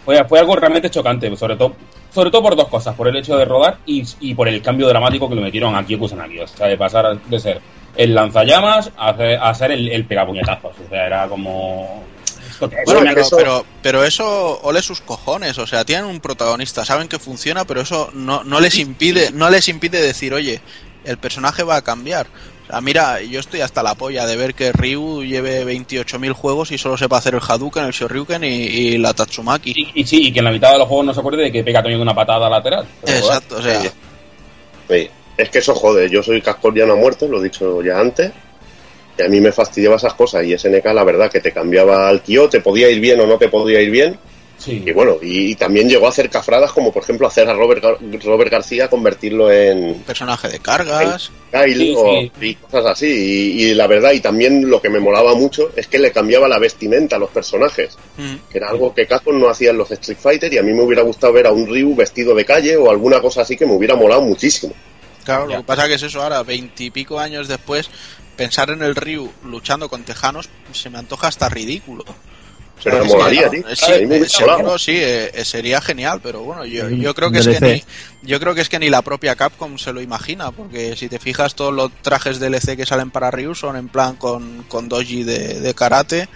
[0.03, 1.75] Fue, fue, algo realmente chocante, sobre todo,
[2.13, 4.87] sobre todo por dos cosas, por el hecho de rodar y, y por el cambio
[4.87, 6.39] dramático que lo metieron aquí Kusanagi.
[6.39, 7.61] O sea, de pasar de ser
[7.95, 10.73] el lanzallamas a, hacer, a ser el, el pegapuñetazos.
[10.85, 12.03] O sea, era como
[12.59, 13.37] bueno, pero, eso...
[13.37, 17.81] pero, pero eso ole sus cojones, o sea, tienen un protagonista, saben que funciona, pero
[17.81, 20.61] eso no, no les impide, no les impide decir, oye,
[21.03, 22.27] el personaje va a cambiar.
[22.67, 26.77] Sea, mira, yo estoy hasta la polla de ver que Ryu lleve 28.000 juegos y
[26.77, 29.71] solo sepa hacer el Hadouken, el Shoryuken y, y la Tatsumaki.
[29.75, 31.51] Y, y, sí, y que en la mitad de los juegos no se acuerde de
[31.51, 32.85] que pega también una patada lateral.
[33.03, 33.81] Exacto, o sea...
[33.81, 33.89] Sí.
[35.37, 38.31] Es que eso jode, yo soy cascordiano a muerte, lo he dicho ya antes,
[39.17, 42.23] y a mí me fastidiaba esas cosas y SNK la verdad que te cambiaba al
[42.23, 44.17] Kyo, te podía ir bien o no te podía ir bien.
[44.57, 44.83] Sí.
[44.85, 47.83] Y bueno, y, y, también llegó a hacer cafradas como por ejemplo hacer a Robert,
[48.23, 52.31] Robert García convertirlo en personaje de cargas, Kyle sí, o sí.
[52.41, 53.05] y cosas así.
[53.05, 56.47] Y, y, la verdad, y también lo que me molaba mucho es que le cambiaba
[56.47, 58.35] la vestimenta a los personajes, mm.
[58.51, 60.81] que era algo que Capcom no hacía en los Street Fighter y a mí me
[60.81, 63.73] hubiera gustado ver a un Ryu vestido de calle o alguna cosa así que me
[63.73, 64.73] hubiera molado muchísimo.
[65.23, 65.57] Claro, ya.
[65.57, 67.89] lo que pasa que es eso ahora, veintipico años después,
[68.35, 72.05] pensar en el Ryu luchando con tejanos se me antoja hasta ridículo.
[72.83, 73.63] Pero me molaría, tío.
[73.75, 77.83] Sí, seguro, sí eh, sería genial, pero bueno, yo, yo creo que es que ni,
[78.27, 81.19] yo creo que es que ni la propia Capcom se lo imagina, porque si te
[81.19, 85.23] fijas todos los trajes DLC que salen para Ryu son en plan con, con doji
[85.23, 86.29] de, de karate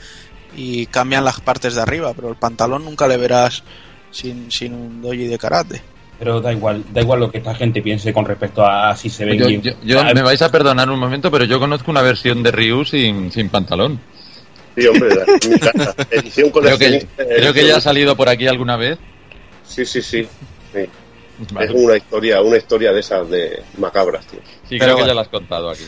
[0.55, 3.63] y cambian las partes de arriba, pero el pantalón nunca le verás
[4.11, 5.81] sin, sin un doji de karate
[6.21, 9.25] pero da igual, da igual lo que esta gente piense con respecto a si se
[9.25, 12.43] ve yo, yo, yo, me vais a perdonar un momento, pero yo conozco una versión
[12.43, 13.99] de Ryu sin, sin pantalón.
[14.77, 15.09] Sí, hombre,
[16.11, 18.97] edición creo que, creo que ya ha salido por aquí alguna vez.
[19.65, 20.27] Sí, sí, sí.
[20.73, 20.85] sí.
[21.53, 21.67] Vale.
[21.67, 24.39] Es una historia, una historia de esas de macabras, tío.
[24.69, 25.05] Sí, pero creo bueno.
[25.05, 25.83] que ya la has contado aquí.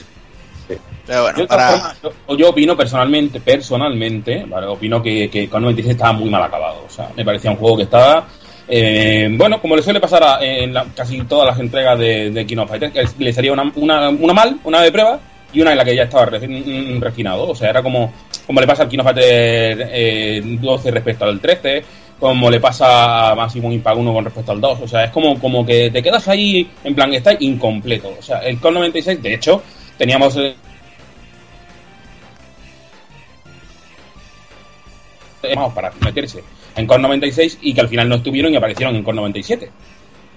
[0.67, 0.75] Sí.
[1.05, 1.95] Pero bueno, yo, para...
[2.01, 4.67] yo, yo, opino personalmente, personalmente, ¿vale?
[4.67, 6.83] opino que, que con 96 estaba muy mal acabado.
[6.87, 8.27] O sea, me parecía un juego que estaba
[8.67, 12.45] Eh, bueno, como le suele pasar a, en la- casi todas las entregas de, de
[12.45, 15.19] King of Fighters, que le salía una, una, una mal, una de prueba,
[15.53, 16.47] y una en la que ya estaba reci-
[16.97, 17.49] mm, refinado.
[17.49, 18.11] O sea, era como,
[18.45, 21.83] como le pasa al King of Fighters eh, 12 respecto al 13,
[22.19, 24.79] como le pasa a Maximum Impact 1 con respecto al 2.
[24.81, 28.13] O sea, es como, como que te quedas ahí, en plan, está incompleto.
[28.17, 29.61] O sea, el CON 96, de hecho,
[29.97, 30.35] teníamos...
[30.37, 30.55] eh,
[35.75, 36.43] para meterse
[36.75, 39.69] en CON 96 y que al final no estuvieron y aparecieron en CON 97.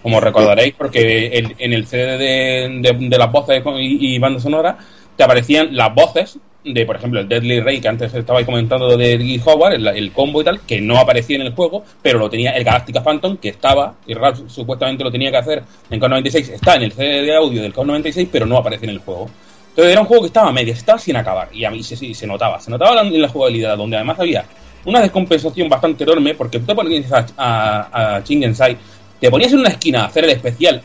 [0.02, 4.76] Como recordaréis, porque en el CD de, de- de las voces y, y banda sonora
[5.16, 6.38] te aparecían las voces
[6.72, 10.40] de, por ejemplo, el Deadly Ray que antes estaba comentando de Guy Howard, el, combo
[10.40, 13.50] y tal, que no aparecía en el juego, pero lo tenía el Galactica Phantom, que
[13.50, 17.22] estaba, y Ralph supuestamente lo tenía que hacer en CON 96, está en el CD
[17.22, 19.30] de audio del CON 96, pero no aparece en el juego.
[19.70, 22.26] Entonces era un juego que estaba a media, sin acabar, y a mí se, se
[22.26, 24.44] notaba, se notaba en la jugabilidad, donde además había
[24.84, 28.76] una descompensación bastante enorme, porque tú te ponías a, a Chingensai,
[29.20, 30.82] te ponías en una esquina a hacer el especial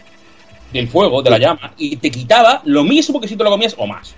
[0.71, 3.75] del fuego, de la llama, y te quitaba lo mismo que si te lo comías
[3.77, 4.15] o más.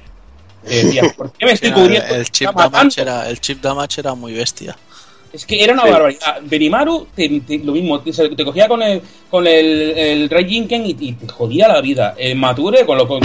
[0.65, 2.15] Te decías, ¿por qué me estoy cubriendo?
[2.15, 4.77] el, chip damage era, el chip damage era muy bestia.
[5.33, 5.90] Es que era una Sí.
[5.90, 6.41] barbaridad.
[6.43, 9.01] Benimaru, te, te- lo mismo, te, cogía con el,
[9.32, 12.14] con el, el Ray Jinken y, y te jodía la vida.
[12.17, 13.19] Eh, Mature, con lo, con,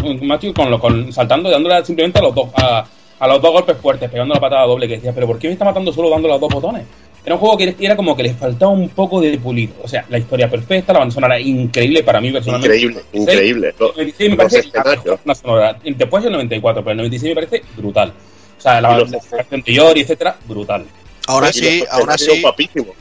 [0.54, 2.86] con lo, con, saltando y dándole simplemente a los dos, a,
[3.18, 5.52] a los dos golpes fuertes, pegando la patada doble, que decía, pero ¿por qué me
[5.52, 6.86] está matando solo dando los dos botones?
[7.28, 9.74] Era un juego que era como que les faltaba un poco de pulido.
[9.82, 12.74] O sea, la historia perfecta, la banda sonora increíble para mí personalmente.
[12.78, 13.68] Increíble, increíble.
[13.68, 15.78] El 96 me parece la mejor banda sonora.
[15.84, 18.14] Después el 94, pero el 96 me parece brutal.
[18.56, 20.86] O sea, la canción de Yori, etcétera, brutal.
[21.26, 22.96] Aún escenarios así, guapísimos.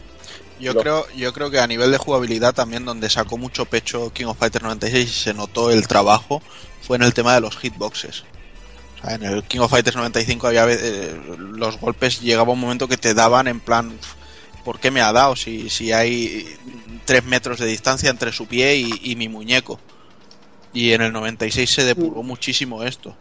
[0.59, 4.25] yo creo, yo creo que a nivel de jugabilidad también donde sacó mucho pecho King
[4.25, 6.41] of Fighters 96 y se notó el trabajo
[6.81, 8.25] fue en el tema de los hitboxes.
[8.97, 12.89] O sea, en el King of Fighters 95 había eh, los golpes llegaba un momento
[12.89, 13.97] que te daban en plan
[14.67, 15.33] ¿por qué me ha dado?
[15.37, 16.45] Si, si hay
[17.05, 19.79] tres metros de distancia entre su pie y, y mi muñeco.
[20.73, 23.15] Y en el 96 se depuró muchísimo esto.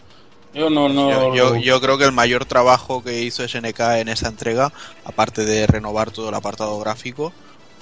[0.53, 1.09] Yo no, no.
[1.09, 4.73] Yo, yo- yo creo que el mayor trabajo que hizo SNK en esta entrega,
[5.05, 7.33] aparte de renovar todo el apartado gráfico,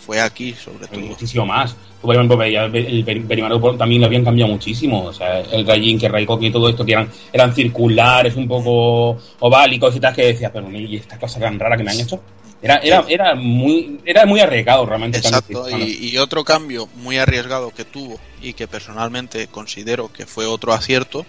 [0.05, 1.01] fue aquí, sobre todo.
[1.01, 1.75] muchísimo más.
[2.03, 5.05] Por ejemplo, el, el Beri- Berimaru también lo habían cambiado muchísimo.
[5.05, 9.17] O sea, el Rayin, que Raikoki y todo esto, que eran, eran circulares, un poco
[9.41, 12.21] oválicos y tal, que decías, pero ¿y esta cosa tan rara que me han hecho?
[12.65, 15.19] Era, era, era muy era muy arriesgado realmente.
[15.19, 20.47] Exacto, y, y otro cambio muy arriesgado que tuvo y que personalmente considero que fue
[20.47, 21.25] otro acierto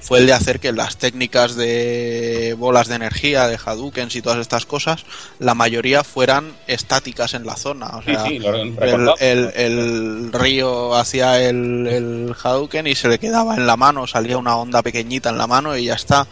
[0.00, 4.38] fue el de hacer que las técnicas de bolas de energía, de Hadoukens y todas
[4.38, 5.04] estas cosas,
[5.40, 7.88] la mayoría fueran estáticas en la zona.
[7.96, 8.38] O sea, sí,
[9.20, 14.38] el- el río hacía el, el Hadouken y se le quedaba en la mano, salía
[14.38, 16.26] una onda pequeñita en la mano y ya está.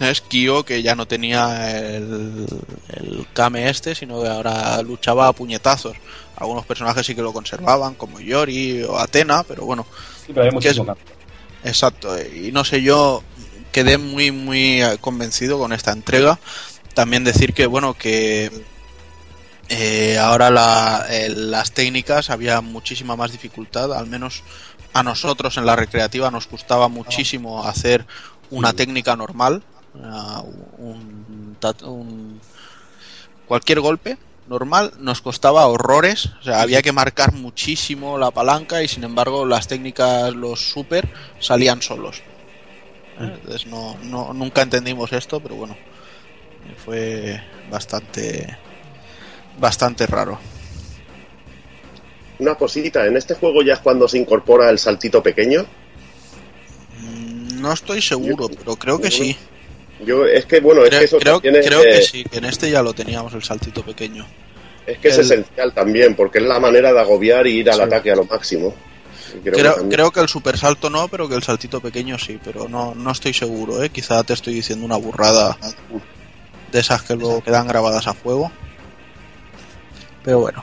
[0.00, 2.46] Es Kyo que ya no tenía el,
[2.94, 5.96] el Kame este, sino que ahora luchaba a puñetazos.
[6.36, 9.86] Algunos personajes sí que lo conservaban, como Yori o Atena, pero bueno.
[10.24, 10.76] Sí, pero hay que es-.
[11.64, 13.22] Exacto, y no sé, yo
[13.72, 16.38] quedé muy, muy convencido con esta entrega.
[16.94, 18.50] También decir que, bueno, que
[19.68, 24.42] eh, ahora la- eh, las técnicas había muchísima más dificultad, al menos
[24.94, 28.06] a nosotros en la recreativa nos costaba muchísimo hacer
[28.50, 29.62] una técnica normal,
[29.98, 30.40] una-
[30.78, 32.40] un,
[33.46, 38.88] cualquier golpe normal nos costaba horrores, o sea, había que marcar muchísimo la palanca y
[38.88, 41.06] sin embargo las técnicas, los super,
[41.38, 42.22] salían solos.
[43.20, 45.76] Entonces no, no, nunca entendimos esto, pero bueno,
[46.84, 48.56] fue bastante,
[49.58, 50.38] bastante raro.
[52.38, 55.66] Una cosita, en este juego ya es cuando se incorpora el saltito pequeño.
[57.54, 59.36] No estoy seguro, pero creo que sí.
[60.04, 62.24] Yo, es que, bueno, es Creo, que eso creo, también es, creo que eh, sí,
[62.24, 64.26] que en este ya lo teníamos el saltito pequeño.
[64.86, 67.82] es que es esencial también, porque es la manera de agobiar y ir al Sí.
[67.82, 68.74] ataque a lo máximo.
[69.36, 72.18] Y creo que Creo, creo que el super salto no, pero que el saltito pequeño
[72.18, 73.90] sí, pero no, no estoy seguro, ¿eh?
[73.90, 75.58] Quizá te estoy diciendo una burrada
[76.72, 78.50] de esas que luego quedan grabadas a fuego.
[80.24, 80.62] Pero bueno.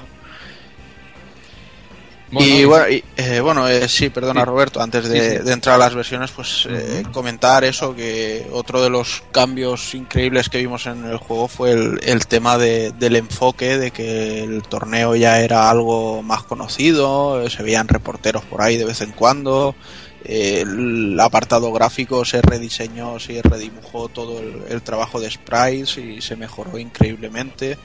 [2.43, 4.45] Y bueno, y, eh, bueno eh, sí, perdona Sí.
[4.45, 5.43] Roberto, antes de, Sí, sí.
[5.43, 10.49] de entrar a las versiones, pues eh, comentar eso, que otro de los cambios increíbles
[10.49, 14.63] que vimos en el juego fue el, el tema de- del enfoque, de que el
[14.63, 19.11] torneo ya era algo más conocido, eh, se veían reporteros por ahí de vez en
[19.11, 19.75] cuando,
[20.23, 26.21] eh, el apartado gráfico se rediseñó, se redibujó todo el, el trabajo de sprites y
[26.21, 27.77] se mejoró increíblemente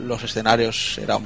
[0.00, 1.22] los escenarios eran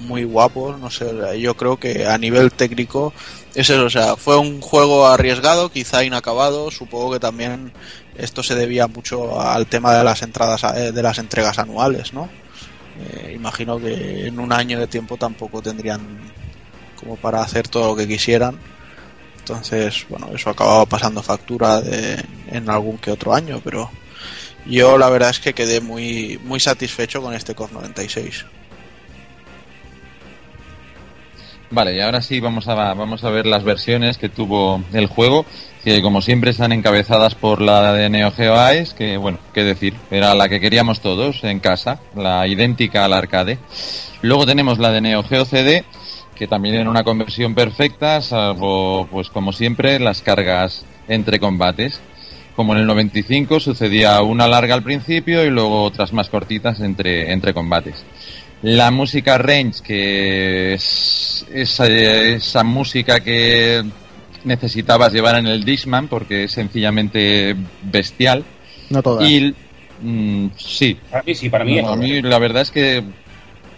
[0.00, 1.06] muy guapos, no sé,
[1.40, 3.12] yo creo que a nivel técnico
[3.54, 7.72] es eso, o sea, fue un juego arriesgado, quizá inacabado, supongo que también
[8.16, 12.28] esto se debía mucho al tema de las entradas eh, de las entregas anuales, ¿no?
[12.98, 16.00] Eh, imagino que en un año de tiempo tampoco tendrían
[16.94, 18.58] como para hacer todo lo que quisieran.
[19.38, 23.90] Entonces, bueno, eso acababa pasando factura de- en algún que otro año, pero
[24.68, 28.44] yo la verdad es que quedé muy, muy satisfecho con este Core 96.
[31.70, 35.44] Vale, y ahora sí vamos a, vamos a ver las versiones que tuvo el juego,
[35.82, 39.94] que como siempre están encabezadas por la de Neo Geo Ice, que bueno, qué decir,
[40.10, 43.58] era la que queríamos todos en casa, la idéntica al arcade.
[44.22, 45.84] Luego tenemos la de Neo Geo CD,
[46.36, 52.00] que también era una conversión perfecta, salvo, pues como siempre, las cargas entre combates.
[52.56, 57.30] Como en el 95 sucedía una larga al principio y luego otras más cortitas entre,
[57.32, 58.02] entre combates.
[58.62, 63.84] La música range, que es esa, esa música que
[64.44, 68.42] necesitabas llevar en el Dishman porque es sencillamente bestial.
[68.88, 69.28] No todas.
[69.28, 69.54] Y
[70.00, 70.96] mm, sí.
[71.10, 73.02] Para mí sí, para mí No, es- a mí la verdad es que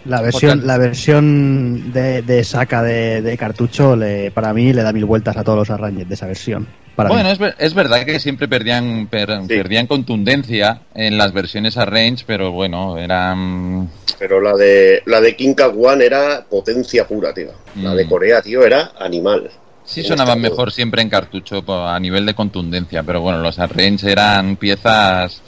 [0.05, 4.93] La versión, la versión de, de saca de, de cartucho le, para mí le da
[4.93, 6.67] mil vueltas a todos los arranges de esa versión.
[6.95, 11.77] Para bueno, es, ver- es verdad que siempre perdían per- perdían contundencia en las versiones
[11.77, 17.07] a range, pero bueno, eran Pero la de la de King Cat One era potencia
[17.07, 17.51] pura, tío.
[17.75, 18.09] La de Mm.
[18.09, 19.49] Corea, tío, era animal.
[19.85, 24.11] Sí sonaban este mejor siempre en cartucho a nivel de contundencia, pero bueno, los arrange
[24.11, 25.41] eran piezas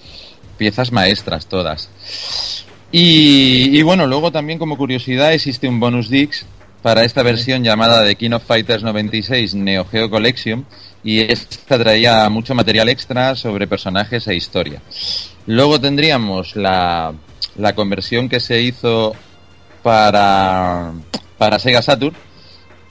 [0.57, 1.89] piezas maestras todas.
[2.91, 6.43] Y, y bueno, luego también como curiosidad existe un bonus disc
[6.81, 10.65] para esta versión llamada de King of Fighters 96 Neo Geo Collection
[11.03, 14.81] y esta traía mucho material extra sobre personajes e historia.
[15.45, 17.13] Luego tendríamos la,
[17.57, 19.15] la conversión que se hizo
[19.83, 20.91] para,
[21.37, 22.15] para Sega Saturn,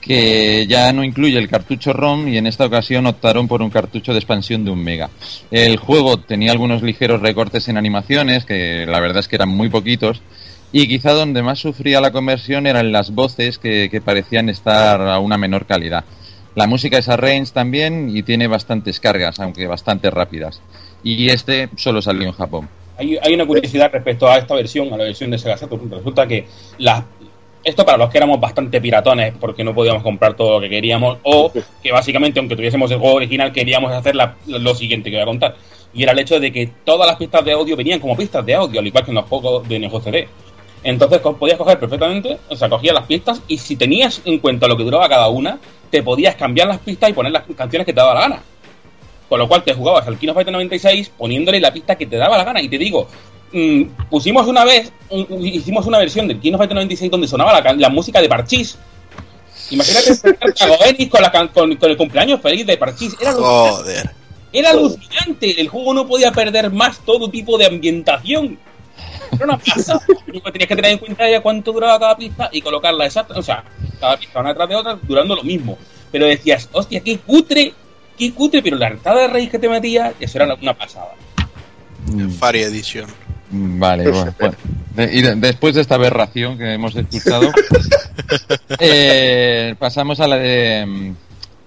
[0.01, 4.13] que ya no incluye el cartucho ROM y en esta ocasión optaron por un cartucho
[4.13, 5.11] de expansión de un mega.
[5.51, 9.69] El juego tenía algunos ligeros recortes en animaciones, que la verdad es que eran muy
[9.69, 10.23] poquitos,
[10.73, 15.37] y quizá donde más sufría la conversión eran las voces que, parecían estar a una
[15.37, 16.05] menor calidad.
[16.55, 20.61] La música es a range también y tiene bastantes cargas, aunque bastante rápidas.
[21.03, 22.69] Y este solo salió en Japón.
[22.99, 25.91] Hay, hay una curiosidad respecto a esta versión, a la versión de Sega Saturn.
[25.91, 26.47] Resulta que
[26.79, 27.05] las
[27.63, 31.19] esto para los que éramos bastante piratones porque no podíamos comprar todo lo que queríamos
[31.25, 35.23] o que básicamente aunque tuviésemos el juego original queríamos hacer la- lo siguiente que voy
[35.23, 35.57] a contar.
[35.93, 38.55] Y era el hecho de que todas las pistas de audio venían como pistas de
[38.55, 40.29] audio al igual que en los juegos de Neo CD
[40.83, 44.77] entonces podías coger perfectamente o sea cogías las pistas y si tenías en cuenta lo
[44.77, 45.59] que duraba cada una
[45.91, 48.43] te podías cambiar las pistas y poner las canciones que te daba la gana.
[49.29, 52.37] Con lo cual te jugabas al Kino Fighter 96 poniéndole la pista que te daba
[52.39, 52.61] la gana.
[52.63, 53.07] Y te digo,
[53.53, 57.89] mm, pusimos una vez, un- hicimos una versión del Kino Fighter 96 donde sonaba la,
[57.89, 58.77] música de Parchís.
[59.71, 60.11] Imagínate
[60.79, 63.17] Goenis con, la con, con el cumpleaños feliz de Parchís.
[63.21, 63.71] Era alucinante.
[63.71, 64.11] Joder.
[64.53, 65.61] Era alucinante.
[65.61, 68.59] El juego no podía perder más todo tipo de ambientación.
[69.33, 70.01] Era una pasada.
[70.27, 73.39] Lo que tenías que tener en cuenta era cuánto duraba cada pista y colocarla exacta.
[73.39, 73.65] O sea,
[74.01, 75.79] cada pista una detrás de otra durando lo mismo.
[76.11, 77.73] Pero decías, hostia, qué cutre,
[78.19, 81.15] qué cutre, pero la hartada de raíz que te metía, eso era una pasada.
[82.39, 83.07] Fari Edition.
[83.51, 84.55] Vale, bueno.
[85.13, 87.51] y de- después de esta aberración que hemos escuchado,
[88.79, 91.13] eh, pasamos a la de...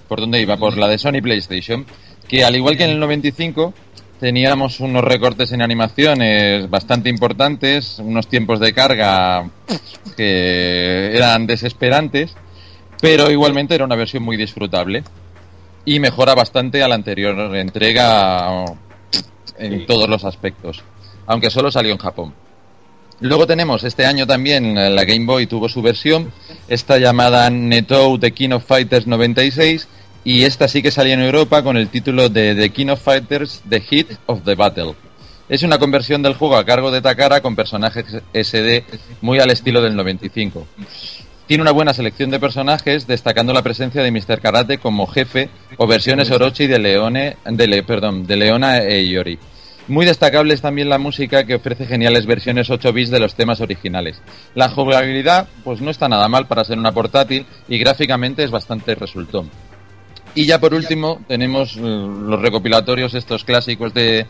[0.08, 0.58] ¿Por dónde iba?
[0.58, 1.86] Por la de Sony PlayStation,
[2.28, 3.74] que al igual que en el 95
[4.20, 9.50] teníamos unos recortes en animaciones bastante importantes, unos tiempos de carga
[10.16, 12.36] que eran desesperantes,
[13.02, 15.04] pero igualmente era una versión muy disfrutable
[15.84, 18.66] y mejora bastante a la anterior entrega
[19.58, 20.84] en todos los aspectos,
[21.28, 22.34] aunque solo salió en Japón.
[23.20, 26.32] Luego tenemos este año también eh, la Game Boy tuvo su versión,
[26.68, 29.88] esta llamada Netou The King of Fighters 96
[30.26, 33.62] y esta sí que salió en Europa con el título de The King of Fighters
[33.70, 34.96] The Hit of the Battle.
[35.50, 38.84] Es una conversión del juego a cargo de Takara con personajes SD
[39.22, 40.66] muy al estilo del 95.
[41.46, 44.40] Tiene una buena selección de personajes, destacando la presencia de Mr.
[44.40, 49.38] Karate como jefe o versiones Orochi de Leone, de Le- perdón, de Leona e Iori.
[49.88, 53.60] Muy destacable es también la música que ofrece geniales versiones 8 bits de los temas
[53.60, 54.22] originales.
[54.56, 58.96] La jugabilidad pues no está nada mal para ser una portátil y gráficamente es bastante
[58.96, 59.50] resultón.
[60.36, 64.26] Y ya por último tenemos eh, los recopilatorios estos clásicos de,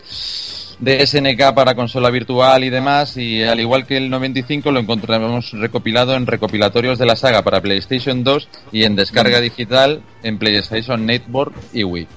[0.80, 5.52] de SNK para consola virtual y demás y al igual que el 95 lo encontramos
[5.52, 11.06] recopilado en recopilatorios de la saga para PlayStation 2 y en descarga digital en PlayStation
[11.06, 12.08] Network y Wii.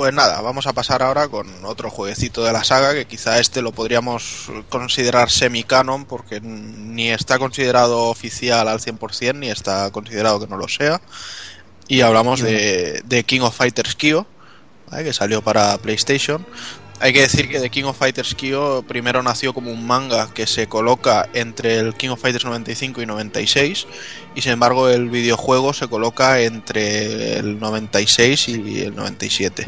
[0.00, 3.60] Pues nada, vamos a pasar ahora con otro jueguecito de la saga que quizá este
[3.60, 10.46] lo podríamos considerar semi-canon porque ni está considerado oficial al 100% ni está considerado que
[10.46, 11.02] no lo sea.
[11.86, 14.24] Y hablamos de, de King of Fighters Kyo,
[14.90, 16.46] que salió para PlayStation.
[17.02, 20.46] Hay que decir que The King of Fighters Kyo primero nació como un manga que
[20.46, 23.86] se coloca entre el King of Fighters 95 y 96
[24.34, 29.64] y sin embargo el videojuego se coloca entre el 96 y el 97.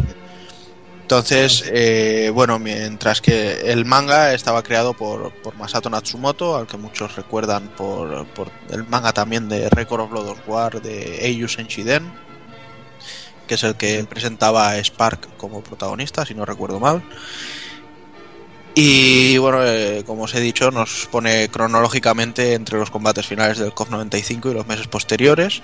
[1.01, 6.77] Entonces, eh, bueno, mientras que el manga estaba creado por, por, Masato Natsumoto, al que
[6.77, 11.49] muchos recuerdan por, por el manga también de Record of Blood of War de Eiyu
[11.49, 12.13] Senshiden,
[13.53, 17.03] que es el que presentaba a Spark como protagonista, si no recuerdo mal.
[18.75, 23.75] Y bueno, eh, como os he dicho, nos pone cronológicamente entre los combates finales del
[23.75, 25.61] COF 95 y los meses posteriores.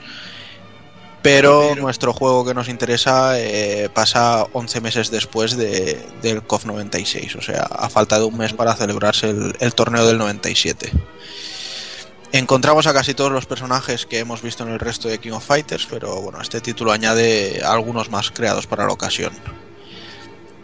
[1.23, 7.37] Pero nuestro juego que nos interesa eh, pasa 11 meses después de, del COF 96,
[7.37, 10.93] o sea, a falta de un mes para celebrarse el, el torneo del 97.
[12.31, 15.47] Encontramos a casi todos los personajes que hemos visto en el resto de King of
[15.47, 19.33] Fighters, pero bueno, este título añade algunos más creados para la ocasión.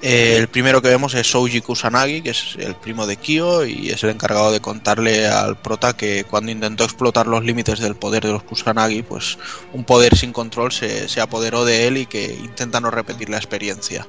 [0.03, 4.05] El primero que vemos es Souji Kusanagi, que es el primo de Kyo y es
[4.05, 8.33] el encargado de contarle al prota que cuando intentó explotar los límites del poder de
[8.33, 9.39] los Kusanagi, pues
[9.73, 13.39] un poder sin control se, se apoderó de él y que intenta no repetir la
[13.39, 14.07] experiencia.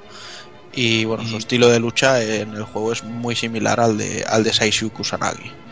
[0.73, 4.43] Y bueno, su estilo de lucha en el juego es muy similar al de, al
[4.43, 5.64] de Saishu Kusanagi.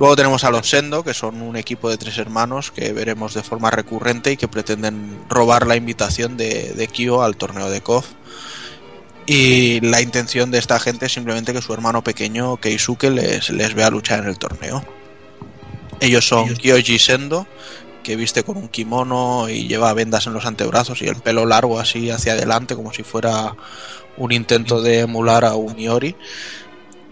[0.00, 3.42] Luego tenemos a los Sendo, que son un equipo de tres hermanos que veremos de
[3.42, 8.06] forma recurrente y que pretenden robar la invitación de, de Kyo al torneo de KOF.
[9.26, 13.74] Y la intención de esta gente es simplemente que su hermano pequeño, Keisuke, les, les
[13.74, 14.82] vea luchar en el torneo.
[16.00, 17.46] Ellos son Kyoji Sendo,
[18.02, 21.78] que viste con un kimono y lleva vendas en los antebrazos y el pelo largo
[21.78, 23.54] así hacia adelante, como si fuera
[24.16, 26.16] un intento de emular a un Iori.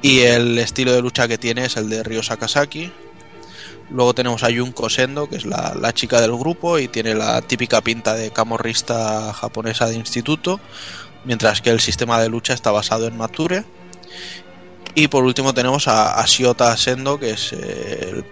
[0.01, 2.93] Y el estilo de lucha que tiene es el de Ryo Sakazaki.
[3.91, 7.41] Luego tenemos a Junko Sendo, que es la, la, chica del grupo y tiene la
[7.41, 10.61] típica pinta de camorrista japonesa de instituto,
[11.25, 13.65] mientras que el sistema de lucha está basado en Mature.
[14.95, 18.25] Y por último tenemos a, a Shiota Sendo, que es, eh,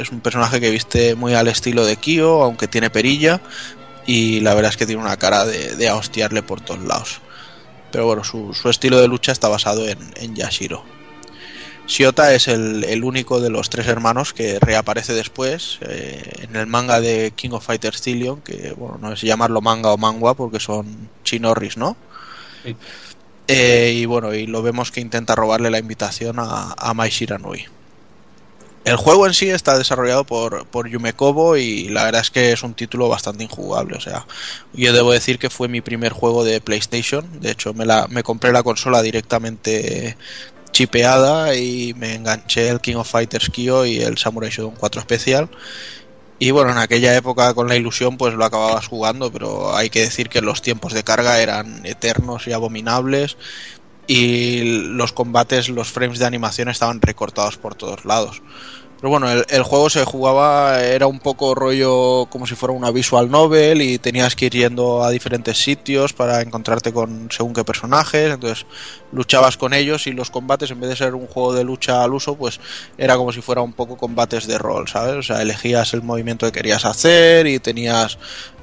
[0.00, 3.40] es, un personaje que viste muy al estilo de Kyo, aunque tiene perilla,
[4.06, 7.20] y la verdad es que tiene una cara de, de a hostiarle por todos lados.
[7.90, 10.99] Pero bueno, su, su estilo de lucha está basado en, en Yashiro.
[11.90, 16.68] Shiota es el, el, único de los tres hermanos que reaparece después eh, en el
[16.68, 20.60] manga de King of Fighters Zillion, que bueno, no sé llamarlo manga o mangua porque
[20.60, 21.96] son chinorris, ¿no?
[22.62, 22.76] Sí.
[23.48, 27.66] Eh, y bueno, y lo vemos que intenta robarle la invitación a, a Mai Shiranui.
[28.84, 32.52] El juego en sí está desarrollado por, por Yume Kobo y la verdad es que
[32.52, 33.96] es un título bastante injugable.
[33.96, 34.26] O sea,
[34.72, 37.40] yo debo decir que fue mi primer juego de PlayStation.
[37.40, 40.16] De hecho, me, la, me compré la consola directamente
[40.72, 45.48] chipeada y me enganché el King of Fighters Kyo y el Samurai Shodown 4 especial.
[46.38, 50.00] Y bueno, en aquella época con la ilusión pues lo acababas jugando, pero hay que
[50.00, 53.36] decir que los tiempos de carga eran eternos y abominables
[54.06, 58.42] y los combates, los frames de animación estaban recortados por todos lados.
[59.00, 62.90] Pero bueno, el, el, juego se jugaba, era un poco rollo como si fuera una
[62.90, 67.64] visual novel y tenías que ir yendo a diferentes sitios para encontrarte con según qué
[67.64, 68.66] personajes, entonces
[69.10, 72.12] luchabas con ellos y los combates en vez de ser un juego de lucha al
[72.12, 72.60] uso, pues
[72.98, 75.16] era como si fuera un poco combates de rol, ¿sabes?
[75.16, 78.18] O sea, elegías el movimiento que querías hacer y tenías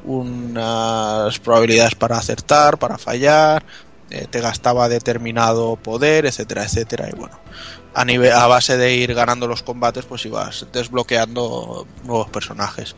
[0.05, 3.65] unas probabilidades para acertar, para fallar,
[4.11, 7.39] eh, te gastaba determinado poder, etcétera, etcétera, y bueno
[7.93, 12.95] a, nivel, a base de ir ganando los combates, pues ibas desbloqueando nuevos personajes.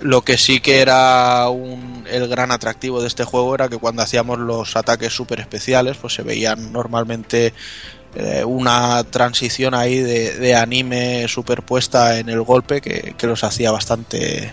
[0.00, 4.02] Lo que sí que era un, el gran atractivo de este juego era que cuando
[4.02, 7.54] hacíamos los ataques super especiales, pues se veían normalmente
[8.14, 13.70] eh, una transición ahí de, de, anime superpuesta en el golpe que, que los hacía
[13.70, 14.52] bastante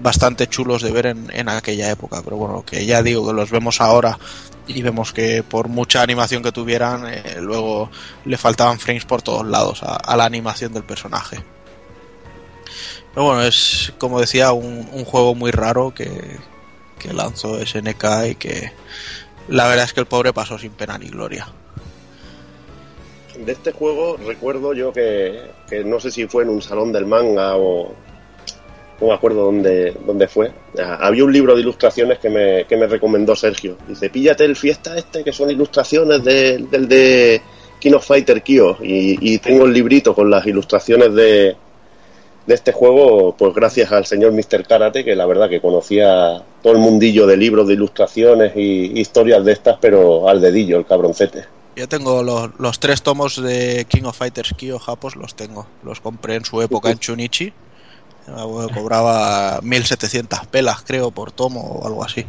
[0.00, 2.22] bastante chulos de ver en, en, aquella época.
[2.22, 4.18] Pero bueno, que ya digo que los vemos ahora
[4.68, 7.90] y vemos que por mucha animación que tuvieran, eh, luego
[8.24, 11.38] le faltaban frames por todos lados a, la animación del personaje.
[13.14, 16.36] Pero bueno, es como decía, un, un juego muy raro que,
[16.98, 18.72] que, lanzó SNK y que
[19.48, 21.48] la verdad es que el pobre pasó sin pena ni gloria.
[23.38, 27.06] De este juego recuerdo yo que, que no sé si fue en un salón del
[27.06, 27.94] manga o,
[29.00, 30.50] no me acuerdo dónde, dónde fue.
[31.00, 33.76] Había un libro de ilustraciones que me, que me recomendó Sergio.
[33.86, 37.40] Dice, píllate el fiesta este, que son ilustraciones de, del de
[37.78, 38.76] King of Fighter Kyo.
[38.82, 41.56] Y, y, tengo el librito con las ilustraciones de,
[42.46, 44.66] de este juego, pues gracias al señor Mr.
[44.66, 49.44] Karate, que la verdad que conocía todo el mundillo de libros de ilustraciones y historias
[49.44, 51.44] de estas, pero al dedillo, el cabroncete.
[51.76, 55.68] Yo tengo los, los tres tomos de King of Fighters Kyo Japos, los tengo.
[55.84, 57.52] Los compré en su época en Chunichi
[58.74, 62.24] cobraba 1700 pelas, creo, por tomo o algo así.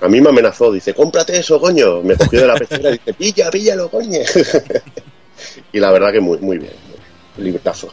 [0.00, 2.00] A mí me amenazó, dice, cómprate eso, coño.
[2.02, 4.20] Me cogió de la pecera y dice, pilla, píllalo, coño.
[5.72, 6.72] y la verdad que muy, muy bien.
[7.36, 7.92] Libretazo.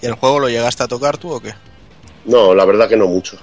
[0.00, 1.52] ¿Y el juego lo llegaste a tocar tú o qué?
[2.24, 3.36] No, la verdad que no mucho.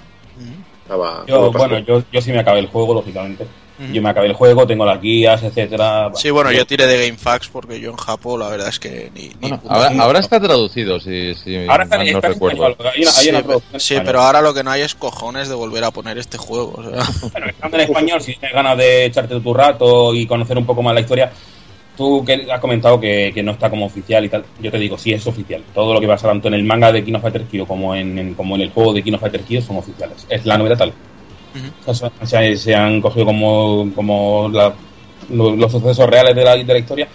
[0.82, 3.46] Estaba, yo, bueno, yo, yo sí me acabé el juego, lógicamente.
[3.92, 6.12] Yo me acabé el juego, tengo las guías, etcétera.
[6.14, 9.30] Sí, bueno, yo tiré de GameFAQs porque yo en Japón la verdad es que ni.
[9.40, 12.64] Bueno, ahora, ahora, está traducido, si, si ahora está, no recuerdo.
[12.66, 13.42] Hay una, hay una
[13.72, 16.38] sí, sí pero ahora lo que no hay es cojones de volver a poner este
[16.38, 16.74] juego.
[16.76, 17.02] O sea.
[17.32, 20.82] Bueno, estando en español, si tienes ganas de echarte tu rato y conocer un poco
[20.82, 21.32] más la historia,
[21.96, 24.98] tú que has comentado que, que, no está como oficial y tal, yo te digo,
[24.98, 25.62] sí es oficial.
[25.74, 28.18] Todo lo que pasa tanto en el manga de King of Fighters Kyo como en,
[28.18, 30.26] en, como en el juego de King of Fighters Kyo son oficiales.
[30.28, 30.92] Es la novedad tal.
[31.54, 32.10] Uh -huh.
[32.20, 34.74] o sea, se han cogido como, como la,
[35.30, 37.08] los, los, sucesos reales de la, de la, historia.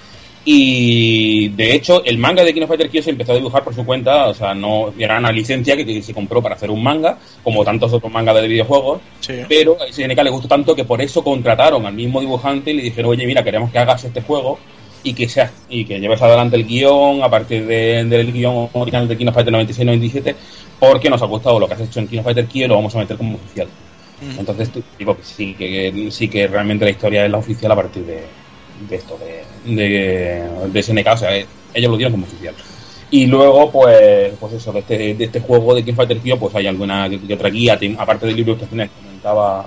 [0.46, 3.86] Y de hecho, el manga de King of Fighters se empezó a dibujar por su
[3.86, 4.28] cuenta.
[4.28, 7.66] O sea, no era una licencia que, que se compró para hacer un manga, como
[7.66, 9.02] tantos otros mangas de videojuegos.
[9.20, 9.34] Sí.
[9.50, 12.84] Pero a SNK le gustó tanto que por eso contrataron al mismo dibujante y le
[12.84, 14.58] dijeron, oye, mira, queremos que hagas este juego
[15.04, 19.08] y que seas y que lleves adelante el guion a partir de, del guion original
[19.08, 20.36] de King of Fighters 96-97
[20.80, 22.96] porque nos ha gustado lo que has hecho en King of Fighters y lo vamos
[22.96, 23.68] a meter como oficial.
[24.22, 28.04] Entonces digo que sí, que sí que realmente la historia es la oficial a partir
[28.04, 32.56] de, esto, de, de, de SNK, o sea, ellos lo dieron como oficial.
[33.10, 36.54] Y luego, pues, pues eso, de este, de este juego de King Fighter Kyo, pues
[36.56, 39.66] hay alguna otra guía, aparte del libro que comentaba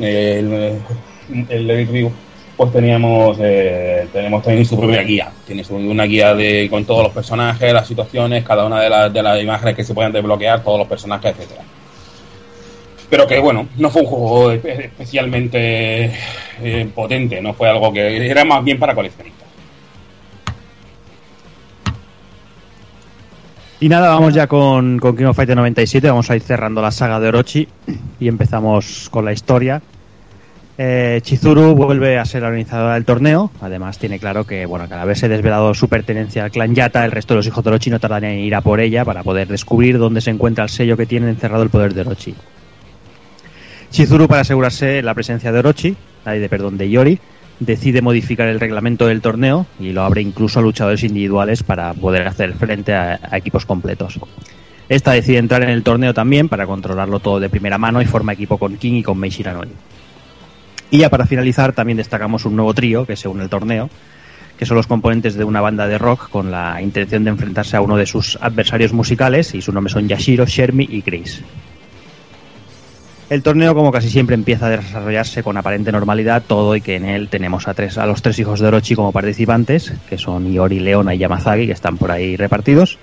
[0.00, 2.10] eh, el, el, el
[2.56, 5.30] pues teníamos eh, tenemos también su propia guía.
[5.46, 9.12] Tiene su, una guía de con todos los personajes, las situaciones, cada una de, las
[9.12, 11.62] de las imágenes que se pueden desbloquear, todos los personajes, etcétera
[13.12, 16.10] pero que bueno, no fue un juego especialmente
[16.62, 19.48] eh, potente, no fue algo que era más bien para coleccionistas.
[23.80, 26.90] Y nada, vamos ya con, con King of Fighter 97, vamos a ir cerrando la
[26.90, 27.68] saga de Orochi
[28.18, 29.82] y empezamos con la historia.
[30.78, 34.94] Eh, Chizuru vuelve a ser la organizadora del torneo, además tiene claro que, bueno, que
[34.94, 37.90] al haberse desvelado su pertenencia al clan Yata, el resto de los hijos de Orochi
[37.90, 40.96] no tardan en ir a por ella para poder descubrir dónde se encuentra el sello
[40.96, 42.34] que tiene encerrado el poder de Orochi.
[43.92, 47.18] Chizuru, para asegurarse la presencia de Orochi, de, perdón, de Yori,
[47.60, 52.26] decide modificar el reglamento del torneo y lo abre incluso a luchadores individuales para poder
[52.26, 54.18] hacer frente a, equipos completos.
[54.88, 58.32] Esta decide entrar en el torneo también para controlarlo todo de primera mano y forma
[58.32, 59.72] equipo con King y con Mei Shiranori.
[60.90, 63.90] Y ya para finalizar también destacamos un nuevo trío que se une al torneo,
[64.58, 67.82] que son los componentes de una banda de rock con la intención de enfrentarse a
[67.82, 71.42] uno de sus adversarios musicales y su nombre son Yashiro, Shermi y Chris.
[73.32, 77.06] El torneo, como casi siempre, empieza a desarrollarse con aparente normalidad, todo y que en
[77.06, 80.80] él tenemos a, tres, a los tres hijos de Orochi como participantes, que son Iori,
[80.80, 82.98] Leona y Yamazaki, que están por ahí repartidos.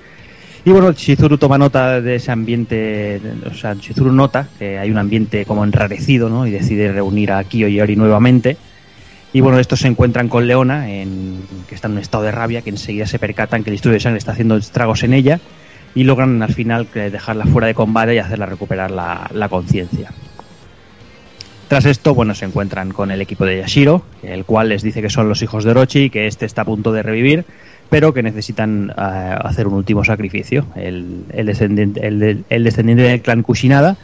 [0.63, 4.99] Y bueno, Chizuru toma nota de ese ambiente, o sea, Chizuru nota que hay un
[4.99, 6.45] ambiente como enrarecido, ¿no?
[6.45, 8.55] Y decide reunir a Kyo y Iori nuevamente.
[9.33, 12.61] Y bueno, estos se encuentran con Leona, en, que está en un estado de rabia,
[12.61, 15.39] que enseguida se percatan que el estudio de sangre está haciendo estragos en ella
[15.99, 20.09] y logran al final dejarla fuera de combate y hacerla recuperar la, conciencia.
[21.67, 25.09] Tras esto, bueno, se encuentran con el equipo de Yashiro, el cual les dice que
[25.09, 27.43] son los hijos de Orochi y que este está a punto de revivir,
[27.89, 30.67] pero que necesitan uh, hacer un último sacrificio.
[30.73, 33.97] El, descendiente, el, descendiente del clan Kushinada,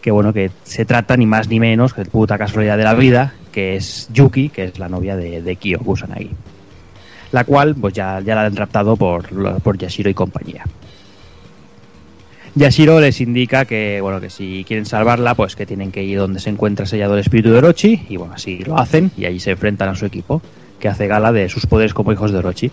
[0.00, 3.34] que bueno, que se trata ni más ni menos que puta casualidad de la vida,
[3.50, 6.30] que es Yuki, que es la novia de, de Kyo Kusanagi.
[7.32, 10.62] La cual, pues ya, ya la han raptado por, por Yashiro y compañía.
[12.54, 16.38] Yashiro les indica que, bueno, que si quieren salvarla, pues que tienen que ir donde
[16.38, 19.52] se encuentra sellado el espíritu de Orochi, y bueno, así lo hacen, y allí se
[19.52, 20.42] enfrentan a su equipo,
[20.78, 22.70] que hace gala de sus poderes como hijos de Orochi.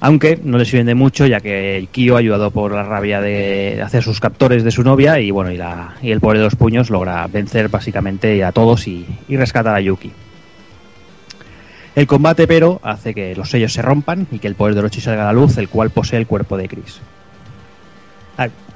[0.00, 4.02] Aunque no les sirven de mucho, ya que Kyo, ayudado por la rabia de hacer
[4.02, 6.90] sus captores de su novia, y bueno, y, la, y el poder de los puños,
[6.90, 10.10] logra vencer básicamente a todos y, y rescatar a Yuki.
[11.94, 15.00] El combate, pero, hace que los sellos se rompan y que el poder de Orochi
[15.00, 17.00] salga a la luz, el cual posee el cuerpo de Chris.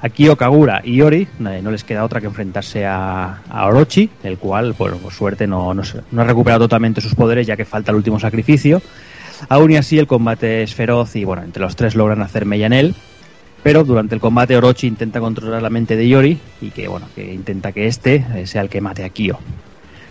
[0.01, 4.97] Aquí Okagura y Ori no les queda otra que enfrentarse a, Orochi, el cual, bueno,
[4.97, 8.81] por suerte no, ha recuperado totalmente sus poderes ya que falta el último sacrificio.
[9.49, 12.65] Aún y así el combate es feroz y bueno, entre los tres logran hacer mella
[12.65, 12.95] en él.
[13.63, 17.31] Pero durante el combate Orochi intenta controlar la mente de Yori y que bueno, que
[17.31, 19.37] intenta que este sea el que mate a Kyo.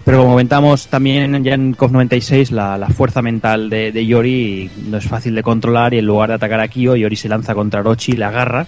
[0.04, 4.98] Pero como comentamos también ya en COF 96, la, la fuerza mental de, Yori no
[4.98, 7.80] es fácil de controlar y en lugar de atacar a Kyo, Yori se lanza contra
[7.80, 8.66] Orochi, le agarra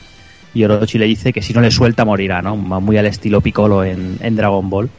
[0.54, 2.56] y Orochi le dice que si no le suelta morirá, ¿no?
[2.56, 4.90] Muy al estilo Piccolo en, Dragon Ball.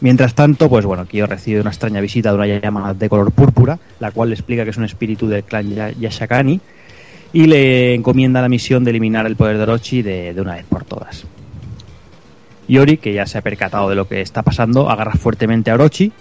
[0.00, 3.78] Mientras tanto, pues bueno, Kyo recibe una extraña visita de una llama de color púrpura,
[4.00, 6.60] la cual le explica que es un espíritu del clan Yashakani
[7.32, 10.64] y le encomienda la misión de eliminar el poder de Orochi de, de una vez
[10.66, 11.26] por todas.
[12.68, 16.12] Yori, que ya se ha percatado de lo que está pasando, agarra fuertemente a Orochi.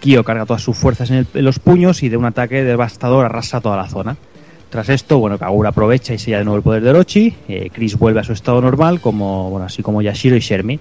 [0.00, 3.60] Kyo carga todas sus fuerzas en, en los puños y de un ataque devastador arrasa
[3.60, 4.16] toda la zona.
[4.74, 7.32] Tras esto, bueno, Kagura aprovecha y sella de nuevo el poder de Orochi.
[7.46, 10.80] eh, Chris vuelve a su estado normal, como, bueno, así como Yashiro y Shermie.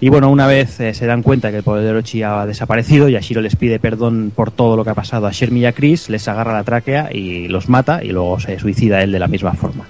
[0.00, 3.08] Y bueno, una vez eh, se dan cuenta que el poder de Orochi ha desaparecido,
[3.08, 6.08] Yashiro les pide perdón por todo lo que ha pasado a Shermie y a Chris,
[6.08, 9.54] les agarra la tráquea y los mata y luego se suicida él de la misma
[9.54, 9.88] forma.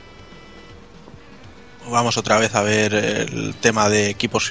[1.90, 4.50] Vamos otra vez a ver el tema de equipos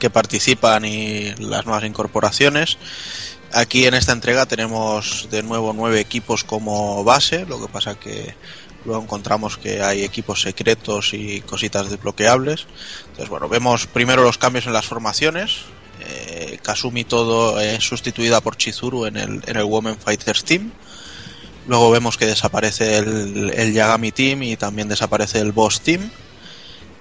[0.00, 2.78] que participan y las nuevas incorporaciones.
[3.52, 8.34] Aquí en esta entrega tenemos de nuevo nueve equipos como base, lo que pasa que
[8.84, 12.66] luego encontramos que hay equipos secretos y cositas desbloqueables.
[13.00, 15.62] Entonces, bueno, vemos primero los cambios en las formaciones.
[16.00, 20.72] Eh, Kasumi todo es sustituida por Chizuru en el, en el Women Fighters Team.
[21.66, 26.10] Luego vemos que desaparece el, el Yagami Team y también desaparece el Boss Team.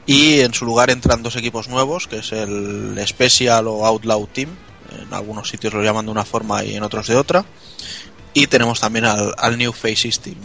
[0.08, 4.50] Y en su lugar entran dos equipos nuevos, que es el Special o Outlaw Team.
[5.02, 7.46] En algunos sitios lo llaman de una forma y en otros de otra.
[8.34, 10.38] Y tenemos también al, New Faces Team.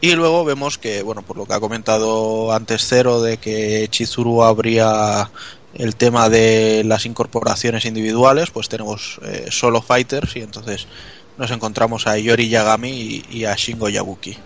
[0.00, 4.42] Y luego vemos que, bueno, por lo que ha comentado antes Cero, de que Chizuru
[4.42, 5.30] habría
[5.74, 10.86] el tema de las incorporaciones individuales, pues tenemos eh, solo fighters y entonces
[11.36, 14.36] nos encontramos a Yori Yagami y a Shingo Yabuki.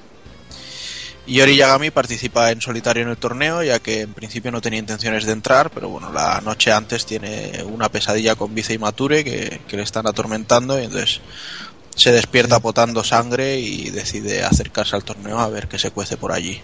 [1.27, 5.25] Yori Yagami participa en solitario en el torneo, ya que en principio no tenía intenciones
[5.25, 9.61] de entrar, pero bueno, la noche antes tiene una pesadilla con Vice y Mature que,
[9.69, 11.21] que le están atormentando y entonces
[11.95, 16.33] se despierta potando sangre y decide acercarse al torneo a ver qué se cuece por
[16.33, 16.61] allí.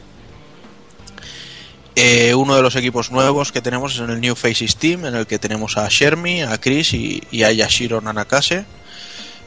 [1.95, 5.17] Eh, uno de los equipos nuevos que tenemos es en el New Faces Team, en
[5.17, 8.65] el que tenemos a Shermie, a Chris y, y a Yashiro Nanakase.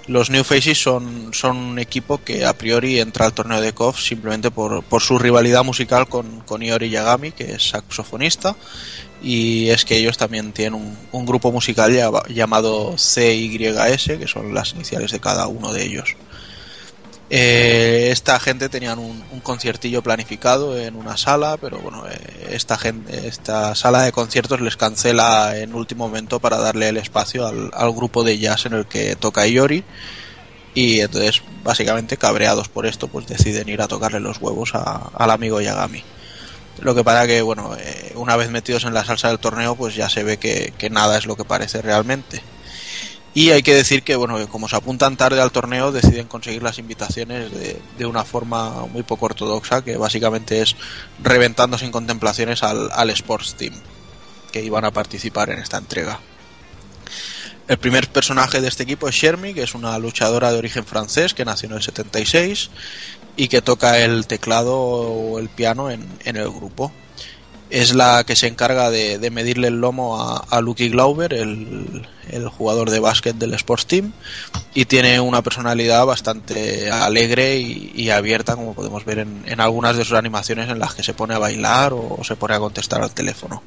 [0.08, 4.00] Los New Faces son, son un equipo que a priori entra al torneo de KOF
[4.00, 8.56] simplemente por, por su rivalidad musical con, con Iori Yagami, que es saxofonista,
[9.22, 14.74] y es que ellos también tienen un, grupo musical llama- llamado CYS, que son las
[14.74, 16.16] iniciales de cada uno de ellos.
[17.34, 24.02] Eh, esta gente tenían un, conciertillo planificado en una sala, pero bueno, eh, esta, sala
[24.02, 28.66] de conciertos les cancela en último momento para darle el espacio al, grupo de jazz
[28.66, 29.86] en el que toca Iori.
[30.74, 35.62] Y entonces, básicamente, cabreados por esto, pues deciden ir a tocarle los huevos al amigo
[35.62, 36.04] Yagami.
[36.82, 39.96] Lo que pasa que, bueno, eh, una vez metidos en la salsa del torneo, pues
[39.96, 42.42] ya se ve que nada es lo que parece realmente.
[43.34, 46.80] Y hay que decir que, bueno, como se apuntan tarde al torneo, deciden conseguir las
[46.80, 50.76] invitaciones de, de una forma muy poco ortodoxa, que básicamente es
[51.24, 53.74] reventando sin contemplaciones al, al Sports Team,
[54.52, 56.20] que iban a participar en esta entrega.
[57.70, 61.34] El primer personaje de este equipo es Shermie, que es una luchadora de origen francés
[61.34, 62.70] que nació en el 76
[63.38, 66.92] y que toca el teclado o el piano en, en el grupo.
[67.72, 72.08] Es la que se encarga de, de medirle el lomo a, a Lucky Glauber, el,
[72.30, 74.12] el jugador de básquet del Sports Team,
[74.74, 79.96] y tiene una personalidad bastante alegre y, y abierta, como podemos ver en, en algunas
[79.96, 82.60] de sus animaciones en las que se pone a bailar o, o se pone a
[82.60, 83.64] contestar al teléfono.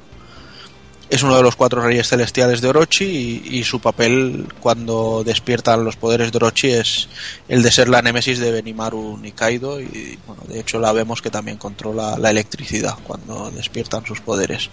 [1.07, 5.97] Es uno de los cuatro reyes celestiales de Orochi y, su papel cuando despiertan los
[5.97, 7.07] poderes de Orochi es
[7.47, 11.29] el de ser la némesis de Benimaru Nikaido y bueno, de hecho la vemos que
[11.29, 14.71] también controla la electricidad cuando despiertan sus poderes.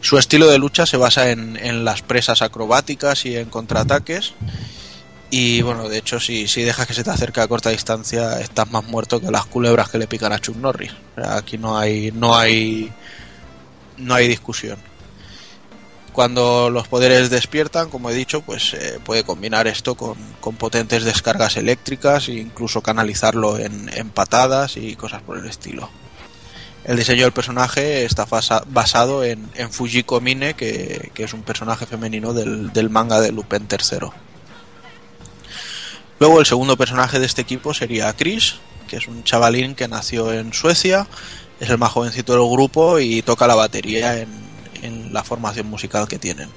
[0.00, 4.34] Su estilo de lucha se basa en, en las presas acrobáticas y en contraataques
[5.30, 8.70] y bueno, de hecho si, si dejas que se te acerque a corta distancia estás
[8.70, 10.92] más muerto que las culebras que le pican a Chuck Norris.
[11.16, 12.92] Aquí no hay, no hay,
[13.96, 14.78] no hay discusión
[16.16, 20.16] cuando los poderes despiertan, como he dicho, pues eh, puede combinar esto con,
[20.58, 25.90] potentes descargas eléctricas e incluso canalizarlo en, patadas y cosas por el estilo.
[26.84, 31.84] El diseño del personaje está basa, basado en, Fujiko Mine, que, que, es un personaje
[31.84, 34.08] femenino del, del manga de Lupin III.
[36.18, 38.54] Luego el segundo personaje de este equipo sería Chris,
[38.88, 41.06] que es un chavalín que nació en Suecia,
[41.60, 44.45] es el más jovencito del grupo y toca la batería en,
[44.82, 46.48] en la formación musical que tienen.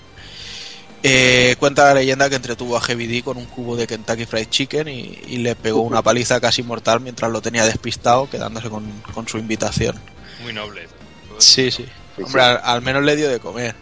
[1.02, 4.50] Eh, cuenta la leyenda que entretuvo a Heavy D con un cubo de Kentucky Fried
[4.50, 8.84] Chicken y, y, le pegó una paliza casi mortal mientras lo tenía despistado, quedándose con,
[9.14, 9.96] con su invitación.
[10.44, 10.88] Muy noble.
[11.38, 11.86] Sí, sí.
[12.22, 13.76] Hombre, al, al, menos le dio de comer.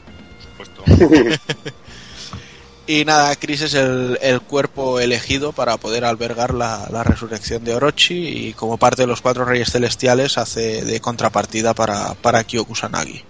[2.87, 7.73] y nada, Chris es el, el, cuerpo elegido para poder albergar la, la, resurrección de
[7.73, 12.63] Orochi y como parte de los cuatro reyes celestiales hace de contrapartida para, para Kyo
[12.65, 13.23] Kusanagi.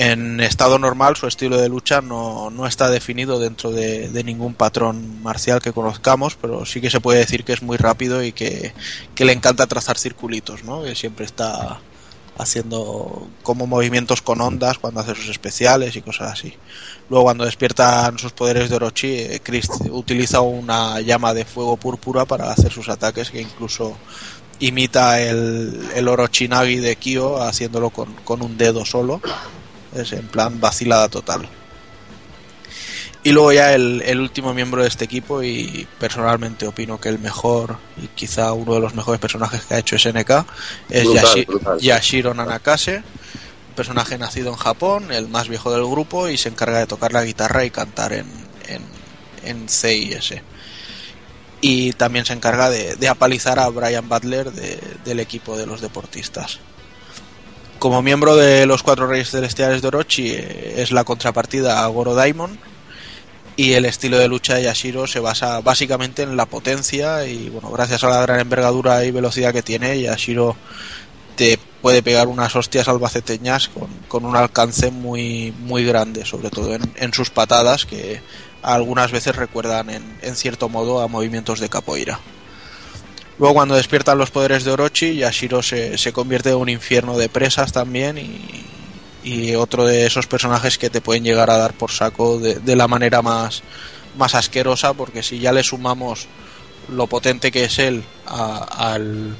[0.00, 5.20] En estado normal su estilo de lucha no, no está definido dentro de, ningún patrón
[5.24, 8.72] marcial que conozcamos, pero sí que se puede decir que es muy rápido y que,
[9.16, 10.84] que le encanta trazar circulitos, ¿no?
[10.84, 11.80] que siempre está
[12.38, 16.54] haciendo como movimientos con ondas cuando hace sus especiales y cosas así.
[17.10, 22.24] Luego cuando despiertan sus poderes de Orochi, eh, Chris utiliza una llama de fuego púrpura
[22.24, 23.96] para hacer sus ataques que incluso
[24.60, 29.20] imita el, el Orochinagi de Kyo haciéndolo con, con un dedo solo.
[29.94, 31.48] Es en plan vacilada total.
[33.24, 37.18] Y luego ya el, el, último miembro de este equipo y personalmente opino que el
[37.18, 40.30] mejor y quizá uno de los mejores personajes que ha hecho SNK
[40.88, 41.78] es Brutal, Yashi- brutal.
[41.80, 46.78] Yashiro Nanakase, un personaje nacido en Japón, el más viejo del grupo y se encarga
[46.78, 48.26] de tocar la guitarra y cantar en,
[48.68, 48.82] en,
[49.44, 49.98] en C
[51.60, 55.80] y también se encarga de, de apalizar a Brian Butler de- del equipo de los
[55.80, 56.60] deportistas.
[57.78, 62.14] Como miembro de los Cuatro Reyes Celestiales de Orochi eh, es la contrapartida a Goro
[62.14, 62.58] Daimon,
[63.54, 67.70] y el estilo de lucha de Yashiro se basa básicamente en la potencia y bueno,
[67.70, 70.56] gracias a la gran envergadura y velocidad que tiene, Yashiro
[71.36, 73.70] te puede pegar unas hostias albaceteñas
[74.08, 78.20] con, un alcance muy muy grande, sobre todo en, en sus patadas que
[78.62, 82.18] algunas veces recuerdan en, en cierto modo a movimientos de capoeira.
[83.38, 87.28] Luego cuando despiertan los poderes de Orochi, Yashiro se, se convierte en un infierno de
[87.28, 88.64] presas también y,
[89.22, 92.76] y otro de esos personajes que te pueden llegar a dar por saco de, de
[92.76, 93.62] la manera más,
[94.16, 96.26] más asquerosa, porque si ya le sumamos
[96.88, 99.36] lo potente que es él a- al,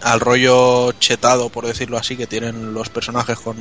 [0.00, 3.56] al rollo chetado, por decirlo así, que tienen los personajes con,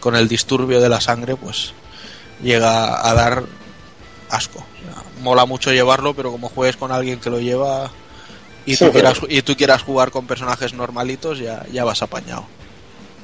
[0.00, 1.72] con el disturbio de la sangre, pues
[2.42, 3.44] llega a dar
[4.30, 4.66] asco.
[5.22, 7.90] Mola mucho llevarlo, pero como juegues con alguien que lo lleva
[8.66, 12.46] y tú quieras, y tú quieras jugar con personajes normalitos, ya, ya vas apañado.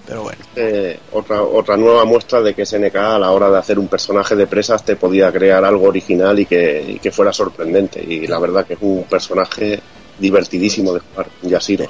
[0.07, 0.39] Pero bueno.
[0.57, 4.35] Eh, otra, otra nueva muestra de que SNK a la hora de hacer un personaje
[4.35, 8.03] de presas te podía crear algo original y que, y que fuera sorprendente.
[8.03, 9.81] Y la verdad que es un personaje
[10.19, 11.87] divertidísimo de jugar, Yashiro.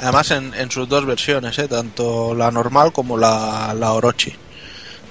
[0.00, 1.68] Además en, en sus dos versiones, ¿eh?
[1.68, 4.32] tanto la normal como la, la Orochi.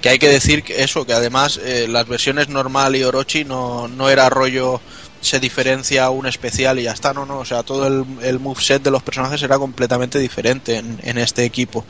[0.01, 3.87] Que hay que decir que eso, que además eh, las versiones normal y Orochi no,
[3.87, 4.81] no era rollo
[5.21, 8.81] se diferencia un especial y ya está, no, no, o sea, todo el, el moveset
[8.81, 11.85] de los personajes era completamente diferente en, en este equipo.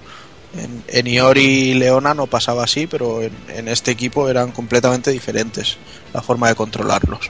[0.58, 5.12] En, en Iori y Leona no pasaba así, pero en, en este equipo eran completamente
[5.12, 5.78] diferentes
[6.12, 7.30] la forma de controlarlos.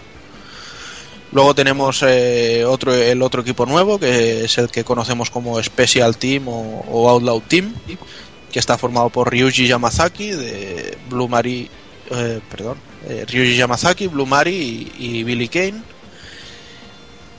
[1.31, 6.17] Luego tenemos eh, otro, el otro equipo nuevo, que es el que conocemos como Special
[6.17, 7.75] Team o, o Outlaw Team,
[8.51, 11.69] que está formado por Ryuji Yamazaki de Blue Mari,
[12.09, 12.77] eh, perdón,
[13.09, 15.81] eh, Ryuji Yamazaki, Blue Mari y, Billy Kane.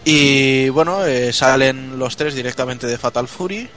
[0.04, 3.68] Y bueno, eh, salen los tres directamente de Fatal Fury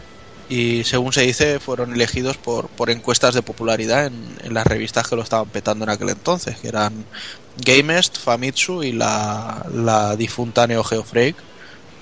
[0.49, 5.07] y según se dice fueron elegidos por, por encuestas de popularidad en, en las revistas
[5.07, 7.05] que lo estaban petando en aquel entonces, que eran
[7.57, 11.35] Gamest, Famitsu y la, la difunta Neo Geo Freak,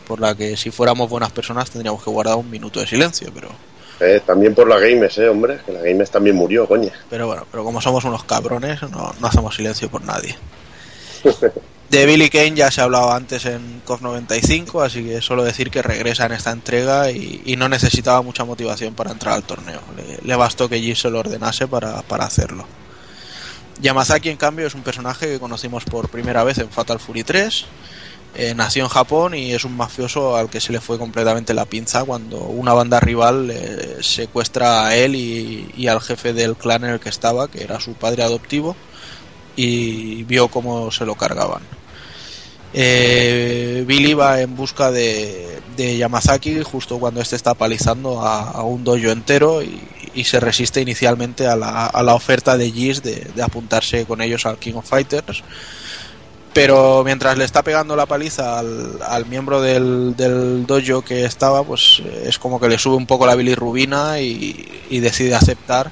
[0.07, 3.49] por la que si fuéramos buenas personas tendríamos que guardar un minuto de silencio, pero
[4.01, 6.89] Eh, también por la Games, eh, hombre, que la Games también murió, coño.
[7.07, 10.35] pero bueno, pero como somos unos cabrones no, hacemos silencio por nadie.
[11.89, 15.69] De Billy Kane ya se ha hablado antes en COF 95, así que solo decir
[15.69, 19.81] que regresa en esta entrega y, no necesitaba mucha motivación para entrar al torneo.
[19.97, 22.65] Le, le bastó que G se lo ordenase para, para hacerlo.
[23.81, 27.65] Yamazaki, en cambio, es un personaje que conocimos por primera vez en Fatal Fury 3.
[28.33, 31.65] Eh, nació en Japón y es un mafioso al que se le fue completamente la
[31.65, 33.53] pinza cuando una banda rival
[34.01, 37.93] secuestra a él y, al jefe del clan en el que estaba, que era su
[37.93, 38.75] padre adoptivo,
[39.55, 41.61] y vio cómo se lo cargaban.
[42.73, 48.85] Eh, Billy va en busca de, de Yamazaki justo cuando este está palizando a, un
[48.85, 49.81] dojo entero y,
[50.13, 54.21] y se resiste inicialmente a la, a la oferta de Giz de, de apuntarse con
[54.21, 55.43] ellos al King of Fighters.
[56.53, 61.63] Pero mientras le está pegando la paliza al, al miembro del, del dojo que estaba,
[61.63, 65.91] pues eh, es como que le sube un poco la bilirrubina y, y decide aceptar.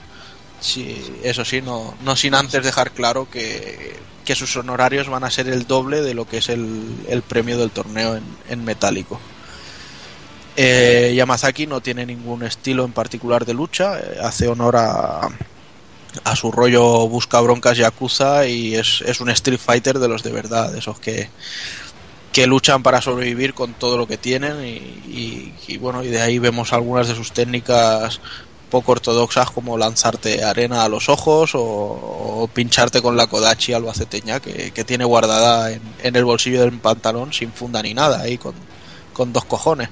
[0.59, 5.31] Sí, eso sí, no, no sin antes dejar claro que, que sus honorarios van a
[5.31, 9.21] ser el doble de lo que es el, el premio del torneo en, en metálico.
[10.57, 15.21] Eh, Yamazaki no tiene ningún estilo en particular de lucha, eh, hace honor a,
[16.23, 20.31] a su rollo busca broncas yakuza y es, es un Street Fighter de los de
[20.31, 21.29] verdad, esos que,
[22.31, 24.69] que luchan para sobrevivir con todo lo que tienen y,
[25.07, 28.21] y- y bueno, y de ahí vemos algunas de sus técnicas
[28.69, 34.39] poco ortodoxas como lanzarte arena a los ojos o, o pincharte con la Kodachi albaceteña
[34.39, 38.37] que, que tiene guardada en, en el bolsillo del pantalón sin funda ni nada ahí
[38.37, 38.53] con,
[39.13, 39.89] con dos cojones.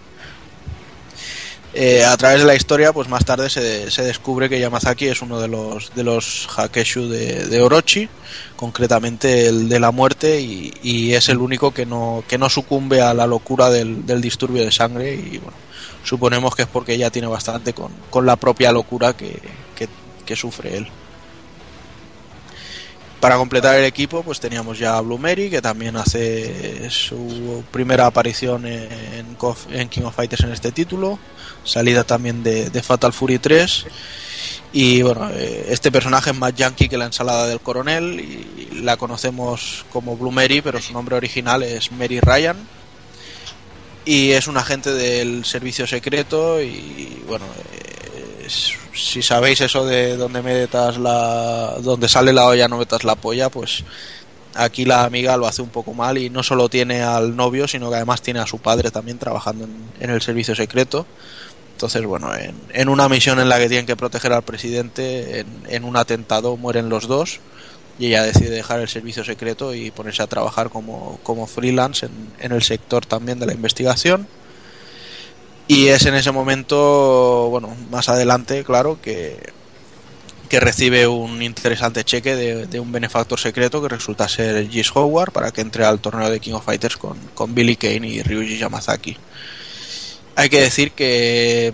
[1.79, 5.21] Eh, a través de la historia, pues más tarde se, se, descubre que Yamazaki es
[5.21, 8.09] uno de los de los Hakeshu de, de Orochi,
[8.55, 13.03] concretamente el de la muerte, y, y, es el único que no, que no sucumbe
[13.03, 15.13] a la locura del, del disturbio de sangre.
[15.13, 15.55] Y bueno,
[16.03, 19.39] suponemos que es porque ya tiene bastante con, con la propia locura que,
[19.75, 19.87] que,
[20.25, 20.87] que sufre él.
[23.19, 28.05] Para completar el equipo, pues teníamos ya a Blue Mary, que también hace su primera
[28.05, 29.35] aparición en,
[29.89, 31.17] King of Fighters en este título,
[31.63, 33.85] salida también de, de Fatal Fury 3.
[34.73, 38.97] Y bueno, eh, este personaje es más yankee que la ensalada del coronel y la
[38.97, 42.57] conocemos como Blue Mary, pero su nombre original es Mary Ryan.
[44.05, 48.47] Y es un agente del servicio secreto y bueno, eh,
[48.97, 53.49] si sabéis eso de donde metas la donde sale la olla no metas la polla,
[53.49, 53.83] pues
[54.55, 57.89] aquí la amiga lo hace un poco mal y no solo tiene al novio, sino
[57.89, 59.67] que además tiene a su padre también trabajando
[59.99, 61.05] en, el servicio secreto.
[61.73, 65.47] Entonces, bueno, en, en, una misión en la que tienen que proteger al presidente, en,
[65.67, 67.39] en, un atentado mueren los dos
[67.99, 72.07] y ella decide dejar el servicio secreto y ponerse a trabajar como, como freelance
[72.39, 74.27] en el sector también de la investigación.
[75.67, 79.51] Y es en ese momento, bueno, más adelante, claro, que,
[80.47, 85.31] que recibe un interesante cheque de, de, un benefactor secreto que resulta ser Gis Howard
[85.31, 88.57] para que entre al torneo de King of Fighters con, con Billy Kane y Ryuji
[88.57, 89.17] Yamazaki.
[90.35, 91.73] Hay que decir que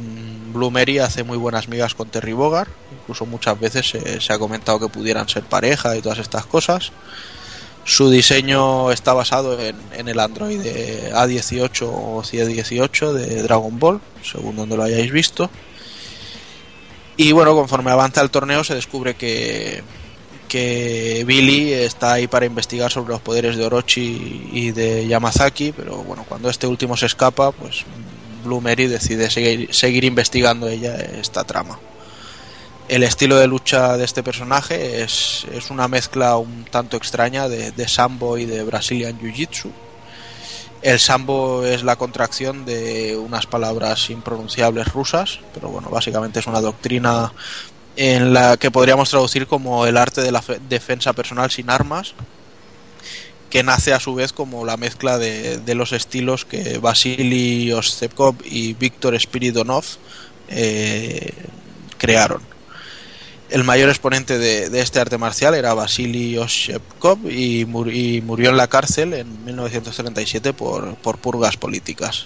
[0.54, 4.40] Blue Mary hace muy buenas migas con Terry Bogard, incluso muchas veces se, se, ha
[4.40, 6.92] comentado que pudieran ser pareja y todas estas cosas.
[7.86, 14.78] Su diseño está basado en, el Android A18 o C18 de Dragon Ball, según donde
[14.78, 15.50] lo hayáis visto.
[17.18, 19.84] Y bueno, conforme avanza el torneo se descubre que,
[20.48, 25.98] que Billy está ahí para investigar sobre los poderes de Orochi y de Yamazaki, pero
[25.98, 27.84] bueno, cuando este último se escapa, pues
[28.44, 31.80] Blue Mary decide seguir, seguir investigando ella esta trama.
[32.90, 37.72] El estilo de lucha de este personaje es, es una mezcla un tanto extraña de,
[37.72, 39.72] de Sambo y de Brazilian Jiu-Jitsu.
[40.82, 46.60] El Sambo es la contracción de unas palabras impronunciables rusas, pero bueno, básicamente es una
[46.60, 47.32] doctrina
[47.96, 52.16] en la que podríamos traducir como el arte de la defensa personal sin armas,
[53.50, 58.36] que nace a su vez como la mezcla de, de los estilos que Vasily Ostepkov
[58.44, 59.86] y Víctor Spiridonov
[60.50, 61.34] eh,
[61.98, 62.53] crearon.
[63.54, 68.58] El mayor exponente de, este arte marcial era Vasily Ostepkov y, mur y, murió en
[68.58, 72.26] la cárcel en 1937 por, por purgas políticas.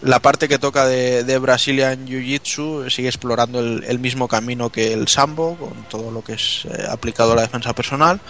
[0.00, 5.06] La parte que toca de, de Brazilian Jiu-Jitsu sigue explorando el, mismo camino que el
[5.06, 8.20] Sambo, con todo lo que es eh, aplicado a la defensa personal,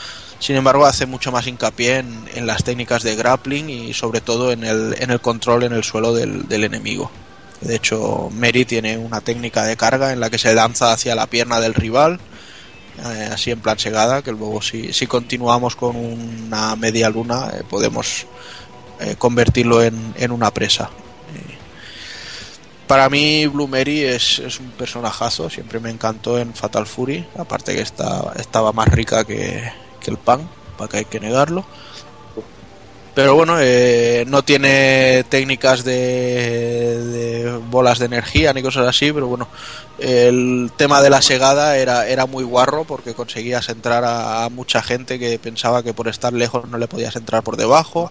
[0.41, 4.65] sin embargo, hace mucho más hincapié en, las técnicas de grappling y sobre todo en
[4.65, 7.11] el, control en el suelo del, enemigo.
[7.63, 11.27] De hecho, Mary tiene una técnica de carga en la que se lanza hacia la
[11.27, 12.19] pierna del rival,
[12.99, 17.63] eh, así en plan segada, que luego si, si continuamos con una media luna eh,
[17.69, 18.27] podemos
[19.01, 20.91] eh, convertirlo en, en, una presa.
[22.87, 27.75] Para mí Blue Mary es, es, un personajazo, siempre me encantó en Fatal Fury, aparte
[27.75, 31.65] que está, estaba más rica que, que el pan, para que hay que negarlo.
[33.15, 39.49] Pero bueno, eh, no tiene técnicas de, bolas de energía ni cosas así, pero bueno,
[39.99, 44.83] el tema de la segada era, era muy guarro porque conseguías entrar a, a, mucha
[44.83, 48.11] gente que pensaba que por estar lejos no le podías entrar por debajo.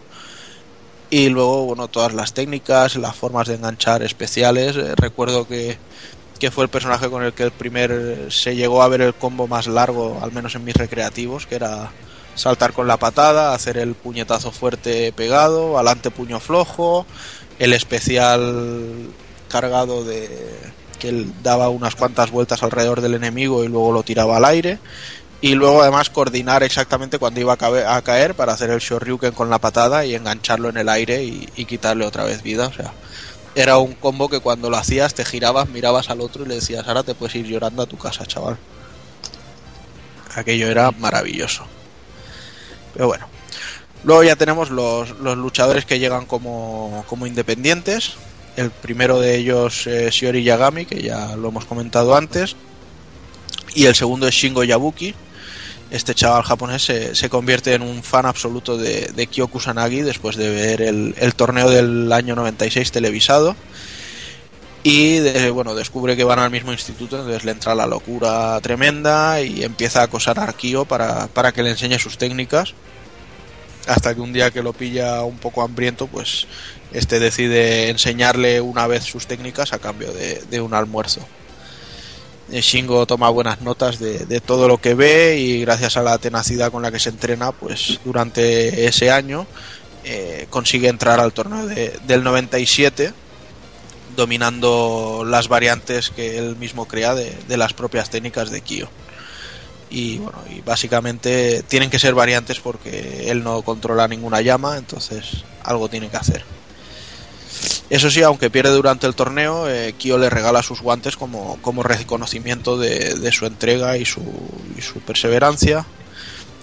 [1.10, 4.78] Y luego, bueno, todas las técnicas, las formas de enganchar especiales.
[4.78, 5.78] Eh, recuerdo que,
[6.40, 9.48] que fue el personaje con el que el primer se llegó a ver el combo
[9.48, 11.92] más largo, al menos en mis recreativos, que era
[12.36, 17.06] saltar con la patada, hacer el puñetazo fuerte pegado, adelante puño flojo,
[17.60, 19.10] el especial
[19.50, 20.30] cargado de
[21.00, 24.80] que él daba unas cuantas vueltas alrededor del enemigo y luego lo tiraba al aire.
[25.44, 29.50] Y luego además coordinar exactamente cuando iba a, a caer para hacer el shoryuken con
[29.50, 32.68] la patada y engancharlo en el aire y, y quitarle otra vez vida.
[32.68, 32.94] O sea,
[33.56, 36.88] era un combo que cuando lo hacías te girabas, mirabas al otro y le decías,
[36.88, 38.58] ahora te puedes ir llorando a tu casa, chaval.
[40.36, 41.66] Aquello era maravilloso.
[42.94, 43.28] Pero bueno.
[44.04, 48.14] Luego ya tenemos los, los luchadores que llegan como, como, independientes.
[48.56, 52.56] El primero de ellos es Shiori Yagami, que ya lo hemos comentado antes.
[53.76, 55.14] Y el segundo es Shingo Yabuki.
[55.92, 60.38] Este chaval japonés se, se convierte en un fan absoluto de, de Kyoku Sanagi después
[60.38, 63.56] de ver el, el, torneo del año 96 televisado.
[64.84, 69.40] Y de, bueno, descubre que van al mismo instituto, entonces le entra la locura tremenda
[69.42, 72.74] y empieza a acosar a Kyo para, para que le enseñe sus técnicas
[73.88, 76.48] hasta que un día que lo pilla un poco hambriento, pues
[76.94, 81.22] este decide enseñarle una vez sus técnicas a cambio de, de un almuerzo.
[82.52, 86.18] Eh, Shingo toma buenas notas de, de, todo lo que ve y gracias a la
[86.18, 89.48] tenacidad con la que se entrena, pues durante ese año
[90.04, 93.14] eh, consigue entrar al torneo de, del 97
[94.22, 98.88] dominando las variantes que él mismo crea de, las propias técnicas de Kyo
[99.90, 105.44] y bueno y básicamente tienen que ser variantes porque él no controla ninguna llama entonces
[105.64, 106.46] algo tiene que hacer
[107.90, 111.84] eso sí, aunque pierde durante el torneo, eh, Kyo le regala sus guantes como, como
[111.84, 114.22] reconocimiento de, su entrega y su,
[115.06, 115.86] perseverancia.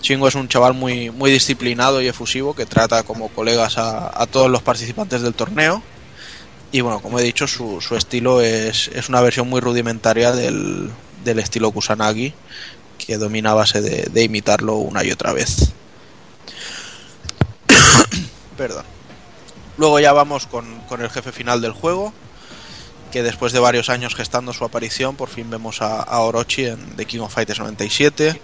[0.00, 4.50] Shingo es un chaval muy, muy disciplinado y efusivo que trata como colegas a todos
[4.50, 5.82] los participantes del torneo.
[6.70, 10.90] Y bueno, como he dicho, su, su estilo es, es, una versión muy rudimentaria del,
[11.24, 12.34] del estilo Kusanagi,
[12.98, 15.72] que domina a base de, imitarlo una y otra vez.
[18.56, 18.84] Perdón.
[19.78, 22.12] Luego ya vamos con, con, el jefe final del juego,
[23.12, 26.96] que después de varios años gestando su aparición, por fin vemos a, a Orochi en
[26.96, 28.40] The King of Fighters 97.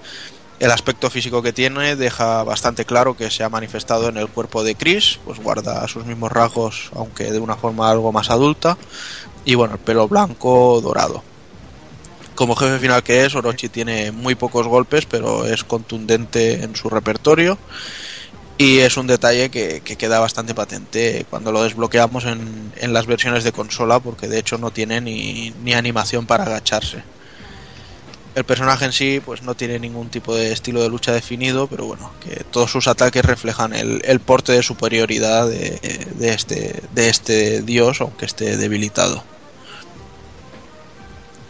[0.60, 4.62] El aspecto físico que tiene deja bastante claro que se ha manifestado en el cuerpo
[4.62, 8.78] de Chris, pues guarda sus mismos rasgos, aunque de una forma algo más adulta,
[9.44, 11.22] y bueno, el pelo blanco dorado.
[12.34, 16.88] Como jefe final que es, Orochi tiene muy pocos golpes, pero es contundente en su
[16.88, 17.58] repertorio
[18.56, 23.06] y es un detalle que, que, queda bastante patente cuando lo desbloqueamos en, en, las
[23.06, 27.02] versiones de consola, porque de hecho no tiene ni, ni, animación para agacharse.
[28.34, 31.86] El personaje en sí pues no tiene ningún tipo de estilo de lucha definido, pero
[31.86, 35.78] bueno, que todos sus ataques reflejan el, porte de superioridad de,
[36.20, 39.22] este, de este dios, aunque esté debilitado.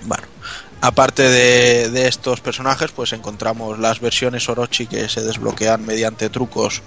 [0.03, 0.25] Bueno,
[0.81, 6.83] Aparte de, de, estos personajes, pues encontramos las versiones Orochi que se desbloquean mediante trucos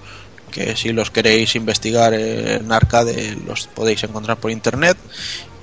[0.51, 4.97] que si los queréis investigar en arcade los podéis encontrar por internet.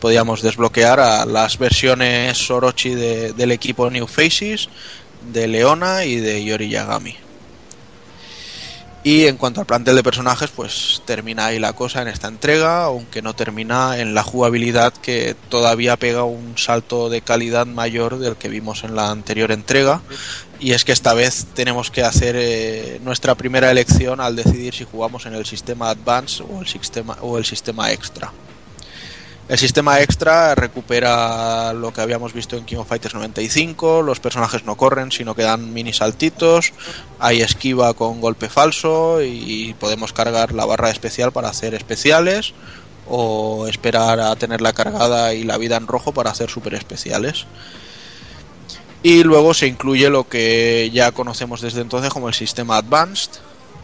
[0.00, 4.68] Podíamos desbloquear a las versiones Orochi de, del equipo New Faces,
[5.32, 7.16] de Leona y de Yori Yagami.
[9.04, 12.84] Y en cuanto al plantel de personajes, pues termina ahí la cosa en esta entrega,
[12.84, 18.36] aunque no termina en la jugabilidad que todavía pega un salto de calidad mayor del
[18.36, 20.00] que vimos en la anterior entrega.
[20.58, 24.84] Y es que esta vez tenemos que hacer eh, nuestra primera elección al decidir si
[24.84, 28.32] jugamos en el sistema Advance o el sistema, o el sistema Extra.
[29.46, 34.64] El sistema extra recupera lo que habíamos visto en King of Fighters 95, los personajes
[34.64, 36.72] no corren, sino que dan mini saltitos,
[37.18, 42.54] hay esquiva con golpe falso y podemos cargar la barra especial para hacer especiales
[43.06, 47.44] o esperar a tenerla cargada y la vida en rojo para hacer super especiales.
[49.02, 53.32] Y luego se incluye lo que ya conocemos desde entonces como el sistema Advanced,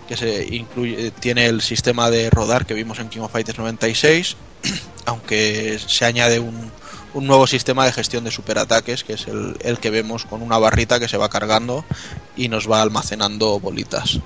[0.09, 4.37] que se incluye, tiene el sistema de rodar que vimos en King of Fighters 96
[5.07, 6.71] aunque se añade un,
[7.15, 10.59] un, nuevo sistema de gestión de superataques, que es el, el, que vemos con una
[10.59, 11.85] barrita que se va cargando
[12.37, 14.21] y nos va almacenando bolitas.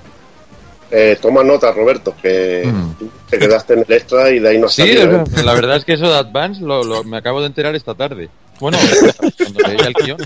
[0.90, 3.28] Eh, toma nota, Roberto, que mm.
[3.28, 5.42] te quedaste en el extra y de ahí no Sí, salido, ¿eh?
[5.42, 8.28] la verdad es que eso de Advance lo, lo, me acabo de enterar esta tarde.
[8.60, 8.78] Bueno,
[9.38, 10.18] cuando leía el guion.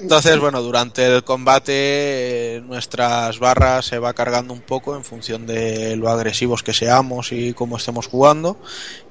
[0.00, 5.46] Entonces, bueno, durante el combate eh, nuestras barras se va cargando un poco en función
[5.46, 8.58] de lo agresivos que seamos y cómo estemos jugando.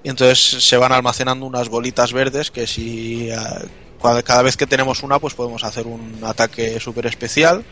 [0.03, 3.37] Y entonces se van almacenando unas bolitas verdes que si eh,
[4.23, 7.63] cada vez que tenemos una pues podemos hacer un ataque súper especial.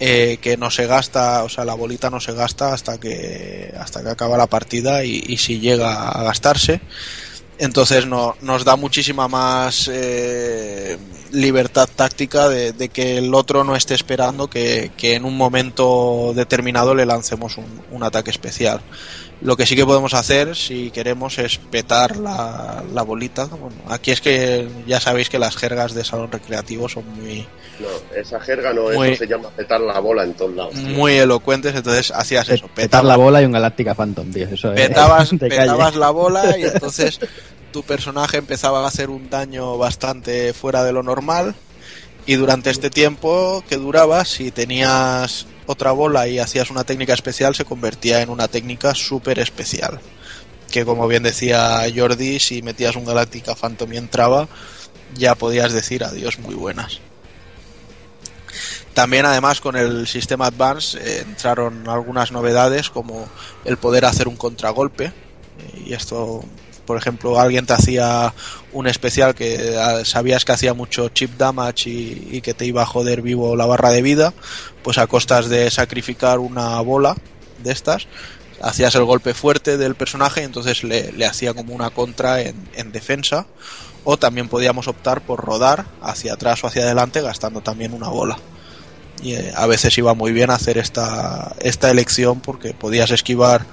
[0.00, 4.00] Eh, que no se gasta, o sea, la bolita no se gasta hasta que hasta
[4.00, 6.80] que acaba la partida y, y si llega a gastarse
[7.58, 10.96] entonces no, nos da muchísima más eh,
[11.32, 17.06] libertad táctica de, que el otro no esté esperando que, en un momento determinado le
[17.06, 18.80] lancemos un, ataque especial.
[19.40, 23.46] Lo que sí que podemos hacer, si queremos, es petar la, la bolita.
[23.46, 27.46] Bueno, aquí es que ya sabéis que las jergas de salón recreativo son muy...
[27.78, 27.86] No,
[28.16, 30.74] esa jerga no, muy, eso se llama petar la bola en todos lados.
[30.74, 30.88] Tío.
[30.88, 32.68] Muy elocuentes, entonces hacías eso.
[32.74, 34.48] Petar la bola y un Galáctica Phantom, tío.
[34.48, 37.20] Eso petabas, es petabas la bola y entonces
[37.72, 41.54] tu personaje empezaba a hacer un daño bastante fuera de lo normal
[42.26, 47.54] y durante este tiempo que duraba, si tenías otra bola y hacías una técnica especial,
[47.54, 50.00] se convertía en una técnica súper especial.
[50.70, 54.48] Que como bien decía Jordi, si metías un Galáctica Phantom y entraba,
[55.14, 57.00] ya podías decir adiós muy buenas.
[58.94, 63.28] También además con el sistema Advance eh, entraron algunas novedades como
[63.66, 65.12] el poder hacer un contragolpe,
[65.84, 66.42] y esto
[66.88, 68.32] por ejemplo, alguien te hacía
[68.72, 72.80] un especial que ah, sabías que hacía mucho chip damage y, y que te iba
[72.80, 74.32] a joder vivo la barra de vida,
[74.82, 77.14] pues a costas de sacrificar una bola
[77.62, 78.08] de estas,
[78.62, 82.90] hacías el golpe fuerte del personaje y entonces le, hacía como una contra en, en
[82.90, 83.46] defensa.
[84.04, 88.38] O también podíamos optar por rodar hacia atrás o hacia adelante gastando también una bola.
[89.22, 93.66] Y eh, a veces iba muy bien hacer esta, esta elección porque podías esquivar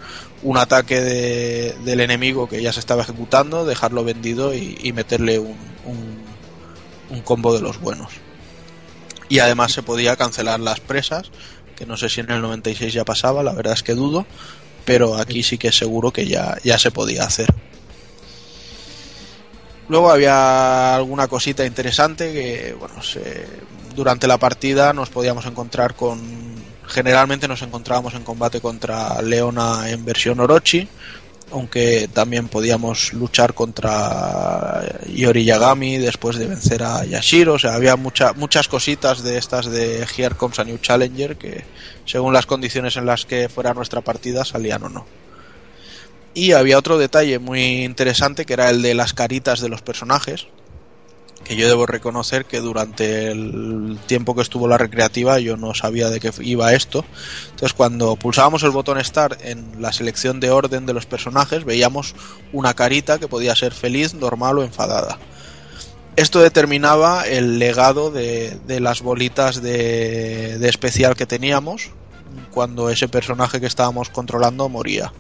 [0.46, 5.58] un ataque de- del enemigo que ya se estaba ejecutando, dejarlo vendido y, meterle un,
[7.10, 8.12] un, combo de los buenos.
[9.28, 11.32] Y además se podía cancelar las presas,
[11.76, 14.28] que no sé si en el 96 ya pasaba, la verdad es que dudo,
[14.86, 17.52] pero aquí sí que es seguro que ya, ya se podía hacer.
[19.88, 22.96] Luego había alguna cosita interesante que, bueno,
[23.96, 26.75] durante la partida nos podíamos encontrar con...
[26.88, 30.88] Generalmente nos encontrábamos en combate contra Leona en versión Orochi,
[31.52, 37.54] aunque también podíamos luchar contra Yori Yagami después de vencer a Yashiro.
[37.54, 41.66] O sea, había mucha, muchas cositas de estas de Here Comes a New Challenger que,
[42.06, 45.06] según las condiciones en las que fuera nuestra partida, salían o no.
[46.34, 50.48] Y había otro detalle muy interesante que era el de las caritas de los personajes.
[51.46, 56.10] Que yo debo reconocer que durante el tiempo que estuvo la recreativa yo no sabía
[56.10, 57.06] de qué iba esto.
[57.52, 62.16] Entonces cuando pulsábamos el botón Start en la selección de orden de los personajes veíamos
[62.52, 65.20] una carita que podía ser feliz, normal o enfadada.
[66.16, 71.92] Esto determinaba el legado de, de las bolitas de, de especial que teníamos
[72.52, 75.14] cuando ese personaje que estábamos controlando moría.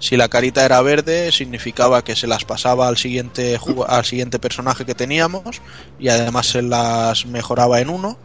[0.00, 4.86] Si la carita era verde, significaba que se las pasaba al siguiente, al siguiente personaje
[4.86, 5.60] que teníamos
[5.98, 8.18] y además se las mejoraba en uno.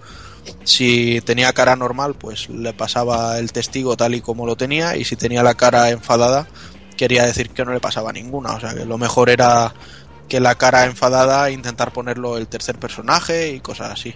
[0.64, 5.04] Si tenía cara normal, pues le pasaba el testigo tal y como lo tenía y
[5.04, 6.48] si tenía la cara enfadada,
[6.96, 8.54] quería decir que no le pasaba ninguna.
[8.54, 9.74] O sea que lo mejor era
[10.30, 14.16] que la cara enfadada intentar ponerlo el tercer personaje y cosas así.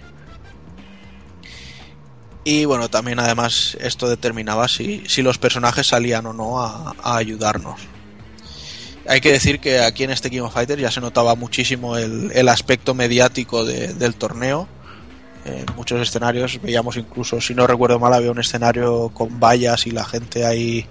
[2.44, 7.80] Y bueno, también además esto determinaba si, si los personajes salían o no a, ayudarnos.
[9.08, 12.30] Hay que decir que aquí en este King of Fighters ya se notaba muchísimo el,
[12.34, 14.68] el aspecto mediático de- del torneo.
[15.44, 19.90] En muchos escenarios veíamos incluso, si no recuerdo mal, había un escenario con vallas y
[19.90, 20.86] la gente ahí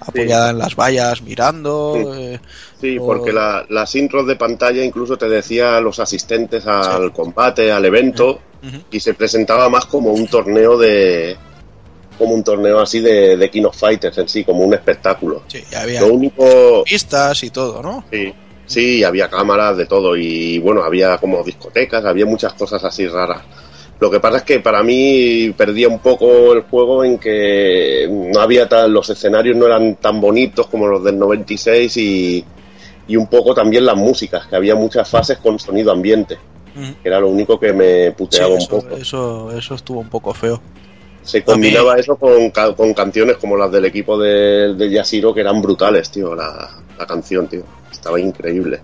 [0.00, 1.94] apoyada en las vallas mirando.
[1.96, 2.40] eh,
[2.80, 7.12] Sí, o- porque la- las intros de pantalla incluso te decía a los asistentes al
[7.12, 8.40] combate, al evento,
[8.90, 11.36] y se presentaba más como un torneo de.
[12.18, 15.42] como un torneo así de, de King of Fighters en sí, como un espectáculo.
[15.48, 16.84] Sí, había Lo único.
[16.84, 18.04] pistas y todo, ¿no?
[18.12, 18.30] Sí,
[18.66, 23.40] sí, había cámaras de todo, y bueno, había como discotecas, había muchas cosas así raras.
[24.00, 28.40] Lo que pasa es que para mí perdía un poco el juego en que no
[28.40, 32.44] había tal, los escenarios no eran tan bonitos como los del 96 y,
[33.08, 36.38] y un poco también las músicas, que había muchas fases con sonido ambiente,
[37.02, 38.96] que era lo único que me Sí, puteaba un poco.
[38.96, 40.62] eso, eso estuvo un poco feo.
[41.22, 45.60] Se combinaba eso con, con canciones como las del equipo de, de Yashiro, que eran
[45.60, 47.64] brutales, tío, la, la canción, tío.
[47.92, 48.80] Estaba increíble.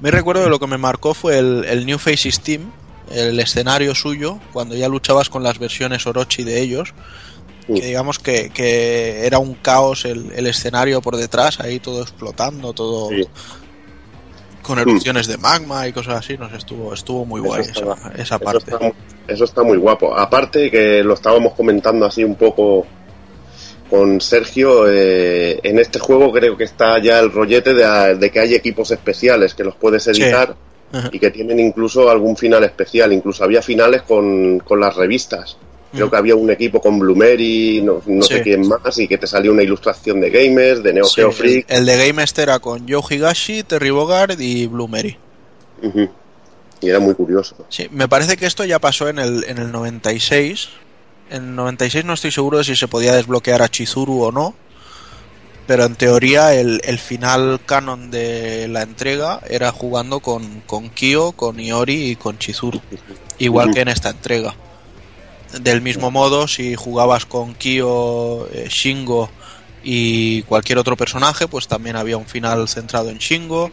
[0.00, 2.70] Me recuerdo de lo que me marcó fue el, el New Faces Team,
[3.10, 6.94] el escenario suyo, cuando ya luchabas con las versiones Orochi de ellos.
[7.66, 12.72] Que digamos que, que era un caos el, el escenario por detrás, ahí todo explotando,
[12.72, 13.10] todo
[14.62, 16.36] con erupciones de magma y cosas así.
[16.38, 18.70] Nos estuvo, estuvo muy guay Eso esa, está- esa parte.
[18.70, 18.92] está
[19.26, 20.16] Eso está muy guapo.
[20.16, 22.86] Aparte que lo estábamos comentando así un poco
[23.90, 28.40] con Sergio, eh, en este juego creo que está ya el rollete de, de que
[28.40, 30.56] hay equipos especiales que los puedes editar
[30.92, 31.10] Ajá.
[31.12, 33.12] y que tienen incluso algún final especial.
[33.12, 35.56] Incluso había finales con, con las revistas.
[35.92, 39.26] Creo que había un equipo con Blumeri, no, no sé quién más, y que te
[39.26, 41.64] salía una ilustración de gamers, de Neo Sí, Geo Freak.
[41.70, 45.16] el de Game Master era con Joe Higashi, Terry Bogard y Bloomery.
[45.82, 46.10] Ujú.
[46.82, 47.56] Y era muy curioso.
[47.70, 50.68] Sí, me parece que esto ya pasó en el, en el 96.
[51.30, 54.54] En el 96 no estoy seguro de si se podía desbloquear a Chizuru o no.
[55.66, 61.32] Pero en teoría el, el final canon de la entrega era jugando con, con Kyo,
[61.32, 62.80] con Iori y con Chizuru.
[63.38, 64.54] Igual que en esta entrega.
[65.60, 69.28] Del mismo modo, si jugabas con Kyo, eh, Shingo
[69.82, 73.70] y cualquier otro personaje, pues también había un final centrado en Shingo.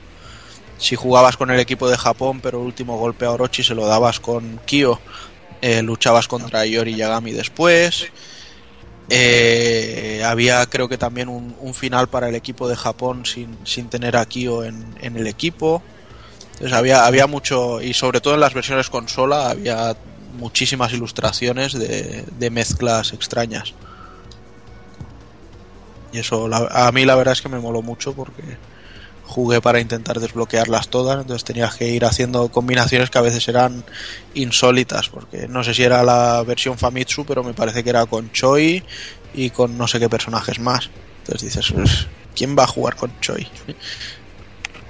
[0.78, 3.86] Si jugabas con el equipo de Japón, pero el último golpe a Orochi se lo
[3.86, 5.00] dabas con Kyo,
[5.62, 8.08] eh, luchabas contra Yori Yagami después.
[9.10, 14.16] Eh, había creo que también un, final para el equipo de Japón sin, sin tener
[14.16, 15.84] a Kyo en, en el equipo.
[16.54, 19.96] Entonces había, había mucho, y sobre todo en las versiones consola, había
[20.34, 23.74] muchísimas ilustraciones de, de mezclas extrañas.
[26.12, 28.58] Y eso la- a mí la verdad es que me moló mucho porque
[29.34, 33.84] jugué para intentar desbloquearlas todas, entonces tenías que ir haciendo combinaciones que a veces eran
[34.36, 38.32] insólitas, porque no sé si era la versión Famitsu, pero me parece que era con
[38.32, 38.84] Choi
[39.34, 40.90] y con no sé qué personajes más.
[41.20, 43.48] Entonces dices, "Pues, ¿quién va a jugar con Choi?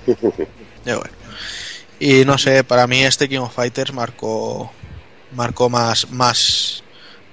[0.86, 1.04] Bueno.
[1.98, 4.70] Y no sé, para mí este King of Fighters marcó
[5.32, 6.84] marcó más más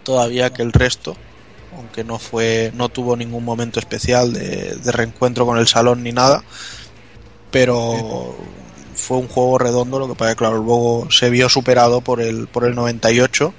[0.05, 1.17] todavía que el resto,
[1.77, 6.13] aunque no fue no tuvo ningún momento especial de, de reencuentro con el salón ni
[6.13, 6.45] nada,
[7.51, 8.37] pero
[8.95, 12.47] fue un juego redondo, lo que pasa que claro, luego se vio superado por el
[12.49, 13.53] por el 98,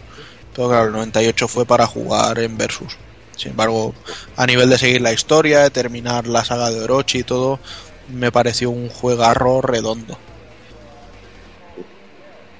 [0.55, 2.97] pero claro, el 98 fue para jugar en versus.
[3.35, 3.93] Sin embargo,
[4.37, 7.59] a nivel de seguir la historia, de terminar la saga de Orochi y todo,
[8.13, 10.17] me pareció un juegarro redondo.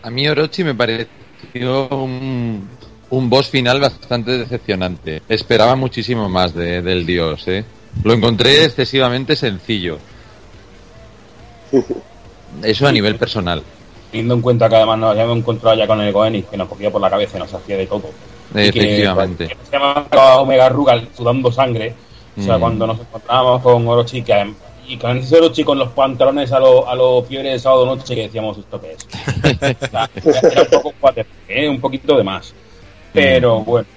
[0.04, 2.68] A mí Orochi me pareció un,
[3.12, 5.22] un boss final bastante decepcionante.
[5.30, 7.64] Esperaba muchísimo más de- del dios, ¿eh?
[8.04, 10.00] Lo encontré excesivamente sencillo.
[12.64, 13.64] Eso a nivel personal.
[14.12, 16.92] Teniendo en cuenta que además nos habíamos encontrado ya con el Goenix, que nos cogía
[16.92, 18.10] por la cabeza y nos hacía de todo.
[18.52, 19.48] Y que- Efectivamente.
[19.48, 20.06] que se llama
[20.40, 21.94] Omega Rugal sudando sangre.
[22.38, 22.62] O sea, Mm.
[22.62, 24.54] cuando nos encontrábamos con Orochi, que,
[24.88, 28.16] y con ese Orochi con los pantalones a los a lo fiebre de sábado noche,
[28.16, 29.08] que decíamos, ¿esto qué es?
[29.82, 31.12] O sea, era, era un poco
[31.48, 31.70] ¿eh?
[31.70, 32.54] un poquito de más.
[33.14, 33.88] Pero bueno.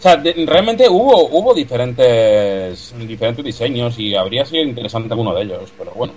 [0.00, 5.70] O sea, realmente hubo, hubo diferentes, diferentes diseños y habría sido interesante alguno de ellos,
[5.76, 6.14] pero bueno.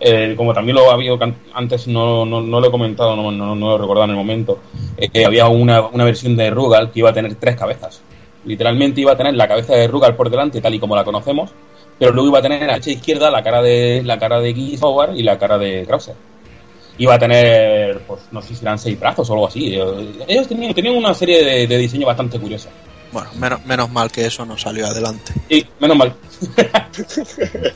[0.00, 1.12] Eh, como también lo había
[1.52, 4.16] antes no, no, no lo he comentado, no, no, no lo he recordado en el
[4.16, 4.58] momento,
[5.22, 8.00] había una, una versión de Rugal que iba a tener tres cabezas.
[8.46, 11.50] Literalmente iba a tener la cabeza de Rugal por delante, tal y como la conocemos,
[11.98, 14.54] pero luego iba a tener a la e izquierda la cara de la cara de
[14.54, 16.14] Guy Howard y la cara de Krauser.
[16.96, 19.78] Iba a tener, pues no sé si eran seis brazos o algo así.
[20.26, 22.70] Ellos tenían, tenían una serie de, de diseño bastante curiosa.
[23.14, 25.32] Bueno, menos, menos mal que eso no salió adelante.
[25.48, 26.16] Y menos mal.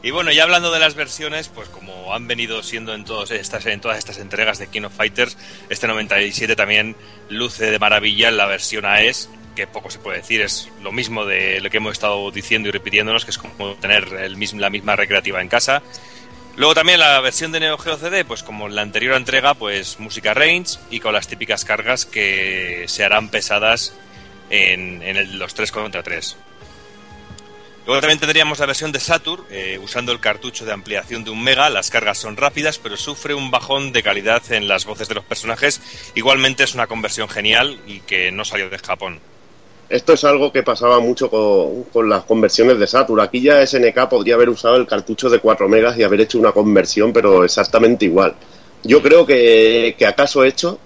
[0.00, 3.66] Y bueno, ya hablando de las versiones, pues como han venido siendo en, todos estas,
[3.66, 5.36] en todas estas entregas de King of Fighters,
[5.68, 6.94] este 97 también
[7.28, 11.26] luce de maravilla en la versión AES, que poco se puede decir, es lo mismo
[11.26, 14.70] de lo que hemos estado diciendo y repitiéndonos, que es como tener el mismo, la
[14.70, 15.82] misma recreativa en casa.
[16.58, 20.00] Luego también la versión de Neo Geo CD, pues como en la anterior entrega, pues
[20.00, 23.94] música range y con las típicas cargas que se harán pesadas
[24.50, 26.36] en, los 3 contra 3.
[27.86, 31.44] Luego también tendríamos la versión de Saturn, eh, usando el cartucho de ampliación de un
[31.44, 31.70] mega.
[31.70, 35.24] Las cargas son rápidas, pero sufre un bajón de calidad en las voces de los
[35.24, 35.80] personajes.
[36.16, 39.20] Igualmente es una conversión genial y que no salió de Japón.
[39.88, 43.20] Esto es algo que pasaba mucho con, las conversiones de Saturn.
[43.20, 46.52] Aquí ya SNK podría haber usado el cartucho de 4 megas y haber hecho una
[46.52, 48.34] conversión, pero exactamente igual.
[48.84, 50.78] Yo creo que, acaso hecho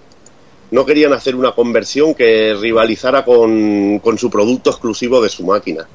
[0.71, 5.85] no querían hacer una conversión que rivalizara con, con su producto exclusivo de su máquina.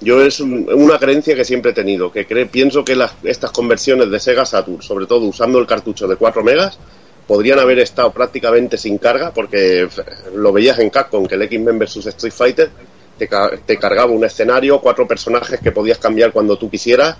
[0.00, 3.50] Yo es un- una creencia que siempre he tenido, que cre- pienso que las- estas
[3.52, 6.78] conversiones de Sega Saturn, sobre todo usando el cartucho de 4 megas,
[7.26, 10.02] podrían haber estado prácticamente sin carga, porque f-
[10.34, 12.70] lo veías en Capcom, que el X-Men vs Street Fighter
[13.18, 13.28] te,
[13.66, 17.16] te cargaba un escenario, cuatro personajes que podías cambiar cuando tú quisieras,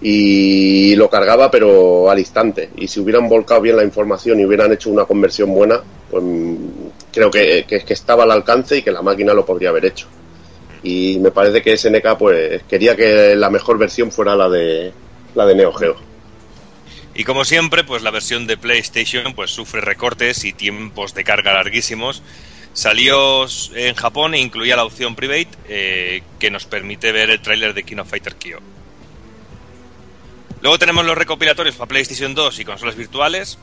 [0.00, 2.70] y lo cargaba pero al instante.
[2.76, 6.56] Y si hubieran volcado bien la información y hubieran hecho una conversión buena, pues mm,
[7.12, 10.06] creo que, que, que estaba al alcance y que la máquina lo podría haber hecho.
[10.82, 14.92] Y me parece que SNK pues quería que la mejor versión fuera la de
[15.34, 15.96] la de Neo Geo.
[17.18, 21.52] Y como siempre, pues la versión de PlayStation pues sufre recortes y tiempos de carga
[21.52, 22.22] larguísimos.
[22.72, 27.74] Salió en Japón e incluía la opción Private eh, que nos permite ver el tráiler
[27.74, 28.60] de King of Fighter Kyo.
[30.62, 33.58] Luego tenemos los recopilatorios para PlayStation 2 y consolas virtuales.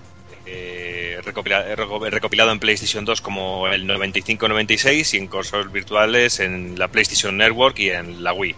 [0.48, 6.40] eh, recopila- eh, reco- recopilado en PlayStation 2 como el 95-96 y en consolas virtuales
[6.40, 8.56] en la PlayStation Network y en la Wii.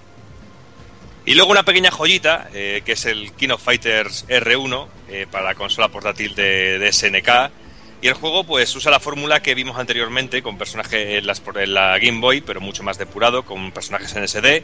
[1.28, 5.44] Y luego una pequeña joyita, eh, que es el King of Fighters R1 eh, para
[5.46, 7.52] la consola portátil de, de SNK.
[8.02, 11.30] Y el juego pues usa la fórmula que vimos anteriormente con personajes en,
[11.62, 14.64] en la Game Boy, pero mucho más depurado, con personajes en SD,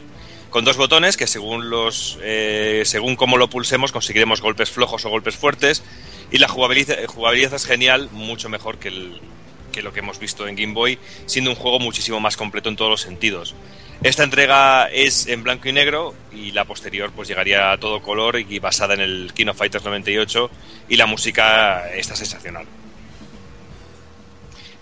[0.50, 5.10] con dos botones que según los eh, según cómo lo pulsemos conseguiremos golpes flojos o
[5.10, 5.82] golpes fuertes.
[6.30, 9.20] Y la jugabilidad, jugabilidad es genial, mucho mejor que, el-
[9.70, 12.76] que lo que hemos visto en Game Boy, siendo un juego muchísimo más completo en
[12.76, 13.54] todos los sentidos.
[14.04, 18.38] Esta entrega es en blanco y negro y la posterior pues llegaría a todo color
[18.38, 20.50] y basada en el King of Fighters 98
[20.90, 22.66] y la música está sensacional.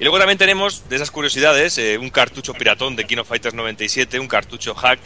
[0.00, 3.54] Y luego también tenemos, de esas curiosidades, eh, un cartucho piratón de King of Fighters
[3.54, 4.98] 97, un cartucho hack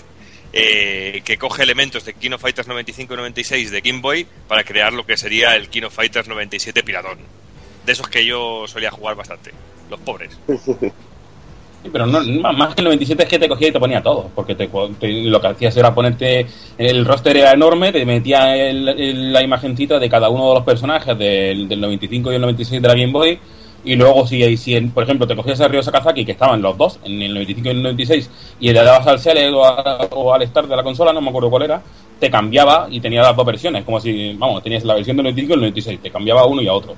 [0.54, 4.64] eh, que coge elementos de King of Fighters 95 y 96 de Game Boy para
[4.64, 7.18] crear lo que sería el King of Fighters 97 piratón.
[7.84, 9.52] De esos que yo solía jugar bastante,
[9.90, 10.38] los pobres.
[11.92, 12.20] pero no,
[12.52, 15.40] más que el 97 es que te cogía y te ponía todo, porque te, lo
[15.40, 16.46] que hacías era ponerte,
[16.78, 21.68] el roster era enorme, te metía la imagencita de cada uno de los personajes del,
[21.68, 23.38] del 95 y el 96 de la Game Boy,
[23.86, 26.98] y luego si, si por ejemplo, te cogías a Ryo Sakazaki, que estaban los dos,
[27.04, 30.76] en el 95 y el 96, y le dabas al Select o, al Start de
[30.76, 31.82] la consola, no me acuerdo cuál era,
[32.18, 35.52] te cambiaba y tenía las dos versiones, como si, vamos, tenías la versión del 95
[35.52, 36.96] y el 96, te cambiaba uno y a otro.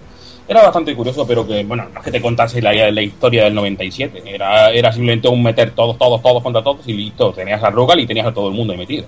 [0.48, 4.22] Era bastante curioso, pero que, bueno, no es que te contase la, historia del 97,
[4.26, 8.00] era, era simplemente un meter todos, todos, todos contra todos y listo, tenías a Rugal
[8.00, 9.04] y tenías a todo el mundo metido.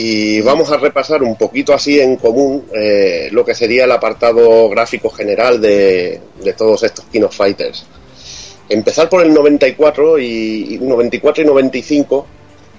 [0.00, 4.68] y vamos a repasar un poquito así en común eh, lo que sería el apartado
[4.68, 6.20] gráfico general de,
[6.56, 7.84] todos estos Kino Fighters.
[8.68, 12.26] Empezar por el 94 y, 94 y 95,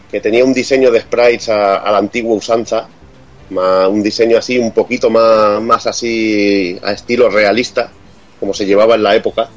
[0.10, 2.88] que tenía un diseño de sprites a, la antigua usanza,
[3.52, 7.92] un diseño así un poquito más, más así a estilo realista,
[8.40, 9.50] como se llevaba en la época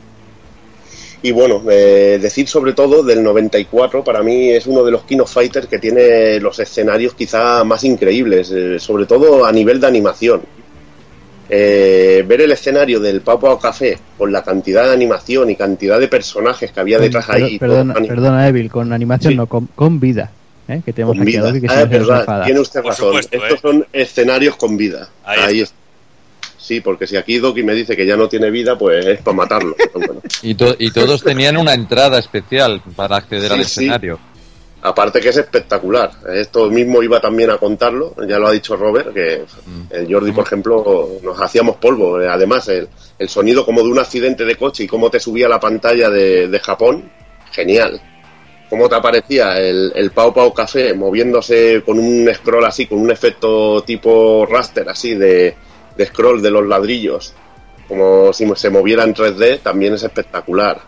[1.22, 5.24] y bueno, eh, decir sobre todo del 94, para mí es uno de los Kino
[5.24, 10.42] Fighters que tiene los escenarios quizá más increíbles, eh, sobre todo a nivel de animación.
[11.48, 16.08] Eh, ver el escenario del Papa Café con la cantidad de animación y cantidad de
[16.08, 17.58] personajes que había detrás ahí.
[17.58, 20.32] Perdona, perdona, Evil, con animación no, con, vida.
[20.66, 21.52] Que tenemos aquí vida.
[21.52, 23.18] que ah, verdad, tiene usted razón.
[23.18, 25.08] Estos son escenarios con vida.
[25.24, 25.76] Ahí, está.
[26.56, 29.36] Sí, porque si aquí Doki me dice que ya no tiene vida, pues es para
[29.36, 29.74] matarlo.
[30.42, 34.20] y, y, todos tenían una entrada especial para acceder al escenario.
[34.82, 36.10] Aparte que es espectacular.
[36.34, 39.82] Esto mismo iba también a contarlo, ya lo ha dicho Robert, que mm.
[39.90, 42.16] el Jordi, por ejemplo, nos hacíamos polvo.
[42.16, 42.88] Además, el,
[43.28, 47.10] sonido como de un accidente de coche y cómo te subía la pantalla de, Japón,
[47.52, 48.00] genial.
[48.72, 53.82] Cómo te aparecía el, Pau Pau Café moviéndose con un scroll así, con un efecto
[53.82, 55.54] tipo raster así de,
[55.94, 57.34] de scroll de los ladrillos,
[57.86, 60.80] como si se moviera en 3D, también es espectacular.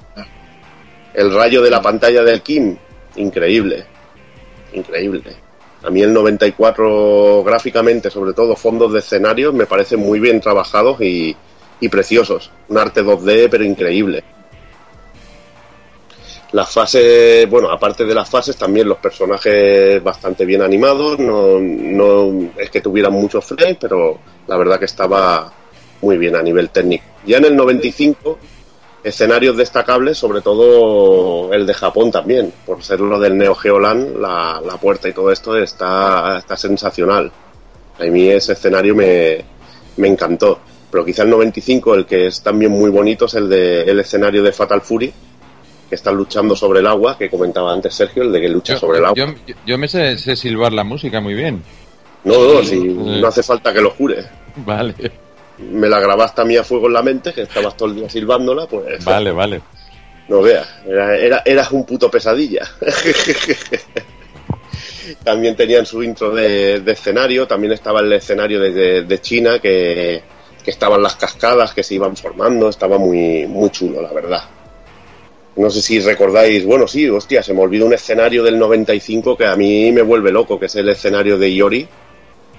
[1.13, 2.75] El rayo de la pantalla del Kim,
[3.17, 3.85] increíble,
[4.73, 5.37] increíble.
[5.83, 11.03] A mí el 94 gráficamente, sobre todo fondos de escenarios, me parecen muy bien trabajados
[11.03, 11.37] y,
[11.81, 12.51] y preciosos.
[12.69, 14.25] Un arte 2D, pero increíble.
[16.55, 21.19] Las fases, bueno, aparte de las fases, también los personajes bastante bien animados.
[21.19, 25.53] No, no es que tuvieran muchos frames, pero la verdad que estaba
[26.01, 27.07] muy bien a nivel técnico.
[27.27, 28.39] Ya en el 95,
[29.03, 34.21] escenarios destacables, sobre todo el de Japón también, por ser lo del Neo Geo Land,
[34.21, 37.33] la, la puerta y todo esto está, está sensacional.
[37.99, 39.45] A mí ese escenario me,
[39.97, 40.61] me encantó.
[40.89, 44.45] Pero quizá el 95, el que es también muy bonito, es el de el escenario
[44.45, 45.13] de Fatal Fury,
[45.89, 48.99] que están luchando sobre el agua, que comentaba antes Sergio, el de que lucha sobre
[48.99, 49.35] el agua.
[49.67, 51.63] Yo, me sé, sé silbar la música muy bien.
[52.25, 54.25] No, no, si no hace falta que lo jure.
[54.57, 54.95] Vale.
[55.59, 58.09] Me la grabaste a mí a fuego en la mente, que estabas todo el día
[58.09, 59.05] silbándola, pues.
[59.05, 59.61] Vale, vale.
[60.29, 62.67] No veas, era, eras un puto pesadilla.
[65.23, 70.23] también tenían su intro de, escenario, también estaba el escenario de, China, que,
[70.65, 74.45] que, estaban las cascadas que se iban formando, estaba muy, muy chulo, la verdad.
[75.57, 79.47] No sé si recordáis, bueno, sí, hostia, se me olvidó un escenario del 95 que
[79.47, 81.89] a mí me vuelve loco, que es el escenario de Iori,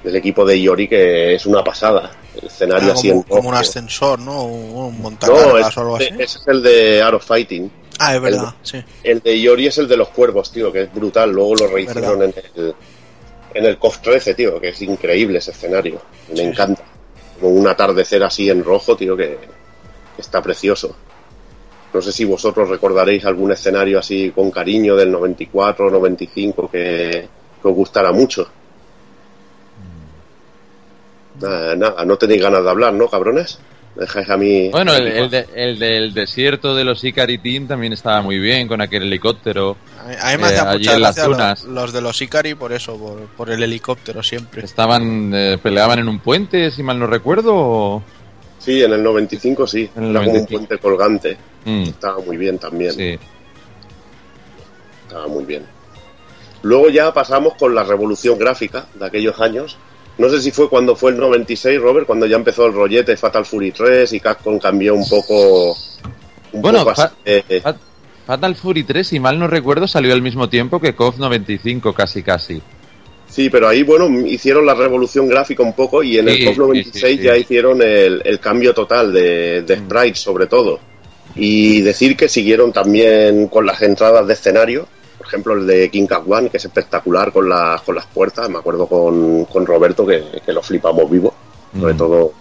[0.02, 2.12] del equipo de Iori que es una pasada.
[2.40, 4.46] El escenario ah, así como, como un ascensor, ¿no?
[4.46, 6.10] Un no, o algo así.
[6.18, 7.72] Ese es el de Art Fighting.
[8.00, 8.84] Ah, es verdad, el, sí.
[9.04, 11.32] El de Iori es el de los cuervos, tío, que es brutal.
[11.32, 12.76] Luego lo rehicieron en el,
[13.54, 16.02] en el COF 13, tío, que es increíble ese escenario.
[16.34, 16.84] Me encanta.
[17.40, 19.38] Como un atardecer así en rojo, tío, que,
[20.16, 20.96] que está precioso.
[21.96, 27.30] No sé si vosotros recordaréis algún escenario así con cariño del 94, 95 que,
[27.62, 28.50] que os gustara mucho.
[31.40, 33.60] Nada, no tenéis ganas de hablar, ¿no, cabrones?
[33.96, 34.70] Dejáis a mí.
[34.72, 39.78] Bueno, el, del desierto de los Ikari Team también estaba muy bien con aquel helicóptero.
[39.98, 43.00] A mí, me eh, mucha los, los, de los Ikari por eso,
[43.38, 44.66] por, el helicóptero siempre.
[44.66, 48.04] Estaban, eh, peleaban en un puente, si mal no recuerdo.
[48.66, 49.90] Sí, en el 95 sí.
[49.96, 51.38] En Era como un puente colgante.
[51.64, 51.84] Mm.
[51.84, 52.92] Estaba muy bien también.
[52.92, 53.20] Sí.
[55.04, 55.66] Estaba muy bien.
[56.64, 59.78] Luego ya pasamos con la revolución gráfica de aquellos años
[60.18, 63.46] no sé si fue cuando fue el 96, Robert, cuando ya empezó el rollete Fatal
[63.46, 65.76] Fury 3 y Capcom cambió un poco.
[66.54, 66.86] bueno,
[68.26, 72.24] Fatal Fury 3, si mal no recuerdo, salió al mismo tiempo que KOF 95, casi
[72.24, 72.62] casi.
[73.28, 77.22] Sí, pero ahí, bueno, hicieron la revolución gráfica un poco y en el KOF 96
[77.22, 79.86] ya hicieron el, cambio total de, de mm.
[79.86, 80.80] sprites, sobre todo.
[81.36, 84.88] Y decir que siguieron también con las entradas de escenario,
[85.18, 88.50] por ejemplo, el de King Cat One, que es espectacular con, las con las puertas.
[88.50, 91.34] Me acuerdo con, Roberto que, lo flipamos vivo.
[91.78, 91.98] Sobre mm.
[91.98, 92.34] todo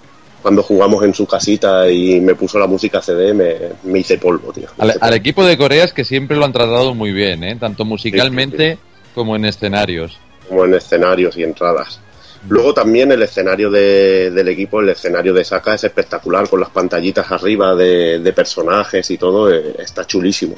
[0.44, 3.54] cuando jugamos en su casita y me puso la música CD, me,
[3.84, 4.68] me hice polvo, tío.
[4.76, 7.56] Al, al equipo de Corea es que siempre lo han tratado muy bien, ¿eh?
[7.58, 8.76] tanto musicalmente
[9.14, 10.18] como en escenarios.
[10.48, 12.00] Como en escenarios y entradas.
[12.48, 16.68] Luego también el escenario de- del equipo, el escenario de Saka es espectacular, con las
[16.70, 20.56] pantallitas arriba de, personajes y todo, eh, está chulísimo,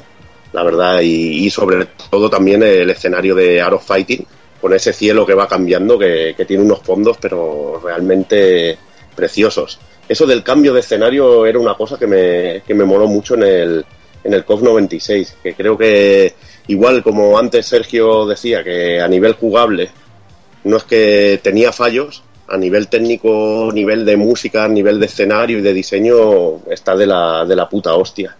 [0.51, 0.99] la verdad.
[1.01, 4.25] Y, sobre todo también el escenario de Art of Fighting,
[4.59, 8.77] con ese cielo que va cambiando, que, que tiene unos fondos, pero realmente
[9.15, 9.79] preciosos.
[10.09, 13.43] Eso del cambio de escenario era una cosa que me, que me moló mucho en
[13.43, 13.85] el,
[14.23, 16.33] en el COF 96, que creo que
[16.67, 19.89] igual como antes Sergio decía, que a nivel jugable
[20.63, 25.61] no es que tenía fallos, a nivel técnico, nivel de música, nivel de escenario y
[25.61, 28.35] de diseño, está de la, de la puta hostia.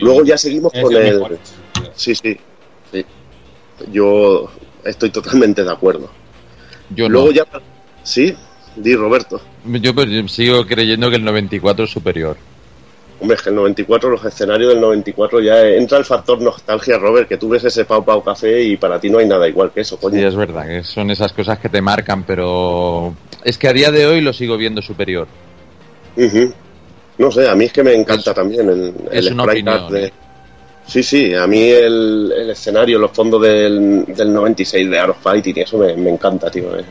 [0.00, 1.14] Luego ya seguimos con el el...
[1.14, 1.38] mejor.
[1.94, 2.36] Sí, sí,
[2.92, 3.04] sí.
[3.90, 4.50] Yo
[4.84, 6.10] estoy totalmente de acuerdo.
[6.90, 7.32] Yo Luego no.
[7.32, 7.44] ya...
[8.02, 8.34] Sí,
[8.76, 9.40] di Roberto.
[9.64, 12.36] Yo pues, sigo creyendo que el 94 es superior.
[13.22, 17.28] Hombre, es que el 94, los escenarios del 94 ya entra el factor nostalgia, Robert,
[17.28, 19.82] que tú ves ese Pau Pau Café y para ti no hay nada igual que
[19.82, 20.18] eso, coño.
[20.18, 23.92] Sí, es verdad, que son esas cosas que te marcan, pero es que a día
[23.92, 25.28] de hoy lo sigo viendo superior.
[27.18, 30.04] No sé, a mí es que me encanta también el, el sprite opinión, art de...
[30.06, 30.12] ¿eh?
[30.84, 35.22] Sí, sí, a mí el, el escenario, los fondos del, del 96 de Art of
[35.22, 36.76] Fighting, eso me, me encanta, tío.
[36.76, 36.84] eh.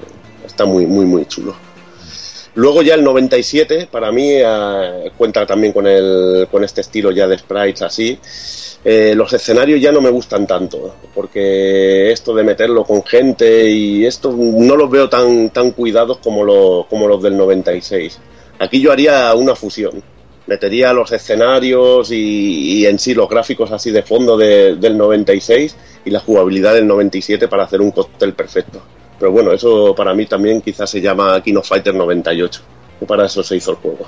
[0.45, 1.53] Está muy, muy, muy chulo.
[2.56, 7.28] Luego ya el 97, para mí, eh, cuenta también con, el, con este estilo ya
[7.28, 8.20] de sprites así.
[8.84, 14.06] Eh, los escenarios ya no me gustan tanto, porque esto de meterlo con gente y
[14.06, 18.20] esto no los veo tan, tan cuidados como, lo- como los del 96.
[18.60, 20.04] Aquí yo haría una fusión.
[20.48, 25.76] Metería los escenarios y, y en sí los gráficos así de fondo de- del 96
[26.04, 28.82] y la jugabilidad del 97 para hacer un cóctel perfecto.
[29.22, 32.59] Pero bueno, eso para mí también quizás se llama King of Fighter 98.
[33.01, 34.08] Y para eso se hizo el juego.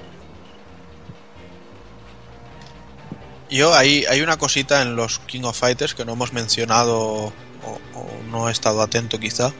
[3.51, 7.31] Yo, hay, hay una cosita en los King of Fighters que no hemos mencionado o,
[7.93, 9.53] o no he estado atento quizá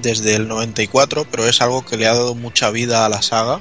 [0.00, 3.60] desde el 94, pero es algo que le ha dado mucha vida a la saga,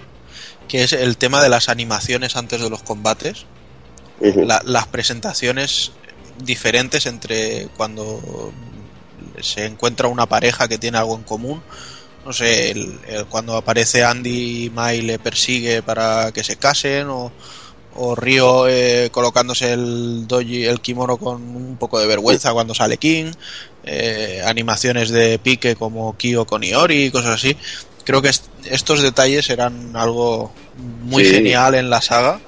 [0.67, 3.45] que es el tema de las animaciones antes de los combates.
[4.45, 5.91] La- las presentaciones
[6.43, 8.51] diferentes entre cuando
[9.43, 11.61] se encuentra una pareja que tiene algo en común.
[12.25, 17.07] No sé, el- el- cuando aparece Andy y Mai le persigue para que se casen
[17.09, 17.31] o,
[17.95, 22.97] o Ryo eh, colocándose el doji, el kimono con un poco de vergüenza cuando sale
[22.97, 23.31] King,
[23.83, 27.57] eh, animaciones de pique como Kyo con Iori y cosas así.
[28.03, 30.51] Creo que est- estos detalles eran algo
[31.03, 31.33] muy Sí.
[31.33, 32.39] genial en la saga.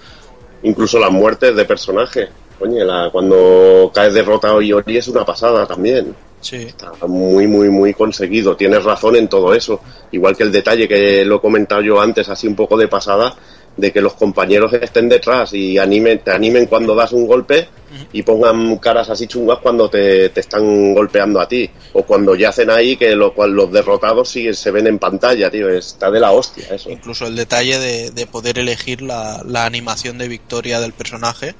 [0.62, 2.30] Incluso las muertes de personajes.
[2.60, 6.16] Coño, la- cuando caes derrotado Iori es una pasada también.
[6.44, 6.58] Sí.
[6.58, 8.56] Está muy, muy, muy conseguido.
[8.56, 9.82] Tienes razón en todo eso.
[10.12, 13.36] Igual que el detalle que lo he comentado yo antes, así un poco de pasada,
[13.78, 17.68] de que los compañeros estén detrás y animen, te animen cuando das un golpe
[18.12, 21.70] y pongan caras así chungas cuando te, te están golpeando a ti.
[21.94, 25.70] O cuando yacen ahí, que lo los derrotados sí se ven en pantalla, tío.
[25.70, 26.90] Está de la hostia eso.
[26.90, 31.56] Incluso el detalle de, de poder elegir la, la animación de victoria del personaje.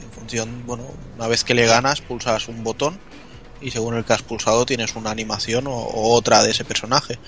[0.00, 0.84] En función, bueno,
[1.16, 2.98] una vez que le ganas, pulsas un botón
[3.60, 7.18] y según el que has pulsado tienes una animación o, otra de ese personaje.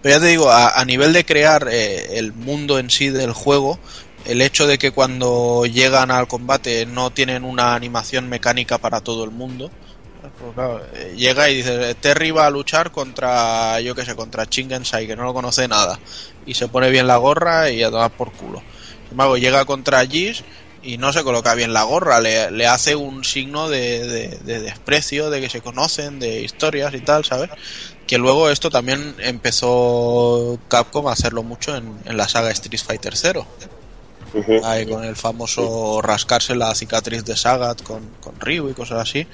[0.00, 3.78] Pero ya te digo, a, nivel de crear eh, el mundo en sí del juego,
[4.24, 9.24] el hecho de que cuando llegan al combate no tienen una animación mecánica para todo
[9.24, 9.70] el mundo.
[10.20, 14.48] Porque, claro, eh, llega y dice, Terry va a luchar contra, yo que sé, contra
[14.48, 15.98] Chingensai, que no lo conoce nada.
[16.46, 18.62] Y se pone bien la gorra y a tomar por culo.
[19.02, 20.44] Sin embargo, llega contra Gis
[20.82, 24.60] y no se coloca bien la gorra, le, le hace un signo de, de- de
[24.60, 27.50] desprecio, de que se conocen, de historias y tal, ¿sabes?
[28.06, 33.16] Que luego esto también empezó Capcom a hacerlo mucho en, en la saga Street Fighter
[33.16, 33.48] 0.
[34.60, 39.28] Ahí con el famoso rascarse la cicatriz de Sagat con, con Ryu y cosas así.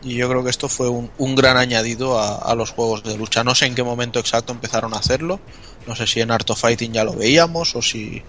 [0.00, 3.16] Y yo creo que esto fue un, un gran añadido a, a los juegos de
[3.16, 3.44] lucha.
[3.44, 5.42] No sé en qué momento exacto empezaron a hacerlo.
[5.86, 8.26] No sé si en Art of Fighting ya lo veíamos o si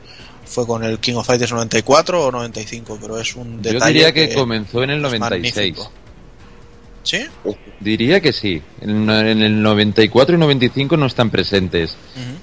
[0.47, 3.93] fue con el King of Fighters 94 o 95, pero es un Yo detalle.
[3.93, 5.55] diría que comenzó en el es 96.
[5.55, 5.91] magnífico.
[7.03, 7.25] ¿Sí?
[7.79, 8.61] Diría que sí.
[8.81, 11.95] En, en el 94 y 95 no están presentes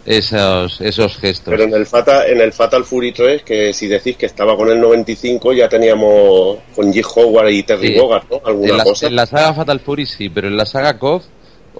[0.07, 1.51] esos, esos gestos.
[1.53, 4.71] Pero en el, Fatal, en el Fatal Fury 3, que si decís que estaba con
[4.71, 7.05] el 95, ya teníamos con G.
[7.15, 7.95] Howard y Terry Sí.
[7.99, 8.41] Bogard, ¿no?
[8.43, 9.07] Alguna en, la, cosa.
[9.07, 11.25] en la saga Fatal Fury sí, pero en la saga KOF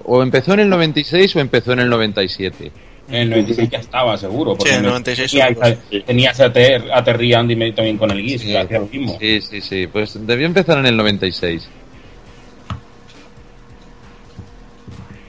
[0.03, 2.71] o empezó en el 96 o empezó en el 97.
[3.07, 4.55] En el 96 ya estaba, seguro.
[4.55, 7.97] porque Sí, en el me- 96 tenía- seguro, Tenías a, Ter, a Terry Andy también
[7.97, 9.17] con el Geese, que hacía lo mismo.
[9.19, 9.87] Sí, sí, sí.
[9.87, 11.69] Pues debió empezar en el 96.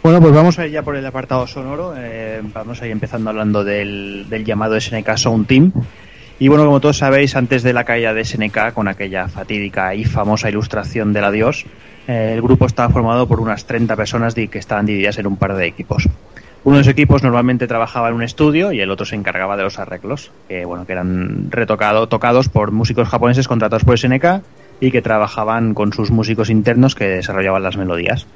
[0.02, 1.94] Bueno, pues vamos a ir ya por el apartado sonoro.
[1.96, 5.72] Eh, vamos a ir empezando hablando del, del llamado SNK Sound Team.
[6.38, 10.04] Y bueno, como todos sabéis, antes de la caída de SNK, con aquella fatídica y
[10.04, 11.64] famosa ilustración del adiós,
[12.06, 15.56] eh, el grupo estaba formado por unas 30 personas que estaban divididas en un par
[15.56, 16.08] de equipos.
[16.66, 19.62] Uno de los equipos normalmente trabajaba en un estudio y el otro se encargaba de
[19.62, 24.42] los arreglos, que bueno, que eran retocado, tocados por músicos japoneses contratados por SNK
[24.80, 28.26] y que trabajaban con sus músicos internos que desarrollaban las melodías.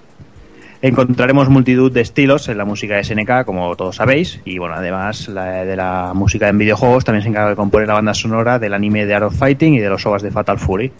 [0.80, 5.26] Encontraremos multitud de estilos en la música de SNK, como todos sabéis, y bueno, además
[5.26, 8.74] la, de la música en videojuegos también se encarga de componer la banda sonora del
[8.74, 10.92] anime de Art of Fighting y de los OVAs de Fatal Fury.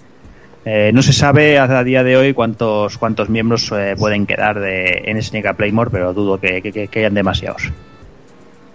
[0.65, 5.03] Eh, no se sabe a día de hoy cuántos cuántos miembros eh, pueden quedar de,
[5.07, 7.63] en SNK Playmore, pero dudo que, que, que hayan demasiados.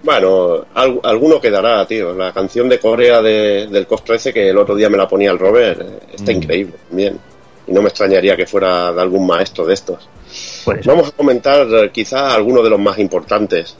[0.03, 0.65] Bueno,
[1.03, 2.13] alguno quedará, tío.
[2.13, 5.31] La canción de Corea de, del COS 13, que el otro día me la ponía
[5.31, 6.35] el Robert, eh, está Mm.
[6.35, 7.19] increíble también.
[7.67, 10.07] Y no me extrañaría que fuera de algún maestro de estos.
[10.63, 13.75] Pues Vamos a comentar eh, quizá algunos de los más importantes.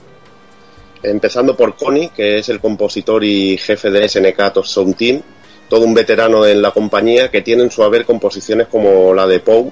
[1.02, 5.22] Empezando por Connie, que es el compositor y jefe de SNK Top Sound Team,
[5.68, 9.40] todo un veterano en la compañía que tiene en su haber composiciones como la de
[9.40, 9.70] Poe,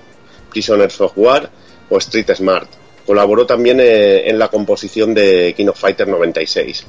[0.51, 1.49] Prisoners of War
[1.91, 2.69] o Street Smart.
[3.07, 6.87] Colaboró también eh, en la composición de King of Fighter 96.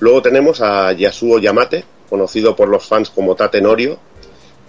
[0.00, 3.98] Luego tenemos a Yasuo Yamate, conocido por los fans como Tate Norio,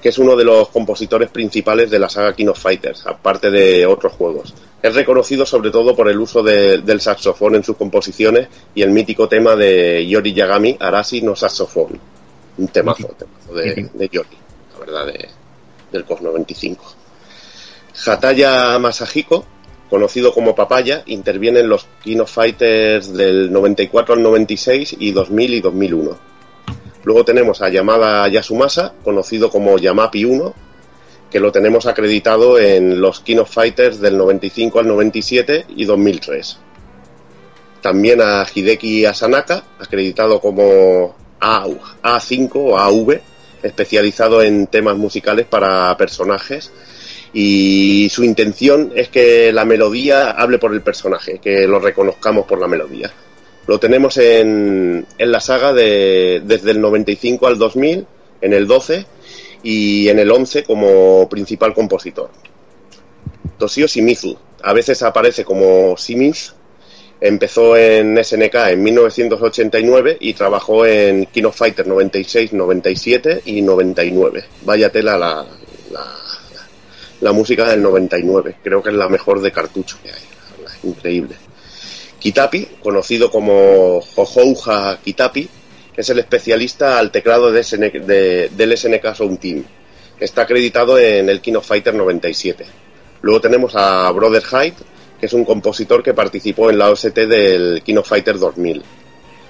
[0.02, 3.86] que es uno de los compositores principales de la saga King of Fighters, aparte de
[3.86, 4.54] otros juegos.
[4.82, 8.92] Es reconocido sobre todo por el uso de- del saxofón en sus composiciones y el
[8.92, 12.00] mítico tema de Yori Yagami, Arashi no saxofón.
[12.58, 14.10] Un temazo, temazo de, de
[14.74, 15.30] la verdad, de-
[15.92, 16.86] del COF 95.
[18.06, 19.46] Hataya Masahiko,
[19.90, 25.54] conocido como Papaya, interviene en los King of Fighters del 94 al 96 y 2000
[25.54, 26.18] y 2001.
[27.04, 30.54] Luego tenemos a Yamada Yasumasa, conocido como Yamapi 1,
[31.32, 36.58] que lo tenemos acreditado en los King of Fighters del 95 al 97 y 2003.
[37.82, 41.66] También a Hideki Asanaka, acreditado como A,
[42.04, 43.20] A5 o AV,
[43.64, 46.72] especializado en temas musicales para personajes.
[47.34, 52.60] Y su intención es que la melodía hable por el personaje, que lo reconozcamos por
[52.60, 53.12] la melodía.
[53.68, 58.08] Lo tenemos en, en la saga de, desde el 95 al 2000,
[58.42, 59.06] en el 12
[59.64, 62.30] y en el 11 como principal compositor.
[63.58, 66.54] Toshio Shimizu, a veces aparece como Shimiz,
[67.20, 74.46] empezó en SNK en 1989 y trabajó en King of Fighter 96, 97 y 99.
[74.64, 75.46] Vaya tela la,
[77.22, 80.22] la, música del 99, creo que es la mejor de cartucho que hay,
[80.84, 81.36] increíble.
[82.20, 85.48] Kitapi, conocido como Jojouja Kitapi,
[85.96, 89.64] es el especialista al teclado de SN de- del SNK Sound Team,
[90.20, 92.66] está acreditado en el King of Fighter 97.
[93.22, 94.76] Luego tenemos a Brother Hyde,
[95.20, 98.84] que es un compositor que participó en la OST del King of Fighter 2000.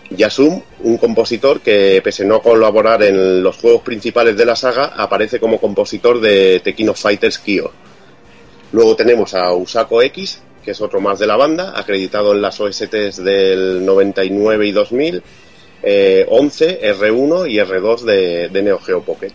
[0.09, 5.39] Yasum, un compositor que, pese no colaborar en los juegos principales de la saga, aparece
[5.39, 7.71] como compositor de The King of Fighters Kyo.
[8.71, 12.59] Luego tenemos a Usako X, que es otro más de la banda, acreditado en las
[12.59, 15.23] OSTs del 99 y 2000,
[15.83, 19.33] eh, 11, R1 y R2 de, de Neo Geo Pocket.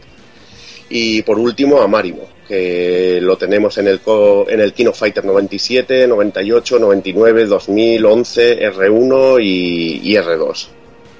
[0.89, 6.07] Y por último a Marimo, que lo tenemos en el, en el Kino Fighter 97,
[6.07, 10.67] 98, 99, 2000, 11, R1 y, y R2.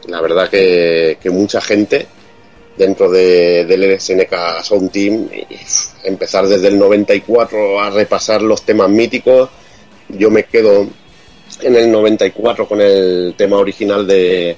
[0.09, 2.07] La verdad que, mucha gente
[2.77, 5.31] dentro de, del SNK Sound Team,
[6.05, 9.49] empezar desde el 94 a repasar los temas míticos,
[10.11, 10.87] yo me quedo
[11.63, 14.55] en el 94 con el tema original de,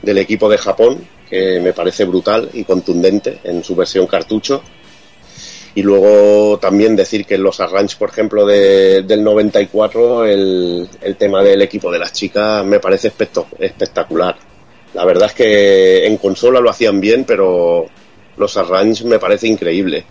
[0.00, 4.62] del equipo de Japón, que me parece brutal y contundente en su versión cartucho.
[5.76, 11.16] Y luego también decir que en los arranges, por ejemplo, de- del 94, el, el
[11.16, 13.08] tema del equipo de las chicas me parece
[13.60, 14.36] espectacular.
[14.94, 17.86] La verdad es que en consola lo hacían bien, pero
[18.38, 20.04] los arranges me parece increíble.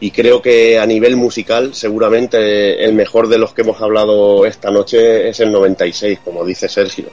[0.00, 4.70] Y creo que a nivel musical, seguramente el mejor de los que hemos hablado esta
[4.70, 7.06] noche es el 96, como dice Sergio.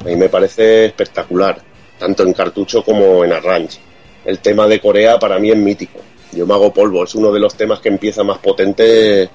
[0.00, 1.56] A mí me parece espectacular,
[1.98, 3.78] tanto en cartucho como en arrange.
[4.26, 5.98] El tema de Corea para mí es mítico.
[6.34, 9.28] Yo me hago polvo, es uno de los temas que empieza más potente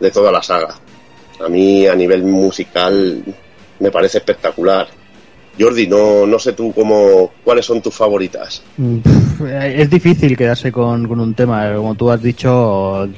[0.00, 0.74] de toda la saga.
[1.44, 3.22] A mí a nivel musical
[3.78, 4.88] me parece espectacular.
[5.58, 8.62] Jordi, no, no sé tú cómo, cuáles son tus favoritas.
[8.76, 8.98] Mm,
[9.62, 13.08] Es difícil quedarse con, con un tema, como tú has dicho,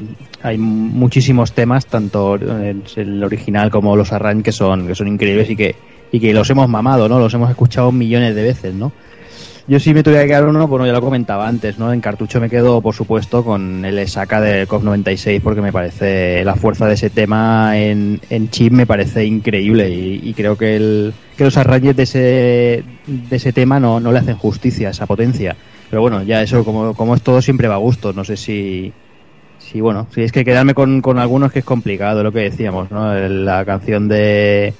[0.42, 5.50] hay muchísimos temas, tanto el el original como los arranques que son, que son increíbles
[5.50, 5.74] y que,
[6.12, 7.18] y que los hemos mamado, ¿no?
[7.18, 8.92] Los hemos escuchado millones de veces, ¿no?
[9.68, 11.92] Yo sí me tuviera que quedar uno, bueno, ya lo comentaba antes, ¿no?
[11.92, 16.42] En cartucho me quedo, por supuesto, con el saca del COF 96 porque me parece
[16.42, 21.12] la fuerza de ese tema en, en chip me parece increíble y, creo que, el,
[21.36, 25.04] que los arranques de ese, de ese tema no, no le hacen justicia a esa
[25.04, 25.54] potencia.
[25.90, 28.14] Pero bueno, ya eso, como, como es todo, siempre va a gusto.
[28.14, 28.90] No sé si,
[29.58, 32.90] si bueno, si es que quedarme con, con algunos que es complicado, lo que decíamos,
[32.90, 33.14] ¿no?
[33.14, 34.72] La canción de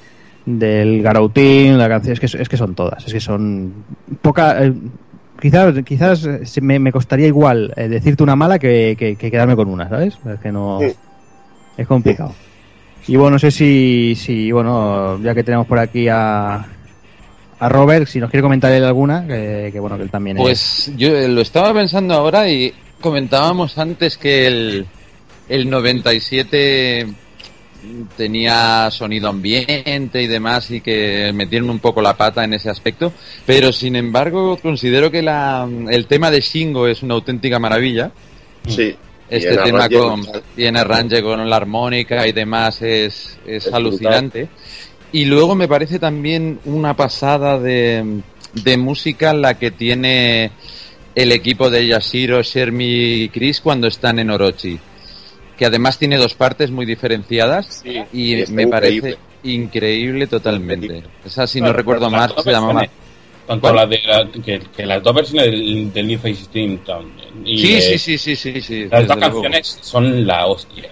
[0.56, 3.84] del Garoutín, la canción, es que, es que son todas, es que son
[4.22, 4.64] poca...
[4.64, 4.72] Eh,
[5.40, 6.26] quizás quizás
[6.62, 10.18] me, me, costaría igual eh, decirte una mala que, que, quedarme con una, ¿sabes?
[10.32, 10.80] Es que no...
[11.76, 12.34] Es complicado.
[13.06, 16.66] Y bueno, no sé si, si, bueno, ya que tenemos por aquí a,
[17.60, 21.10] a Robert, si nos quiere comentar él alguna, que, bueno, que él también Pues yo
[21.28, 24.86] lo estaba pensando ahora y comentábamos antes que el,
[25.48, 27.06] el 97
[28.16, 33.12] tenía sonido ambiente y demás y que metieron un poco la pata en ese aspecto,
[33.47, 38.10] pero sin embargo considero que la, el tema de Shingo es una auténtica maravilla.
[38.66, 38.97] Sí.
[39.31, 40.26] Este tema con,
[40.57, 44.48] tiene arrange con la armónica y demás es, es, alucinante.
[45.12, 48.23] Y luego me parece también una pasada de,
[48.55, 50.50] de música la que tiene
[51.15, 54.78] el equipo de Yashiro, Shermi y Chris cuando están en Orochi
[55.58, 61.02] que además tiene dos partes muy diferenciadas y, me parece increíble totalmente.
[61.24, 62.86] Esa, si no recuerdo más, se llamaba...
[63.46, 63.98] Tanto la de
[64.76, 66.80] que, las dos versiones del, del New Face Steam
[67.44, 70.90] y sí, sí, sí, sí, sí, sí, Las dos canciones son la hostia.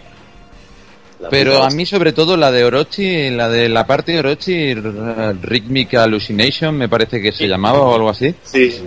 [1.30, 5.94] Pero a mí sobre todo la de Orochi, la de la parte de Orochi, Rhythmic
[5.94, 8.34] Hallucination, me parece que se llamaba o algo así.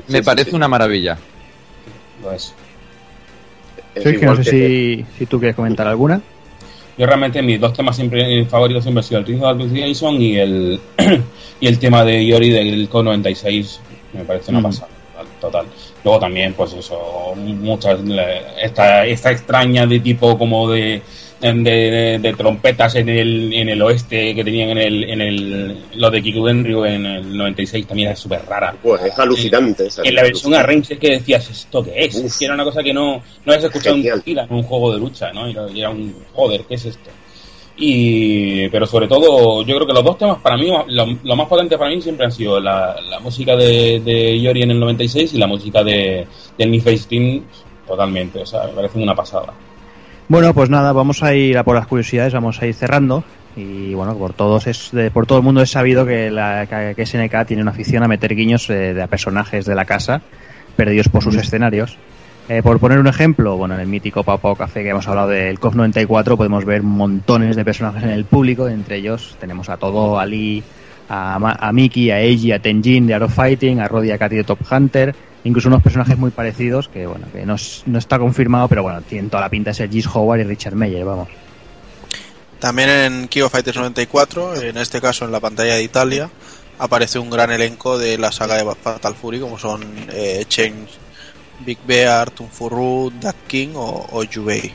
[0.08, 1.18] me parece una maravilla.
[4.04, 6.22] Pues no sé si, si, tú quieres comentar alguna.
[6.98, 10.80] Yo realmente mis dos temas siempre favoritos siempre han sido el Rhythm Jason y el
[11.62, 13.80] y el tema de Yori del Co 96
[14.14, 14.90] me parece una pasada
[15.40, 15.66] total.
[16.04, 18.00] Luego también pues eso muchas
[18.62, 21.02] esta esta extraña de tipo como de
[21.40, 26.22] de, trompetas en el, en el oeste que tenían en el, en el lo de
[26.22, 28.76] Kikudenryu en el 96 también es súper rara.
[28.82, 29.88] Pues es alucinante.
[30.04, 32.38] en la versión arrange que decías, ¿esto qué es?
[32.38, 35.48] que era una cosa que no, no habías escuchado en un juego de lucha, ¿no?
[35.50, 37.10] Y era un, joder, ¿qué es esto?
[37.82, 41.78] Y, pero sobre todo, yo creo que los dos temas para mí, lo, más potente
[41.78, 45.48] para mí siempre han sido la, música de, de, Yori en el 96 y la
[45.48, 46.28] música de,
[46.58, 47.46] del Mi Face Team
[47.88, 49.54] totalmente, o sea, me parece una pasada.
[50.30, 53.24] Bueno, pues nada, vamos a ir a por las curiosidades, vamos a ir cerrando.
[53.56, 57.48] Y bueno, por todos es, por todo el mundo es sabido que, la, que SNK
[57.48, 60.22] tiene una afición a meter guiños eh, de, a personajes de la casa
[60.76, 61.98] perdidos por sus escenarios.
[62.48, 65.60] Eh, por poner un ejemplo, bueno, en el mítico Papo Café que hemos hablado del
[65.60, 70.20] COF 94 podemos ver montones de personajes en el público, entre ellos tenemos a todo,
[70.20, 70.64] a Lee,
[71.10, 74.60] a, a Miki, a Eiji, a Tenjin de Arrow Fighting, a Roddy Akati de Top
[74.72, 79.02] Hunter, incluso unos personajes muy parecidos que bueno que no, no está confirmado pero bueno
[79.02, 81.30] tienen toda la pinta de ser Gis Howard y Richard Meyer vamos.
[82.60, 86.30] También en Kyo Fighters 94 en este caso en la pantalla de Italia
[86.78, 90.90] aparece un gran elenco de la saga de Fatal Fury como son eh, Change
[91.66, 94.74] Big Bear, Tunfuru, Duck King o, o Yubei.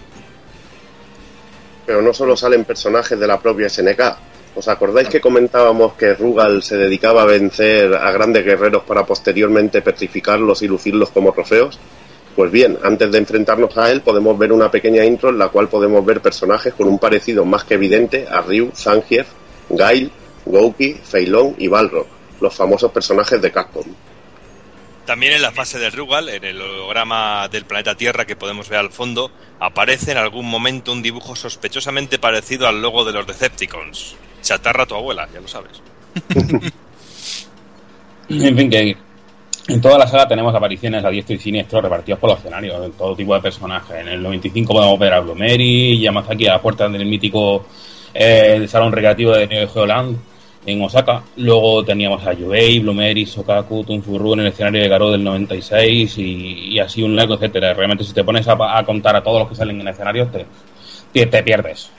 [1.86, 4.00] Pero no solo salen personajes de la propia SNK
[4.56, 9.82] ¿Os acordáis que comentábamos que Rugal se dedicaba a vencer a grandes guerreros para posteriormente
[9.82, 11.78] petrificarlos y lucirlos como trofeos?
[12.36, 15.68] Pues bien, antes de enfrentarnos a él podemos ver una pequeña intro en la cual
[15.68, 19.26] podemos ver personajes con un parecido más que evidente a Ryu, Zangief,
[19.70, 20.12] Gail,
[20.46, 22.06] Gouki, Feilong y Balrog,
[22.40, 23.84] los famosos personajes de Capcom.
[25.06, 28.78] También en la fase de Rugal, en el holograma del planeta Tierra que podemos ver
[28.78, 34.16] al fondo, aparece en algún momento un dibujo sospechosamente parecido al logo de los Decepticons
[34.44, 35.82] chatarra tu abuela, ya lo sabes.
[38.28, 38.96] en fin, que
[39.66, 42.92] en toda la saga tenemos apariciones a diestro y siniestro repartidos por los escenarios, en
[42.92, 43.96] todo tipo de personajes.
[43.96, 47.66] En el 95 podemos ver a Blumeri, Yamazaki a la puerta del mítico
[48.12, 50.18] eh, salón recreativo de Neo Geoland
[50.66, 51.22] en Osaka.
[51.36, 56.78] Luego teníamos a Yubei, Blumeri, Sokaku, Tunfuru en el escenario de Garo del 96 y,
[56.78, 57.74] así un largo etcétera.
[57.74, 61.26] Realmente si te pones a, contar a todos los que salen en el escenario te,
[61.26, 61.90] te pierdes.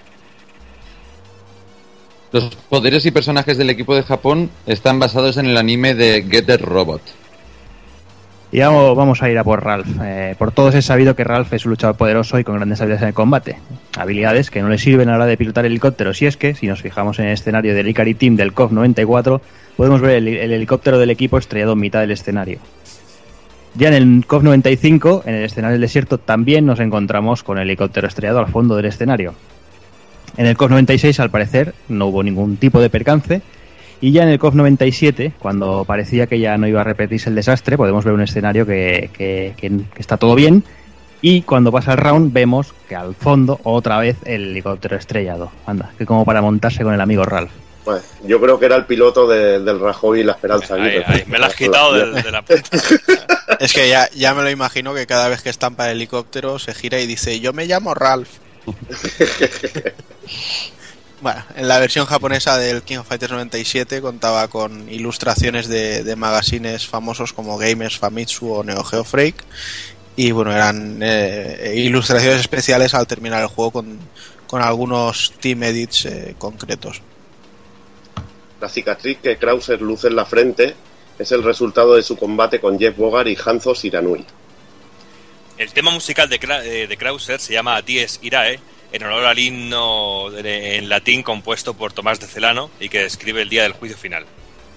[2.31, 6.61] Los poderes y personajes del equipo de Japón están basados en el anime de Getter
[6.61, 7.01] Robot.
[8.51, 9.87] Y vamos, a ir a por Ralph.
[10.01, 13.01] Eh, por todos es sabido que Ralph es un luchador poderoso y con grandes habilidades
[13.01, 13.57] en el combate.
[13.97, 16.13] Habilidades que no le sirven a la hora de pilotar helicóptero.
[16.13, 19.41] Si es que, si nos fijamos en el escenario del Ikari Team del COF 94,
[19.75, 22.59] podemos ver el, el helicóptero del equipo estrellado en mitad del escenario.
[23.75, 27.63] Ya en el COF 95, en el escenario del desierto, también nos encontramos con el
[27.63, 29.33] helicóptero estrellado al fondo del escenario.
[30.37, 33.41] En el COS 96, al parecer, no hubo ningún tipo de percance.
[34.05, 37.33] Y ya en el COF 97, cuando parecía que ya no iba a repetirse el
[37.33, 40.63] desastre, podemos ver un escenario que, que- que- que está todo bien.
[41.23, 45.51] Y cuando pasa el round, vemos que al fondo, otra vez, el helicóptero estrellado.
[45.65, 47.49] Anda, que como para montarse con el amigo Ralph.
[47.83, 51.23] Pues, yo creo que era el piloto de- del Rajoy y la Esperanza Ahí, ahí,
[51.25, 52.43] me la has quitado de, de la.
[53.59, 56.75] Es que ya, ya me lo imagino que cada vez que estampa el helicóptero se
[56.75, 58.29] gira y dice, yo me llamo Ralph.
[61.21, 66.15] Bueno, en la versión japonesa del King of Fighters 97 contaba con ilustraciones de, de
[66.15, 69.43] magazines famosos como Gamers, Famitsu o Neo Geo Freak.
[70.17, 73.97] Y bueno, eran eh, ilustraciones especiales al terminar el juego con,
[74.47, 77.01] con algunos team edits eh, concretos.
[78.61, 80.75] La cicatriz que Krauser luce en la frente
[81.17, 84.25] es el resultado de su combate con Jeff Bogart y Hanzo Shiranui.
[85.57, 88.59] El tema musical de, Kra- eh, de Krauser se llama Dies Irae,
[88.95, 93.49] en honor al himno en latín compuesto por Tomás de Celano y que describe el
[93.49, 94.25] día del juicio final.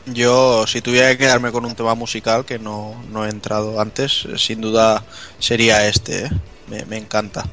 [0.06, 4.26] Yo, si tuviera que quedarme con un tema musical que no, no he entrado antes,
[4.36, 5.04] sin duda
[5.38, 6.26] sería este.
[6.26, 6.30] ¿eh?
[6.66, 7.44] Me, me encanta.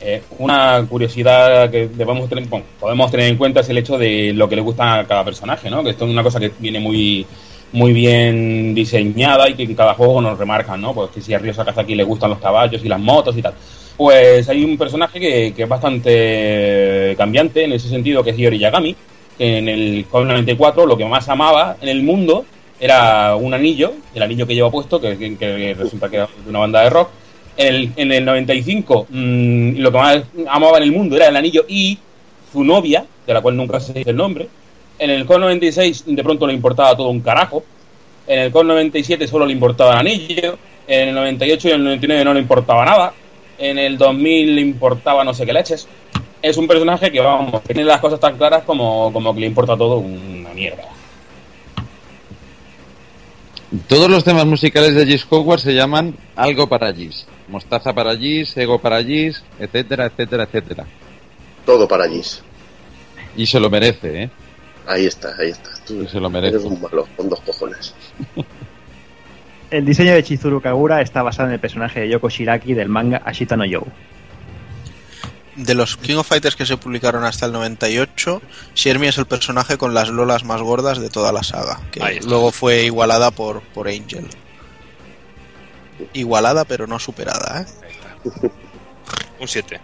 [0.00, 4.32] Eh, una curiosidad que debemos tener, bueno, podemos tener en cuenta es el hecho de
[4.34, 5.84] lo que le gusta a cada personaje, ¿no?
[5.84, 7.24] Que esto es una cosa que viene muy
[7.72, 10.92] muy bien diseñada y que en cada juego nos remarcan, ¿no?
[10.92, 13.54] Pues que si a Ryo Sakazaki le gustan los caballos y las motos y tal.
[14.02, 18.96] Pues hay un personaje que, es bastante cambiante en ese sentido, que es Yori Yagami,
[19.38, 22.44] en el COD 94 lo que más amaba en el mundo
[22.80, 26.58] era un anillo, el anillo que lleva puesto, que, que- resulta que era de una
[26.58, 27.10] banda de rock.
[27.56, 31.36] En el, en el 95 mm, lo que más amaba en el mundo era el
[31.36, 31.96] anillo y
[32.52, 34.48] su novia, de la cual nunca se dice el nombre.
[34.98, 37.62] En el COD 96 de pronto le importaba todo un carajo.
[38.26, 40.58] En el COD 97 solo le importaba el anillo.
[40.88, 43.14] En el 98 y el 99 no le importaba nada.
[43.62, 45.86] En el 2000 le importaba no sé qué leches.
[46.42, 49.46] Es un personaje que, vamos, que tiene las cosas tan claras como, como que le
[49.46, 50.82] importa todo una mierda.
[53.86, 57.24] Todos los temas musicales de Gis Hogwarts se llaman algo para Gis.
[57.46, 60.84] Mostaza para Gis, ego para Gis, etcétera, etcétera, etcétera.
[61.64, 62.42] Todo para Gis.
[63.36, 64.30] Y se lo merece, ¿eh?
[64.88, 65.70] Ahí está, ahí está.
[65.86, 66.56] Tú se lo merece.
[66.56, 67.94] eres un malo, con dos cojones.
[69.72, 73.22] El diseño de Chizuru Kagura está basado en el personaje de Yoko Shiraki del manga
[73.24, 73.86] Ashita no Jou.
[75.56, 78.42] De los King of Fighters que se publicaron hasta el 98,
[78.74, 82.52] Shermie es el personaje con las lolas más gordas de toda la saga, que luego
[82.52, 84.26] fue igualada por, por Angel.
[86.12, 88.50] Igualada pero no superada, ¿eh?
[89.40, 89.80] Un 7.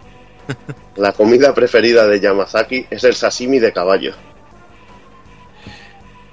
[0.96, 4.12] La comida preferida de Yamazaki es el sashimi de caballo.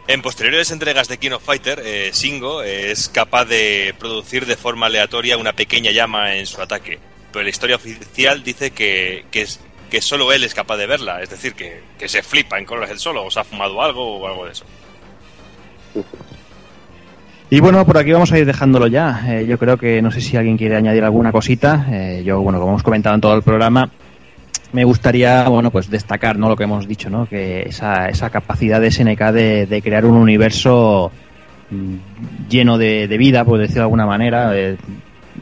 [0.07, 4.85] En posteriores entregas de King of Fighter, eh, Shingo es capaz de producir de forma
[4.85, 6.99] aleatoria una pequeña llama en su ataque,
[7.31, 11.55] pero la historia oficial dice que, que solo él es capaz de verla, es decir,
[11.55, 14.45] que, que se flipa en colores él solo, o se ha fumado algo o algo
[14.45, 14.65] de eso.
[17.49, 19.23] Y bueno, por aquí vamos a ir dejándolo ya.
[19.27, 21.87] Eh, yo creo que no sé si alguien quiere añadir alguna cosita.
[21.91, 23.91] Eh, yo, bueno, como hemos comentado en todo el programa,
[24.75, 26.49] me gustaría, bueno, pues destacar, ¿no?
[26.49, 27.27] Lo que hemos dicho, ¿no?
[27.27, 31.13] Que esa, esa capacidad de SNK de, de crear un universo
[31.71, 34.75] mm, lleno de, de vida, por decirlo de alguna manera, eh,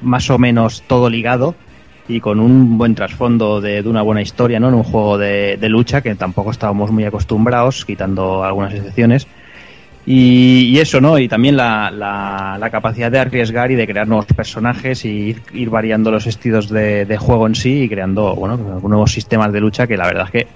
[0.03, 1.55] más o menos todo ligado
[2.07, 4.69] y con un buen trasfondo de, de una buena historia, ¿no?
[4.69, 9.25] En un juego de, de lucha que tampoco estábamos muy acostumbrados, quitando algunas excepciones.
[10.05, 11.17] Y, y eso, ¿no?
[11.17, 15.69] Y también la, la, la capacidad de arriesgar y de crear nuevos personajes y ir,
[15.69, 19.95] variando los estilos de, juego en sí y creando, bueno, nuevos sistemas de lucha que
[19.95, 20.47] la verdad es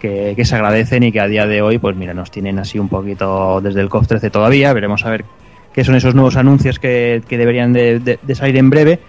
[0.00, 2.78] que, que, se agradecen y que a día de hoy, pues mira, nos tienen así
[2.78, 4.72] un poquito desde el COF 13 todavía.
[4.72, 5.24] Veremos a ver
[5.72, 9.00] qué son esos nuevos anuncios que, que deberían de, salir en breve.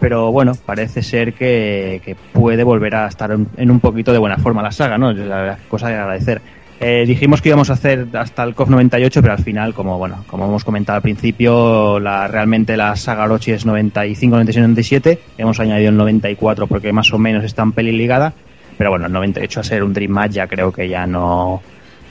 [0.00, 4.18] Pero bueno, parece ser que, que puede volver a estar en, en un poquito de
[4.18, 5.12] buena forma la saga, ¿no?
[5.12, 6.42] Es la cosa de agradecer.
[6.80, 10.24] Eh, dijimos que íbamos a hacer hasta el COF 98, pero al final, como bueno,
[10.26, 15.18] como hemos comentado al principio, la, realmente la saga Orochi es 95, 96, 97.
[15.38, 18.34] Hemos añadido el 94 porque más o menos está en peli ligada.
[18.76, 21.62] Pero bueno, el 98 a ser un Dream Match ya creo que ya no,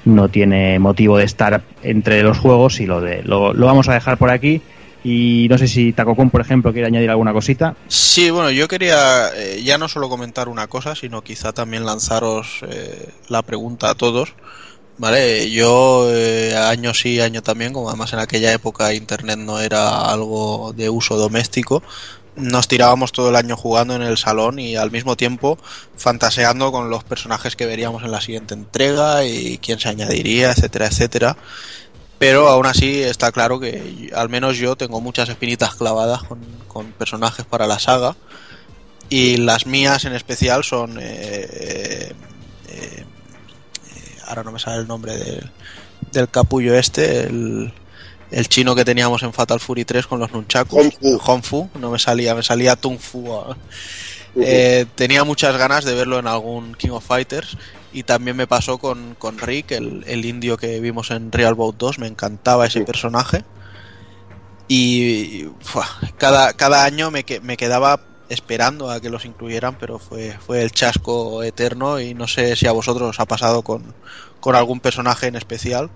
[0.05, 3.93] no tiene motivo de estar entre los juegos y lo, de, lo, lo vamos a
[3.93, 4.61] dejar por aquí.
[5.03, 7.75] Y no sé si Takokun, por ejemplo, quiere añadir alguna cosita.
[7.87, 12.61] Sí, bueno, yo quería eh, ya no solo comentar una cosa, sino quizá también lanzaros
[12.69, 14.33] eh, la pregunta a todos.
[14.97, 20.05] Vale, yo eh, año sí, año también, como además en aquella época Internet no era
[20.05, 21.81] algo de uso doméstico,
[22.35, 25.57] nos tirábamos todo el año jugando en el salón y al mismo tiempo
[25.95, 30.87] fantaseando con los personajes que veríamos en la siguiente entrega y quién se añadiría, etcétera,
[30.87, 31.37] etcétera.
[32.23, 36.93] Pero aún así está claro que al menos yo tengo muchas espinitas clavadas con, con
[36.93, 38.15] personajes para la saga.
[39.09, 40.97] Y las mías en especial son...
[41.01, 42.13] eh, eh,
[42.69, 43.05] eh,
[44.25, 45.51] ahora no me sale el nombre del,
[46.13, 47.73] del capullo este, el,
[48.31, 50.79] el chino que teníamos en Fatal Fury 3 con los nunchakus.
[50.79, 51.19] Hongfu.
[51.25, 53.27] Hongfu, no me salía, me salía Tung Fu.
[54.37, 57.57] Eh, tenía muchas ganas de verlo en algún King of Fighters
[57.93, 61.77] y también me pasó con, con Rick, el, el indio que vimos en Real Bout
[61.77, 63.45] 2, me encantaba ese personaje
[64.67, 65.45] y
[66.17, 70.63] cada, cada año me, que- me quedaba esperando a que los incluyeran, pero fue, fue
[70.63, 73.95] el chasco eterno y no sé si a vosotros os ha pasado con,
[74.39, 75.91] con algún personaje en especial.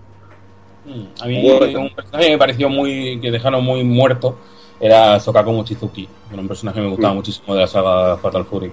[0.84, 4.40] Mm, A mí un personaje que me pareció muy que dejaron muy muerto
[4.80, 7.18] era Sokaku Mochizuki, era un personaje que me gustaba Mm.
[7.18, 8.72] muchísimo de la saga Fatal Fury.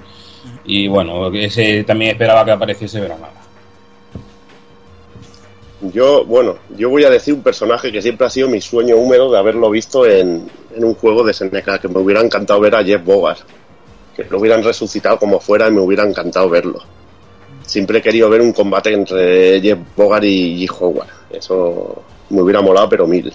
[0.65, 3.33] Y bueno, ese también esperaba que apareciese, pero nada.
[5.93, 9.31] Yo, bueno, yo voy a decir un personaje que siempre ha sido mi sueño húmedo
[9.31, 12.85] de haberlo visto en, en un juego de Seneca, que me hubiera encantado ver a
[12.85, 13.41] Jeff Bogart.
[14.17, 16.81] Que lo hubieran resucitado como fuera y me hubiera encantado verlo.
[17.67, 20.77] Siempre he querido ver un combate entre Jeff Bogart y G.
[20.79, 21.09] Howard.
[21.31, 23.33] Eso me hubiera molado, pero mil.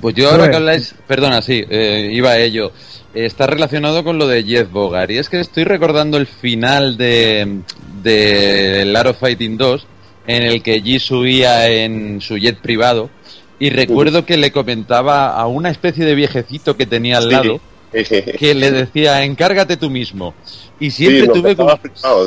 [0.00, 2.72] Pues yo ahora que habláis, perdona, sí, eh, iba a ello.
[3.14, 5.10] Está relacionado con lo de Jeff Bogart.
[5.10, 7.60] Y es que estoy recordando el final de,
[8.02, 9.86] de of Fighting 2,
[10.26, 13.10] en el que G subía en su jet privado.
[13.58, 17.60] Y recuerdo que le comentaba a una especie de viejecito que tenía al lado,
[17.92, 20.34] que le decía, encárgate tú mismo.
[20.78, 21.56] Y siempre Sí, tuve,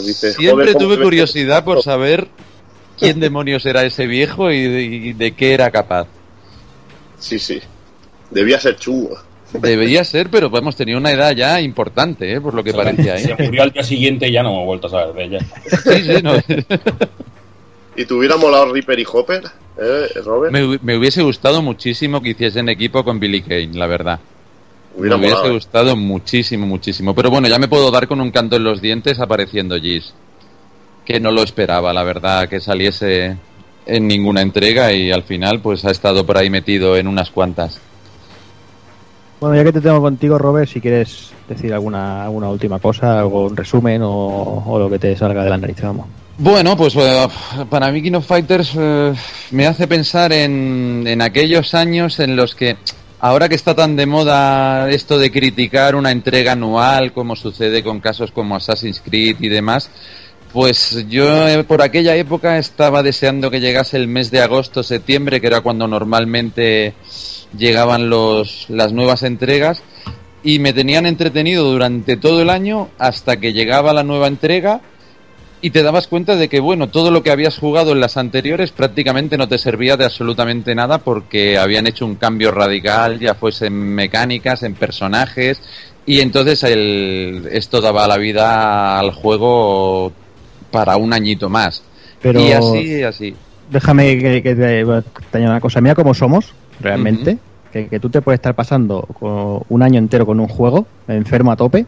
[0.03, 2.27] dices, siempre joder, ¿cómo tuve curiosidad por saber
[2.99, 6.07] quién demonios era ese viejo y de- y de qué era capaz.
[7.19, 7.59] Sí, sí.
[8.29, 9.17] Debía ser chungo.
[9.53, 12.39] Debería ser, pero hemos tenido una edad ya importante, ¿eh?
[12.41, 13.15] por lo que parecía.
[13.15, 13.35] ¿eh?
[13.37, 15.39] Se murió al día siguiente y ya no hemos vuelto a saber de ella.
[15.67, 16.33] Sí, sí, no.
[17.95, 19.43] ¿Y te hubiera molado Ripper y Hopper,
[19.77, 20.53] eh, Robert?
[20.53, 24.19] me, hu- me hubiese gustado muchísimo que hiciesen equipo con Billy Kane, la verdad.
[24.95, 25.55] Hubiera me hubiese molado, ¿eh?
[25.55, 27.13] gustado muchísimo, muchísimo.
[27.13, 30.13] Pero bueno, ya me puedo dar con un canto en los dientes apareciendo Giz.
[31.05, 33.35] Que no lo esperaba, la verdad, que saliese
[33.85, 37.81] en ninguna entrega y al final pues ha estado por ahí metido en unas cuantas.
[39.41, 43.47] Bueno, ya que te tengo contigo, Robert, si quieres decir alguna, alguna última cosa, algo,
[43.47, 46.05] un resumen o, o lo que te salga de la nariz, vamos.
[46.37, 47.27] Bueno, pues eh,
[47.67, 49.11] para mí King of Fighters eh,
[49.49, 52.77] me hace pensar en, en aquellos años en los que,
[53.19, 57.99] ahora que está tan de moda esto de criticar una entrega anual, como sucede con
[57.99, 59.89] casos como Assassin's Creed y demás,
[60.53, 65.41] pues yo eh, por aquella época estaba deseando que llegase el mes de agosto, septiembre,
[65.41, 66.93] que era cuando normalmente
[67.57, 69.81] llegaban los, las nuevas entregas,
[70.43, 74.81] y me tenían entretenido durante todo el año hasta que llegaba la nueva entrega
[75.61, 78.71] y te dabas cuenta de que, bueno, todo lo que habías jugado en las anteriores
[78.71, 83.67] prácticamente no te servía de absolutamente nada porque habían hecho un cambio radical, ya fuese
[83.67, 85.61] en mecánicas, en personajes,
[86.07, 90.11] y entonces el, esto daba la vida al juego
[90.71, 91.83] para un añito más.
[92.19, 93.35] Pero- Y así, así.
[93.69, 95.79] Déjame que, que te, te añada una cosa.
[95.79, 97.37] Mira cómo somos, realmente.
[97.71, 101.51] que, que tú te puedes estar pasando con- un año entero con un juego, enfermo
[101.51, 101.85] a tope,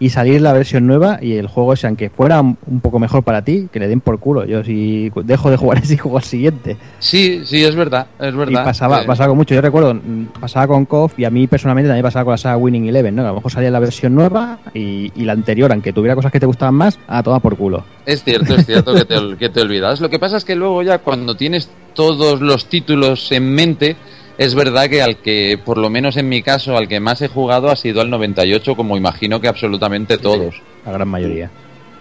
[0.00, 3.42] y salir la versión nueva y el juego ese, aunque fuera un poco mejor para
[3.42, 4.44] ti, que le den por culo.
[4.44, 6.76] Yo si dejo de jugar ese y juego al siguiente.
[6.98, 8.62] Sí, sí, es verdad, es verdad.
[8.62, 9.54] Y pasaba, Eh, pasaba con mucho.
[9.54, 9.98] Yo recuerdo,
[10.40, 13.22] pasaba con KOF y a mí personalmente también pasaba con la saga Winning Eleven, ¿no?
[13.22, 16.40] A lo mejor salía la versión nueva y, y la anterior, aunque tuviera cosas que
[16.40, 17.84] te gustaban más, a toda por culo.
[18.06, 20.00] Es cierto, es cierto que te, que te olvidas.
[20.00, 23.96] Lo que pasa es que luego ya cuando tienes todos los títulos en mente,
[24.38, 27.28] es verdad que al que, por lo menos en mi caso, al que más he
[27.28, 30.62] jugado ha sido al 98, como imagino que absolutamente todos.
[30.86, 31.50] La gran mayoría.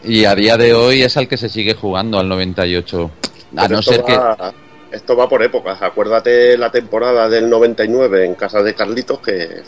[0.04, 3.12] Y a día de hoy es al que se sigue jugando al 98.
[3.58, 4.16] A Pero no esto que...
[4.18, 4.54] va-
[4.92, 5.82] Esto va por épocas.
[5.82, 9.64] Acuérdate la temporada del 99 en casa de Carlitos, que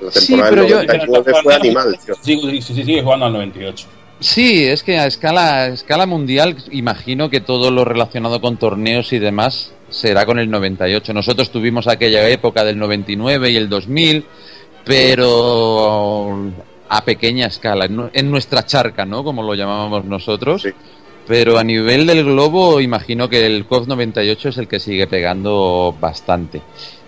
[0.00, 1.98] la Sí, temporada pero del yo- 99 fue animal.
[2.22, 3.86] Sí, sí, sí, sigue jugando al 98.
[4.20, 9.12] Sí, es que a escala, a escala mundial imagino que todo lo relacionado con torneos
[9.14, 11.12] y demás será con el 98.
[11.12, 14.24] Nosotros tuvimos aquella época del 99 y el 2000,
[14.84, 16.50] pero
[16.88, 19.22] a pequeña escala, en nu- en nuestra charca, ¿no?
[19.22, 20.62] Como lo llamábamos nosotros.
[21.26, 25.94] Pero a nivel del globo, imagino que el COF 98 es el que sigue pegando
[26.00, 26.60] bastante.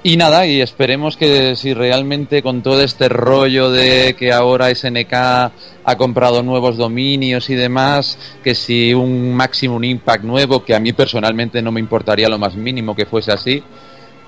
[0.04, 5.12] Y nada, y esperemos que si realmente con todo este rollo de que ahora SNK
[5.12, 10.92] ha comprado nuevos dominios y demás, que si un Maximum Impact nuevo, que a mí
[10.92, 13.62] personalmente no me importaría lo más mínimo que fuese así,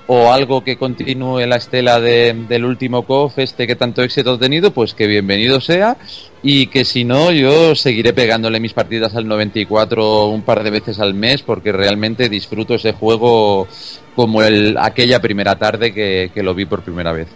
[0.07, 4.39] o algo que continúe la estela de- del último COF, este que tanto éxito ha
[4.39, 5.97] tenido, pues que bienvenido sea.
[6.43, 10.99] Y que si no, yo seguiré pegándole mis partidas al 94 un par de veces
[10.99, 13.67] al mes, porque realmente disfruto ese juego
[14.15, 17.27] como el, aquella primera tarde que, que lo vi por primera vez.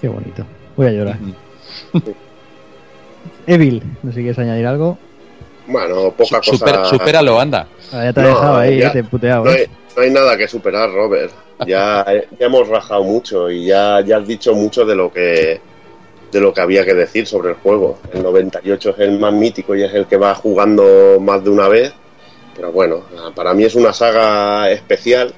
[0.00, 0.44] Qué bonito.
[0.76, 1.18] Voy a llorar.
[3.46, 4.98] Evil, ¿no sé si quieres añadir algo?
[5.66, 6.84] Bueno, poca Super- cosa.
[6.84, 7.66] supéralo, anda.
[7.92, 9.44] Ah, ya te ha dejado ahí, ya- eh, te he puteado.
[9.44, 9.60] no, eh.
[9.60, 9.66] hay,
[9.96, 11.32] no hay nada que superar, Robert.
[11.66, 12.04] Ya,
[12.38, 15.60] ya hemos rajado mucho y ya, ya has dicho mucho de lo que
[16.30, 17.98] de lo que había que decir sobre el juego.
[18.12, 21.68] El 98 es el más mítico y es el que va jugando más de una
[21.68, 21.92] vez.
[22.54, 23.02] Pero bueno,
[23.34, 25.32] para mí es una saga especial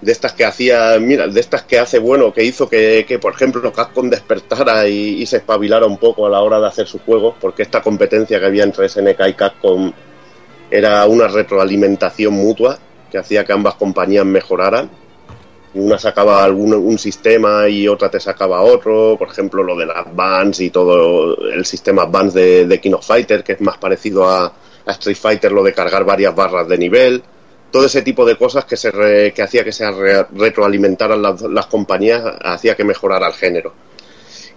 [0.00, 3.34] de estas que hacía, mira, de estas que hace bueno, que hizo que, que, por
[3.34, 7.34] ejemplo, Capcom despertara y, se espabilara un poco a la hora de hacer sus juegos,
[7.40, 9.92] porque esta competencia que había entre SNK y Capcom
[10.70, 12.78] era una retroalimentación mutua
[13.10, 14.88] que hacía que ambas compañías mejoraran.
[15.74, 20.64] Una sacaba algún un sistema y otra te sacaba otro, por ejemplo lo del Advance
[20.64, 24.52] y todo el sistema Advance de, de King of Fighter, que es más parecido a,
[24.86, 27.22] a Street Fighter, lo de cargar varias barras de nivel,
[27.70, 31.42] todo ese tipo de cosas que, se re- que hacía que se re- retroalimentaran las,
[31.42, 33.72] las compañías, hacía que mejorara el género.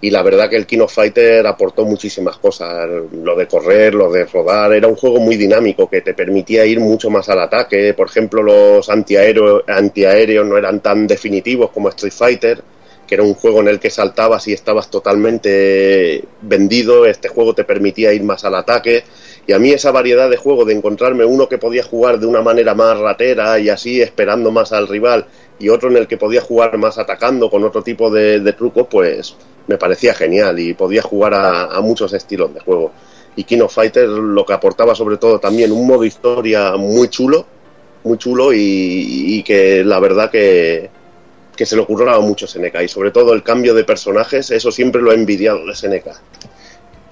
[0.00, 4.12] Y la verdad que el King of Fighter aportó muchísimas cosas, lo de correr, lo
[4.12, 7.94] de rodar, era un juego muy dinámico que te permitía ir mucho más al ataque,
[7.94, 12.62] por ejemplo los antiaéreos, antiaéreos no eran tan definitivos como Street Fighter,
[13.06, 17.64] que era un juego en el que saltabas y estabas totalmente vendido, este juego te
[17.64, 19.04] permitía ir más al ataque
[19.46, 22.40] y a mí esa variedad de juego de encontrarme uno que podía jugar de una
[22.40, 25.26] manera más ratera y así esperando más al rival
[25.58, 29.36] y otro en el que podía jugar más atacando con otro tipo de, trucos, pues
[29.66, 32.92] me parecía genial y podía jugar a, muchos estilos de juego.
[33.36, 37.46] Y King of Fighters lo que aportaba sobre todo también un modo historia muy chulo,
[38.04, 40.88] muy chulo y, que la verdad que,
[41.54, 44.72] que se le ocurrió a mucho SNK y sobre todo el cambio de personajes, eso
[44.72, 46.06] siempre lo he envidiado de SNK.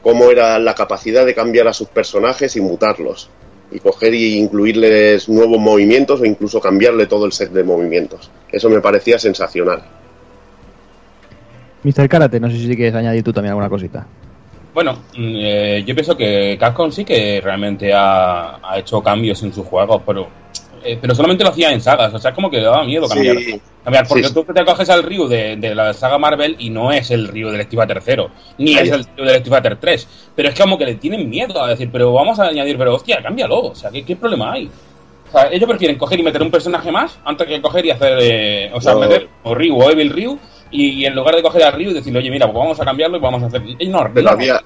[0.02, 3.30] Cómo era la capacidad de cambiar a sus personajes y mutarlos
[3.70, 8.30] y coger y incluirles nuevos movimientos o incluso cambiarle todo el set de movimientos.
[8.50, 9.82] Eso me parecía sensacional.
[11.82, 12.08] Mr.
[12.08, 14.06] Karate, no sé si quieres añadir tú también alguna cosita.
[14.74, 19.52] Bueno, mm, eh, yo pienso que Capcom sí que realmente ha, ha hecho cambios en
[19.52, 20.28] sus juegos, pero
[20.84, 23.08] eh, pero solamente lo hacía en sagas, o sea, es como que le daba miedo
[23.08, 23.36] cambiar.
[23.38, 23.60] Sí.
[23.84, 24.34] cambiar porque Sí.
[24.34, 27.50] tú te coges al Ryu de, de la saga Marvel y no es el Ryu
[27.50, 30.60] del Street Fighter 0, ni Ahí es el Ryu del Street Fighter 3, pero es
[30.60, 33.74] como que le tienen miedo a decir, pero vamos a añadir, pero hostia, cámbialo, o
[33.74, 34.70] sea, ¿qué, qué problema hay?
[35.28, 38.18] O sea, ellos prefieren coger y meter un personaje más antes que coger y hacer,
[38.20, 40.38] eh, o sea, meter o Ryu o Evil Ryu
[40.70, 43.18] y, en lugar de coger a Ryu y decirle, oye, mira, pues vamos a cambiarlo
[43.18, 43.62] y vamos a hacer...
[43.88, 44.60] No, Pero había,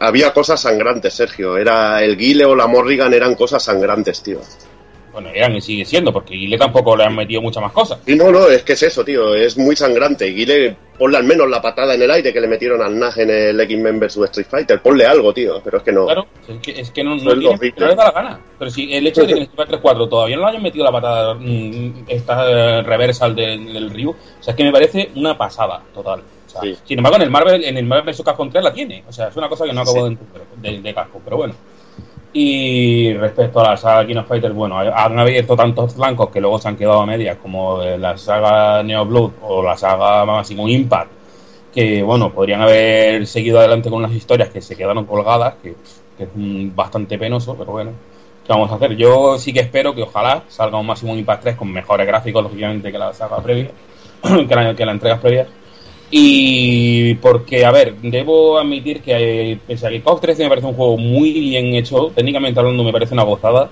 [0.00, 1.56] había cosas sangrantes, Sergio.
[1.56, 4.40] Era el Guile o la Morrigan eran cosas sangrantes, tío.
[5.14, 8.00] Bueno, eran y sigue siendo, porque Guile tampoco le han metido muchas más cosas.
[8.06, 9.34] Y no, no, es que es eso, tío.
[9.34, 10.26] Es muy sangrante.
[10.26, 13.30] Guile, ponle al menos la patada en el aire que le metieron al Nage en
[13.30, 14.82] el X-Men vs Street Fighter.
[14.82, 15.60] Ponle algo, tío.
[15.64, 16.04] Pero es que no.
[16.06, 18.40] Claro, es que, es que no, no, tiene- no les da la gana.
[18.58, 20.84] Pero si el hecho de que en Street Fighter 4 todavía no le hayan metido
[20.84, 25.10] la patada mm, esta eh, reversal del, del Ryu, o sea, es que me parece
[25.14, 26.20] una pasada total.
[26.46, 28.22] O sea, Sin embargo, en el Marvel, en el Marvel vs.
[28.24, 29.04] Capcom 3 la tiene.
[29.08, 30.16] O sea, es una cosa que no acabo de
[30.56, 31.54] de, de Capcom, pero bueno.
[32.36, 36.58] Y respecto a la saga King of Fighters, bueno, han abierto tantos flancos que luego
[36.58, 41.12] se han quedado a medias, como la saga Neo Blood o la saga Máximo Impact,
[41.72, 45.76] que bueno, podrían haber seguido adelante con las historias que se quedaron colgadas, que,
[46.18, 47.92] que es bastante penoso, pero bueno,
[48.44, 48.96] ¿qué vamos a hacer?
[48.96, 52.90] Yo sí que espero que ojalá salga un Máximo Impact 3 con mejores gráficos, lógicamente,
[52.90, 53.70] que la saga previa,
[54.48, 55.46] que, la, que la entrega previa.
[56.10, 60.66] Y porque, a ver, debo admitir que eh, pese a que KOF 13 me parece
[60.66, 63.70] un juego muy bien hecho, técnicamente hablando me parece una gozada,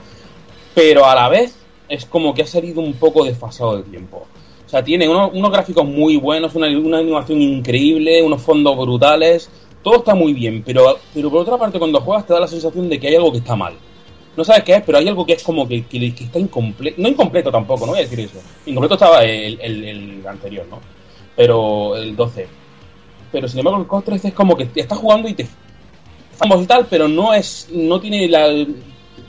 [0.75, 1.57] pero a la vez
[1.89, 4.27] es como que ha salido un poco desfasado del tiempo.
[4.67, 9.51] O sea, tiene unos, gráficos muy buenos, una, una animación increíble, unos fondos brutales,
[9.83, 12.89] todo está muy bien, pero, pero por otra parte cuando juegas te da la sensación
[12.89, 13.75] de que hay algo que está mal.
[14.35, 15.85] No sabes qué es, pero hay algo que es como que,
[16.19, 17.03] está incompleto.
[17.03, 18.39] No incompleto tampoco, no voy a decir eso.
[18.65, 20.81] Incompleto estaba el anterior, ¿no?
[21.37, 22.47] Pero el 12.
[23.31, 25.47] Pero sin embargo el COD 13 es como que estás jugando y te
[26.43, 28.49] y tal, pero no es no tiene la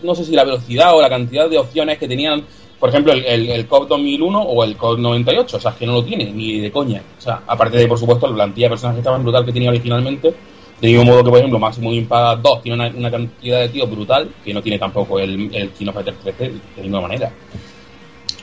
[0.01, 2.43] no sé si la velocidad o la cantidad de opciones que tenían,
[2.79, 5.93] por ejemplo, el, el, el COD 2001 o el COD 98, o sea, que no
[5.93, 7.01] lo tiene ni de coña.
[7.17, 10.33] O sea, aparte de, por supuesto, la plantilla de personajes tan brutal que tenía originalmente,
[10.81, 14.29] de mismo modo que, por ejemplo, Maximum Impact 2 tiene una, cantidad de tíos brutal
[14.43, 17.31] que no tiene tampoco el, el King of Fighters 13 de ninguna manera.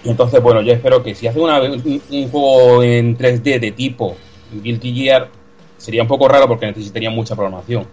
[0.05, 4.17] Entonces, bueno, yo espero que si hace una, un, un juego en 3D de tipo
[4.53, 5.29] Guilty Gear,
[5.77, 7.87] sería un poco raro porque necesitaría mucha programación.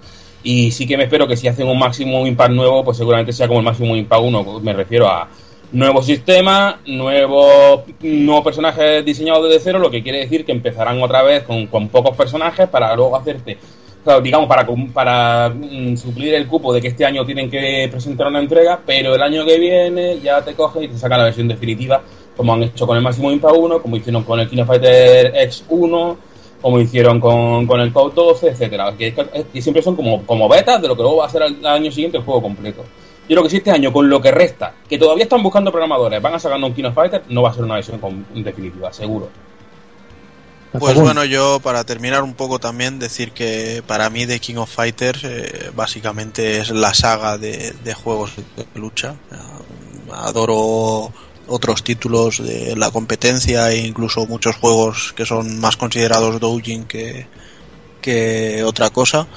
[0.43, 3.47] Y sí que me espero que si hacen un Maximum Impact nuevo, pues seguramente sea
[3.47, 4.59] como el Maximum Impact 1.
[4.61, 5.27] Me refiero a
[5.71, 11.23] nuevo sistema, nuevos nuevos personajes diseñados desde cero, lo que quiere decir que empezarán otra
[11.23, 13.57] vez con, con pocos personajes para luego hacerte,
[14.21, 18.39] digamos, para, para mm, suplir el cupo de que este año tienen que presentar una
[18.39, 22.01] entrega, pero el año que viene ya te cogen y te sacan la versión definitiva,
[22.35, 25.33] como han hecho con el Maximum Impact 1, como hicieron con el King of Fighter
[25.33, 26.17] X1,
[26.61, 30.81] como hicieron con, con el Code 12, etcétera, que, que siempre son como, como betas
[30.81, 32.83] de lo que luego va a ser al, año siguiente el juego completo.
[33.29, 36.21] Yo creo que si este año, con lo que resta, que todavía están buscando programadores,
[36.21, 37.99] van a sacar un King of Fighter, no va a ser una versión
[38.35, 39.29] definitiva, seguro.
[40.71, 44.69] Pues bueno, yo para terminar un poco también decir que para mí The King of
[44.69, 49.15] Fighters eh, básicamente es la saga de, de juegos de lucha.
[50.11, 51.11] Adoro
[51.47, 57.27] otros títulos de la competencia e incluso muchos juegos que son más considerados doujin que,
[58.01, 59.27] que otra cosa.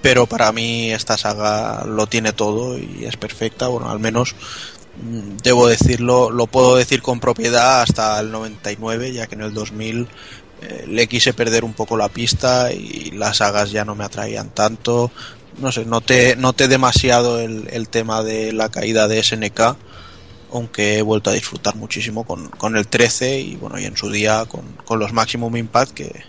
[0.00, 3.68] Pero para mí esta saga lo tiene todo y es perfecta.
[3.68, 4.34] Bueno, al menos
[5.00, 9.54] mm, debo decirlo, lo puedo decir con propiedad hasta el 99, ya que en el
[9.54, 10.08] 2000
[10.62, 14.50] eh, le quise perder un poco la pista y las sagas ya no me atraían
[14.50, 15.10] tanto.
[15.58, 19.76] No sé, noté, noté demasiado el, el tema de la caída de SNK,
[20.52, 24.10] aunque he vuelto a disfrutar muchísimo con, con el 13 y bueno, y en su
[24.10, 26.24] día con, con los Maximum Impact que,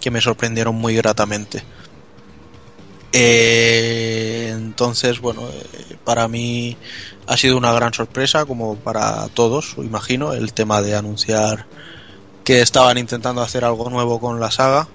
[0.00, 1.62] que me sorprendieron muy gratamente.
[3.12, 6.76] Eh, entonces, bueno, eh, para mí
[7.26, 11.66] ha sido una gran sorpresa, como para todos, imagino, el tema de anunciar
[12.48, 14.88] que estaban intentando hacer algo nuevo con la saga.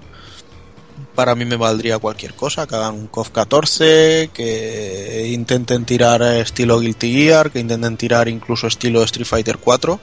[1.14, 6.80] Para mí me valdría cualquier cosa, que hagan un KOF 14, que intenten tirar estilo
[6.80, 10.00] Guilty Gear, que intenten tirar incluso estilo Street Fighter 4,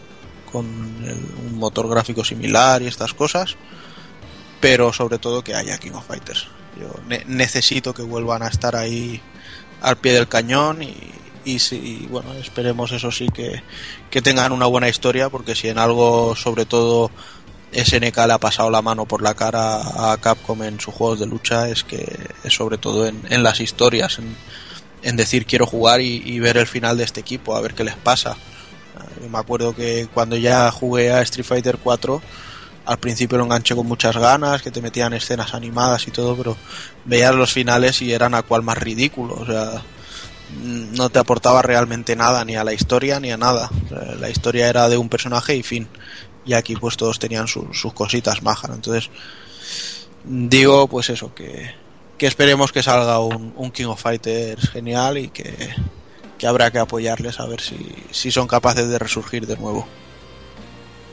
[0.50, 3.58] con un motor gráfico similar y estas cosas.
[4.62, 6.48] Pero sobre todo que haya King of Fighters.
[6.80, 9.20] Yo ne- necesito que vuelvan a estar ahí
[9.82, 10.96] al pie del cañón y,
[11.44, 13.62] y, y, bueno, esperemos eso sí que,
[14.10, 17.12] que tengan una buena historia porque si en algo sobre todo
[17.74, 21.26] SNK le ha pasado la mano por la cara a Capcom en sus juegos de
[21.26, 22.06] lucha es que
[22.44, 24.20] es sobre todo en, las historias,
[25.04, 27.96] en, decir quiero jugar y, ver el final de este equipo, a ver qué les
[27.96, 28.36] pasa.
[29.22, 32.22] Yo me acuerdo que cuando ya jugué a Street Fighter 4
[32.86, 36.58] al principio lo enganché con muchas ganas, que te metían escenas animadas y todo, pero
[37.06, 39.82] veías los finales y eran a cual más ridículo, o sea,
[40.62, 43.70] mm, no te aportaba realmente nada, ni a la historia ni a nada.
[44.20, 45.88] La historia era de un personaje y fin.
[46.46, 48.72] Y aquí pues todos tenían su- sus cositas majas.
[48.74, 49.10] Entonces,
[50.24, 51.70] digo pues eso, que,
[52.18, 55.54] que esperemos que salga un, un King of Fighters genial y que,
[56.38, 57.78] que habrá que apoyarles a ver si,
[58.12, 59.86] si son capaces de resurgir de nuevo.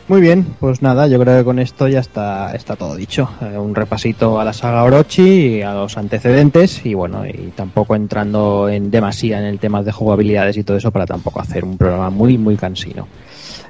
[0.08, 3.28] Muy bien, pues nada, yo creo que con esto ya está, está todo dicho.
[3.42, 7.94] Eh, un repasito a la saga Orochi y a los antecedentes y bueno, y tampoco
[7.94, 11.76] entrando en demasía en el tema de jugabilidades y todo eso para tampoco hacer un
[11.76, 13.06] programa muy, muy cansino.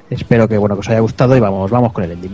[0.09, 2.33] Espero que bueno que os haya gustado y vamos, vamos con el ending.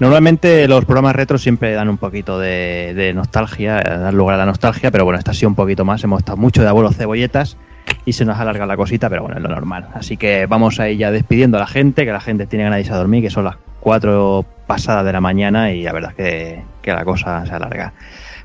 [0.00, 4.46] Normalmente los programas retro siempre dan un poquito de, nostalgia, eh, dan lugar a la
[4.46, 6.02] nostalgia, pero bueno, esta ha sido un poquito más.
[6.02, 7.58] Hemos estado mucho de abuelos cebolletas
[8.06, 9.88] y se nos ha alargado la cosita, pero bueno, es lo normal.
[9.92, 12.80] Así que vamos a ya despidiendo a la gente, que la gente tiene ganas de
[12.80, 16.16] irse a dormir, que son las 4 pasadas de la mañana y la verdad es
[16.16, 17.92] que, que la cosa se alarga.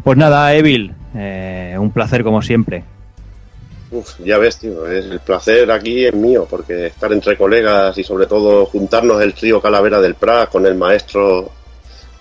[0.04, 2.84] Pues nada, Evil, eh, un placer como siempre.
[3.92, 8.04] Uf, ya ves, tío, es- el placer aquí es mío, porque estar entre colegas y
[8.04, 11.52] sobre todo juntarnos el trío Calavera del Prat con el maestro,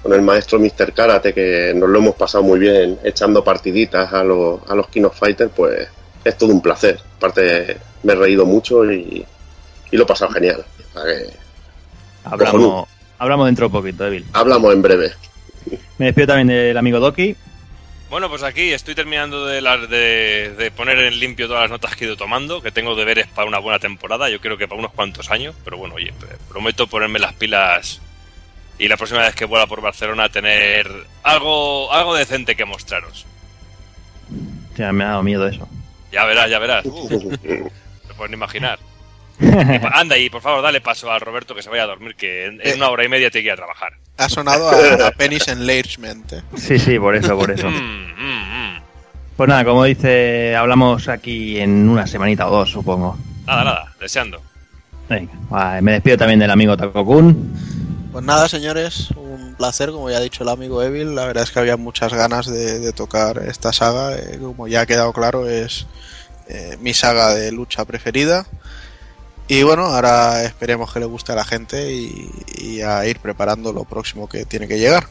[0.02, 0.92] con el maestro Mr.
[0.92, 5.04] Karate, que nos lo hemos pasado muy bien echando partiditas a los, a los King
[5.04, 5.88] of Fighters, pues
[6.22, 7.00] es todo un placer.
[7.16, 9.24] Aparte, me he reído mucho y,
[9.90, 10.64] y lo he pasado genial.
[10.94, 11.30] O sea que
[12.24, 12.86] Hablamos,
[13.18, 14.24] hablamos dentro de poquito, Evil.
[14.32, 15.12] hablamos en breve.
[15.98, 17.34] Me despido también del amigo Doki.
[18.10, 21.96] Bueno, pues aquí estoy terminando de, las- de, de poner en limpio todas las notas
[21.96, 24.78] que he ido tomando, que tengo deberes para una buena temporada, yo creo que para
[24.78, 28.00] unos cuantos años, pero bueno, oye, p- prometo ponerme las pilas
[28.78, 30.88] y la próxima vez que vuela por Barcelona tener
[31.22, 33.26] algo, algo decente que mostraros.
[34.76, 35.68] Ya me ha dado miedo eso.
[36.12, 36.84] Ya verás, ya verás.
[36.86, 37.10] Uf,
[38.18, 38.78] no ni imaginar.
[39.92, 42.60] Anda y por favor dale paso a Roberto que se vaya a dormir, que en,
[42.62, 43.92] en una hora y media tiene que ir a trabajar.
[44.18, 46.32] Ha sonado a, a Penis Enlargement.
[46.32, 46.42] eh.
[46.56, 47.68] Sí, sí, por eso, por eso.
[48.16, 48.78] Mm,
[49.36, 53.18] Pues nada, como dice, hablamos aquí en una semanita o dos, supongo.
[53.46, 54.40] Nada, nada, deseando.
[55.08, 57.52] Venga, vale, me despido también del amigo Takokun.
[58.12, 61.14] Pues nada, señores, un un placer, como ya ha dicho el amigo Evil.
[61.14, 64.16] La verdad es que había muchas ganas de, de tocar esta saga.
[64.16, 65.86] eh, como ya ha quedado claro, es
[66.48, 68.46] eh, mi saga de lucha preferida.
[69.46, 73.72] Y bueno, ahora esperemos que le guste a la gente y, y a ir preparando
[73.72, 75.04] lo próximo que tiene que llegar.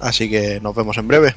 [0.00, 1.34] Así que nos vemos en breve.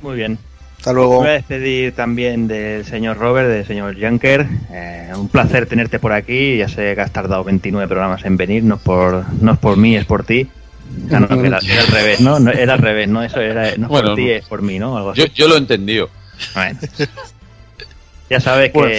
[0.00, 0.38] Muy bien.
[0.78, 1.12] Hasta luego.
[1.12, 4.46] Me voy a despedir también del señor Robert, del señor Junker.
[4.72, 6.56] Eh, un placer tenerte por aquí.
[6.56, 8.64] Ya sé que has tardado 29 programas en venir.
[8.64, 10.48] No es por, no es por mí, es por ti.
[11.10, 12.38] Ah, no, era, era al revés, ¿no?
[12.40, 13.22] No, Era al revés, ¿no?
[13.22, 14.96] Eso era, no es Bueno, por ti, es por mí, ¿no?
[14.96, 15.20] Algo así.
[15.20, 16.10] Yo, yo lo he entendido.
[16.54, 16.78] Bueno.
[18.32, 18.90] Ya sabes que, Bueno.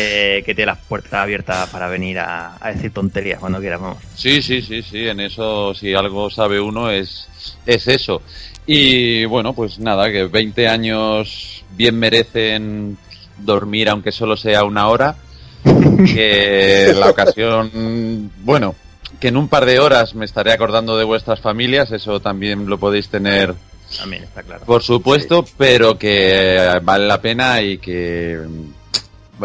[0.45, 3.97] que tienes las puertas abiertas para venir a, a decir tonterías cuando quieras, vamos.
[4.15, 7.27] Sí, sí, sí, sí, en eso si algo sabe uno es,
[7.65, 8.21] es eso.
[8.67, 12.95] Y bueno, pues nada, que 20 años bien merecen
[13.39, 15.15] dormir aunque solo sea una hora.
[16.13, 18.75] Que la ocasión, bueno,
[19.19, 22.77] que en un par de horas me estaré acordando de vuestras familias, eso también lo
[22.77, 23.55] podéis tener
[23.97, 24.65] También está claro.
[24.65, 28.37] por supuesto, pero que vale la pena y que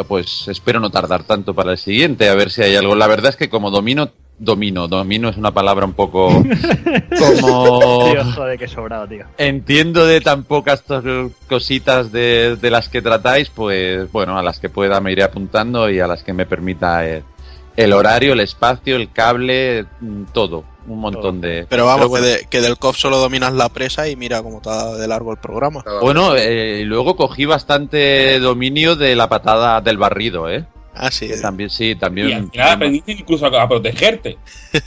[0.07, 2.95] pues espero no tardar tanto para el siguiente, a ver si hay algo.
[2.95, 6.29] La verdad es que como domino, domino, domino es una palabra un poco
[7.19, 9.25] como Tío, joder, que sobrado, tío.
[9.39, 10.85] entiendo de tan pocas
[11.49, 15.91] cositas de, de las que tratáis, pues bueno, a las que pueda me iré apuntando
[15.91, 17.25] y a las que me permita el,
[17.77, 21.67] el horario, el espacio, el cable, mm, todo, un montón de...
[21.69, 22.25] Pero vamos, bueno.
[22.27, 25.33] que, de- que del COF solo dominas la presa y mira cómo está de largo
[25.33, 25.85] el programa.
[26.01, 30.65] Bueno, eh, luego cogí bastante dominio de la patada del barrido, ¿eh?
[30.95, 31.31] Ah, sí.
[31.41, 32.51] También, sí, Y al también.
[32.51, 34.39] final aprendiste incluso a, a protegerte.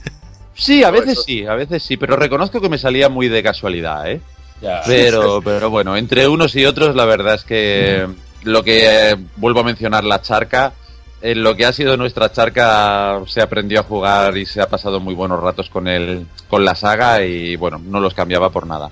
[0.53, 4.11] Sí, a veces sí, a veces sí, pero reconozco que me salía muy de casualidad,
[4.11, 4.21] ¿eh?
[4.61, 4.81] Ya.
[4.85, 8.05] Pero, pero bueno, entre unos y otros, la verdad es que
[8.43, 10.73] lo que eh, vuelvo a mencionar, la charca,
[11.21, 14.99] en lo que ha sido nuestra charca, se aprendió a jugar y se ha pasado
[14.99, 18.91] muy buenos ratos con el, con la saga y bueno, no los cambiaba por nada.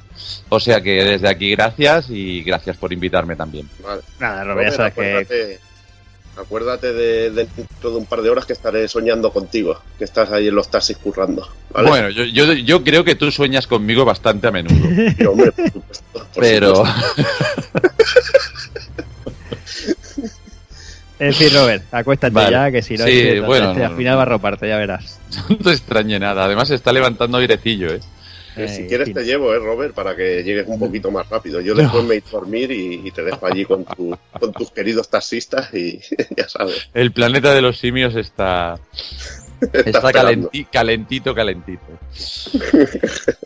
[0.49, 3.67] O sea que desde aquí gracias y gracias por invitarme también.
[3.83, 4.01] Vale.
[4.19, 5.01] Nada, Robert, ya sabes que...
[5.01, 5.59] acuérdate,
[6.38, 10.32] acuérdate de, de dentro de un par de horas que estaré soñando contigo, que estás
[10.32, 11.48] ahí en los taxis currando.
[11.72, 11.90] ¿vale?
[11.90, 14.75] Bueno, yo, yo, yo creo que tú sueñas conmigo bastante a menudo.
[15.17, 16.75] Sí, hombre, por supuesto, por pero...
[16.75, 17.24] supuesto.
[21.20, 22.52] En fin, Robert, acuéstate Vale.
[22.52, 25.20] ya, que si no, Sí, bueno, este no, al final va a roparte, ya verás.
[25.50, 26.46] No te extrañe nada.
[26.46, 28.00] Además, se está levantando airecillo, ¿eh?
[28.56, 31.62] Eh, si quieres te llevo, eh, Robert, para que llegues un poquito más rápido.
[31.62, 34.72] Yo después me iré a dormir y, y te dejo allí con, tu- con tus
[34.72, 36.00] queridos taxistas y
[36.38, 36.90] ya sabes.
[36.94, 38.76] El planeta de los simios está.
[39.74, 41.84] Está calenti- calentito, calentito.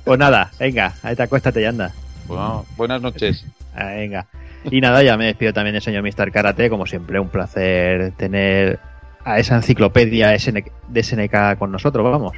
[0.04, 1.92] Pues nada, venga, ahí te acuéstate y anda.
[2.28, 3.44] Bueno, buenas noches.
[3.76, 4.28] Ah, venga.
[4.72, 6.32] Y nada, ya me despido también del señor Mr.
[6.32, 8.80] Karate, como siempre, un placer tener
[9.26, 12.34] a esa enciclopedia de SNK con nosotros, vamos.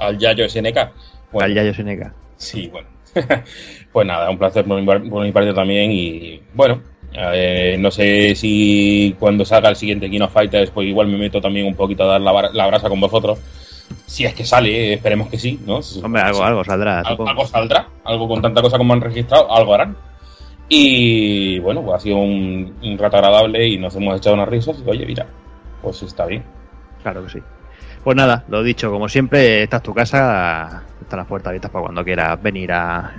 [0.00, 0.78] Al Yayo SNK.
[1.32, 2.12] Bueno, Al Yayo SNK.
[2.36, 2.88] Sí, bueno.
[3.92, 5.90] pues nada, un placer por mi, par- por mi parte también.
[5.92, 6.80] Y bueno,
[7.12, 11.40] eh, no sé si cuando salga el siguiente King of Fighters, pues igual me meto
[11.40, 13.38] también un poquito a dar la, la brasa con vosotros.
[14.06, 15.80] Si es que sale, eh, esperemos que sí, ¿no?
[16.04, 19.74] Hombre, algo, algo saldrá, Al- algo saldrá, algo con tanta cosa como han registrado, algo
[19.74, 19.96] harán.
[20.72, 24.76] Y bueno, pues ha sido un, un rato agradable y nos hemos echado unas risas.
[24.86, 25.26] Y oye, mira,
[25.82, 26.44] pues está bien.
[27.02, 27.38] Claro que sí.
[28.04, 31.82] Pues nada, lo dicho, como siempre, esta es tu casa, están las puertas abiertas para
[31.82, 33.12] cuando quieras venir a,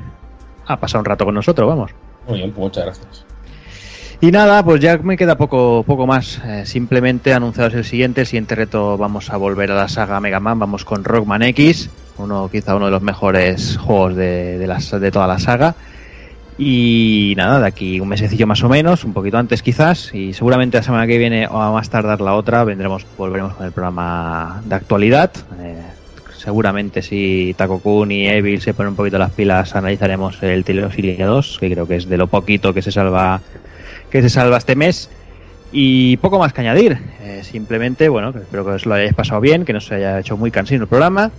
[0.66, 1.92] a pasar un rato con nosotros, vamos.
[2.26, 3.26] Muy bien, pues muchas gracias.
[4.22, 6.40] Y nada, pues ya me queda poco, poco más.
[6.46, 8.22] Eh, simplemente anunciados el siguiente.
[8.22, 10.58] El siguiente reto vamos a volver a la saga Mega Man.
[10.60, 15.12] Vamos con Rockman X, uno quizá uno de los mejores juegos de, de, las- de
[15.12, 15.76] toda la saga.
[16.58, 20.78] Y nada, de aquí un mesecillo más o menos, un poquito antes quizás, y seguramente
[20.78, 24.62] la semana que viene o a más tardar la otra vendremos, volveremos con el programa
[24.66, 25.32] de actualidad.
[25.60, 25.82] Eh,
[26.38, 31.26] seguramente si Taco Kun y Evil se ponen un poquito las pilas, analizaremos el Teleosilia
[31.26, 33.42] 2, que creo que es de lo poquito que se salva
[34.12, 35.10] que se salva este mes.
[35.72, 36.98] Y poco más que añadir.
[37.22, 40.36] Eh, simplemente, bueno, espero que os lo hayáis pasado bien, que no se haya hecho
[40.36, 41.32] muy cansino el programa.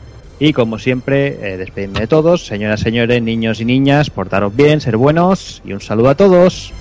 [0.44, 2.44] Y como siempre, eh, despedirme de todos.
[2.44, 5.62] Señoras, señores, niños y niñas, portaros bien, ser buenos.
[5.64, 6.72] Y un saludo a todos.